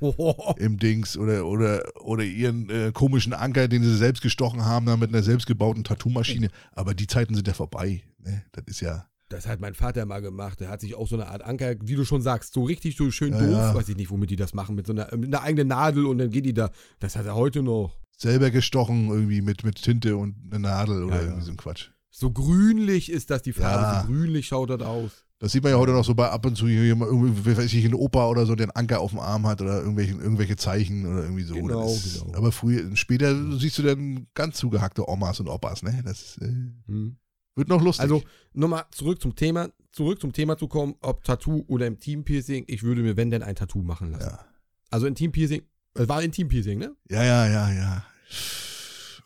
im 0.58 0.78
Dings 0.78 1.18
oder, 1.18 1.44
oder, 1.44 1.82
oder 2.04 2.22
ihren 2.22 2.70
äh, 2.70 2.92
komischen 2.94 3.32
Anker, 3.32 3.66
den 3.66 3.82
sie 3.82 3.96
selbst 3.96 4.22
gestochen 4.22 4.64
haben, 4.64 4.86
dann 4.86 5.00
mit 5.00 5.08
einer 5.08 5.24
selbstgebauten 5.24 5.82
Tattoo-Maschine. 5.82 6.50
Aber 6.70 6.94
die 6.94 7.08
Zeiten 7.08 7.34
sind 7.34 7.48
ja 7.48 7.54
vorbei. 7.54 8.04
Ne? 8.24 8.42
Das 8.52 8.64
ist 8.66 8.80
ja. 8.80 9.06
Das 9.30 9.46
hat 9.48 9.60
mein 9.60 9.74
Vater 9.74 10.04
mal 10.06 10.20
gemacht. 10.20 10.60
Der 10.60 10.68
hat 10.68 10.80
sich 10.80 10.94
auch 10.94 11.08
so 11.08 11.16
eine 11.16 11.28
Art 11.28 11.42
Anker, 11.42 11.74
wie 11.82 11.94
du 11.96 12.04
schon 12.04 12.20
sagst, 12.22 12.52
so 12.52 12.64
richtig 12.64 12.96
so 12.96 13.10
schön 13.10 13.32
Ja, 13.32 13.40
doof. 13.40 13.50
ja. 13.50 13.74
Weiß 13.74 13.88
ich 13.88 13.96
nicht, 13.96 14.10
womit 14.10 14.30
die 14.30 14.36
das 14.36 14.52
machen. 14.54 14.74
Mit 14.76 14.86
so 14.86 14.92
einer, 14.92 15.08
mit 15.16 15.34
einer 15.34 15.42
eigenen 15.42 15.68
Nadel 15.68 16.06
und 16.06 16.18
dann 16.18 16.30
geht 16.30 16.44
die 16.44 16.54
da. 16.54 16.70
Das 17.00 17.16
hat 17.16 17.26
er 17.26 17.34
heute 17.34 17.62
noch. 17.62 17.96
Selber 18.16 18.50
gestochen, 18.50 19.08
irgendwie 19.08 19.40
mit, 19.42 19.64
mit 19.64 19.82
Tinte 19.82 20.16
und 20.16 20.36
einer 20.50 20.58
Nadel 20.60 21.04
oder 21.04 21.16
Ja, 21.16 21.20
ja. 21.22 21.26
irgendwie 21.28 21.44
so 21.46 21.50
ein 21.52 21.56
Quatsch. 21.56 21.88
So 22.10 22.30
grünlich 22.30 23.10
ist 23.10 23.30
das 23.30 23.42
die 23.42 23.52
Farbe. 23.52 24.06
So 24.06 24.12
grünlich 24.14 24.46
schaut 24.46 24.70
das 24.70 24.82
aus. 24.82 25.10
Das 25.40 25.50
sieht 25.52 25.64
man 25.64 25.72
ja 25.72 25.78
heute 25.78 25.92
noch 25.92 26.04
so 26.04 26.14
bei 26.14 26.30
ab 26.30 26.46
und 26.46 26.54
zu 26.56 26.66
irgendwie, 26.68 27.56
weiß 27.56 27.72
ich, 27.72 27.84
ein 27.84 27.92
Opa 27.92 28.28
oder 28.28 28.46
so, 28.46 28.54
der 28.54 28.66
einen 28.66 28.76
Anker 28.76 29.00
auf 29.00 29.10
dem 29.10 29.18
Arm 29.18 29.46
hat 29.48 29.60
oder 29.60 29.80
irgendwelche, 29.80 30.12
irgendwelche 30.12 30.56
Zeichen 30.56 31.04
oder 31.06 31.24
irgendwie 31.24 31.42
so. 31.42 31.54
Genau, 31.54 31.86
ist, 31.92 32.22
genau. 32.24 32.36
Aber 32.38 32.52
früher, 32.52 32.94
später 32.94 33.34
siehst 33.58 33.78
du 33.78 33.82
dann 33.82 34.28
ganz 34.34 34.56
zugehackte 34.58 35.08
Omas 35.08 35.40
und 35.40 35.48
Opas, 35.48 35.82
ne? 35.82 36.02
Das 36.04 36.38
äh, 36.40 36.46
Hm. 36.86 37.16
Wird 37.56 37.68
noch 37.68 37.82
lustig. 37.82 38.02
Also 38.02 38.22
nochmal 38.52 38.84
zurück 38.90 39.20
zum 39.20 39.36
Thema, 39.36 39.70
zurück 39.92 40.20
zum 40.20 40.32
Thema 40.32 40.56
zu 40.56 40.68
kommen, 40.68 40.96
ob 41.00 41.24
Tattoo 41.24 41.64
oder 41.68 41.86
im 41.86 41.98
Team-Piercing. 41.98 42.64
Ich 42.66 42.82
würde 42.82 43.02
mir, 43.02 43.16
wenn 43.16 43.30
denn, 43.30 43.42
ein 43.42 43.56
Tattoo 43.56 43.82
machen 43.82 44.12
lassen. 44.12 44.30
ja. 44.30 44.44
Also 44.90 45.06
ein 45.06 45.14
Team-Piercing, 45.14 45.62
es 45.94 46.08
war 46.08 46.18
ein 46.18 46.32
Team-Piercing, 46.32 46.78
ne? 46.78 46.94
ja, 47.10 47.24
ja, 47.24 47.48
ja, 47.48 47.72
ja. 47.72 48.04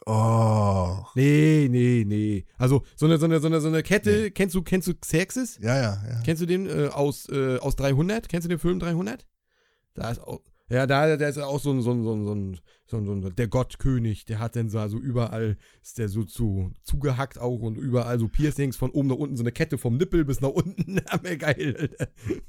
Oh. 0.06 1.04
Nee, 1.14 1.68
nee, 1.70 2.04
nee. 2.06 2.46
Also 2.56 2.82
so 2.96 3.04
eine, 3.04 3.18
so 3.18 3.26
eine, 3.26 3.40
so 3.40 3.46
eine, 3.46 3.60
so 3.60 3.68
eine 3.68 3.82
Kette, 3.82 4.30
kennst 4.30 4.54
du, 4.54 4.62
kennst 4.62 4.88
du 4.88 4.94
Xerxes? 4.94 5.58
Ja, 5.60 5.76
ja, 5.76 6.02
ja. 6.08 6.20
Kennst 6.24 6.40
du 6.40 6.46
den 6.46 6.66
äh, 6.66 6.88
aus, 6.88 7.28
äh, 7.28 7.58
aus 7.58 7.76
300? 7.76 8.26
Kennst 8.26 8.46
du 8.46 8.48
den 8.48 8.58
Film 8.58 8.78
300? 8.78 9.26
Da 9.92 10.10
ist 10.10 10.20
auch, 10.20 10.40
ja, 10.70 10.86
da, 10.86 11.16
da 11.16 11.28
ist 11.28 11.38
auch 11.38 11.60
so 11.60 11.70
ein, 11.72 11.80
so 11.82 11.92
ein, 11.92 12.02
so 12.04 12.12
ein, 12.14 12.24
so 12.24 12.34
ein, 12.34 12.60
so 12.86 12.96
ein, 12.98 13.04
so 13.06 13.12
ein 13.28 13.36
der 13.36 13.48
Gottkönig, 13.48 14.24
der 14.26 14.38
hat 14.38 14.54
dann 14.56 14.68
so 14.68 14.78
also 14.78 14.98
überall, 14.98 15.56
ist 15.82 15.98
der 15.98 16.08
so 16.08 16.24
zu, 16.24 16.72
zugehackt 16.82 17.38
auch 17.38 17.60
und 17.60 17.76
überall 17.78 18.18
so 18.18 18.28
Piercings 18.28 18.76
von 18.76 18.90
oben 18.90 19.08
nach 19.08 19.16
unten, 19.16 19.36
so 19.36 19.42
eine 19.42 19.52
Kette 19.52 19.78
vom 19.78 19.96
Nippel 19.96 20.24
bis 20.24 20.40
nach 20.40 20.50
unten. 20.50 20.96
Ja, 20.96 21.18
mir 21.22 21.36
geil. 21.38 21.96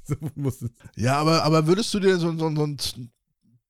So 0.04 0.16
muss 0.34 0.62
es. 0.62 0.70
Ja, 0.96 1.16
aber, 1.18 1.44
aber 1.44 1.66
würdest 1.66 1.92
du 1.94 2.00
dir 2.00 2.18
so, 2.18 2.30
so, 2.36 2.54
so 2.54 2.64
ein 2.66 2.76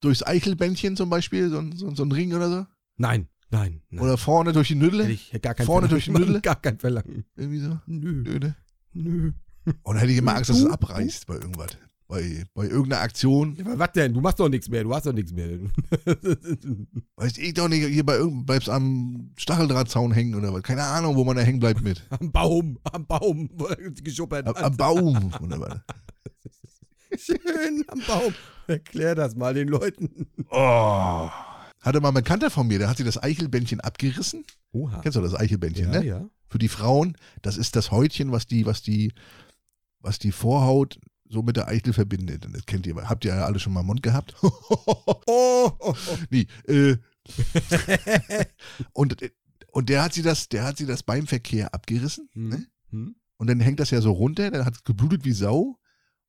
durchs 0.00 0.22
Eichelbändchen 0.22 0.96
zum 0.96 1.10
Beispiel, 1.10 1.50
so, 1.50 1.58
ein- 1.58 1.72
so, 1.72 1.94
so 1.94 2.02
ein 2.04 2.12
Ring 2.12 2.32
oder 2.34 2.48
so? 2.50 2.66
Nein, 2.96 3.28
nein, 3.50 3.82
nein. 3.90 4.04
Oder 4.04 4.16
vorne 4.16 4.52
durch 4.52 4.68
die 4.68 4.74
Nüdel? 4.74 5.00
Hätte 5.02 5.12
ich 5.12 5.42
gar 5.42 5.54
kein 5.54 5.66
Vorne 5.66 5.88
Verlangen. 5.88 5.90
durch 5.90 6.04
die 6.04 6.26
Nüdel? 6.26 6.40
Gar 6.40 6.60
kein 6.60 6.78
Verlangen. 6.78 7.24
Irgendwie 7.36 7.58
so? 7.60 7.78
Nö, 7.86 8.22
Nö, 8.22 8.38
ne? 8.38 8.56
nö. 8.94 9.32
Und 9.82 9.96
hätte 9.98 10.10
ich 10.12 10.18
immer 10.18 10.34
Angst, 10.36 10.50
dass 10.50 10.58
es 10.58 10.66
abreißt 10.66 11.26
bei 11.26 11.34
irgendwas. 11.34 11.76
Bei, 12.10 12.44
bei 12.54 12.64
irgendeiner 12.66 13.02
Aktion. 13.02 13.54
Ja, 13.56 13.78
was 13.78 13.92
denn? 13.92 14.12
Du 14.12 14.20
machst 14.20 14.40
doch 14.40 14.48
nichts 14.48 14.68
mehr, 14.68 14.82
du 14.82 14.92
hast 14.92 15.06
doch 15.06 15.12
nichts 15.12 15.32
mehr. 15.32 15.48
Weiß 17.16 17.38
ich 17.38 17.54
doch 17.54 17.68
nicht, 17.68 17.86
hier 17.86 18.04
bei 18.04 18.16
irgend 18.16 18.46
bleibst 18.46 18.68
am 18.68 19.30
Stacheldrahtzaun 19.36 20.10
hängen 20.12 20.34
oder 20.34 20.52
was. 20.52 20.62
Keine 20.64 20.82
Ahnung, 20.82 21.14
wo 21.16 21.22
man 21.24 21.36
da 21.36 21.42
hängen 21.42 21.60
bleibt 21.60 21.82
mit. 21.82 22.04
am 22.10 22.32
Baum, 22.32 22.78
am 22.92 23.06
Baum, 23.06 23.48
wo 23.54 23.66
er 23.66 23.76
geschuppert 23.92 24.46
Am, 24.48 24.54
am 24.56 24.76
Baum 24.76 25.32
oder 25.40 25.60
was. 25.60 25.78
Schön, 27.16 27.84
am 27.88 28.00
Baum. 28.06 28.34
Erklär 28.66 29.14
das 29.14 29.36
mal 29.36 29.54
den 29.54 29.68
Leuten. 29.68 30.26
Oh. 30.50 31.28
Hatte 31.80 32.00
mal 32.00 32.08
ein 32.08 32.14
Bekannter 32.14 32.50
von 32.50 32.66
mir, 32.66 32.78
der 32.80 32.88
hat 32.90 32.96
sich 32.96 33.06
das 33.06 33.22
Eichelbändchen 33.22 33.80
abgerissen. 33.80 34.44
Oha. 34.72 35.00
Kennst 35.00 35.16
du 35.16 35.22
das 35.22 35.34
Eichelbändchen, 35.34 35.92
Ja, 35.92 36.00
ne? 36.00 36.06
ja. 36.06 36.28
Für 36.48 36.58
die 36.58 36.68
Frauen, 36.68 37.16
das 37.42 37.56
ist 37.56 37.76
das 37.76 37.92
Häutchen, 37.92 38.32
was 38.32 38.46
die, 38.46 38.66
was 38.66 38.82
die, 38.82 39.12
was 40.00 40.18
die 40.18 40.32
Vorhaut 40.32 40.98
so 41.30 41.42
mit 41.42 41.56
der 41.56 41.68
Eichel 41.68 41.92
verbindet. 41.94 42.46
Das 42.52 42.66
kennt 42.66 42.86
ihr, 42.86 42.96
habt 43.08 43.24
ihr 43.24 43.34
ja 43.34 43.46
alle 43.46 43.58
schon 43.58 43.72
mal 43.72 43.80
im 43.80 43.86
Mund 43.86 44.02
gehabt? 44.02 44.34
Oh, 44.42 45.72
nee, 46.30 46.46
äh. 46.66 46.96
und, 48.92 49.16
und 49.72 49.88
der 49.88 50.02
hat 50.02 50.12
sie 50.12 50.22
das, 50.22 50.48
der 50.48 50.64
hat 50.64 50.76
sie 50.76 50.86
das 50.86 51.02
beim 51.02 51.26
Verkehr 51.26 51.72
abgerissen, 51.74 52.28
ne? 52.34 52.66
Hm? 52.90 53.14
Und 53.36 53.46
dann 53.48 53.60
hängt 53.60 53.80
das 53.80 53.90
ja 53.90 54.00
so 54.02 54.12
runter, 54.12 54.50
dann 54.50 54.64
hat 54.66 54.74
es 54.76 54.84
geblutet 54.84 55.24
wie 55.24 55.32
Sau. 55.32 55.76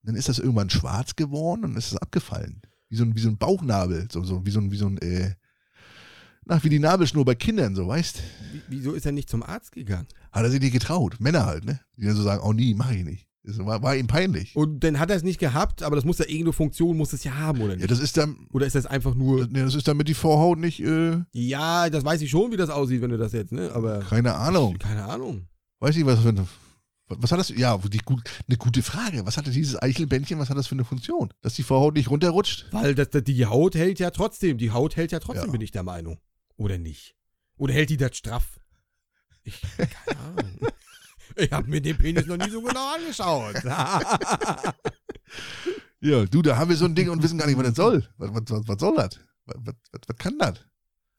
Dann 0.03 0.15
ist 0.15 0.29
das 0.29 0.39
irgendwann 0.39 0.69
schwarz 0.69 1.15
geworden 1.15 1.63
und 1.65 1.75
ist 1.77 1.91
es 1.91 1.97
abgefallen. 1.97 2.61
Wie 2.89 2.95
so 2.95 3.03
ein, 3.03 3.15
wie 3.15 3.19
so 3.19 3.29
ein 3.29 3.37
Bauchnabel, 3.37 4.07
so, 4.11 4.23
so, 4.23 4.45
wie 4.45 4.49
so 4.51 4.59
ein, 4.59 4.71
wie 4.71 4.77
so 4.77 4.87
ein, 4.87 4.97
äh, 4.99 5.35
nach 6.45 6.63
wie 6.63 6.69
die 6.69 6.79
Nabelschnur 6.79 7.23
bei 7.25 7.35
Kindern, 7.35 7.75
so, 7.75 7.87
weißt? 7.87 8.19
Wie- 8.53 8.61
Wieso 8.69 8.93
ist 8.93 9.05
er 9.05 9.11
nicht 9.11 9.29
zum 9.29 9.43
Arzt 9.43 9.73
gegangen? 9.73 10.07
Hat 10.31 10.43
er 10.43 10.49
sich 10.49 10.59
nicht 10.61 10.71
getraut. 10.73 11.19
Männer 11.19 11.45
halt, 11.45 11.65
ne? 11.65 11.79
Die 11.97 12.05
dann 12.05 12.15
so 12.15 12.23
sagen, 12.23 12.41
oh 12.43 12.53
nie, 12.53 12.73
mach 12.73 12.91
ich 12.91 13.03
nicht. 13.03 13.27
Das 13.43 13.57
war, 13.57 13.81
war 13.81 13.95
ihm 13.95 14.05
peinlich. 14.07 14.55
Und 14.55 14.83
dann 14.83 14.99
hat 14.99 15.09
er 15.09 15.15
es 15.15 15.23
nicht 15.23 15.39
gehabt, 15.39 15.81
aber 15.81 15.95
das 15.95 16.05
muss 16.05 16.19
ja 16.19 16.25
irgendeine 16.25 16.53
Funktion, 16.53 16.95
muss 16.95 17.11
es 17.13 17.23
ja 17.23 17.33
haben, 17.35 17.59
oder 17.61 17.71
Ja, 17.73 17.77
nicht? 17.79 17.91
das 17.91 17.99
ist 17.99 18.15
dann, 18.17 18.47
Oder 18.51 18.67
ist 18.67 18.75
das 18.75 18.85
einfach 18.85 19.15
nur. 19.15 19.39
das, 19.39 19.49
ne, 19.49 19.63
das 19.63 19.73
ist 19.75 19.87
damit 19.87 20.07
die 20.07 20.13
Vorhaut 20.13 20.59
nicht, 20.59 20.79
äh, 20.81 21.17
Ja, 21.33 21.89
das 21.89 22.05
weiß 22.05 22.21
ich 22.21 22.29
schon, 22.29 22.51
wie 22.51 22.57
das 22.57 22.69
aussieht, 22.69 23.01
wenn 23.01 23.09
du 23.09 23.17
das 23.17 23.31
jetzt, 23.33 23.51
ne? 23.51 23.71
Aber. 23.73 23.99
keine 24.01 24.35
Ahnung. 24.35 24.77
Keine 24.77 25.05
Ahnung. 25.05 25.47
Weiß 25.79 25.95
ich, 25.97 26.05
was 26.05 26.19
für 26.19 26.29
eine, 26.29 26.47
was 27.07 27.31
hat 27.31 27.39
das, 27.39 27.49
ja, 27.49 27.75
die, 27.77 27.97
gut, 27.97 28.21
eine 28.47 28.57
gute 28.57 28.83
Frage. 28.83 29.25
Was 29.25 29.37
hat 29.37 29.47
dieses 29.47 29.81
Eichelbändchen, 29.81 30.37
was 30.37 30.49
hat 30.51 30.57
das 30.57 30.67
für 30.67 30.75
eine 30.75 30.85
Funktion? 30.85 31.33
Dass 31.41 31.55
die 31.55 31.63
Vorhaut 31.63 31.95
nicht 31.95 32.09
runterrutscht? 32.11 32.67
Weil 32.71 32.93
das, 32.95 33.09
das, 33.09 33.23
die 33.23 33.45
Haut 33.47 33.73
hält 33.75 33.99
ja 33.99 34.11
trotzdem. 34.11 34.59
Die 34.59 34.69
Haut 34.71 34.95
hält 34.95 35.11
ja 35.11 35.19
trotzdem, 35.19 35.47
Ja. 35.47 35.51
bin 35.51 35.61
ich 35.61 35.71
der 35.71 35.83
Meinung. 35.83 36.19
Oder 36.57 36.77
nicht? 36.77 37.15
Oder 37.57 37.73
hält 37.73 37.89
die 37.89 37.97
das 37.97 38.15
straff? 38.15 38.59
Ich, 39.43 39.59
keine 39.77 40.19
Ahnung. 40.19 40.51
Ich 41.35 41.51
habe 41.51 41.69
mir 41.69 41.81
den 41.81 41.97
Penis 41.97 42.25
noch 42.25 42.37
nie 42.37 42.49
so 42.49 42.61
genau 42.61 42.93
angeschaut. 42.95 43.55
Ja, 46.01 46.25
du, 46.25 46.41
da 46.41 46.57
haben 46.57 46.69
wir 46.69 46.75
so 46.75 46.85
ein 46.85 46.95
Ding 46.95 47.09
und 47.09 47.21
wissen 47.21 47.37
gar 47.37 47.45
nicht, 47.45 47.57
was 47.57 47.67
das 47.67 47.75
soll. 47.75 48.07
Was, 48.17 48.31
was, 48.33 48.67
was, 48.67 48.79
soll 48.79 48.95
das? 48.95 49.19
Was, 49.45 49.55
was, 49.57 49.75
was, 49.91 50.01
was 50.07 50.17
kann 50.17 50.37
das? 50.39 50.65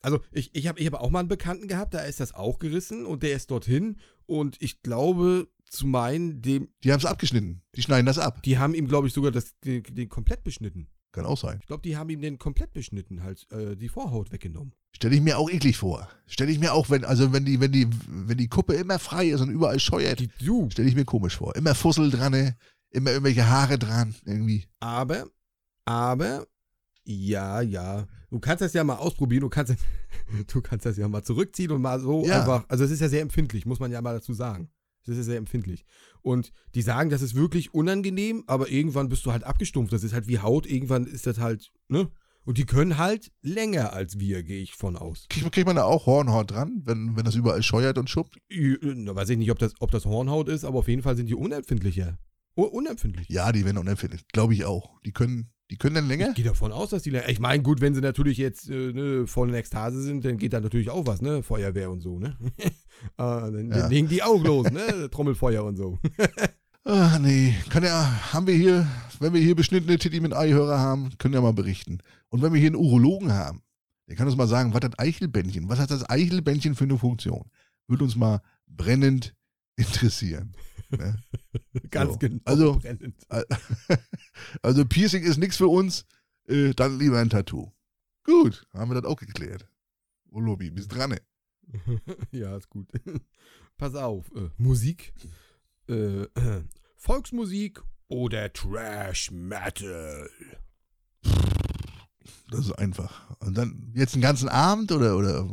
Also 0.01 0.21
ich, 0.33 0.53
ich 0.57 0.67
habe 0.67 0.81
ich 0.81 0.87
hab 0.87 0.95
auch 0.95 1.11
mal 1.11 1.21
einen 1.21 1.29
Bekannten 1.29 1.69
gehabt, 1.69 1.95
da 1.95 2.01
ist 2.01 2.19
das 2.19 2.35
auch 2.35 2.59
gerissen 2.59 3.07
und 3.07 3.23
der 3.23 3.37
ist 3.37 3.53
dorthin 3.53 4.01
und 4.27 4.57
ich 4.61 4.83
glaube 4.83 5.49
zu 5.71 5.87
meinen, 5.87 6.43
dem, 6.43 6.69
Die 6.83 6.91
haben 6.91 6.99
es 6.99 7.07
abgeschnitten. 7.07 7.63
Die 7.77 7.83
schneiden 7.83 8.07
das 8.07 8.19
ab. 8.19 8.43
die 8.43 8.59
haben 8.59 8.75
ihm 8.75 8.89
glaube 8.89 9.07
ich 9.07 9.15
sogar 9.15 9.31
das, 9.31 9.57
den, 9.61 9.85
den 9.85 10.09
komplett 10.09 10.43
beschnitten. 10.43 10.89
Kann 11.13 11.27
auch 11.27 11.39
sein. 11.39 11.59
Ich 11.61 11.67
glaube, 11.67 11.83
die 11.83 11.97
haben 11.97 12.11
ihm 12.11 12.21
den 12.21 12.39
komplett 12.39 12.73
beschnitten, 12.73 13.23
halt 13.23 13.47
äh, 13.53 13.77
die 13.77 13.89
Vorhaut 13.89 14.33
weggenommen. 14.33 14.75
Stelle 14.95 15.15
ich 15.15 15.21
mir 15.23 15.39
auch 15.39 15.51
eklig 15.51 15.77
vor. 15.77 16.09
Stelle 16.27 16.51
ich 16.53 16.59
mir 16.59 16.73
auch, 16.73 16.91
wenn, 16.91 17.05
also 17.05 17.33
wenn 17.33 17.45
die, 17.45 17.61
wenn 17.61 17.73
die, 17.73 17.89
wenn 18.09 18.39
die 18.39 18.49
Kuppe 18.49 18.75
immer 18.75 18.99
frei 18.99 19.29
ist 19.29 19.41
und 19.41 19.51
überall 19.51 19.81
scheuert, 19.81 20.23
stelle 20.71 20.89
ich 20.89 20.95
mir 20.95 21.05
komisch 21.05 21.37
vor. 21.37 21.55
Immer 21.57 21.75
Fussel 21.75 22.11
dran, 22.11 22.55
immer 22.91 23.11
irgendwelche 23.11 23.49
Haare 23.49 23.79
dran, 23.79 24.15
irgendwie. 24.25 24.67
aber, 24.81 25.27
aber, 25.85 26.47
ja, 27.05 27.61
ja, 27.61 28.07
du 28.31 28.39
kannst 28.39 28.63
das 28.63 28.73
ja 28.73 28.85
mal 28.85 28.97
ausprobieren, 28.97 29.41
du 29.41 29.49
kannst, 29.49 29.75
du 30.53 30.61
kannst 30.63 30.87
das 30.87 30.97
ja 30.97 31.09
mal 31.09 31.23
zurückziehen 31.23 31.73
und 31.73 31.83
mal 31.83 32.01
so 32.01 32.25
Ja. 32.25 32.41
einfach, 32.41 32.65
also 32.69 32.85
es 32.85 32.91
ist 32.91 33.01
ja 33.01 33.09
sehr 33.09 33.23
empfindlich, 33.23 33.67
muss 33.67 33.81
man 33.81 33.91
ja 33.91 34.01
mal 34.01 34.15
dazu 34.15 34.33
sagen. 34.35 34.71
Das 35.05 35.15
ist 35.15 35.27
ja 35.27 35.33
sehr 35.33 35.39
empfindlich. 35.39 35.85
Und 36.21 36.53
die 36.77 36.83
sagen, 36.83 37.11
das 37.11 37.23
ist 37.23 37.35
wirklich 37.35 37.75
unangenehm, 37.75 38.45
aber 38.47 38.69
irgendwann 38.71 39.09
bist 39.09 39.27
du 39.27 39.33
halt 39.33 39.43
abgestumpft. 39.43 39.93
Das 39.93 40.05
ist 40.05 40.13
halt 40.13 40.29
wie 40.29 40.39
Haut, 40.39 40.65
irgendwann 40.65 41.07
ist 41.07 41.27
das 41.27 41.39
halt, 41.41 41.73
ne? 41.89 42.09
Und 42.45 42.59
die 42.59 42.65
können 42.67 42.99
halt 42.99 43.31
länger 43.43 43.93
als 43.93 44.19
wir, 44.19 44.43
gehe 44.43 44.61
ich 44.63 44.75
von 44.75 44.97
aus. 44.97 45.27
Kriegt, 45.31 45.53
kriegt 45.53 45.67
man 45.67 45.77
da 45.77 45.85
auch 45.85 46.07
Hornhaut 46.07 46.51
dran, 46.51 46.83
wenn, 46.85 47.17
wenn 47.17 47.25
das 47.25 47.37
überall 47.37 47.63
scheuert 47.63 47.99
und 47.99 48.11
schuppt? 48.11 48.39
Ü- 48.51 48.79
Na, 48.83 49.15
weiß 49.15 49.29
ich 49.31 49.39
nicht, 49.39 49.51
ob 49.53 49.59
das, 49.61 49.75
ob 49.81 49.91
das 49.93 50.05
Hornhaut 50.07 50.49
ist, 50.49 50.65
aber 50.65 50.81
auf 50.81 50.89
jeden 50.89 51.03
Fall 51.03 51.17
sind 51.17 51.27
die 51.29 51.35
unempfindlicher. 51.37 52.19
U 52.57 52.65
unempfindlich. 52.65 53.29
Ja, 53.29 53.53
die 53.53 53.65
werden 53.65 53.79
unempfindlich. 53.79 54.27
Glaube 54.33 54.55
ich 54.55 54.65
auch. 54.65 55.01
Die 55.07 55.13
können, 55.13 55.51
die 55.71 55.77
können 55.79 55.95
dann 55.95 56.09
länger? 56.09 56.31
Ich 56.31 56.35
gehe 56.35 56.45
davon 56.45 56.73
aus, 56.73 56.91
dass 56.91 57.03
die 57.03 57.11
länger. 57.11 57.29
Ich 57.29 57.39
meine, 57.41 57.63
gut, 57.63 57.81
wenn 57.81 57.95
sie 57.95 58.01
natürlich 58.03 58.37
jetzt 58.39 58.69
äh, 58.69 58.93
ne, 58.93 59.27
voll 59.27 59.49
in 59.49 59.55
Ekstase 59.55 60.03
sind, 60.03 60.25
dann 60.25 60.37
geht 60.37 60.53
da 60.53 60.61
natürlich 60.61 60.91
auch 60.91 61.07
was, 61.07 61.23
ne? 61.23 61.43
Feuerwehr 61.43 61.91
und 61.91 62.01
so, 62.01 62.19
ne? 62.19 62.37
äh, 62.59 62.73
dann, 63.17 63.71
Ja. 63.71 63.79
dann 63.83 63.91
legen 63.91 64.09
die 64.09 64.23
auch 64.23 64.43
los, 64.45 64.71
ne? 64.71 65.09
Trommelfeuer 65.11 65.65
und 65.65 65.77
so. 65.77 65.99
Ach 66.85 67.19
nee, 67.21 67.55
kann 67.71 67.85
ja, 67.85 68.33
haben 68.33 68.47
wir 68.49 68.55
hier, 68.55 68.87
wenn 69.23 69.33
wir 69.35 69.41
hier 69.41 69.55
beschnittene 69.57 69.99
Titty 69.99 70.21
mit 70.21 70.35
Eihörer 70.35 70.79
haben, 70.79 71.17
können 71.19 71.35
ja 71.35 71.41
mal 71.41 71.53
berichten. 71.53 71.99
Und 72.29 72.43
wenn 72.43 72.53
wir 72.53 72.61
hier 72.61 72.69
einen 72.69 72.77
Urologen 72.77 73.33
haben, 73.33 73.63
der 74.09 74.17
kann 74.17 74.27
uns 74.27 74.37
mal 74.37 74.49
sagen, 74.49 74.75
was 74.75 74.83
hat 74.83 74.99
Eichelbändchen, 74.99 75.69
was 75.69 75.79
hat 75.79 75.91
das 75.91 76.09
Eichelbändchen 76.09 76.75
für 76.75 76.85
eine 76.85 76.99
Funktion? 76.99 77.51
Würde 77.87 78.05
uns 78.05 78.17
mal 78.17 78.41
brennend 78.67 79.35
interessieren. 79.77 80.55
Ne? 80.91 81.19
Ganz 81.91 82.13
So. 82.13 82.19
genau. 82.19 82.41
Also- 82.45 82.79
brennend. 82.79 83.15
Also 84.63 84.85
Piercing 84.85 85.23
ist 85.23 85.39
nichts 85.39 85.57
für 85.57 85.69
uns, 85.69 86.05
äh, 86.49 86.73
dann 86.75 86.99
lieber 86.99 87.19
ein 87.19 87.31
Tattoo. 87.31 87.71
Gut, 88.25 88.67
haben 88.73 88.91
wir 88.91 89.01
das 89.01 89.11
auch 89.11 89.17
geklärt. 89.17 89.69
Oh 90.31 90.41
Lobby, 90.41 90.71
bist 90.71 90.93
dran. 90.95 91.13
ey. 91.13 91.21
ja, 92.33 92.57
ist 92.57 92.69
gut. 92.71 92.89
Pass 93.77 93.95
auf. 93.95 94.31
Äh, 94.35 94.49
Musik. 94.59 95.13
Äh, 95.89 96.27
Volksmusik 96.97 97.83
oder 98.09 98.53
Trash 98.53 99.31
Metal? 99.31 100.29
Das 102.51 102.61
ist 102.61 102.73
einfach. 102.73 103.37
Und 103.41 103.57
dann 103.57 103.93
jetzt 103.95 104.15
einen 104.15 104.23
ganzen 104.23 104.49
Abend 104.49 104.93
oder, 104.93 105.17
oder 105.17 105.49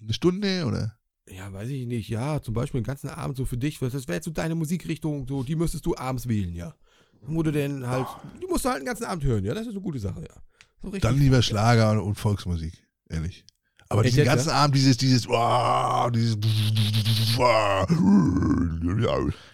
eine 0.00 0.12
Stunde 0.12 0.66
oder? 0.66 0.98
Ja, 1.26 1.52
weiß 1.52 1.70
ich 1.70 1.86
nicht. 1.86 2.08
Ja, 2.08 2.42
zum 2.42 2.54
Beispiel 2.54 2.80
den 2.80 2.86
ganzen 2.86 3.08
Abend 3.08 3.36
so 3.36 3.44
für 3.44 3.56
dich. 3.56 3.78
Das 3.78 4.06
wäre 4.06 4.16
jetzt 4.16 4.26
so 4.26 4.30
deine 4.30 4.54
Musikrichtung. 4.54 5.26
So, 5.26 5.42
die 5.42 5.56
müsstest 5.56 5.86
du 5.86 5.96
abends 5.96 6.28
wählen, 6.28 6.54
ja. 6.54 6.74
Wo 7.22 7.42
du 7.42 7.50
denn 7.50 7.86
halt. 7.86 8.06
Die 8.42 8.46
musst 8.46 8.66
du 8.66 8.68
halt 8.68 8.80
den 8.80 8.86
ganzen 8.86 9.04
Abend 9.04 9.24
hören, 9.24 9.44
ja. 9.44 9.54
Das 9.54 9.66
ist 9.66 9.72
eine 9.72 9.80
gute 9.80 9.98
Sache, 9.98 10.22
ja. 10.22 10.34
So. 10.82 10.90
Dann 10.98 11.18
lieber 11.18 11.40
Schlager 11.40 12.02
und 12.02 12.16
Volksmusik, 12.16 12.74
ehrlich. 13.08 13.46
Aber 13.88 14.02
diesen 14.02 14.18
jetzt, 14.18 14.26
ganzen 14.26 14.50
Abend 14.50 14.76
dieses, 14.76 14.96
dieses, 14.96 15.28
wow, 15.28 16.10
dieses, 16.10 16.36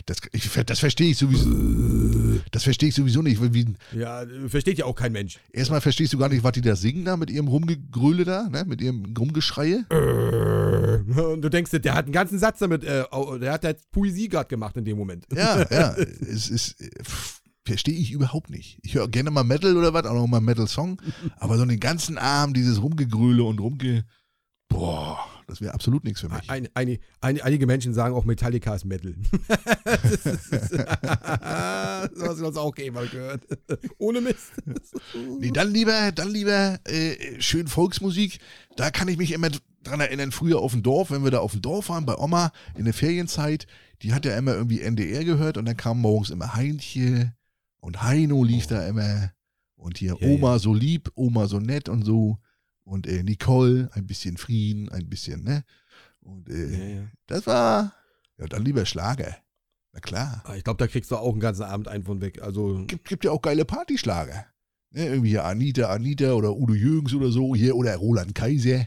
das, 0.06 0.18
ich, 0.32 0.50
das 0.66 0.78
verstehe 0.78 1.10
ich 1.10 1.18
sowieso, 1.18 2.40
das 2.50 2.64
verstehe 2.64 2.90
ich 2.90 2.94
sowieso 2.94 3.22
nicht. 3.22 3.40
Wie, 3.54 3.74
Ja, 3.92 4.22
äh, 4.22 4.48
versteht 4.48 4.78
ja 4.78 4.84
auch 4.84 4.94
kein 4.94 5.12
Mensch. 5.12 5.38
erstmal 5.52 5.80
verstehst 5.80 6.12
du 6.12 6.18
gar 6.18 6.28
nicht, 6.28 6.44
was 6.44 6.52
die 6.52 6.60
da 6.60 6.76
singen 6.76 7.04
da 7.04 7.16
mit 7.16 7.30
ihrem 7.30 7.48
Rumgegröle 7.48 8.24
da, 8.24 8.48
ne, 8.48 8.64
mit 8.66 8.80
ihrem 8.80 9.14
Rumgeschreie. 9.16 9.86
Und 9.90 11.42
du 11.42 11.48
denkst, 11.48 11.70
der 11.72 11.94
hat 11.94 12.04
einen 12.04 12.12
ganzen 12.12 12.38
Satz 12.38 12.58
damit, 12.58 12.84
äh, 12.84 13.04
der 13.40 13.52
hat 13.52 13.64
jetzt 13.64 13.90
Poesie 13.90 14.28
gerade 14.28 14.48
gemacht 14.48 14.76
in 14.76 14.84
dem 14.84 14.98
Moment. 14.98 15.26
Ja, 15.34 15.64
ja, 15.70 15.94
es 16.20 16.48
ist, 16.48 16.76
verstehe 17.64 17.94
ich 17.94 18.12
überhaupt 18.12 18.50
nicht. 18.50 18.78
Ich 18.82 18.94
höre 18.94 19.08
gerne 19.08 19.30
mal 19.30 19.44
Metal 19.44 19.76
oder 19.76 19.92
was, 19.94 20.04
auch 20.06 20.14
noch 20.14 20.26
mal 20.26 20.40
Metal-Song, 20.40 21.00
aber 21.36 21.56
so 21.56 21.64
den 21.64 21.80
ganzen 21.80 22.18
Abend 22.18 22.56
dieses 22.56 22.82
Rumgegröle 22.82 23.42
und 23.44 23.60
Rumge, 23.60 24.04
boah, 24.70 25.18
das 25.46 25.60
wäre 25.60 25.74
absolut 25.74 26.04
nichts 26.04 26.20
für 26.20 26.30
mich. 26.30 26.48
Ein, 26.48 26.68
eine, 26.74 26.98
eine, 27.20 27.44
einige 27.44 27.66
Menschen 27.66 27.92
sagen 27.92 28.14
auch 28.14 28.24
Metallica 28.24 28.74
ist 28.74 28.86
Metal. 28.86 29.14
das 29.84 30.24
ist, 30.24 30.72
wir 32.40 32.46
uns 32.46 32.56
auch 32.56 32.74
geben, 32.74 32.96
habe 32.96 33.06
ich 33.06 33.12
gehört. 33.12 33.42
Ohne 33.98 34.22
Mist. 34.22 34.52
Nee, 35.38 35.50
dann 35.50 35.70
lieber, 35.70 36.12
dann 36.12 36.30
lieber 36.30 36.78
äh, 36.86 37.40
schön 37.40 37.68
Volksmusik. 37.68 38.38
Da 38.76 38.90
kann 38.90 39.08
ich 39.08 39.18
mich 39.18 39.32
immer 39.32 39.50
dran 39.82 40.00
erinnern, 40.00 40.32
früher 40.32 40.60
auf 40.60 40.72
dem 40.72 40.82
Dorf, 40.82 41.10
wenn 41.10 41.24
wir 41.24 41.30
da 41.30 41.40
auf 41.40 41.52
dem 41.52 41.62
Dorf 41.62 41.88
waren, 41.88 42.06
bei 42.06 42.16
Oma 42.16 42.52
in 42.76 42.84
der 42.84 42.94
Ferienzeit, 42.94 43.66
die 44.02 44.14
hat 44.14 44.24
ja 44.24 44.38
immer 44.38 44.54
irgendwie 44.54 44.80
NDR 44.80 45.24
gehört 45.24 45.58
und 45.58 45.66
dann 45.66 45.76
kam 45.76 46.00
morgens 46.00 46.30
immer 46.30 46.54
Heinche 46.54 47.34
und 47.80 48.02
Heino 48.02 48.44
lief 48.44 48.66
da 48.66 48.86
immer 48.86 49.32
und 49.76 49.98
hier 49.98 50.16
Ja, 50.20 50.28
Oma 50.28 50.58
so 50.58 50.74
lieb, 50.74 51.10
Oma 51.14 51.46
so 51.46 51.58
nett 51.58 51.88
und 51.88 52.04
so 52.04 52.38
und 52.90 53.06
äh, 53.06 53.22
Nicole, 53.22 53.88
ein 53.92 54.06
bisschen 54.06 54.36
Frieden, 54.36 54.88
ein 54.88 55.08
bisschen, 55.08 55.44
ne? 55.44 55.64
Und 56.20 56.48
äh, 56.48 56.70
Ja, 56.96 57.00
ja. 57.02 57.08
das 57.26 57.46
war, 57.46 57.94
ja, 58.36 58.46
dann 58.46 58.64
lieber 58.64 58.84
Schlager. 58.84 59.36
Na 59.92 60.00
klar. 60.00 60.42
Ah, 60.44 60.56
Ich 60.56 60.64
glaube, 60.64 60.78
da 60.78 60.86
kriegst 60.86 61.10
du 61.10 61.16
auch 61.16 61.30
einen 61.32 61.40
ganzen 61.40 61.62
Abend 61.62 61.88
einen 61.88 62.04
von 62.04 62.20
weg. 62.20 62.42
Also, 62.42 62.84
gibt, 62.86 63.08
gibt 63.08 63.24
ja 63.24 63.30
auch 63.30 63.42
geile 63.42 63.64
Partyschlager. 63.64 64.44
Ne, 64.90 65.06
irgendwie 65.06 65.30
hier 65.30 65.44
Anita, 65.44 65.88
Anita 65.88 66.32
oder 66.32 66.52
Udo 66.56 66.74
Jürgens 66.74 67.14
oder 67.14 67.30
so 67.30 67.54
hier 67.54 67.76
oder 67.76 67.96
Roland 67.96 68.34
Kaiser. 68.34 68.86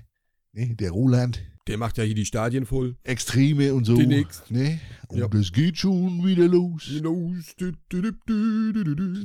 Ne, 0.52 0.76
der 0.76 0.92
Roland. 0.92 1.42
Der 1.68 1.78
macht 1.78 1.98
ja 1.98 2.04
hier 2.04 2.16
die 2.16 2.26
Stadien 2.26 2.66
voll. 2.66 2.98
Extreme 3.04 3.74
und 3.74 3.86
so. 3.86 3.96
Demnächst. 3.96 4.52
Ne? 4.52 4.80
Und 5.08 5.20
Ja. 5.20 5.28
es 5.40 5.52
geht 5.54 5.78
schon 5.78 6.26
wieder 6.26 6.46
los. 6.48 6.90
Los. 7.02 7.56
Du, 7.58 7.72
du, 7.88 8.02
du. 8.12 8.34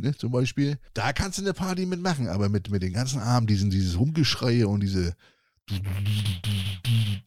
Ne, 0.01 0.15
zum 0.17 0.31
Beispiel. 0.31 0.79
Da 0.95 1.13
kannst 1.13 1.39
du 1.39 1.43
eine 1.43 1.53
Party 1.53 1.85
mitmachen, 1.85 2.29
aber 2.29 2.49
mit, 2.49 2.71
mit 2.71 2.83
den 2.83 2.93
ganzen 2.93 3.19
Armen, 3.21 3.49
diesen, 3.49 3.71
dieses 3.71 3.99
Rumgeschreie 3.99 4.69
und 4.69 4.81
diese. 4.85 5.15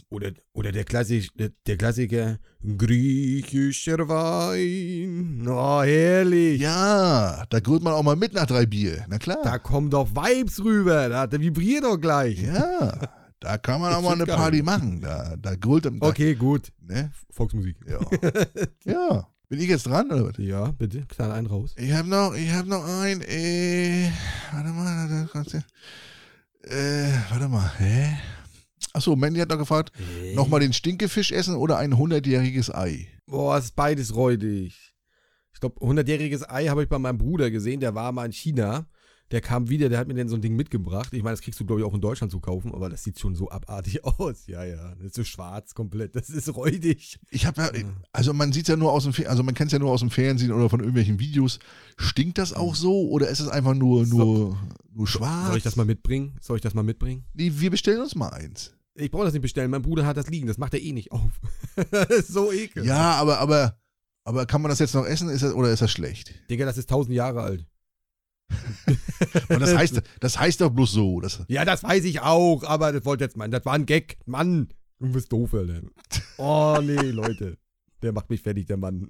Oder, 0.09 0.31
oder 0.53 0.71
der, 0.71 0.83
Klassik, 0.85 1.29
der, 1.37 1.51
der 1.67 1.77
Klassiker, 1.77 2.39
griechischer 2.77 4.07
Wein. 4.07 5.45
Oh, 5.47 5.83
herrlich. 5.83 6.59
Ja, 6.61 7.45
da 7.49 7.59
grüßt 7.59 7.83
man 7.83 7.93
auch 7.93 8.03
mal 8.03 8.15
mit 8.15 8.33
nach 8.33 8.45
drei 8.45 8.65
Bier. 8.65 9.05
Na 9.09 9.19
klar. 9.19 9.39
Da 9.43 9.57
kommen 9.59 9.89
doch 9.89 10.09
Vibes 10.11 10.63
rüber. 10.63 11.09
Da, 11.09 11.27
da 11.27 11.39
vibriert 11.39 11.83
doch 11.83 11.97
gleich. 11.97 12.41
Ja, 12.41 13.09
da 13.41 13.57
kann 13.57 13.81
man 13.81 13.89
Das 13.89 13.99
auch 13.99 14.03
mal 14.03 14.13
eine 14.13 14.25
Party 14.25 14.61
machen. 14.61 15.01
Da, 15.01 15.35
da 15.35 15.55
grüllt 15.55 15.85
da, 15.85 15.91
Okay, 15.99 16.35
gut. 16.35 16.71
Ne? 16.79 17.11
Volksmusik. 17.31 17.75
Ja. 17.87 17.99
ja. 18.85 19.27
Bin 19.49 19.59
ich 19.59 19.67
jetzt 19.67 19.87
dran 19.87 20.09
oder 20.11 20.29
was? 20.29 20.37
Ja, 20.37 20.71
bitte. 20.71 21.01
Knall 21.07 21.31
einen 21.31 21.47
raus. 21.47 21.73
Ich 21.75 21.91
hab 21.91 22.05
noch, 22.05 22.33
ich 22.35 22.53
hab 22.53 22.67
noch 22.67 22.85
ein, 22.85 23.21
äh, 23.21 24.09
warte 24.53 24.69
mal, 24.69 25.09
da 25.09 25.27
kannst 25.29 25.53
du, 25.53 25.57
äh, 26.69 27.11
warte 27.29 27.49
mal, 27.49 27.69
hä? 27.79 28.17
Achso, 28.93 29.15
Mandy 29.15 29.39
hat 29.39 29.49
noch 29.49 29.57
gefragt, 29.57 29.91
nochmal 30.35 30.59
den 30.59 30.71
Stinkefisch 30.71 31.31
essen 31.31 31.55
oder 31.55 31.77
ein 31.77 31.97
hundertjähriges 31.97 32.73
Ei? 32.73 33.07
Boah, 33.25 33.57
ist 33.57 33.75
beides 33.75 34.15
räudig. 34.15 34.93
Ich 35.53 35.59
glaube, 35.59 35.79
100-jähriges 35.81 36.47
Ei 36.47 36.67
habe 36.67 36.83
ich 36.83 36.89
bei 36.89 36.99
meinem 36.99 37.17
Bruder 37.17 37.49
gesehen. 37.49 37.79
Der 37.79 37.95
war 37.95 38.11
mal 38.11 38.25
in 38.25 38.33
China. 38.33 38.87
Der 39.31 39.41
kam 39.41 39.69
wieder, 39.69 39.87
der 39.89 39.97
hat 39.97 40.07
mir 40.07 40.13
dann 40.13 40.27
so 40.27 40.35
ein 40.35 40.41
Ding 40.41 40.55
mitgebracht. 40.55 41.13
Ich 41.13 41.23
meine, 41.23 41.33
das 41.33 41.41
kriegst 41.41 41.59
du, 41.59 41.65
glaube 41.65 41.81
ich, 41.81 41.87
auch 41.87 41.93
in 41.93 42.01
Deutschland 42.01 42.31
zu 42.31 42.39
kaufen, 42.39 42.73
aber 42.73 42.89
das 42.89 43.03
sieht 43.03 43.17
schon 43.19 43.33
so 43.35 43.49
abartig 43.49 44.03
aus. 44.05 44.45
Ja, 44.47 44.63
ja. 44.63 44.93
Das 44.95 45.07
ist 45.07 45.15
so 45.15 45.23
schwarz 45.23 45.73
komplett. 45.73 46.15
Das 46.15 46.29
ist 46.29 46.53
räudig. 46.55 47.19
Ich 47.29 47.45
habe 47.45 47.61
ja, 47.61 47.69
also 48.11 48.33
man 48.33 48.51
sieht 48.51 48.67
ja 48.67 48.75
nur 48.75 48.91
aus 48.91 49.03
dem, 49.03 49.13
Fe- 49.13 49.29
also 49.29 49.41
man 49.43 49.53
kennt 49.55 49.69
es 49.69 49.73
ja 49.73 49.79
nur 49.79 49.91
aus 49.91 50.01
dem 50.01 50.09
Fernsehen 50.09 50.51
oder 50.51 50.69
von 50.69 50.79
irgendwelchen 50.81 51.19
Videos. 51.19 51.59
Stinkt 51.97 52.37
das 52.37 52.53
auch 52.53 52.75
so 52.75 53.09
oder 53.09 53.29
ist 53.29 53.39
es 53.39 53.47
einfach 53.47 53.73
nur, 53.73 54.05
nur, 54.05 54.57
nur 54.93 55.07
schwarz? 55.07 55.47
Soll 55.47 55.57
ich 55.57 55.63
das 55.63 55.75
mal 55.77 55.85
mitbringen? 55.85 56.37
Soll 56.41 56.57
ich 56.57 56.61
das 56.61 56.73
mal 56.73 56.83
mitbringen? 56.83 57.23
Nee, 57.33 57.51
wir 57.55 57.71
bestellen 57.71 58.01
uns 58.01 58.15
mal 58.15 58.29
eins. 58.29 58.73
Ich 58.95 59.09
brauche 59.09 59.23
das 59.23 59.33
nicht 59.33 59.41
bestellen. 59.43 59.71
Mein 59.71 59.81
Bruder 59.81 60.05
hat 60.05 60.17
das 60.17 60.27
liegen. 60.29 60.47
Das 60.47 60.57
macht 60.57 60.73
er 60.73 60.81
eh 60.81 60.91
nicht 60.91 61.13
auf. 61.13 61.31
das 61.91 62.09
ist 62.09 62.27
so 62.33 62.51
ekel. 62.51 62.85
Ja, 62.85 63.13
aber, 63.13 63.39
aber, 63.39 63.77
aber 64.25 64.45
kann 64.45 64.61
man 64.61 64.67
das 64.69 64.79
jetzt 64.79 64.93
noch 64.93 65.05
essen 65.05 65.29
ist 65.29 65.41
das, 65.41 65.53
oder 65.53 65.71
ist 65.71 65.81
das 65.81 65.89
schlecht? 65.91 66.33
Digga, 66.49 66.65
das 66.65 66.77
ist 66.77 66.89
tausend 66.89 67.15
Jahre 67.15 67.41
alt. 67.41 67.65
Und 69.49 69.59
das 69.59 69.75
heißt, 69.75 70.01
das 70.19 70.39
heißt 70.39 70.61
doch 70.61 70.69
bloß 70.69 70.91
so. 70.91 71.19
Das, 71.21 71.43
Ja, 71.47 71.65
das 71.65 71.83
weiß 71.83 72.03
ich 72.05 72.21
auch, 72.21 72.63
aber 72.63 72.91
das 72.91 73.05
wollte 73.05 73.23
jetzt 73.23 73.37
meinen. 73.37 73.51
Das 73.51 73.65
war 73.65 73.73
ein 73.73 73.85
Gag. 73.85 74.17
Mann, 74.25 74.69
du 74.99 75.11
bist 75.11 75.31
doof, 75.31 75.53
Alter. 75.53 75.81
Oh, 76.37 76.79
nee, 76.81 76.95
Leute. 77.11 77.57
Der 78.01 78.11
macht 78.13 78.29
mich 78.29 78.41
fertig, 78.41 78.65
der 78.65 78.77
Mann. 78.77 79.07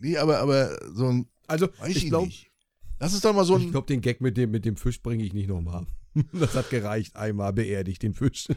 nee, 0.00 0.16
aber, 0.18 0.38
aber 0.40 0.78
so 0.94 1.06
ein, 1.08 1.26
Also, 1.46 1.68
ich 1.86 1.96
ich, 2.04 2.06
glaube. 2.08 2.30
Das 2.98 3.12
ist 3.12 3.24
doch 3.24 3.34
mal 3.34 3.44
so 3.44 3.56
ich 3.58 3.64
ein, 3.64 3.70
glaub, 3.72 3.86
den 3.86 4.00
Gag 4.00 4.20
mit 4.20 4.36
dem, 4.36 4.50
mit 4.50 4.64
dem 4.64 4.76
Fisch 4.76 5.02
bringe 5.02 5.22
ich 5.24 5.32
nicht 5.32 5.48
nochmal. 5.48 5.86
Das 6.32 6.54
hat 6.54 6.70
gereicht. 6.70 7.14
Einmal 7.16 7.52
beerdigt 7.52 8.02
den 8.02 8.14
Fisch. 8.14 8.48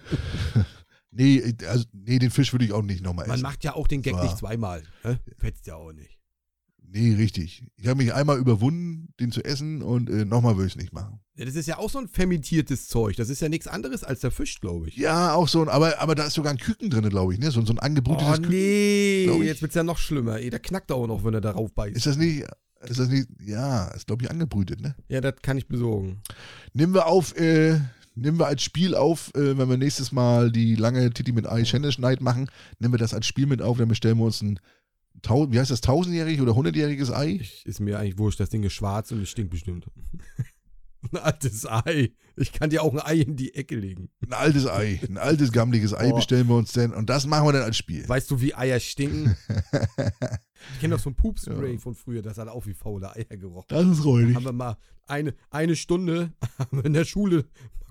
nee, 1.12 1.54
also, 1.68 1.86
nee, 1.92 2.20
den 2.20 2.32
Fisch 2.32 2.54
würde 2.54 2.64
ich 2.66 2.72
auch 2.74 2.82
nicht 2.82 3.04
nochmal 3.04 3.28
Man 3.28 3.36
essen. 3.36 3.44
macht 3.44 3.64
ja 3.64 3.74
auch 3.76 3.88
den 3.88 4.02
Gag 4.02 4.14
War- 4.14 4.24
nicht 4.24 4.38
zweimal. 4.38 4.84
Ne? 5.04 5.20
Fetzt 5.38 5.68
ja 5.68 5.76
auch 5.76 5.92
nicht. 5.92 6.19
Nee, 6.92 7.14
richtig. 7.14 7.64
Ich 7.78 7.88
habe 7.88 8.02
mich 8.02 8.14
einmal 8.14 8.40
überwunden, 8.40 9.14
den 9.20 9.32
zu 9.32 9.44
essen 9.44 9.82
und 9.84 10.10
äh, 10.10 10.26
nochmal 10.26 10.56
würde 10.56 10.68
ich 10.68 10.74
es 10.74 10.82
nicht 10.82 10.92
machen. 10.92 11.20
Ja, 11.36 11.46
das 11.46 11.56
ist 11.56 11.68
ja 11.68 11.78
auch 11.78 11.90
so 11.90 12.00
ein 12.00 12.08
fermentiertes 12.08 12.88
Zeug. 12.88 13.16
Das 13.16 13.30
ist 13.30 13.42
ja 13.42 13.50
nichts 13.50 13.68
anderes 13.68 14.04
als 14.04 14.22
der 14.22 14.32
Fisch, 14.32 14.60
glaube 14.60 14.88
ich. 14.90 14.98
Ja, 14.98 15.34
auch 15.34 15.48
so 15.48 15.62
ein, 15.62 15.70
aber, 15.70 16.00
aber 16.02 16.16
da 16.16 16.26
ist 16.26 16.34
sogar 16.34 16.52
ein 16.52 16.58
Küken 16.58 16.90
drin, 16.90 17.08
glaube 17.10 17.34
ich, 17.34 17.40
ne? 17.40 17.52
So, 17.52 17.64
so 17.64 17.74
ein 17.74 17.80
angebrütetes 17.80 18.28
Oh, 18.40 18.42
Küken. 18.42 18.50
nee. 18.50 19.24
glaub 19.26 19.42
ich. 19.42 19.48
Jetzt 19.48 19.62
wird's 19.62 19.76
ja 19.76 19.84
noch 19.84 19.98
schlimmer. 20.00 20.40
Ey, 20.40 20.50
der 20.50 20.60
knackt 20.60 20.92
auch 20.92 21.06
noch, 21.06 21.24
wenn 21.24 21.34
er 21.36 21.42
darauf 21.42 21.72
beißt. 21.74 21.96
Ist 21.96 22.08
das 22.08 22.18
nicht, 22.18 22.44
ist 22.82 23.00
das 23.00 23.08
nicht, 23.10 23.28
ja, 23.46 23.88
ist 23.90 24.08
glaube 24.08 24.24
ich 24.24 24.32
angebrütet, 24.32 24.82
ne? 24.82 24.96
ja, 25.10 25.22
das 25.22 25.36
kann 25.42 25.58
ich 25.58 25.68
besorgen. 25.68 26.22
Nehmen 26.74 26.94
wir 26.96 27.06
auf, 27.06 27.36
äh, 27.38 27.80
nehmen 28.16 28.40
wir 28.40 28.48
als 28.48 28.64
Spiel 28.64 28.96
auf, 28.96 29.32
äh, 29.36 29.58
wenn 29.58 29.70
wir 29.70 29.78
nächstes 29.78 30.12
Mal 30.12 30.52
die 30.52 30.76
lange 30.76 31.12
Titi 31.12 31.32
mit 31.34 31.48
Ei 31.48 31.64
Challenge 31.64 31.94
Night 32.00 32.22
machen, 32.22 32.50
nehmen 32.80 32.94
wir 32.94 32.98
das 33.00 33.14
als 33.14 33.28
Spiel 33.28 33.46
mit 33.46 33.62
auf, 33.62 33.78
dann 33.78 33.88
bestellen 33.90 34.18
wir 34.18 34.26
uns 34.26 34.42
ein, 34.42 34.60
wie 35.24 35.60
heißt 35.60 35.72
das, 35.72 35.82
tausendjährig 35.82 36.42
oder 36.42 36.56
hundertjähriges 36.56 37.12
Ei? 37.12 37.38
Ich, 37.42 37.66
ist 37.66 37.80
mir 37.80 38.00
eigentlich 38.00 38.18
wurscht. 38.18 38.40
Das 38.40 38.50
Ding 38.50 38.64
ist 38.64 38.74
schwarz 38.74 39.12
und 39.12 39.22
es 39.22 39.30
stinkt 39.30 39.52
bestimmt. 39.52 39.86
ein 41.12 41.18
altes 41.18 41.66
Ei. 41.66 42.12
Ich 42.36 42.52
kann 42.52 42.70
dir 42.70 42.84
auch 42.84 42.94
ein 42.94 43.00
Ei 43.00 43.22
in 43.22 43.36
die 43.36 43.54
Ecke 43.56 43.76
legen. 43.76 44.10
Ein 44.26 44.34
altes 44.34 44.68
Ei, 44.68 45.00
ein 45.08 45.18
altes, 45.18 45.52
gammeliges 45.52 45.94
Ei 45.94 46.12
Oh. 46.12 46.16
bestellen 46.16 46.48
wir 46.48 46.56
uns 46.56 46.72
denn 46.72 46.94
und 46.94 47.10
das 47.10 47.26
machen 47.26 47.48
wir 47.48 47.54
dann 47.54 47.64
als 47.64 47.78
Spiel. 47.78 48.08
Weißt 48.08 48.30
du, 48.32 48.40
wie 48.42 48.54
Eier 48.56 48.80
stinken? 48.80 49.36
ich 50.74 50.80
kenne 50.80 50.96
doch 50.96 51.02
so 51.02 51.10
ein 51.10 51.16
Poopspray 51.16 51.78
von 51.78 51.96
früher, 51.96 52.22
das 52.22 52.38
hat 52.38 52.48
auch 52.48 52.66
wie 52.66 52.74
faule 52.74 53.14
Eier 53.16 53.26
gerochen. 53.38 53.66
Das 53.70 53.86
ist 53.86 54.04
räudig. 54.06 54.36
Haben 54.36 54.46
wir 54.46 54.52
mal 54.54 54.78
eine, 55.08 55.34
eine 55.50 55.76
Stunde 55.76 56.34
in 56.84 56.94
der 56.94 57.06
Schule 57.06 57.46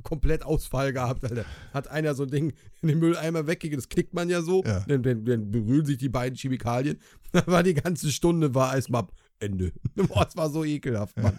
komplett 0.05 0.45
Ausfall 0.45 0.93
gehabt, 0.93 1.25
Alter. 1.25 1.45
Hat 1.75 1.89
einer 1.89 2.15
so 2.15 2.23
ein 2.23 2.31
Ding 2.31 2.53
in 2.83 2.89
den 2.89 2.99
Mülleimer 3.01 3.47
weggegeben, 3.47 3.79
das 3.79 3.89
knickt 3.89 4.15
man 4.15 4.29
ja 4.31 4.43
so, 4.43 4.63
Ja. 4.65 4.81
dann, 4.87 5.03
dann, 5.03 5.25
dann 5.25 5.51
berühren 5.51 5.85
sich 5.87 5.99
die 5.99 6.09
beiden 6.09 6.37
Chemikalien. 6.39 6.99
Da 7.33 7.47
war 7.47 7.63
die 7.63 7.75
ganze 7.75 8.11
Stunde, 8.11 8.55
war 8.55 8.75
erstmal 8.75 9.07
Ende. 9.39 9.73
Boah, 9.95 10.27
es 10.27 10.35
war 10.35 10.49
so 10.49 10.65
ekelhaft, 10.65 11.15
Mann. 11.21 11.39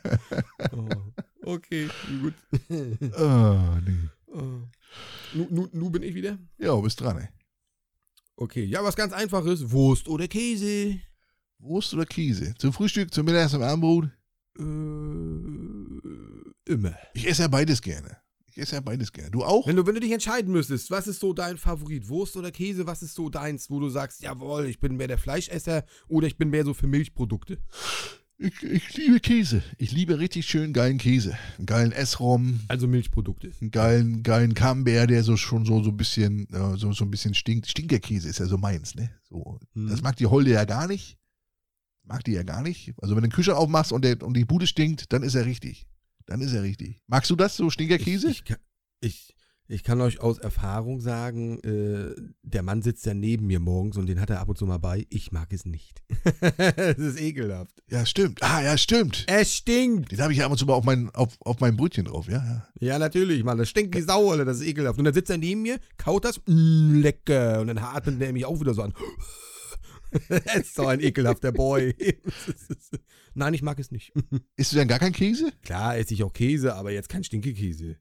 Oh, 0.72 0.88
okay, 1.54 1.90
gut. 2.22 2.34
Ah, 3.18 3.80
nee. 3.86 4.10
Oh. 4.28 4.62
Nu, 5.34 5.48
nu, 5.50 5.68
nu 5.72 5.90
bin 5.90 6.04
ich 6.04 6.14
wieder? 6.16 6.38
Ja, 6.58 6.76
bist 6.76 7.00
dran, 7.02 7.18
ey. 7.18 7.28
Okay, 8.36 8.64
ja, 8.64 8.84
was 8.84 8.96
ganz 8.96 9.14
einfaches. 9.14 9.72
Wurst 9.72 10.08
oder 10.08 10.28
Käse? 10.28 11.00
Wurst 11.60 11.94
oder 11.94 12.06
Käse? 12.06 12.54
Zum 12.58 12.72
Frühstück, 12.74 13.14
zum 13.14 13.26
Mittag, 13.26 13.50
zum 13.50 13.62
Abendbrot? 13.62 14.10
Äh, 14.58 14.64
immer. 16.72 16.96
Ich 17.14 17.28
esse 17.28 17.44
ja 17.44 17.48
beides 17.48 17.82
gerne. 17.82 18.18
Ich 18.48 18.58
esse 18.58 18.76
ja 18.76 18.82
beides 18.82 19.12
gerne. 19.12 19.30
Du 19.30 19.44
auch? 19.44 19.68
Wenn 19.68 19.76
du, 19.76 19.86
wenn 19.86 19.96
du 19.96 20.00
dich 20.00 20.12
entscheiden 20.12 20.52
müsstest, 20.52 20.90
was 20.90 21.08
ist 21.08 21.20
so 21.20 21.34
dein 21.34 21.58
Favorit? 21.58 22.08
Wurst 22.08 22.38
oder 22.38 22.52
Käse? 22.52 22.88
Was 22.88 23.04
ist 23.04 23.14
so 23.14 23.30
deins, 23.30 23.70
wo 23.70 23.80
du 23.80 23.90
sagst, 23.90 24.22
jawohl, 24.22 24.66
ich 24.68 24.80
bin 24.80 24.96
mehr 24.96 25.08
der 25.08 25.18
Fleischesser 25.18 25.84
oder 26.08 26.28
ich 26.28 26.38
bin 26.38 26.50
mehr 26.50 26.66
so 26.66 26.74
für 26.74 26.88
Milchprodukte? 26.88 27.60
Ich, 28.42 28.64
ich 28.64 28.96
liebe 28.96 29.20
Käse. 29.20 29.62
Ich 29.78 29.92
liebe 29.92 30.18
richtig 30.18 30.48
schön 30.48 30.72
geilen 30.72 30.98
Käse. 30.98 31.38
Einen 31.58 31.66
geilen 31.66 31.92
Essrom, 31.92 32.62
Also 32.70 32.88
Milchprodukte. 32.88 33.52
einen 33.60 33.70
geilen, 33.72 34.24
geilen 34.24 34.54
Camembert, 34.54 35.10
der 35.10 35.24
so 35.24 35.36
schon 35.36 35.66
so, 35.66 35.84
so 35.84 35.90
ein 35.90 35.98
bisschen, 35.98 36.48
äh, 36.54 36.78
so, 36.78 36.94
so 36.94 37.04
ein 37.04 37.12
bisschen 37.12 37.34
stinkt. 37.34 37.68
Stinkerkäse 37.68 38.30
ist 38.30 38.40
ja 38.40 38.46
so 38.46 38.58
meins, 38.58 38.96
ne? 38.96 39.12
So. 39.30 39.60
Mhm. 39.74 39.90
Das 39.90 40.02
mag 40.02 40.16
die 40.16 40.26
Holde 40.28 40.52
ja 40.52 40.64
gar 40.64 40.88
nicht. 40.88 41.18
Mag 42.04 42.24
die 42.24 42.32
ja 42.32 42.44
gar 42.44 42.62
nicht. 42.64 42.94
Also 43.02 43.16
wenn 43.16 43.24
du 43.24 43.28
den 43.28 43.34
Kühlschrank 43.34 43.58
aufmachst 43.58 43.92
und, 43.92 44.06
der, 44.06 44.22
und 44.24 44.36
die 44.36 44.46
Bude 44.46 44.68
stinkt, 44.68 45.12
dann 45.12 45.22
ist 45.22 45.36
er 45.36 45.46
richtig. 45.46 45.86
Dann 46.26 46.40
ist 46.40 46.54
er 46.54 46.64
richtig. 46.64 47.02
Magst 47.08 47.30
du 47.30 47.36
das, 47.36 47.58
so 47.58 47.70
Stinkerkäse? 47.70 48.30
Ich, 48.30 48.38
ich, 48.38 48.44
kann- 48.46 48.58
ich, 49.02 49.36
ich 49.72 49.84
kann 49.84 50.02
euch 50.02 50.20
aus 50.20 50.40
Erfahrung 50.40 51.00
sagen, 51.00 51.60
äh, 51.60 52.16
der 52.42 52.64
Mann 52.64 52.82
sitzt 52.82 53.06
ja 53.06 53.14
neben 53.14 53.46
mir 53.46 53.60
morgens 53.60 53.98
und 53.98 54.08
den 54.08 54.20
hat 54.20 54.32
er 54.32 54.40
ab 54.40 54.50
und 54.50 54.58
zu 54.58 54.66
mal 54.66 54.80
bei. 54.80 55.06
Ich 55.12 55.32
mag 55.32 55.54
es 55.54 55.66
nicht. 55.66 56.02
Es 56.78 56.98
ist 56.98 57.22
ekelhaft. 57.22 57.72
Ja, 57.88 58.04
stimmt. 58.06 58.42
Ah, 58.42 58.64
ja, 58.64 58.78
stimmt. 58.78 59.26
Es 59.28 59.54
stinkt. 59.54 60.12
Den 60.12 60.22
habe 60.22 60.34
ich 60.34 60.40
ja 60.40 60.46
ab 60.46 60.52
und 60.52 60.58
zu 60.58 60.66
mal 60.66 60.74
auf 60.74 60.86
mein, 60.86 61.12
auf, 61.12 61.38
auf 61.42 61.60
mein 61.60 61.78
Brötchen 61.78 62.06
drauf, 62.06 62.28
ja, 62.28 62.44
ja. 62.44 62.68
Ja, 62.80 63.00
natürlich, 63.00 63.44
Mann. 63.44 63.60
Das 63.60 63.70
stinkt 63.70 63.96
wie 63.96 64.02
Sau, 64.02 64.32
Alter. 64.32 64.46
Das 64.46 64.60
ist 64.60 64.66
ekelhaft. 64.66 64.98
Und 64.98 65.06
dann 65.06 65.14
sitzt 65.14 65.30
er 65.30 65.38
neben 65.38 65.62
mir, 65.62 65.80
kaut 65.98 66.26
das, 66.26 66.42
mm, 66.48 66.96
lecker. 67.02 67.62
Und 67.62 67.68
dann 67.68 67.78
atmet 67.78 68.20
er 68.22 68.34
mich 68.34 68.46
auch 68.46 68.60
wieder 68.60 68.74
so 68.74 68.82
an. 68.82 68.94
Er 70.30 70.56
ist 70.56 70.74
so 70.74 70.88
ein 70.88 71.02
ekelhafter 71.02 71.52
Boy. 71.52 71.96
Nein, 73.36 73.54
ich 73.54 73.62
mag 73.62 73.78
es 73.78 73.92
nicht. 73.92 74.12
Isst 74.56 74.72
du 74.72 74.78
denn 74.78 74.88
gar 74.88 74.98
keinen 74.98 75.14
Käse? 75.14 75.52
Klar 75.62 75.98
esse 75.98 76.16
ich 76.16 76.24
auch 76.24 76.34
Käse, 76.34 76.74
aber 76.74 76.90
jetzt 76.90 77.10
kein 77.10 77.24
Stinkekäse. 77.24 77.98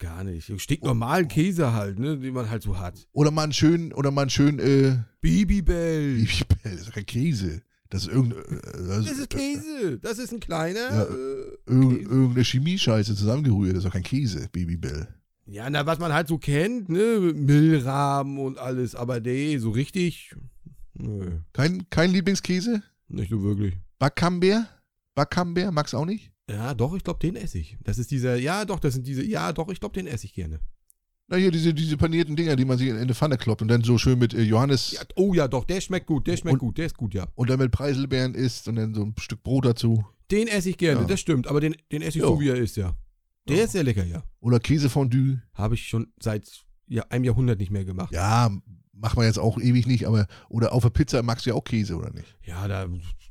Gar 0.00 0.24
nicht. 0.24 0.50
Stinknormalen 0.60 1.28
Käse 1.28 1.72
halt, 1.74 1.98
ne, 1.98 2.18
den 2.18 2.32
man 2.34 2.48
halt 2.50 2.62
so 2.62 2.78
hat. 2.78 3.06
Oder 3.12 3.30
mal 3.30 3.44
einen 3.44 3.52
schönen, 3.52 3.92
oder 3.92 4.10
mal 4.10 4.22
einen 4.22 4.30
schönen, 4.30 4.58
äh, 4.58 4.96
Babybell. 5.20 6.14
Babybell, 6.16 6.56
das 6.64 6.72
ist 6.72 6.88
doch 6.88 6.94
kein 6.94 7.06
Käse. 7.06 7.62
Das 7.90 8.02
ist 8.04 8.08
irgendeine, 8.12 8.42
äh, 8.44 8.60
das 8.88 9.04
Das 9.06 9.18
ist 9.18 9.30
Käse. 9.30 9.98
Das 10.00 10.18
ist 10.18 10.32
ein 10.32 10.40
kleiner. 10.40 10.80
Ja. 10.80 11.02
äh, 11.02 11.70
irg- 11.70 12.00
irgendeine 12.00 12.44
Chemiescheiße 12.44 13.14
zusammengerührt. 13.14 13.72
Das 13.76 13.78
ist 13.84 13.86
doch 13.88 13.92
kein 13.92 14.02
Käse, 14.02 14.48
Babybell. 14.50 15.06
Ja, 15.46 15.68
na, 15.68 15.84
was 15.84 15.98
man 15.98 16.12
halt 16.14 16.28
so 16.28 16.38
kennt, 16.38 16.88
ne? 16.88 17.32
Millrahmen 17.34 18.38
und 18.38 18.56
alles. 18.58 18.94
Aber 18.94 19.20
nee, 19.20 19.58
so 19.58 19.70
richtig. 19.70 20.34
Nö, 20.94 21.40
Kein, 21.52 21.88
kein 21.90 22.10
Lieblingskäse? 22.10 22.82
nicht 23.08 23.30
so 23.30 23.42
wirklich. 23.42 23.74
Backcambert? 23.98 24.66
Backcambert? 25.14 25.72
Magst 25.74 25.92
du 25.92 25.98
auch 25.98 26.06
nicht? 26.06 26.30
Ja, 26.50 26.74
doch, 26.74 26.94
ich 26.94 27.04
glaube, 27.04 27.20
den 27.20 27.36
esse 27.36 27.58
ich. 27.58 27.76
Das 27.84 27.98
ist 27.98 28.10
dieser, 28.10 28.36
ja, 28.36 28.64
doch, 28.64 28.80
das 28.80 28.94
sind 28.94 29.06
diese, 29.06 29.24
ja, 29.24 29.52
doch, 29.52 29.68
ich 29.70 29.80
glaube, 29.80 29.94
den 29.94 30.06
esse 30.06 30.26
ich 30.26 30.34
gerne. 30.34 30.60
Na 31.28 31.36
hier, 31.36 31.50
diese, 31.52 31.72
diese 31.72 31.96
panierten 31.96 32.34
Dinger, 32.34 32.56
die 32.56 32.64
man 32.64 32.76
sich 32.76 32.88
in 32.88 32.96
eine 32.96 33.14
Pfanne 33.14 33.36
kloppt 33.38 33.62
und 33.62 33.68
dann 33.68 33.84
so 33.84 33.98
schön 33.98 34.18
mit 34.18 34.34
äh, 34.34 34.42
Johannes 34.42 34.92
Ja, 34.92 35.02
oh 35.14 35.32
ja, 35.32 35.46
doch, 35.46 35.64
der 35.64 35.80
schmeckt 35.80 36.06
gut, 36.06 36.26
der 36.26 36.36
schmeckt 36.36 36.54
Und- 36.54 36.58
gut, 36.58 36.78
der 36.78 36.86
ist 36.86 36.96
gut, 36.96 37.14
ja. 37.14 37.28
und 37.36 37.48
dann 37.48 37.60
mit 37.60 37.70
Preiselbeeren 37.70 38.34
isst 38.34 38.66
und 38.66 38.74
dann 38.76 38.94
so 38.94 39.02
ein 39.04 39.14
Stück 39.18 39.42
Brot 39.44 39.64
dazu. 39.64 40.04
Den 40.32 40.48
esse 40.48 40.70
ich 40.70 40.76
gerne, 40.78 41.02
Ja. 41.02 41.06
das 41.06 41.20
stimmt, 41.20 41.46
aber 41.46 41.60
den, 41.60 41.76
den 41.92 42.02
esse 42.02 42.18
ich 42.18 42.22
Ja. 42.24 42.28
so, 42.28 42.40
wie 42.40 42.48
er 42.48 42.56
ist, 42.56 42.76
ja. 42.76 42.96
Der 43.48 43.58
Ja. 43.58 43.64
ist 43.64 43.72
sehr 43.72 43.84
lecker, 43.84 44.04
ja. 44.04 44.22
Oder 44.40 44.58
Käsefondue. 44.58 45.40
Habe 45.54 45.74
ich 45.76 45.86
schon 45.88 46.08
seit 46.20 46.48
ja, 46.88 47.04
einem 47.10 47.22
Jahrhundert 47.24 47.60
nicht 47.60 47.70
mehr 47.70 47.84
gemacht. 47.84 48.12
Ja, 48.12 48.50
macht 48.92 49.16
man 49.16 49.24
jetzt 49.26 49.38
auch 49.38 49.58
ewig 49.60 49.86
nicht, 49.86 50.06
aber 50.08 50.26
oder 50.48 50.72
auf 50.72 50.82
der 50.82 50.90
Pizza 50.90 51.22
magst 51.22 51.46
du 51.46 51.50
ja 51.50 51.56
auch 51.56 51.62
Käse, 51.64 51.94
oder 51.96 52.10
nicht? 52.12 52.36
Ja, 52.44 52.66
da, 52.66 52.88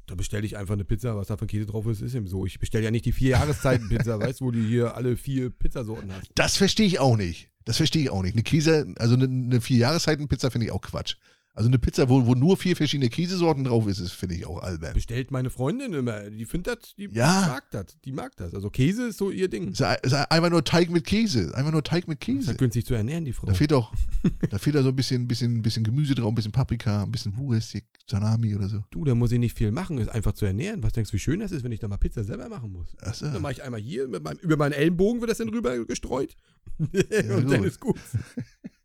da 0.10 0.16
bestelle 0.16 0.45
ich 0.45 0.57
einfach 0.57 0.74
eine 0.74 0.86
Pizza, 0.86 1.16
was 1.16 1.28
da 1.28 1.38
für 1.38 1.45
Käse 1.45 1.66
drauf 1.66 1.86
ist, 1.86 2.01
ist 2.01 2.16
eben 2.16 2.28
so. 2.28 2.45
Ich 2.45 2.60
bestelle 2.60 2.84
ja 2.84 2.91
nicht 2.91 3.05
die 3.05 3.12
vier 3.12 3.32
Jahreszeiten-Pizza, 3.32 4.20
weißt 4.20 4.41
du, 4.41 4.45
wo 4.45 4.51
du 4.51 4.60
hier 4.60 4.95
alle 4.95 5.16
vier 5.16 5.49
Pizzasorten 5.49 6.12
hast. 6.12 6.32
Das 6.36 6.57
verstehe 6.57 6.88
ich 6.88 6.99
auch 6.99 7.18
nicht. 7.18 7.49
Das 7.66 7.78
verstehe 7.78 8.03
ich 8.03 8.10
auch 8.10 8.24
nicht. 8.24 8.34
Eine 8.34 8.43
Käse, 8.43 8.93
also 8.97 9.14
eine, 9.14 9.26
eine 9.26 9.62
vier 9.62 9.78
Jahreszeiten-Pizza 9.78 10.49
finde 10.49 10.66
ich 10.66 10.72
auch 10.72 10.82
Quatsch. 10.82 11.16
Also 11.60 11.68
eine 11.68 11.78
Pizza, 11.78 12.07
wo, 12.07 12.26
wo 12.26 12.36
nur 12.36 12.55
vier 12.55 12.74
verschiedene 12.78 13.10
Käsesorten 13.10 13.66
drauf 13.66 13.86
ist, 13.86 13.99
ist 13.99 14.14
finde 14.14 14.36
ich 14.36 14.45
auch 14.45 14.64
albern. 14.64 14.93
Bestellt 14.93 15.30
meine 15.30 15.49
Freundin 15.49 15.91
immer. 15.91 16.30
Die 16.30 16.45
findet 16.45 16.68
das, 16.84 16.95
die 16.95 17.10
Ja. 17.12 17.47
mag 17.49 17.64
das. 17.72 17.97
Die 18.05 18.14
mag 18.14 18.34
das. 18.38 18.53
Also 18.53 18.70
Käse 18.70 19.07
ist 19.07 19.18
so 19.18 19.30
ihr 19.30 19.49
Ding. 19.49 19.74
Ist 19.74 19.80
ja- 19.82 19.91
ist 19.95 20.14
ja 20.14 20.24
einfach 20.30 20.49
nur 20.49 20.64
Teig 20.64 20.89
mit 20.89 21.03
Käse. 21.05 21.53
Einfach 21.55 21.74
nur 21.74 21.84
Teig 21.84 22.07
mit 22.07 22.22
Ist 22.22 22.28
ja 22.30 22.34
Käse. 22.36 22.55
günstig 22.55 22.86
zu 22.86 22.93
ernähren, 22.93 23.26
die 23.26 23.34
Frau. 23.34 23.45
Da 23.45 23.53
fehlt 23.53 23.72
doch, 23.72 23.93
da 24.49 24.57
fehlt 24.57 24.78
da 24.78 24.84
so 24.84 24.88
ein 24.88 24.95
bisschen, 24.95 25.28
bisschen, 25.28 25.62
bisschen 25.62 25.84
Gemüse 25.84 26.16
drauf, 26.16 26.30
ein 26.32 26.36
bisschen 26.36 26.53
Paprika, 26.53 27.03
ein 27.03 27.12
bisschen 27.12 27.36
Wurst, 27.36 27.78
Salami 28.10 28.55
oder 28.55 28.70
so. 28.70 28.82
Du, 28.89 29.03
da 29.03 29.14
muss 29.14 29.34
ich 29.34 29.39
nicht 29.39 29.57
viel 29.57 29.72
machen, 29.74 29.97
ist 29.97 30.07
einfach 30.07 30.32
zu 30.32 30.45
ernähren. 30.45 30.82
Was 30.82 30.93
denkst 30.93 31.12
du, 31.12 31.16
wie 31.16 31.20
schön 31.20 31.41
das 31.41 31.51
ist, 31.51 31.66
wenn 31.66 31.74
ich 31.74 31.82
da 31.82 31.89
mal 31.89 31.97
Pizza 31.97 32.24
selber 32.24 32.47
machen 32.47 32.72
muss? 32.72 32.95
Achso. 33.01 33.26
Dann 33.26 33.41
mache 33.41 33.51
ich 33.51 33.64
einmal 33.64 33.82
hier, 33.82 34.07
meinem, 34.07 34.38
über 34.41 34.55
meinen 34.55 34.72
Ellenbogen 34.72 35.20
wird 35.20 35.30
das 35.30 35.39
dann 35.39 35.49
rüber 35.49 35.78
gestreut. 35.86 36.38
und 36.80 37.51
dann 37.51 37.66
ist 37.66 37.82
gut. 37.82 37.97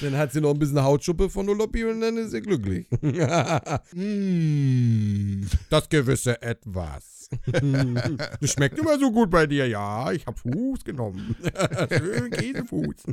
dann 0.00 0.16
hat 0.16 0.32
sie 0.32 0.40
noch 0.40 0.50
ein 0.50 0.58
bisschen 0.58 0.82
Hautschuppe 0.82 1.28
von 1.30 1.48
Oloppi 1.48 1.84
und 1.84 2.00
dann 2.00 2.16
ist 2.16 2.30
sie 2.30 2.40
glücklich. 2.40 2.86
Mm. 3.92 5.42
das 5.70 5.88
gewisse 5.88 6.40
Etwas. 6.42 7.28
das 8.40 8.50
schmeckt 8.52 8.78
immer 8.78 8.98
so 8.98 9.10
gut 9.10 9.30
bei 9.30 9.46
dir. 9.46 9.66
Ja, 9.68 10.12
ich 10.12 10.26
habe 10.26 10.36
Fuß 10.38 10.84
genommen. 10.84 11.36
Schön 11.90 12.30
Käsefuß. 12.30 13.04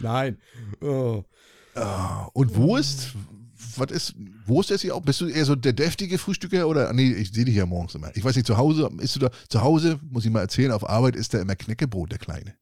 Nein. 0.00 0.38
Oh. 0.80 1.24
Ah, 1.74 2.28
und 2.32 2.54
Wurst? 2.56 3.14
Was 3.76 3.90
ist, 3.90 4.14
Wurst 4.46 4.70
ist 4.70 4.84
ja 4.84 4.94
auch? 4.94 5.00
Bist 5.00 5.20
du 5.20 5.26
eher 5.26 5.44
so 5.44 5.56
der 5.56 5.72
deftige 5.72 6.18
Frühstücker 6.18 6.68
oder? 6.68 6.92
Nee, 6.92 7.12
ich 7.12 7.32
sehe 7.32 7.44
dich 7.44 7.56
ja 7.56 7.66
morgens 7.66 7.94
immer. 7.94 8.10
Ich 8.14 8.24
weiß 8.24 8.36
nicht, 8.36 8.46
zu 8.46 8.56
Hause, 8.56 8.90
ist 8.98 9.16
du 9.16 9.20
da, 9.20 9.30
zu 9.48 9.62
Hause, 9.62 9.98
muss 10.10 10.24
ich 10.24 10.30
mal 10.30 10.40
erzählen, 10.40 10.70
auf 10.70 10.88
Arbeit 10.88 11.16
ist 11.16 11.34
da 11.34 11.40
immer 11.40 11.56
Knäckebrot, 11.56 12.12
der 12.12 12.18
Kleine. 12.18 12.54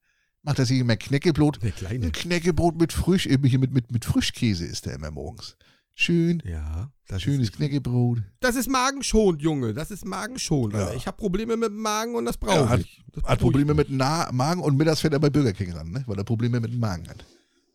Macht 0.43 0.59
er 0.59 0.65
sich 0.65 0.79
immer 0.79 0.97
Knäckebrot? 0.97 1.59
Ein 1.89 2.11
Knäckebrot 2.11 2.77
mit 2.77 2.91
Frisch, 2.91 3.23
hier 3.23 3.39
mit, 3.39 3.71
mit, 3.73 3.91
mit 3.91 4.05
Frischkäse 4.05 4.65
ist 4.65 4.85
der 4.85 4.95
immer 4.95 5.09
morgens. 5.09 5.55
Schön, 5.95 6.41
Ja, 6.45 6.91
das 7.07 7.21
schönes 7.21 7.49
ist, 7.49 7.55
Knäckebrot. 7.55 8.23
das 8.39 8.55
ist 8.55 8.67
magenschonend, 8.67 9.41
Junge. 9.43 9.73
Das 9.73 9.89
ist 9.91 10.05
magenschonend. 10.05 10.73
Ja. 10.73 10.91
Ich 10.95 11.05
habe 11.07 11.15
Probleme 11.17 11.55
mit 11.55 11.69
dem 11.69 11.77
Magen 11.77 12.15
und 12.15 12.25
das 12.25 12.35
brauche 12.37 12.55
Ja, 12.55 12.69
hat- 12.69 12.79
ich. 12.81 13.01
Das 13.13 13.23
Hat 13.25 13.37
ich. 13.37 13.41
Probleme 13.41 13.73
mit 13.75 13.89
dem 13.89 13.97
Na 13.97 14.29
Magen 14.33 14.61
und 14.61 14.75
mittags 14.75 15.01
fährt 15.01 15.13
er 15.13 15.19
bei 15.19 15.29
Burger 15.29 15.53
King 15.53 15.71
ran, 15.73 15.91
ne? 15.91 16.03
weil 16.07 16.17
er 16.17 16.23
Probleme 16.23 16.59
mit 16.59 16.71
dem 16.73 16.79
Magen 16.79 17.07
hat. 17.07 17.23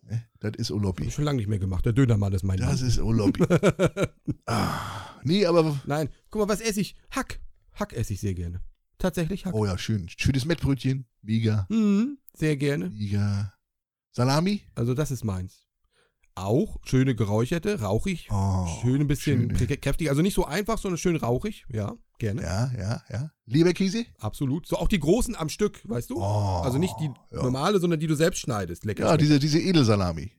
Ne? 0.02 0.24
Das 0.40 0.52
ist 0.56 0.70
Olopi. 0.72 1.04
ich 1.04 1.14
schon 1.14 1.24
lange 1.24 1.38
nicht 1.38 1.48
mehr 1.48 1.60
gemacht. 1.60 1.86
Der 1.86 1.92
Dönermann 1.92 2.32
ist 2.32 2.42
mein 2.42 2.58
Das 2.58 2.80
Mann. 2.80 2.88
ist 2.88 2.98
Olopi. 2.98 3.44
ah, 4.46 5.14
nee, 5.22 5.46
aber, 5.46 5.80
Nein, 5.86 6.08
guck 6.30 6.42
mal, 6.42 6.48
was 6.52 6.60
esse 6.60 6.80
ich? 6.80 6.96
Hack. 7.12 7.38
Hack 7.74 7.92
esse 7.92 8.12
ich 8.14 8.20
sehr 8.20 8.34
gerne. 8.34 8.60
Tatsächlich 8.98 9.46
Hack. 9.46 9.54
oh 9.54 9.64
ja, 9.64 9.78
schön. 9.78 10.08
Schönes 10.16 10.44
Mettbrötchen. 10.44 11.06
Mega, 11.28 11.66
Mhm, 11.68 12.16
sehr 12.32 12.56
gerne. 12.56 12.88
mega. 12.88 13.52
Salami? 14.12 14.62
Also 14.74 14.94
das 14.94 15.10
ist 15.10 15.24
meins. 15.24 15.66
Auch 16.34 16.78
schöne 16.84 17.14
geräucherte, 17.14 17.80
rauchig. 17.82 18.28
Oh, 18.30 18.66
schön 18.80 19.02
ein 19.02 19.08
bisschen 19.08 19.50
schöne. 19.50 19.54
krä- 19.58 19.76
kräftig. 19.76 20.08
Also 20.08 20.22
nicht 20.22 20.32
so 20.34 20.46
einfach, 20.46 20.78
sondern 20.78 20.96
schön 20.96 21.16
rauchig. 21.16 21.66
Ja, 21.68 21.94
gerne. 22.18 22.42
Ja, 22.42 22.72
ja, 22.78 23.02
ja. 23.10 23.30
Leberkäse? 23.44 24.06
Absolut. 24.18 24.66
So 24.66 24.76
auch 24.76 24.88
die 24.88 25.00
großen 25.00 25.36
am 25.36 25.50
Stück, 25.50 25.80
weißt 25.86 26.08
du? 26.10 26.16
Oh, 26.22 26.62
also 26.64 26.78
nicht 26.78 26.94
die 27.00 27.10
ja. 27.32 27.42
normale, 27.42 27.78
sondern 27.78 28.00
die 28.00 28.06
du 28.06 28.14
selbst 28.14 28.38
schneidest. 28.38 28.86
Lecker. 28.86 29.02
Ja, 29.02 29.08
schmeckt. 29.10 29.22
diese, 29.22 29.38
diese 29.38 29.58
Edelsalami. 29.60 30.32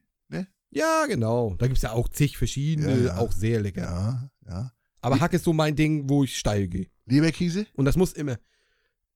ja 0.72 1.06
genau. 1.08 1.54
Da 1.60 1.68
gibt 1.68 1.78
es 1.78 1.84
ja 1.84 1.92
auch 1.94 2.08
zig 2.10 2.38
verschiedene, 2.38 2.92
Ja, 2.98 3.06
ja. 3.08 3.18
auch 3.18 3.32
sehr 3.32 3.60
lecker. 3.62 3.82
Ja, 3.84 4.30
ja. 4.50 4.72
Aber 5.02 5.20
Hack 5.20 5.34
ist 5.34 5.44
so 5.46 5.54
mein 5.54 5.76
Ding, 5.76 6.10
wo 6.10 6.24
ich 6.24 6.38
steil 6.38 6.68
gehe. 6.68 6.88
Leberkäse? 7.06 7.68
Und 7.74 7.86
das 7.86 7.96
muss 7.96 8.14
immer. 8.14 8.38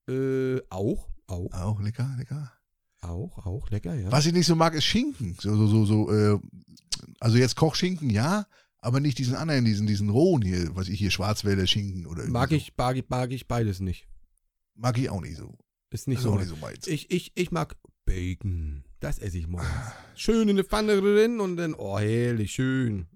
Äh, 0.09 0.59
auch, 0.69 1.07
auch, 1.33 1.53
Auch 1.53 1.81
lecker, 1.81 2.13
lecker. 2.17 2.51
auch, 3.01 3.45
auch, 3.45 3.69
lecker, 3.69 3.93
ja. 3.95 4.11
Was 4.11 4.25
ich 4.25 4.33
nicht 4.33 4.45
so 4.47 4.55
mag, 4.55 4.73
ist 4.73 4.85
Schinken. 4.85 5.35
So, 5.39 5.55
so, 5.55 5.67
so, 5.67 5.85
so, 5.85 6.11
äh, 6.11 6.39
also 7.19 7.37
jetzt 7.37 7.55
Kochschinken, 7.55 8.09
ja, 8.09 8.45
aber 8.79 8.99
nicht 8.99 9.17
diesen 9.17 9.35
anderen, 9.35 9.65
diesen, 9.65 9.87
diesen 9.87 10.09
rohen 10.09 10.41
hier, 10.41 10.75
was 10.75 10.87
ich 10.89 10.99
hier, 10.99 11.11
Schwarzwälder 11.11 11.67
Schinken 11.67 12.05
oder 12.05 12.25
Mag 12.27 12.49
so. 12.49 12.55
ich, 12.55 12.73
mag 12.77 12.95
ich, 12.97 13.09
mag 13.09 13.31
ich 13.31 13.47
beides 13.47 13.79
nicht. 13.79 14.07
Mag 14.75 14.97
ich 14.97 15.09
auch 15.09 15.21
nicht 15.21 15.37
so. 15.37 15.57
Ist 15.89 16.07
nicht 16.07 16.17
Ist 16.17 16.23
so. 16.23 16.33
auch 16.33 16.39
nicht 16.39 16.49
so 16.49 16.55
meins. 16.57 16.87
Ich, 16.87 17.11
ich, 17.11 17.31
ich 17.35 17.51
mag 17.51 17.75
Bacon. 18.05 18.83
Das 18.99 19.19
esse 19.19 19.37
ich 19.37 19.47
morgens. 19.47 19.69
Schön 20.15 20.43
in 20.49 20.55
eine 20.55 20.63
Pfanne 20.63 20.99
drin 20.99 21.39
und 21.39 21.57
dann, 21.57 21.73
oh, 21.75 21.99
herrlich, 21.99 22.51
schön. 22.51 23.07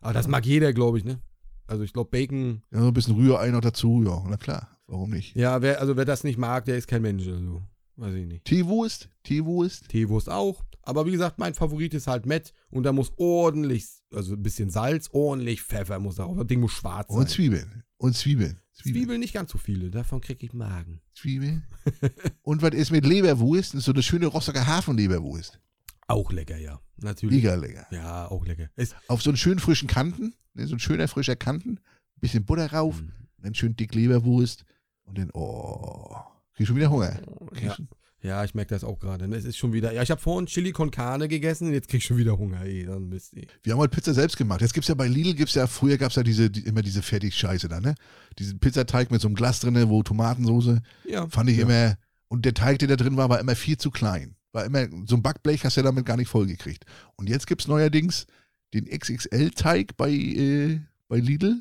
Aber 0.00 0.12
das 0.12 0.26
mag 0.28 0.44
jeder, 0.44 0.72
glaube 0.72 0.98
ich, 0.98 1.04
ne? 1.04 1.20
Also 1.66 1.84
ich 1.84 1.92
glaube, 1.92 2.10
Bacon, 2.10 2.62
Ja, 2.72 2.80
so 2.80 2.88
ein 2.88 2.92
bisschen 2.94 3.14
Rührei 3.14 3.50
noch 3.50 3.60
dazu, 3.60 4.02
ja, 4.04 4.22
na 4.28 4.36
klar, 4.36 4.71
warum 4.92 5.10
nicht? 5.10 5.34
ja, 5.36 5.60
wer, 5.62 5.80
also 5.80 5.96
wer 5.96 6.04
das 6.04 6.22
nicht 6.24 6.38
mag, 6.38 6.64
der 6.66 6.76
ist 6.76 6.86
kein 6.86 7.02
Mensch. 7.02 7.26
Also, 7.26 7.62
weiß 7.96 8.14
ich 8.14 8.26
nicht. 8.26 8.44
Teewurst? 8.44 9.08
Teewurst? 9.24 9.88
Teewurst 9.88 10.28
auch. 10.30 10.64
Aber 10.82 11.06
wie 11.06 11.12
gesagt, 11.12 11.38
mein 11.38 11.54
Favorit 11.54 11.94
ist 11.94 12.06
halt 12.08 12.26
Met 12.26 12.52
und 12.70 12.82
da 12.82 12.92
muss 12.92 13.12
ordentlich, 13.16 13.86
also 14.12 14.34
ein 14.34 14.42
bisschen 14.42 14.68
Salz, 14.70 15.08
ordentlich 15.12 15.62
Pfeffer 15.62 15.98
muss 16.00 16.16
da 16.16 16.24
drauf. 16.24 16.36
Das 16.38 16.46
Ding 16.48 16.60
muss 16.60 16.72
schwarz 16.72 17.08
sein. 17.08 17.18
Und 17.18 17.28
Zwiebeln. 17.30 17.84
Und 17.98 18.16
Zwiebeln. 18.16 18.58
Zwiebeln 18.72 19.20
nicht 19.20 19.32
ganz 19.34 19.52
so 19.52 19.58
viele, 19.58 19.90
davon 19.90 20.20
kriege 20.20 20.44
ich 20.44 20.52
Magen. 20.52 21.00
Zwiebeln. 21.14 21.62
Und 22.42 22.62
was 22.62 22.72
ist 22.72 22.90
mit 22.90 23.06
Leberwurst? 23.06 23.74
Das 23.74 23.80
ist 23.80 23.84
so 23.84 23.92
eine 23.92 24.02
schöne 24.02 24.26
Rostocker 24.26 24.66
Hafenleberwurst. 24.66 25.60
Auch 26.08 26.32
lecker, 26.32 26.56
ja. 26.56 26.80
Natürlich. 26.96 27.36
Mega 27.36 27.54
lecker. 27.54 27.86
Ja, 27.92 28.26
auch 28.28 28.44
lecker. 28.44 28.70
Ist, 28.74 28.96
Auf 29.06 29.22
so 29.22 29.30
einen 29.30 29.36
schönen 29.36 29.60
frischen 29.60 29.86
Kanten, 29.88 30.34
ne, 30.54 30.66
so 30.66 30.74
ein 30.74 30.78
schöner 30.80 31.06
frischer 31.06 31.36
Kanten, 31.36 31.78
bisschen 32.16 32.44
Butter 32.44 32.72
rauf, 32.72 33.00
Mhm. 33.00 33.12
dann 33.38 33.54
schön 33.54 33.76
dick 33.76 33.94
Leberwurst 33.94 34.64
und 35.04 35.18
dann, 35.18 35.30
oh, 35.32 36.16
krieg 36.54 36.66
schon 36.66 36.76
wieder 36.76 36.90
Hunger. 36.90 37.20
Ja. 37.60 37.76
Ja, 38.22 38.44
ich 38.44 38.54
merke 38.54 38.72
das 38.72 38.84
auch 38.84 39.00
gerade. 39.00 39.24
Es 39.34 39.44
ist 39.44 39.56
schon 39.56 39.72
wieder. 39.72 39.92
Ja, 39.92 40.00
ich 40.02 40.10
habe 40.12 40.20
vorhin 40.20 40.46
Chili 40.46 40.70
con 40.70 40.92
Carne 40.92 41.26
gegessen, 41.26 41.72
jetzt 41.72 41.88
krieg 41.88 41.98
ich 41.98 42.06
schon 42.06 42.18
wieder 42.18 42.38
Hunger. 42.38 42.60
Ey, 42.62 42.86
dann 42.86 43.08
Mist. 43.08 43.34
Ey. 43.36 43.48
Wir 43.64 43.72
haben 43.72 43.80
heute 43.80 43.96
Pizza 43.96 44.14
selbst 44.14 44.36
gemacht. 44.36 44.60
Jetzt 44.60 44.74
gibt's 44.74 44.88
ja 44.88 44.94
bei 44.94 45.08
Lidl, 45.08 45.34
gibt's 45.34 45.54
ja, 45.54 45.66
früher 45.66 45.98
gab's 45.98 46.14
ja 46.14 46.22
diese, 46.22 46.48
die, 46.48 46.60
immer 46.60 46.82
diese 46.82 47.02
Fertig-Scheiße 47.02 47.66
da, 47.68 47.80
ne? 47.80 47.96
Diesen 48.38 48.60
Pizzateig 48.60 49.10
mit 49.10 49.20
so 49.20 49.26
einem 49.26 49.34
Glas 49.34 49.58
drinne, 49.58 49.88
wo 49.88 50.04
Tomatensoße, 50.04 50.82
Ja. 51.08 51.26
fand 51.28 51.50
ich 51.50 51.56
ja. 51.56 51.64
immer, 51.64 51.96
und 52.28 52.44
der 52.44 52.54
Teig, 52.54 52.78
der 52.78 52.88
da 52.88 52.96
drin 52.96 53.16
war, 53.16 53.28
war 53.28 53.40
immer 53.40 53.56
viel 53.56 53.76
zu 53.76 53.90
klein. 53.90 54.36
War 54.52 54.64
immer, 54.66 54.86
so 55.06 55.16
ein 55.16 55.22
Backblech 55.22 55.64
hast 55.64 55.76
du 55.76 55.82
damit 55.82 56.06
gar 56.06 56.16
nicht 56.16 56.28
vollgekriegt. 56.28 56.84
Und 57.16 57.28
jetzt 57.28 57.48
gibt's 57.48 57.66
neuerdings 57.66 58.26
den 58.72 58.84
XXL-Teig 58.86 59.96
bei, 59.96 60.10
äh, 60.12 60.80
bei 61.08 61.16
Lidl, 61.18 61.60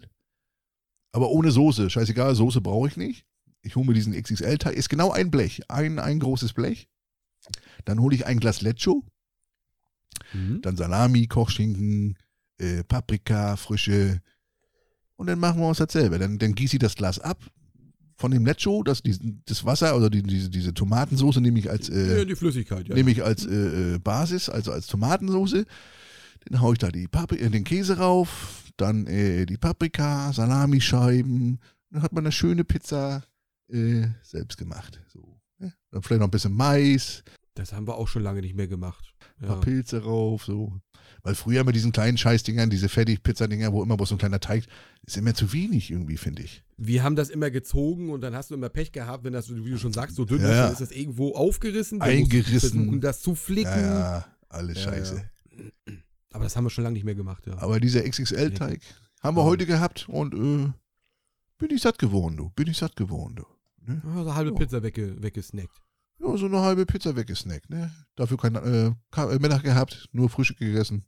aber 1.11 1.29
ohne 1.31 1.49
Soße. 1.49 1.89
Scheißegal, 1.89 2.35
Soße 2.35 2.61
brauche 2.61 2.87
ich 2.87 2.97
nicht. 2.97 3.25
Ich 3.61 3.75
hole 3.75 3.85
mir 3.85 3.93
diesen 3.93 4.13
XXL-Teig, 4.13 4.75
ist 4.75 4.89
genau 4.89 5.11
ein 5.11 5.29
Blech, 5.31 5.61
ein, 5.69 5.99
ein 5.99 6.19
großes 6.19 6.53
Blech. 6.53 6.87
Dann 7.85 7.99
hole 7.99 8.15
ich 8.15 8.25
ein 8.25 8.39
Glas 8.39 8.61
Lecho, 8.61 9.03
Mhm. 10.33 10.61
dann 10.61 10.77
Salami, 10.77 11.27
Kochschinken, 11.27 12.17
äh, 12.57 12.83
Paprika, 12.83 13.55
frische. 13.55 14.21
Und 15.15 15.27
dann 15.27 15.39
machen 15.39 15.59
wir 15.59 15.67
uns 15.67 15.77
das 15.79 15.91
selber. 15.91 16.19
Dann, 16.19 16.37
dann 16.37 16.55
gieße 16.55 16.75
ich 16.75 16.79
das 16.79 16.95
Glas 16.95 17.19
ab 17.19 17.43
von 18.15 18.31
dem 18.31 18.45
Lecho, 18.45 18.83
das, 18.83 19.01
das 19.45 19.65
Wasser, 19.65 19.93
also 19.93 20.09
die, 20.09 20.21
diese, 20.21 20.49
diese 20.49 20.73
Tomatensoße 20.73 21.41
nehme 21.41 21.57
ich 21.59 21.69
als, 21.69 21.87
ja, 21.87 21.95
äh, 21.95 22.25
die 22.25 22.35
Flüssigkeit, 22.35 22.87
ja. 22.87 22.95
nehme 22.95 23.09
ich 23.11 23.23
als 23.23 23.45
äh, 23.45 23.95
äh, 23.95 23.99
Basis, 23.99 24.47
also 24.47 24.71
als 24.71 24.87
Tomatensoße. 24.87 25.65
Dann 26.45 26.61
haue 26.61 26.73
ich 26.73 26.79
da 26.79 26.89
die 26.89 27.07
Papri 27.07 27.37
äh, 27.37 27.49
den 27.49 27.63
Käse 27.63 27.97
rauf, 27.97 28.63
dann 28.77 29.07
äh, 29.07 29.45
die 29.45 29.57
Paprika, 29.57 30.31
Salamischeiben. 30.33 31.59
Dann 31.89 32.01
hat 32.03 32.13
man 32.13 32.23
eine 32.23 32.31
schöne 32.31 32.63
Pizza 32.63 33.23
äh, 33.71 34.07
selbst 34.23 34.57
gemacht. 34.57 34.99
So, 35.11 35.39
ne? 35.59 35.73
Dann 35.91 36.01
vielleicht 36.01 36.19
noch 36.19 36.27
ein 36.27 36.31
bisschen 36.31 36.53
Mais, 36.53 37.23
Das 37.55 37.73
haben 37.73 37.87
wir 37.87 37.95
auch 37.95 38.07
schon 38.07 38.23
lange 38.23 38.41
nicht 38.41 38.55
mehr 38.55 38.67
gemacht. 38.67 39.13
ein 39.39 39.47
paar 39.47 39.55
Ja. 39.57 39.61
Pilze 39.61 40.03
rauf, 40.03 40.43
so. 40.45 40.79
Weil 41.23 41.35
früher 41.35 41.63
mit 41.63 41.75
diesen 41.75 41.91
kleinen 41.91 42.17
Scheißdingern, 42.17 42.69
diese 42.69 42.89
Fertig-Pizza-Dinger, 42.89 43.71
wo 43.73 43.83
immer 43.83 43.95
bloß 43.97 44.09
so 44.09 44.15
ein 44.15 44.17
kleiner 44.17 44.39
Teig, 44.39 44.65
ist 45.05 45.17
immer 45.17 45.33
zu 45.35 45.51
wenig 45.53 45.91
irgendwie, 45.91 46.17
finde 46.17 46.41
ich. 46.43 46.63
Wir 46.77 47.03
haben 47.03 47.15
das 47.15 47.29
immer 47.29 47.51
gezogen 47.51 48.09
und 48.09 48.21
dann 48.21 48.33
hast 48.35 48.49
du 48.49 48.55
immer 48.55 48.69
Pech 48.69 48.91
gehabt, 48.91 49.23
wenn 49.23 49.33
das, 49.33 49.53
wie 49.53 49.69
du 49.69 49.77
schon 49.77 49.93
sagst, 49.93 50.15
so 50.15 50.25
dünn 50.25 50.41
Ja, 50.41 50.47
ist, 50.49 50.57
dann 50.57 50.71
ist 50.73 50.81
das 50.81 50.91
irgendwo 50.91 51.35
aufgerissen. 51.35 51.99
Dann 51.99 52.09
Eingerissen. 52.09 52.59
Versuchen, 52.79 53.01
das 53.01 53.21
zu 53.21 53.35
flicken. 53.35 53.69
Ja, 53.69 54.17
ja, 54.19 54.25
alles 54.49 54.81
scheiße. 54.81 55.23
Aber 56.33 56.45
das 56.45 56.55
haben 56.55 56.63
wir 56.63 56.69
schon 56.69 56.85
lange 56.85 56.93
nicht 56.95 57.03
mehr 57.03 57.13
gemacht, 57.15 57.45
ja. 57.45 57.57
Aber 57.59 57.79
dieser 57.79 58.01
XXL-Teig 58.09 58.81
haben 59.21 59.35
wir 59.37 59.43
heute 59.43 59.65
gehabt 59.67 60.07
und 60.09 60.33
äh, 60.33 60.71
bin 61.59 61.69
ich 61.75 61.81
satt 61.81 61.99
geworden, 61.99 62.37
du. 62.37 62.49
Bin 62.51 62.67
ich 62.67 62.77
satt 62.77 62.95
geworden, 62.95 63.35
du. 63.35 63.45
Ne? 63.85 64.01
Ja, 64.05 64.13
so 64.13 64.19
eine 64.21 64.35
halbe 64.35 64.51
Ja. 64.51 64.55
Pizza 64.57 64.83
wegge 64.83 65.21
weggesnackt. 65.21 65.81
Ja, 66.19 66.37
so 66.37 66.45
eine 66.45 66.59
halbe 66.61 66.85
Pizza 66.85 67.15
weggesnackt, 67.15 67.69
ne? 67.69 67.91
Dafür 68.15 68.37
kein 68.37 68.55
äh, 68.55 68.87
äh, 68.87 69.39
Mittag 69.39 69.63
gehabt, 69.63 70.07
nur 70.11 70.29
Frühstück 70.29 70.59
gegessen. 70.59 71.05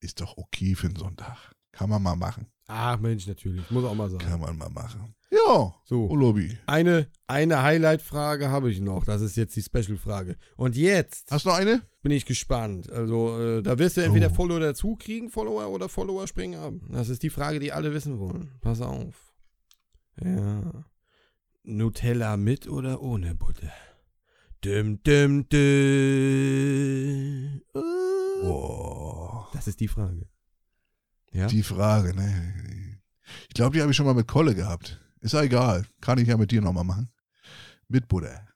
Ist 0.00 0.20
doch 0.20 0.36
okay 0.36 0.74
für 0.74 0.86
einen 0.88 0.96
Sonntag. 0.96 1.36
Kann 1.72 1.90
man 1.90 2.02
mal 2.02 2.14
machen. 2.14 2.46
Ach 2.66 2.98
Mensch, 3.00 3.26
natürlich. 3.26 3.68
Muss 3.70 3.84
auch 3.84 3.94
mal 3.94 4.08
sein. 4.08 4.20
Kann 4.20 4.40
man 4.40 4.56
mal 4.56 4.70
machen. 4.70 5.14
Ja, 5.30 5.74
So. 5.84 6.08
Olobi. 6.08 6.56
Eine, 6.66 7.08
eine 7.26 7.62
Highlight-Frage 7.62 8.48
habe 8.50 8.70
ich 8.70 8.80
noch. 8.80 9.04
Das 9.04 9.20
ist 9.22 9.36
jetzt 9.36 9.56
die 9.56 9.62
Special-Frage. 9.62 10.36
Und 10.56 10.76
jetzt 10.76 11.30
Hast 11.32 11.44
du 11.44 11.48
noch 11.48 11.56
eine? 11.56 11.82
bin 12.02 12.12
ich 12.12 12.24
gespannt. 12.24 12.88
Also, 12.90 13.38
äh, 13.40 13.62
da 13.62 13.76
wirst 13.78 13.96
du 13.96 14.02
entweder 14.02 14.30
Oh. 14.30 14.34
Follower 14.34 14.60
dazu 14.60 14.94
kriegen, 14.94 15.30
Follower 15.30 15.68
oder 15.68 15.88
Follower 15.88 16.26
springen 16.28 16.60
ab. 16.60 16.74
Das 16.90 17.08
ist 17.08 17.22
die 17.24 17.30
Frage, 17.30 17.58
die 17.58 17.72
alle 17.72 17.92
wissen 17.92 18.18
wollen. 18.20 18.52
Pass 18.60 18.80
auf. 18.80 19.34
Ja. 20.22 20.84
Nutella 21.64 22.36
mit 22.36 22.68
oder 22.68 23.00
ohne 23.00 23.34
Butter? 23.34 23.72
Düm, 24.62 25.02
düm, 25.02 25.48
düm. 25.48 25.62
Boah. 27.72 29.48
Das 29.54 29.66
ist 29.66 29.80
die 29.80 29.88
Frage. 29.88 30.28
Ja? 31.32 31.46
Die 31.46 31.62
Frage, 31.62 32.14
ne? 32.14 33.00
Ich 33.48 33.54
glaube, 33.54 33.74
die 33.74 33.80
habe 33.80 33.90
ich 33.90 33.96
schon 33.96 34.04
mal 34.04 34.14
mit 34.14 34.28
Kolle 34.28 34.54
gehabt. 34.54 35.00
Ist 35.20 35.32
ja 35.32 35.42
egal. 35.42 35.86
Kann 36.02 36.18
ich 36.18 36.28
ja 36.28 36.36
mit 36.36 36.50
dir 36.50 36.60
nochmal 36.60 36.84
machen. 36.84 37.08
Mit 37.88 38.08
Butter. 38.08 38.46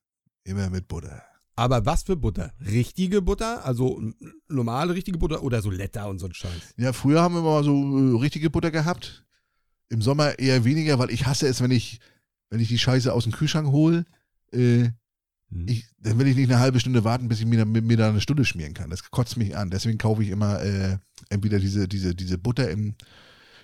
Immer 0.44 0.68
mit 0.68 0.86
Butter. 0.86 1.22
Aber 1.56 1.86
was 1.86 2.02
für 2.02 2.16
Butter? 2.16 2.52
Richtige 2.60 3.22
Butter? 3.22 3.64
Also 3.64 4.00
normale 4.48 4.94
richtige 4.94 5.16
Butter 5.18 5.42
oder 5.42 5.62
so 5.62 5.70
Letter 5.70 6.08
und 6.08 6.18
so 6.18 6.26
ein 6.26 6.34
Scheiß? 6.34 6.74
Ja, 6.76 6.92
früher 6.92 7.22
haben 7.22 7.34
wir 7.34 7.42
mal 7.42 7.64
so 7.64 7.72
äh, 7.72 8.20
richtige 8.20 8.50
Butter 8.50 8.70
gehabt. 8.70 9.24
Im 9.88 10.02
Sommer 10.02 10.38
eher 10.38 10.64
weniger, 10.64 10.98
weil 10.98 11.10
ich 11.10 11.26
hasse 11.26 11.48
es, 11.48 11.62
wenn 11.62 11.70
ich, 11.70 12.00
wenn 12.50 12.60
ich 12.60 12.68
die 12.68 12.78
Scheiße 12.78 13.12
aus 13.12 13.24
dem 13.24 13.32
Kühlschrank 13.32 13.68
hole. 13.68 14.04
Äh, 14.52 14.90
Hm. 15.50 15.66
ich, 15.66 15.86
dann 15.98 16.18
will 16.18 16.26
ich 16.26 16.36
nicht 16.36 16.50
eine 16.50 16.60
halbe 16.60 16.78
Stunde 16.78 17.04
warten, 17.04 17.28
bis 17.28 17.40
ich 17.40 17.46
mir, 17.46 17.56
da- 17.56 17.64
mir 17.64 17.96
da 17.96 18.10
eine 18.10 18.20
Stunde 18.20 18.44
schmieren 18.44 18.74
kann. 18.74 18.90
Das 18.90 19.10
kotzt 19.10 19.38
mich 19.38 19.56
an. 19.56 19.70
Deswegen 19.70 19.96
kaufe 19.96 20.22
ich 20.22 20.28
immer 20.28 20.60
äh, 20.62 20.98
entweder 21.30 21.58
diese, 21.58 21.88
diese, 21.88 22.14
diese 22.14 22.36
Butter 22.36 22.70
im, 22.70 22.94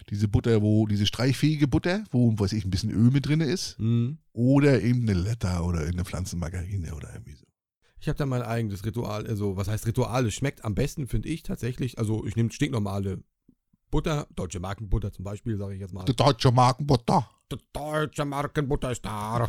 diese 0.08 0.26
Butter, 0.26 0.62
wo, 0.62 0.86
diese 0.86 1.04
streichfähige 1.04 1.68
Butter, 1.68 2.04
wo, 2.10 2.38
weiß 2.38 2.54
ich, 2.54 2.64
ein 2.64 2.70
bisschen 2.70 2.90
Öl 2.90 3.10
mit 3.10 3.26
drin 3.26 3.42
ist. 3.42 3.76
Hm. 3.76 4.16
Oder 4.32 4.80
eben 4.80 5.02
eine 5.02 5.12
Letta 5.12 5.60
oder 5.60 5.80
irgendeine 5.80 6.06
Pflanzenmargarine 6.06 6.94
oder 6.94 7.12
irgendwie 7.12 7.34
so. 7.34 7.44
Ich 8.00 8.08
habe 8.08 8.16
da 8.16 8.24
mein 8.24 8.40
eigenes 8.42 8.84
Ritual. 8.86 9.26
Also, 9.26 9.58
was 9.58 9.68
heißt 9.68 9.86
Ritual? 9.86 10.24
Es 10.26 10.32
schmeckt 10.34 10.64
am 10.64 10.74
besten, 10.74 11.06
finde 11.06 11.28
ich 11.28 11.42
tatsächlich. 11.42 11.98
Also, 11.98 12.24
ich 12.26 12.34
nehme 12.34 12.50
stinknormale 12.50 13.22
Butter, 13.94 14.26
deutsche 14.34 14.58
Markenbutter 14.58 15.12
zum 15.12 15.24
Beispiel, 15.24 15.56
sage 15.56 15.74
ich 15.74 15.80
jetzt 15.80 15.94
mal. 15.94 16.04
Die 16.04 16.16
deutsche 16.16 16.50
Markenbutter. 16.50 17.30
Die 17.52 17.58
deutsche 17.72 18.24
Markenbutter 18.24 18.90
ist 18.90 19.04
da. 19.04 19.48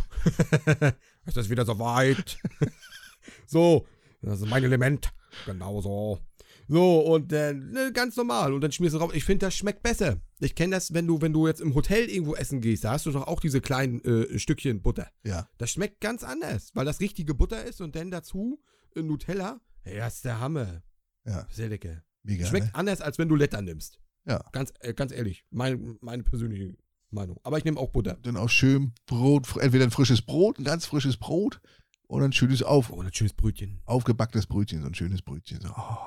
ist 1.25 1.49
wieder 1.49 1.65
soweit. 1.65 2.37
so, 3.47 3.87
das 4.21 4.41
ist 4.41 4.47
mein 4.47 4.63
Element. 4.63 5.11
Genau 5.47 5.81
so. 5.81 6.19
So, 6.67 6.99
und 6.99 7.33
äh, 7.33 7.55
ne, 7.55 7.91
ganz 7.91 8.17
normal. 8.17 8.53
Und 8.53 8.61
dann 8.61 8.71
schmierst 8.71 8.93
du 8.93 8.99
drauf. 8.99 9.15
Ich 9.15 9.23
finde, 9.23 9.47
das 9.47 9.55
schmeckt 9.55 9.81
besser. 9.81 10.17
Ich 10.39 10.53
kenne 10.53 10.75
das, 10.75 10.93
wenn 10.93 11.07
du, 11.07 11.21
wenn 11.21 11.33
du 11.33 11.47
jetzt 11.47 11.59
im 11.59 11.73
Hotel 11.73 12.07
irgendwo 12.07 12.35
essen 12.35 12.61
gehst, 12.61 12.83
da 12.83 12.91
hast 12.91 13.07
du 13.07 13.11
doch 13.11 13.25
auch 13.25 13.39
diese 13.39 13.61
kleinen 13.61 13.99
äh, 14.05 14.37
Stückchen 14.37 14.83
Butter. 14.83 15.09
Ja. 15.23 15.49
Das 15.57 15.71
schmeckt 15.71 16.01
ganz 16.01 16.23
anders, 16.23 16.69
weil 16.75 16.85
das 16.85 16.99
richtige 16.99 17.33
Butter 17.33 17.63
ist 17.63 17.81
und 17.81 17.95
dann 17.95 18.11
dazu 18.11 18.61
äh, 18.95 19.01
Nutella. 19.01 19.59
Das 19.85 20.17
ist 20.17 20.25
der 20.25 20.39
Hammer. 20.39 20.83
Ja. 21.25 21.47
Sehr 21.49 21.69
lecker. 21.69 22.03
Mega. 22.21 22.45
Schmeckt 22.45 22.67
ne? 22.67 22.75
anders, 22.75 23.01
als 23.01 23.17
wenn 23.17 23.27
du 23.27 23.35
Letter 23.35 23.63
nimmst. 23.63 23.99
Ja. 24.25 24.43
Ganz, 24.51 24.73
äh, 24.79 24.93
ganz 24.93 25.11
ehrlich. 25.11 25.45
Mein, 25.51 25.97
meine 26.01 26.23
persönliche 26.23 26.75
Meinung. 27.11 27.39
Aber 27.43 27.57
ich 27.57 27.65
nehme 27.65 27.79
auch 27.79 27.89
Butter. 27.89 28.17
Dann 28.23 28.37
auch 28.37 28.49
schön 28.49 28.93
Brot, 29.05 29.55
entweder 29.57 29.83
ein 29.85 29.91
frisches 29.91 30.21
Brot, 30.21 30.59
ein 30.59 30.63
ganz 30.63 30.85
frisches 30.85 31.17
Brot 31.17 31.61
oder 32.07 32.25
ein 32.25 32.33
schönes 32.33 32.63
auf, 32.63 32.91
Oh, 32.91 33.01
ein 33.01 33.13
schönes 33.13 33.33
Brötchen. 33.33 33.81
aufgebacktes 33.85 34.47
Brötchen, 34.47 34.81
so 34.81 34.87
ein 34.87 34.95
schönes 34.95 35.21
Brötchen. 35.21 35.61
So. 35.61 35.69
Oh. 35.69 35.97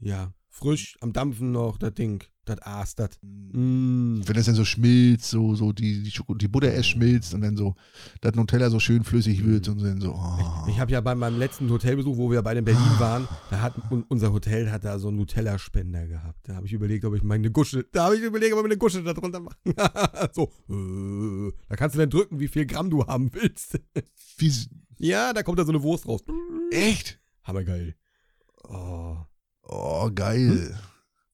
Ja. 0.00 0.32
Frisch, 0.50 0.96
am 1.00 1.12
Dampfen 1.12 1.52
noch, 1.52 1.78
das 1.78 1.94
Ding. 1.94 2.24
Das 2.48 2.62
Aas, 2.62 2.94
das. 2.94 3.10
Mm. 3.22 4.18
Mm. 4.18 4.22
Wenn 4.26 4.34
das 4.36 4.46
dann 4.46 4.54
so 4.54 4.64
schmilzt, 4.64 5.30
so, 5.30 5.54
so 5.54 5.72
die, 5.72 6.02
die, 6.02 6.10
Schoko 6.10 6.34
die 6.34 6.48
Butter 6.48 6.72
erst 6.72 6.88
schmilzt 6.90 7.34
und 7.34 7.42
dann 7.42 7.56
so 7.56 7.74
das 8.20 8.34
Nutella 8.34 8.70
so 8.70 8.80
schön 8.80 9.04
flüssig 9.04 9.44
wird 9.44 9.68
und 9.68 9.82
dann 9.82 10.00
so. 10.00 10.14
Oh. 10.14 10.66
Ich 10.68 10.80
habe 10.80 10.90
ja 10.92 11.00
bei 11.00 11.14
meinem 11.14 11.38
letzten 11.38 11.68
Hotelbesuch, 11.70 12.16
wo 12.16 12.30
wir 12.30 12.42
beide 12.42 12.60
in 12.60 12.64
Berlin 12.64 12.82
waren, 12.98 13.28
da 13.50 13.60
hat 13.60 13.74
un- 13.90 14.04
unser 14.08 14.32
Hotel 14.32 14.70
hat 14.70 14.84
da 14.84 14.98
so 14.98 15.08
einen 15.08 15.18
Nutella-Spender 15.18 16.06
gehabt. 16.06 16.48
Da 16.48 16.54
habe 16.56 16.66
ich 16.66 16.72
überlegt, 16.72 17.04
ob 17.04 17.14
ich 17.14 17.22
meine 17.22 17.50
Gusche, 17.50 17.84
da 17.92 18.04
habe 18.06 18.16
ich 18.16 18.22
überlegt, 18.22 18.52
ob 18.54 18.60
ich 18.60 18.64
eine 18.64 18.78
Gusche 18.78 19.02
da 19.02 19.12
drunter 19.12 19.40
mache. 19.40 19.56
so, 20.34 20.50
äh, 20.70 21.52
da 21.68 21.76
kannst 21.76 21.94
du 21.96 22.00
dann 22.00 22.10
drücken, 22.10 22.40
wie 22.40 22.48
viel 22.48 22.64
Gramm 22.66 22.90
du 22.90 23.06
haben 23.06 23.30
willst. 23.34 23.78
Wie, 24.38 24.52
ja, 24.98 25.32
da 25.32 25.42
kommt 25.42 25.58
da 25.58 25.64
so 25.64 25.72
eine 25.72 25.82
Wurst 25.82 26.06
raus. 26.08 26.22
echt? 26.70 27.20
Hammergeil. 27.44 27.94
Oh. 28.68 29.16
Oh, 29.62 30.10
geil. 30.14 30.78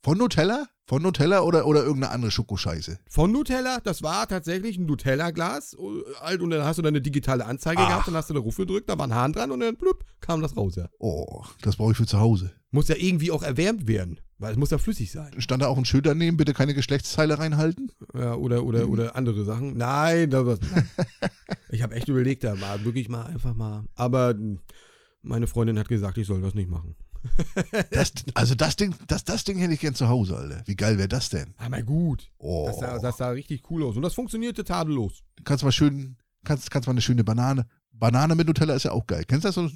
Von 0.05 0.19
Nutella? 0.19 0.67
Von 0.87 1.01
Nutella 1.01 1.41
oder, 1.41 1.67
oder 1.67 1.83
irgendeine 1.83 2.13
andere 2.13 2.31
Schokoscheiße? 2.31 2.99
Von 3.09 3.33
Nutella, 3.33 3.81
das 3.83 4.03
war 4.03 4.29
tatsächlich 4.29 4.77
ein 4.77 4.85
Nutella-Glas. 4.85 5.79
äh, 5.79 6.15
Alt, 6.21 6.43
und 6.43 6.51
dann 6.51 6.63
hast 6.63 6.77
du 6.77 6.83
da 6.83 6.89
eine 6.89 7.01
digitale 7.01 7.47
Anzeige 7.47 7.81
Ach. 7.81 7.89
gehabt, 7.89 8.09
dann 8.09 8.15
hast 8.15 8.29
du 8.29 8.35
da 8.35 8.41
Ruf 8.41 8.59
gedrückt, 8.59 8.91
da 8.91 8.99
war 8.99 9.07
ein 9.07 9.15
Hahn 9.15 9.33
dran 9.33 9.51
und 9.51 9.61
dann 9.61 9.79
blub, 9.79 10.05
kam 10.21 10.43
das 10.43 10.59
raus, 10.59 10.77
ja. 10.77 10.91
Oh, 10.99 11.43
das 11.63 11.77
brauche 11.77 11.93
ich 11.93 11.97
für 11.97 12.05
zu 12.05 12.21
Hause. 12.21 12.53
Muss 12.71 12.89
ja 12.89 12.97
irgendwie 12.99 13.31
auch 13.31 13.43
erwärmt 13.43 13.89
werden, 13.89 14.21
weil 14.37 14.53
es 14.53 14.59
muss 14.59 14.73
ja 14.73 14.77
flüssig 14.77 15.11
sein. 15.11 15.41
Stand 15.41 15.63
da 15.63 15.69
auch 15.69 15.79
ein 15.79 15.87
Schild 15.87 16.05
daneben, 16.05 16.37
bitte 16.37 16.53
keine 16.53 16.75
Geschlechtsteile 16.75 17.39
reinhalten? 17.39 17.91
Ja, 18.13 18.35
oder, 18.35 18.65
oder, 18.65 18.91
oder 18.91 19.17
andere 19.17 19.47
Sachen. 19.47 19.75
Nein, 19.79 20.29
da 20.29 20.45
was. 20.45 20.59
ich 21.71 21.81
habe 21.83 21.95
echt 21.95 22.09
überlegt, 22.09 22.45
da 22.45 22.55
mal 22.57 22.85
wirklich 22.85 23.09
mal 23.09 23.25
einfach 23.25 23.55
mal. 23.55 23.87
Aber 23.95 24.35
mh, 24.35 24.59
meine 25.23 25.47
Freundin 25.47 25.79
hat 25.79 25.89
gesagt, 25.89 26.19
ich 26.19 26.27
soll 26.27 26.43
das 26.43 26.53
nicht 26.53 26.69
machen. 26.69 26.95
Das, 27.91 28.13
also 28.35 28.55
das 28.55 28.77
Ding, 28.77 28.95
das, 29.07 29.25
das 29.25 29.45
Ding 29.45 29.59
hätte 29.59 29.73
ich 29.75 29.81
gern 29.81 29.95
zu 29.95 30.09
Hause, 30.09 30.37
Alter. 30.37 30.63
Wie 30.67 30.77
geil 30.77 30.99
wäre 30.99 31.09
das 31.09 31.29
denn? 31.31 31.55
Aber 31.59 31.83
gut. 31.83 32.31
Oh, 32.39 32.67
Das 32.67 32.79
sah, 32.79 32.99
das 32.99 33.17
sah 33.17 33.29
richtig 33.31 33.71
cool 33.71 33.83
aus. 33.85 33.97
Und 33.97 34.03
das 34.03 34.15
funktionierte 34.15 34.65
tadellos. 34.65 35.23
kannst 35.45 35.65
mal 35.65 35.73
schön, 35.73 36.17
kannst, 36.45 36.71
kannst 36.71 36.87
mal 36.87 36.93
eine 36.93 37.01
schöne 37.01 37.25
Banane. 37.25 37.67
Banane 37.93 38.35
mit 38.35 38.47
Nutella 38.47 38.75
ist 38.75 38.85
ja 38.85 38.93
auch 38.93 39.07
geil. 39.07 39.25
Kennst 39.27 39.45
du 39.45 39.49
das 39.49 39.55
so? 39.55 39.67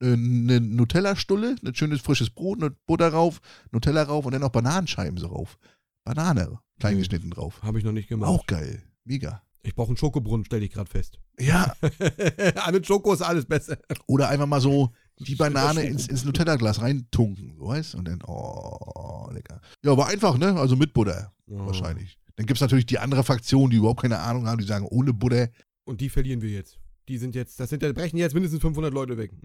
äh, 0.00 0.12
Eine 0.12 0.60
Nutella-Stulle, 0.60 1.56
ein 1.64 1.74
schönes 1.74 2.00
frisches 2.00 2.30
Brot, 2.30 2.60
eine 2.62 2.70
Butter 2.86 3.08
rauf, 3.10 3.40
Nutella 3.70 4.02
rauf 4.02 4.24
und 4.26 4.32
dann 4.32 4.40
noch 4.42 4.50
Bananenscheiben 4.50 5.18
so 5.18 5.28
rauf. 5.28 5.58
Banane 6.04 6.58
klein 6.78 6.94
Nee. 6.94 6.98
geschnitten 7.00 7.30
drauf. 7.30 7.62
Habe 7.62 7.78
ich 7.78 7.84
noch 7.84 7.92
nicht 7.92 8.08
gemacht. 8.08 8.28
Auch 8.30 8.46
geil. 8.46 8.82
Mega. 9.04 9.42
Ich 9.62 9.74
brauche 9.74 9.88
einen 9.88 9.96
Schokobrunnen, 9.96 10.44
stelle 10.46 10.64
ich 10.64 10.70
gerade 10.72 10.88
fest. 10.90 11.18
Ja, 11.40 11.74
Ah, 12.56 12.70
Mit 12.70 12.86
Schoko 12.86 13.12
ist 13.12 13.22
alles 13.22 13.46
besser. 13.46 13.76
oder 14.06 14.28
einfach 14.28 14.46
mal 14.46 14.60
so 14.60 14.92
die 15.18 15.34
Banane 15.34 15.82
ins, 15.84 16.06
ins 16.08 16.24
Nutella-Glas 16.24 16.80
reintunken, 16.82 17.54
so 17.58 17.66
weißt 17.68 17.94
Und 17.94 18.06
dann, 18.08 18.20
oh, 18.26 19.28
lecker. 19.32 19.60
Ja, 19.84 19.92
aber 19.92 20.06
einfach, 20.06 20.36
ne? 20.38 20.54
Also 20.58 20.76
mit 20.76 20.92
Butter, 20.92 21.32
Oh. 21.48 21.66
wahrscheinlich. 21.66 22.18
Dann 22.34 22.44
gibt 22.46 22.56
es 22.58 22.60
natürlich 22.60 22.86
die 22.86 22.98
andere 22.98 23.24
Fraktion, 23.24 23.70
die 23.70 23.76
überhaupt 23.76 24.02
keine 24.02 24.18
Ahnung 24.18 24.46
haben, 24.46 24.58
die 24.58 24.66
sagen, 24.66 24.86
ohne 24.90 25.12
Butter. 25.14 25.48
Und 25.84 26.00
die 26.00 26.08
verlieren 26.10 26.42
wir 26.42 26.50
jetzt. 26.50 26.78
Die 27.08 27.18
sind 27.18 27.34
jetzt, 27.34 27.58
das 27.60 27.70
sind, 27.70 27.82
da 27.82 27.92
brechen 27.92 28.16
jetzt 28.18 28.34
mindestens 28.34 28.60
500 28.60 28.92
Leute 28.92 29.16
weg. 29.16 29.30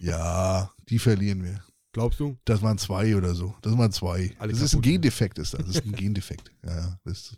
Ja, 0.00 0.70
die 0.90 0.98
verlieren 0.98 1.42
wir. 1.42 1.64
Glaubst 1.92 2.20
du? 2.20 2.36
Das 2.44 2.60
waren 2.60 2.76
zwei 2.76 3.16
oder 3.16 3.34
so. 3.34 3.54
Das 3.62 3.76
waren 3.78 3.90
zwei. 3.90 4.36
Alle 4.38 4.52
das 4.52 4.60
ist 4.60 4.74
ein 4.74 4.82
kaputt, 4.82 4.84
ne? 4.84 4.92
Gendefekt, 4.92 5.38
ist 5.38 5.54
das. 5.54 5.64
Das 5.64 5.76
ist 5.76 5.86
ein 5.86 5.92
Gendefekt. 5.96 6.52
Ja, 6.62 6.76
ja. 6.78 6.98
Das, 7.04 7.34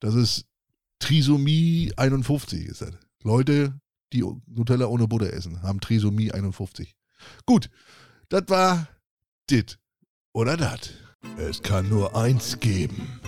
das 0.00 0.14
ist 0.14 0.46
Trisomie 0.98 1.92
51, 1.98 2.64
ist 2.66 2.80
das. 2.80 2.94
Leute, 3.22 3.78
die 4.14 4.24
Nutella 4.46 4.86
ohne 4.86 5.08
Butter 5.08 5.32
essen, 5.32 5.62
haben 5.62 5.80
Trisomie 5.80 6.32
51. 6.32 6.94
Gut, 7.46 7.70
das 8.28 8.44
war 8.48 8.88
dit 9.50 9.78
oder 10.32 10.56
dat. 10.56 10.94
Es 11.36 11.62
kann 11.62 11.88
nur 11.88 12.14
eins 12.16 12.60
geben. 12.60 13.20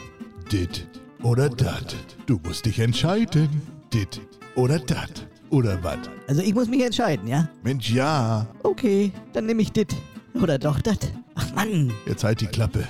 Dit 0.52 0.86
oder 1.22 1.48
dat. 1.48 1.96
Du 2.26 2.38
musst 2.44 2.66
dich 2.66 2.78
entscheiden. 2.78 3.62
Dit 3.92 4.20
oder 4.54 4.78
dat. 4.78 5.26
Oder 5.50 5.82
wat? 5.82 6.10
Also 6.26 6.42
ich 6.42 6.54
muss 6.54 6.68
mich 6.68 6.82
entscheiden, 6.82 7.26
ja? 7.28 7.48
Mensch, 7.62 7.90
ja. 7.90 8.46
Okay, 8.62 9.12
dann 9.32 9.46
nehme 9.46 9.62
ich 9.62 9.72
dit. 9.72 9.94
Oder 10.34 10.58
doch 10.58 10.80
dat. 10.80 11.10
Ach 11.34 11.54
Mann. 11.54 11.92
Jetzt 12.06 12.24
halt 12.24 12.40
die 12.40 12.46
Klappe. 12.46 12.86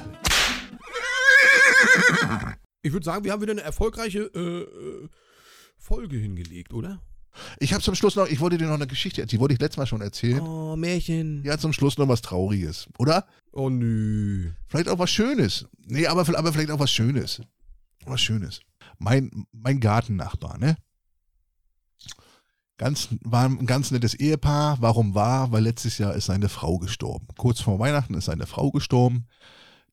Ich 2.83 2.93
würde 2.93 3.05
sagen, 3.05 3.25
wir 3.25 3.33
haben 3.33 3.43
wieder 3.43 3.53
eine 3.53 3.63
erfolgreiche 3.63 4.31
äh, 4.35 4.61
äh, 4.61 5.09
Folge 5.77 6.17
hingelegt, 6.17 6.73
oder? 6.73 7.03
Ich 7.59 7.73
habe 7.73 7.83
zum 7.83 7.95
Schluss 7.95 8.17
noch, 8.17 8.27
ich 8.27 8.41
wollte 8.41 8.59
dir 8.59 8.67
noch 8.67 8.75
eine 8.75 8.87
Geschichte 8.87 9.21
erzählen, 9.21 9.39
die 9.39 9.41
wollte 9.41 9.55
ich 9.55 9.61
letztes 9.61 9.79
Mal 9.79 9.87
schon 9.87 10.01
erzählen. 10.01 10.41
Oh, 10.41 10.77
Märchen. 10.77 11.43
Ja, 11.45 11.59
zum 11.59 11.73
Schluss 11.73 11.99
noch 11.99 12.09
was 12.09 12.23
Trauriges, 12.23 12.89
oder? 12.99 13.27
Oh, 13.53 13.71
nö. 13.71 14.51
Vielleicht 14.69 14.89
auch 14.89 14.99
was 14.99 15.11
Schönes. 15.11 15.67
Nee, 15.87 16.07
aber, 16.07 16.23
aber 16.39 16.53
vielleicht 16.53 16.71
auch 16.71 16.79
was 16.79 16.91
Schönes. 16.91 17.41
Was 18.05 18.21
Schönes. 18.21 18.61
Mein, 18.99 19.47
mein 19.53 19.81
Gartennachbar, 19.81 20.59
ne? 20.59 20.77
Ganz, 22.79 23.09
war 23.23 23.47
ein 23.47 23.65
ganz 23.67 23.91
nettes 23.91 24.13
Ehepaar. 24.15 24.79
Warum 24.81 25.15
war? 25.15 25.51
Weil 25.51 25.63
letztes 25.63 25.97
Jahr 25.97 26.15
ist 26.15 26.27
seine 26.27 26.51
Frau 26.51 26.79
gestorben. 26.79 27.27
Kurz 27.39 27.61
vor 27.61 27.79
Weihnachten 27.79 28.15
ist 28.15 28.27
seine 28.27 28.47
Frau 28.47 28.71
gestorben. 28.71 29.27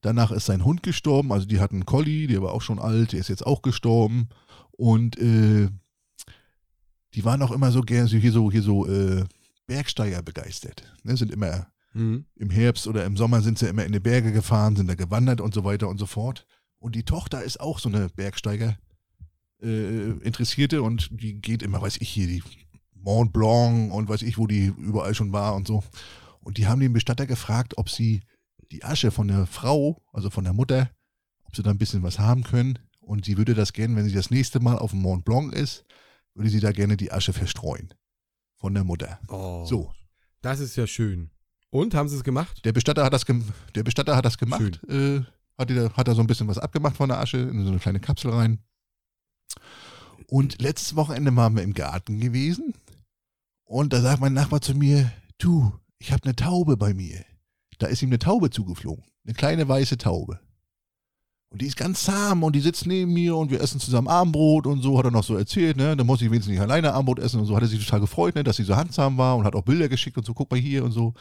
Danach 0.01 0.31
ist 0.31 0.47
sein 0.47 0.65
Hund 0.65 0.83
gestorben. 0.83 1.31
Also 1.31 1.45
die 1.45 1.61
hatten 1.61 1.75
einen 1.75 1.85
Collie, 1.85 2.27
der 2.27 2.41
war 2.41 2.51
auch 2.51 2.61
schon 2.61 2.79
alt, 2.79 3.13
der 3.13 3.21
ist 3.21 3.29
jetzt 3.29 3.45
auch 3.45 3.61
gestorben. 3.61 4.27
Und 4.71 5.17
äh, 5.17 5.69
die 7.15 7.25
waren 7.25 7.41
auch 7.41 7.51
immer 7.51 7.71
so 7.71 7.81
gern 7.81 8.07
so 8.07 8.17
hier 8.17 8.31
so, 8.31 8.51
hier 8.51 8.61
so 8.61 8.87
äh, 8.87 9.23
Bergsteiger 9.67 10.21
begeistert. 10.21 10.83
Ne? 11.03 11.15
Sind 11.17 11.31
immer 11.31 11.67
Hm. 11.93 12.25
im 12.35 12.49
Herbst 12.49 12.87
oder 12.87 13.05
im 13.05 13.15
Sommer 13.17 13.41
sind 13.41 13.59
sie 13.59 13.67
immer 13.67 13.85
in 13.85 13.91
die 13.91 13.99
Berge 13.99 14.31
gefahren, 14.31 14.75
sind 14.75 14.87
da 14.87 14.95
gewandert 14.95 15.41
und 15.41 15.53
so 15.53 15.63
weiter 15.63 15.87
und 15.87 15.99
so 15.99 16.07
fort. 16.07 16.47
Und 16.79 16.95
die 16.95 17.03
Tochter 17.03 17.43
ist 17.43 17.59
auch 17.59 17.77
so 17.77 17.87
eine 17.87 18.09
Bergsteiger 18.09 18.77
äh, 19.61 20.09
Interessierte 20.21 20.81
und 20.81 21.09
die 21.11 21.39
geht 21.39 21.61
immer, 21.61 21.81
weiß 21.81 21.97
ich, 22.01 22.09
hier 22.09 22.25
die 22.25 22.43
Mont 22.95 23.31
Blanc 23.31 23.93
und 23.93 24.09
weiß 24.09 24.23
ich, 24.23 24.39
wo 24.39 24.47
die 24.47 24.73
überall 24.77 25.13
schon 25.13 25.33
war 25.33 25.53
und 25.55 25.67
so. 25.67 25.83
Und 26.41 26.57
die 26.57 26.65
haben 26.67 26.81
den 26.81 26.93
Bestatter 26.93 27.27
gefragt, 27.27 27.77
ob 27.77 27.89
sie 27.89 28.21
die 28.71 28.83
Asche 28.83 29.11
von 29.11 29.27
der 29.27 29.45
Frau, 29.45 30.01
also 30.11 30.31
von 30.31 30.45
der 30.45 30.53
Mutter, 30.53 30.89
ob 31.43 31.55
sie 31.55 31.61
da 31.61 31.69
ein 31.69 31.77
bisschen 31.77 32.01
was 32.01 32.17
haben 32.17 32.43
können. 32.43 32.79
Und 32.99 33.25
sie 33.25 33.37
würde 33.37 33.53
das 33.53 33.71
gerne, 33.71 33.95
wenn 33.95 34.05
sie 34.05 34.15
das 34.15 34.31
nächste 34.31 34.59
Mal 34.59 34.79
auf 34.79 34.91
dem 34.91 35.01
Mont 35.01 35.25
Blanc 35.25 35.53
ist, 35.53 35.85
würde 36.35 36.49
sie 36.49 36.59
da 36.59 36.71
gerne 36.71 36.97
die 36.97 37.11
Asche 37.11 37.33
verstreuen. 37.33 37.93
Von 38.55 38.73
der 38.73 38.83
Mutter. 38.83 39.19
Oh. 39.27 39.65
So. 39.65 39.93
Das 40.41 40.59
ist 40.59 40.75
ja 40.75 40.87
schön. 40.87 41.29
Und, 41.69 41.95
haben 41.95 42.07
sie 42.07 42.15
es 42.15 42.23
gemacht? 42.23 42.63
Der 42.65 42.71
Bestatter 42.71 43.03
hat 43.03 43.13
das, 43.13 43.25
der 43.75 43.83
Bestatter 43.83 44.15
hat 44.15 44.25
das 44.25 44.37
gemacht. 44.37 44.81
Äh, 44.87 45.21
hat, 45.57 45.69
die 45.69 45.75
da, 45.75 45.91
hat 45.93 46.07
da 46.07 46.13
so 46.13 46.21
ein 46.21 46.27
bisschen 46.27 46.47
was 46.47 46.57
abgemacht 46.57 46.97
von 46.97 47.09
der 47.09 47.19
Asche 47.19 47.37
in 47.37 47.63
so 47.63 47.71
eine 47.71 47.79
kleine 47.79 47.99
Kapsel 47.99 48.31
rein. 48.31 48.59
Und 50.27 50.61
letztes 50.61 50.95
Wochenende 50.95 51.35
waren 51.35 51.55
wir 51.55 51.63
im 51.63 51.73
Garten 51.73 52.19
gewesen. 52.19 52.73
Und 53.63 53.93
da 53.93 54.01
sagt 54.01 54.21
mein 54.21 54.33
Nachbar 54.33 54.61
zu 54.61 54.75
mir, 54.75 55.11
du, 55.37 55.73
ich 55.97 56.11
habe 56.11 56.23
eine 56.23 56.35
Taube 56.35 56.77
bei 56.77 56.93
mir. 56.93 57.23
Da 57.79 57.87
ist 57.87 58.01
ihm 58.01 58.09
eine 58.09 58.19
Taube 58.19 58.49
zugeflogen. 58.49 59.03
Eine 59.25 59.33
kleine 59.33 59.67
weiße 59.67 59.97
Taube. 59.97 60.39
Und 61.53 61.61
die 61.61 61.67
ist 61.67 61.77
ganz 61.77 62.03
zahm 62.03 62.41
und 62.43 62.55
die 62.55 62.59
sitzt 62.61 62.87
neben 62.87 63.13
mir 63.13 63.35
und 63.37 63.51
wir 63.51 63.61
essen 63.61 63.79
zusammen 63.79 64.07
Abendbrot 64.07 64.65
und 64.65 64.81
so, 64.81 64.97
hat 64.97 65.05
er 65.05 65.11
noch 65.11 65.23
so 65.23 65.35
erzählt, 65.37 65.77
ne? 65.77 65.95
Da 65.95 66.03
muss 66.03 66.19
ich 66.19 66.27
wenigstens 66.31 66.51
nicht 66.51 66.59
alleine 66.61 66.91
Abendbrot 66.93 67.19
essen 67.19 67.39
und 67.39 67.45
so, 67.45 67.55
hat 67.55 67.61
er 67.61 67.67
sich 67.67 67.85
total 67.85 67.99
gefreut, 67.99 68.33
ne? 68.33 68.43
Dass 68.43 68.55
sie 68.55 68.63
so 68.63 68.75
handsam 68.75 69.17
war 69.19 69.37
und 69.37 69.45
hat 69.45 69.53
auch 69.55 69.61
Bilder 69.61 69.87
geschickt 69.87 70.17
und 70.17 70.25
so, 70.25 70.33
guck 70.33 70.49
mal 70.49 70.59
hier 70.59 70.83
und 70.83 70.91
so. 70.91 71.13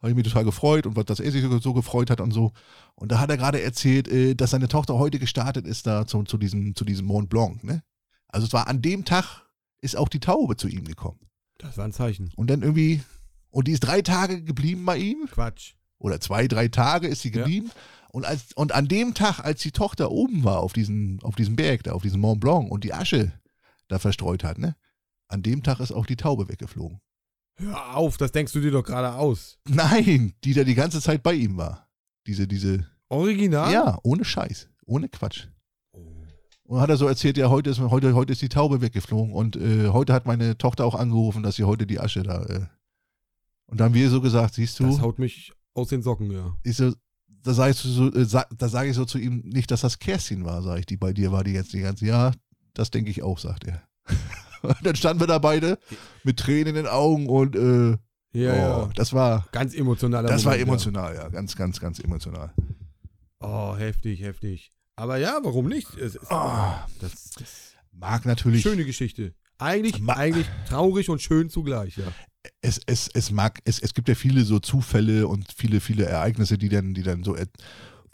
Habe 0.00 0.10
ich 0.10 0.14
mich 0.16 0.26
total 0.26 0.44
gefreut 0.44 0.84
und 0.84 0.94
was, 0.94 1.06
dass 1.06 1.20
er 1.20 1.32
sich 1.32 1.42
so- 1.62 1.72
gefreut 1.72 2.10
hat 2.10 2.20
und 2.20 2.32
so. 2.32 2.52
Und 2.96 3.10
da 3.12 3.18
hat 3.18 3.30
er 3.30 3.38
gerade 3.38 3.62
erzählt, 3.62 4.08
äh, 4.08 4.34
dass 4.34 4.50
seine 4.50 4.68
Tochter 4.68 4.98
heute 4.98 5.18
gestartet 5.18 5.66
ist 5.66 5.86
da 5.86 6.06
zu, 6.06 6.22
zu, 6.24 6.36
diesem, 6.36 6.74
zu 6.74 6.84
diesem 6.84 7.06
Mont 7.06 7.30
Blanc, 7.30 7.64
ne? 7.64 7.82
Also 8.28 8.46
es 8.46 8.52
war 8.52 8.68
an 8.68 8.82
dem 8.82 9.06
Tag, 9.06 9.46
ist 9.80 9.96
auch 9.96 10.08
die 10.10 10.20
Taube 10.20 10.56
zu 10.56 10.68
ihm 10.68 10.84
gekommen. 10.84 11.20
Das 11.56 11.78
war 11.78 11.86
ein 11.86 11.92
Zeichen. 11.92 12.30
Und 12.36 12.50
dann 12.50 12.60
irgendwie, 12.62 13.00
und 13.50 13.68
die 13.68 13.72
ist 13.72 13.80
drei 13.80 14.02
Tage 14.02 14.42
geblieben 14.42 14.84
bei 14.84 14.98
ihm 14.98 15.26
Quatsch. 15.30 15.74
oder 15.98 16.20
zwei, 16.20 16.46
drei 16.46 16.68
Tage 16.68 17.06
ist 17.08 17.22
sie 17.22 17.32
Ja. 17.32 17.44
Und, 18.12 18.26
als, 18.26 18.52
und 18.54 18.72
an 18.72 18.88
dem 18.88 19.14
Tag, 19.14 19.40
als 19.40 19.62
die 19.62 19.72
Tochter 19.72 20.10
oben 20.10 20.44
war 20.44 20.60
auf 20.60 20.74
diesem, 20.74 21.18
auf 21.22 21.34
diesem 21.34 21.56
Berg, 21.56 21.82
da 21.84 21.92
auf 21.92 22.02
diesem 22.02 22.20
Mont 22.20 22.40
Blanc 22.40 22.70
und 22.70 22.84
die 22.84 22.92
Asche 22.92 23.32
da 23.88 23.98
verstreut 23.98 24.44
hat, 24.44 24.58
ne? 24.58 24.76
An 25.28 25.42
dem 25.42 25.62
Tag 25.62 25.80
ist 25.80 25.92
auch 25.92 26.04
die 26.04 26.16
Taube 26.16 26.48
weggeflogen. 26.48 27.00
Hör 27.56 27.96
auf, 27.96 28.18
das 28.18 28.32
denkst 28.32 28.52
du 28.52 28.60
dir 28.60 28.70
doch 28.70 28.84
gerade 28.84 29.14
aus. 29.14 29.58
Nein, 29.66 30.34
die 30.44 30.52
da 30.52 30.62
die 30.62 30.74
ganze 30.74 31.00
Zeit 31.00 31.22
bei 31.22 31.32
ihm 31.32 31.56
war. 31.56 31.88
Diese, 32.26 32.46
diese, 32.46 32.86
Original? 33.08 33.72
ja, 33.72 33.98
ohne 34.02 34.24
Scheiß, 34.24 34.68
ohne 34.84 35.08
Quatsch. 35.08 35.48
Und 36.64 36.80
hat 36.80 36.90
er 36.90 36.96
so 36.96 37.06
erzählt, 37.06 37.36
ja, 37.36 37.50
heute 37.50 37.70
ist, 37.70 37.80
heute, 37.80 38.14
heute 38.14 38.32
ist 38.32 38.42
die 38.42 38.48
Taube 38.48 38.80
weggeflogen 38.80 39.32
und 39.32 39.56
äh, 39.56 39.88
heute 39.88 40.12
hat 40.12 40.26
meine 40.26 40.56
Tochter 40.56 40.84
auch 40.84 40.94
angerufen, 40.94 41.42
dass 41.42 41.56
sie 41.56 41.64
heute 41.64 41.86
die 41.86 42.00
Asche 42.00 42.22
da. 42.22 42.44
Äh, 42.44 42.66
und 43.66 43.80
da 43.80 43.84
haben 43.84 43.94
wir 43.94 44.08
so 44.10 44.20
gesagt, 44.20 44.54
siehst 44.54 44.78
du, 44.80 44.86
Das 44.86 45.00
haut 45.00 45.18
mich 45.18 45.52
aus 45.74 45.88
den 45.88 46.02
Socken, 46.02 46.30
ja. 46.30 46.56
ich 46.62 46.76
so, 46.76 46.92
da 47.42 47.54
sage 47.54 47.72
ich 47.72 47.76
so, 47.78 48.12
äh, 48.12 48.26
da 48.26 48.68
sage 48.68 48.90
ich 48.90 48.96
so 48.96 49.04
zu 49.04 49.18
ihm, 49.18 49.40
nicht, 49.44 49.70
dass 49.70 49.80
das 49.82 49.98
Kerstin 49.98 50.44
war, 50.44 50.62
sage 50.62 50.80
ich, 50.80 50.86
die 50.86 50.96
bei 50.96 51.12
dir 51.12 51.32
war, 51.32 51.44
die 51.44 51.52
jetzt 51.52 51.72
die 51.72 51.80
ganze, 51.80 52.06
ja, 52.06 52.32
das 52.74 52.90
denke 52.90 53.10
ich 53.10 53.22
auch, 53.22 53.38
sagt 53.38 53.64
er. 53.66 53.82
und 54.62 54.76
dann 54.82 54.96
standen 54.96 55.20
wir 55.20 55.26
da 55.26 55.38
beide 55.38 55.78
mit 56.24 56.38
Tränen 56.38 56.68
in 56.68 56.74
den 56.74 56.86
Augen 56.86 57.28
und 57.28 57.56
äh, 57.56 57.90
Ja, 58.38 58.52
oh, 58.52 58.82
ja. 58.82 58.90
das 58.94 59.12
war, 59.12 59.46
Ganz 59.52 59.74
emotionaler 59.74 60.28
das 60.28 60.44
war 60.44 60.52
Moment, 60.52 60.68
emotional, 60.68 61.14
ja, 61.14 61.28
ganz, 61.28 61.56
ganz, 61.56 61.80
ganz 61.80 61.98
emotional. 61.98 62.52
Ja. 62.56 62.64
Oh, 63.40 63.76
heftig, 63.76 64.20
heftig. 64.22 64.72
Aber 64.94 65.16
ja, 65.16 65.38
warum 65.42 65.66
nicht? 65.66 65.96
Es 65.96 66.14
ist, 66.14 66.30
Ah. 66.30 66.86
das, 67.00 67.30
das 67.38 67.72
Mag 67.92 68.24
natürlich, 68.24 68.62
schöne 68.62 68.84
Geschichte. 68.84 69.34
Eigentlich, 69.58 70.00
eigentlich 70.08 70.46
traurig 70.68 71.08
und 71.08 71.20
schön 71.20 71.50
zugleich, 71.50 71.96
ja. 71.96 72.06
Es, 72.62 72.80
es, 72.86 73.08
es 73.12 73.30
mag, 73.30 73.60
es, 73.64 73.80
es 73.80 73.92
gibt 73.92 74.08
ja 74.08 74.14
viele 74.14 74.44
so 74.44 74.60
Zufälle 74.60 75.26
und 75.26 75.52
viele, 75.54 75.80
viele 75.80 76.04
Ereignisse, 76.06 76.56
die 76.56 76.68
dann, 76.68 76.94
die 76.94 77.02
dann 77.02 77.24
so, 77.24 77.36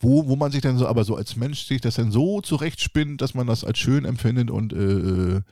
wo, 0.00 0.26
wo 0.26 0.36
man 0.36 0.50
sich 0.50 0.62
dann 0.62 0.78
so, 0.78 0.88
aber 0.88 1.04
so 1.04 1.16
als 1.16 1.36
Mensch 1.36 1.64
sich 1.64 1.80
das 1.80 1.96
dann 1.96 2.10
so 2.10 2.40
zurechtspinnt, 2.40 3.20
dass 3.20 3.34
man 3.34 3.46
das 3.46 3.62
als 3.62 3.78
schön 3.78 4.04
empfindet 4.04 4.50
und 4.50 4.72
äh, 4.72 5.42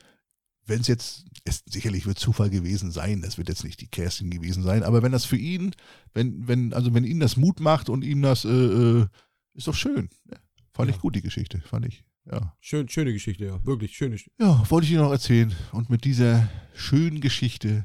wenn 0.68 0.80
es 0.80 0.88
jetzt, 0.88 1.26
es 1.44 1.62
sicherlich 1.66 2.06
wird 2.06 2.18
Zufall 2.18 2.50
gewesen 2.50 2.90
sein, 2.90 3.20
das 3.22 3.38
wird 3.38 3.48
jetzt 3.48 3.64
nicht 3.64 3.80
die 3.80 3.86
Kerstin 3.86 4.30
gewesen 4.30 4.62
sein, 4.62 4.82
aber 4.82 5.02
wenn 5.02 5.12
das 5.12 5.26
für 5.26 5.36
ihn, 5.36 5.72
wenn, 6.14 6.48
wenn, 6.48 6.72
also 6.72 6.92
wenn 6.94 7.04
ihn 7.04 7.20
das 7.20 7.36
Mut 7.36 7.60
macht 7.60 7.88
und 7.88 8.02
ihm 8.02 8.22
das, 8.22 8.44
äh, 8.44 8.48
äh, 8.48 9.06
ist 9.54 9.68
doch 9.68 9.74
schön. 9.74 10.08
Ja, 10.30 10.38
fand 10.72 10.88
ich 10.90 10.96
Ja. 10.96 11.02
gut, 11.02 11.14
die 11.14 11.22
Geschichte, 11.22 11.60
fand 11.60 11.86
ich, 11.86 12.02
ja. 12.30 12.56
Schön, 12.60 12.88
schöne 12.88 13.12
Geschichte, 13.12 13.44
ja. 13.44 13.64
Wirklich, 13.64 13.94
schöne 13.96 14.12
Geschichte. 14.12 14.32
Ja, 14.40 14.64
wollte 14.70 14.86
ich 14.86 14.92
Ihnen 14.92 15.02
noch 15.02 15.12
erzählen. 15.12 15.54
Und 15.72 15.90
mit 15.90 16.04
dieser 16.04 16.48
schönen 16.74 17.20
Geschichte 17.20 17.84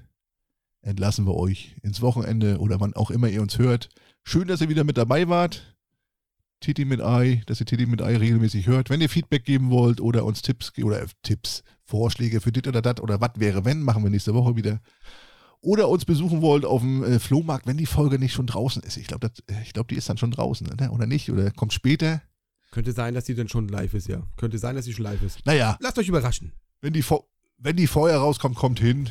entlassen 0.82 1.26
wir 1.26 1.36
euch 1.36 1.76
ins 1.84 2.02
Wochenende 2.02 2.58
oder 2.60 2.80
wann 2.80 2.94
auch 2.94 3.12
immer 3.12 3.28
ihr 3.30 3.42
uns 3.42 3.58
hört. 3.58 3.90
Schön, 4.24 4.48
dass 4.48 4.62
ihr 4.62 4.70
wieder 4.70 4.84
mit 4.84 4.98
dabei 4.98 5.28
wart. 5.30 5.76
Titi 6.60 6.86
mit 6.86 7.02
Ei, 7.02 7.42
dass 7.48 7.60
ihr 7.60 7.66
Titi 7.66 7.88
mit 7.88 8.02
Ei 8.04 8.18
regelmäßig 8.18 8.68
hört. 8.68 8.90
Wenn 8.92 9.02
ihr 9.02 9.10
Feedback 9.10 9.46
geben 9.46 9.72
wollt 9.72 10.00
oder 10.00 10.26
uns 10.26 10.42
Tipps 10.44 10.72
oder 10.84 11.02
äh, 11.02 11.08
Tipps, 11.24 11.64
Vorschläge 11.84 12.40
für 12.40 12.52
dit 12.52 12.68
oder 12.68 12.82
dat 12.84 13.02
oder 13.02 13.20
was 13.20 13.32
wäre 13.38 13.66
wenn, 13.66 13.82
machen 13.82 14.04
wir 14.04 14.12
nächste 14.12 14.34
Woche 14.36 14.56
wieder. 14.56 14.80
Oder 15.62 15.90
uns 15.90 16.06
besuchen 16.06 16.42
wollt 16.42 16.66
auf 16.66 16.82
dem 16.82 17.04
äh, 17.04 17.20
Flohmarkt, 17.20 17.66
wenn 17.68 17.78
die 17.78 17.86
Folge 17.88 18.20
nicht 18.20 18.34
schon 18.34 18.48
draußen 18.48 18.82
ist. 18.84 18.98
Ich 18.98 19.08
glaube, 19.08 19.32
ich 19.64 19.74
glaub, 19.74 19.88
die 19.88 19.96
ist 19.96 20.08
dann 20.10 20.18
schon 20.18 20.32
draußen, 20.32 20.68
ne? 20.80 20.92
oder 20.92 21.06
nicht? 21.08 21.32
Oder 21.32 21.52
kommt 21.52 21.74
später? 21.74 22.22
Könnte 22.72 22.94
sein, 22.94 23.14
dass 23.16 23.26
sie 23.26 23.36
dann 23.36 23.50
schon 23.50 23.68
live 23.68 23.94
ist, 23.94 24.08
ja. 24.08 24.24
Könnte 24.38 24.58
sein, 24.58 24.76
dass 24.76 24.86
sie 24.86 24.94
schon 24.94 25.04
live 25.04 25.22
ist. 25.24 25.46
Naja, 25.46 25.78
Lasst 25.82 25.98
euch 26.00 26.08
überraschen. 26.08 26.54
Wenn 26.80 26.94
die, 26.94 27.04
Fo- 27.04 27.26
wenn 27.58 27.76
die 27.76 27.88
vorher 27.88 28.18
rauskommt, 28.20 28.56
kommt 28.56 28.80
hin. 28.80 29.10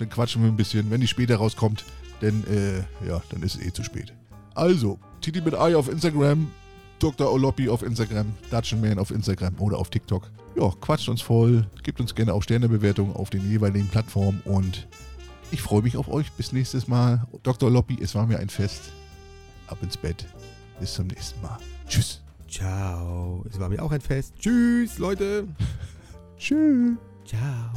Dann 0.00 0.08
quatschen 0.08 0.42
wir 0.42 0.48
ein 0.48 0.56
bisschen. 0.56 0.90
Wenn 0.90 1.02
die 1.02 1.06
später 1.06 1.36
rauskommt, 1.36 1.84
dann, 2.20 2.42
äh, 2.44 2.78
ja, 3.06 3.22
dann 3.28 3.42
ist 3.42 3.56
es 3.56 3.66
eh 3.66 3.72
zu 3.72 3.84
spät. 3.84 4.14
Also, 4.54 4.98
Titi 5.20 5.42
mit 5.42 5.54
Ei 5.54 5.76
auf 5.76 5.88
Instagram, 5.88 6.50
Dr. 6.98 7.30
Oloppi 7.30 7.68
auf 7.68 7.82
Instagram, 7.82 8.32
Dutchenman 8.50 8.98
auf 8.98 9.10
Instagram 9.10 9.54
oder 9.58 9.78
auf 9.78 9.90
TikTok. 9.90 10.30
Ja, 10.56 10.70
quatscht 10.80 11.08
uns 11.08 11.20
voll, 11.20 11.66
gebt 11.82 12.00
uns 12.00 12.14
gerne 12.14 12.32
auch 12.32 12.42
Sternebewertungen 12.42 13.14
auf 13.14 13.30
den 13.30 13.48
jeweiligen 13.48 13.88
Plattformen 13.88 14.40
und 14.44 14.88
ich 15.50 15.60
freue 15.60 15.82
mich 15.82 15.96
auf 15.96 16.08
euch. 16.08 16.32
Bis 16.32 16.52
nächstes 16.52 16.88
Mal. 16.88 17.26
Dr. 17.42 17.68
Oloppi, 17.68 17.98
es 18.00 18.14
war 18.14 18.26
mir 18.26 18.38
ein 18.38 18.48
Fest. 18.48 18.92
Ab 19.66 19.78
ins 19.82 19.96
Bett. 19.96 20.26
Bis 20.80 20.94
zum 20.94 21.08
nächsten 21.08 21.40
Mal. 21.42 21.58
Tschüss. 21.86 22.22
Ciao. 22.48 23.44
Es 23.48 23.60
war 23.60 23.68
mir 23.68 23.82
auch 23.82 23.92
ein 23.92 24.00
Fest. 24.00 24.34
Tschüss, 24.40 24.98
Leute. 24.98 25.46
Tschüss. 26.38 26.96
Ciao. 27.26 27.70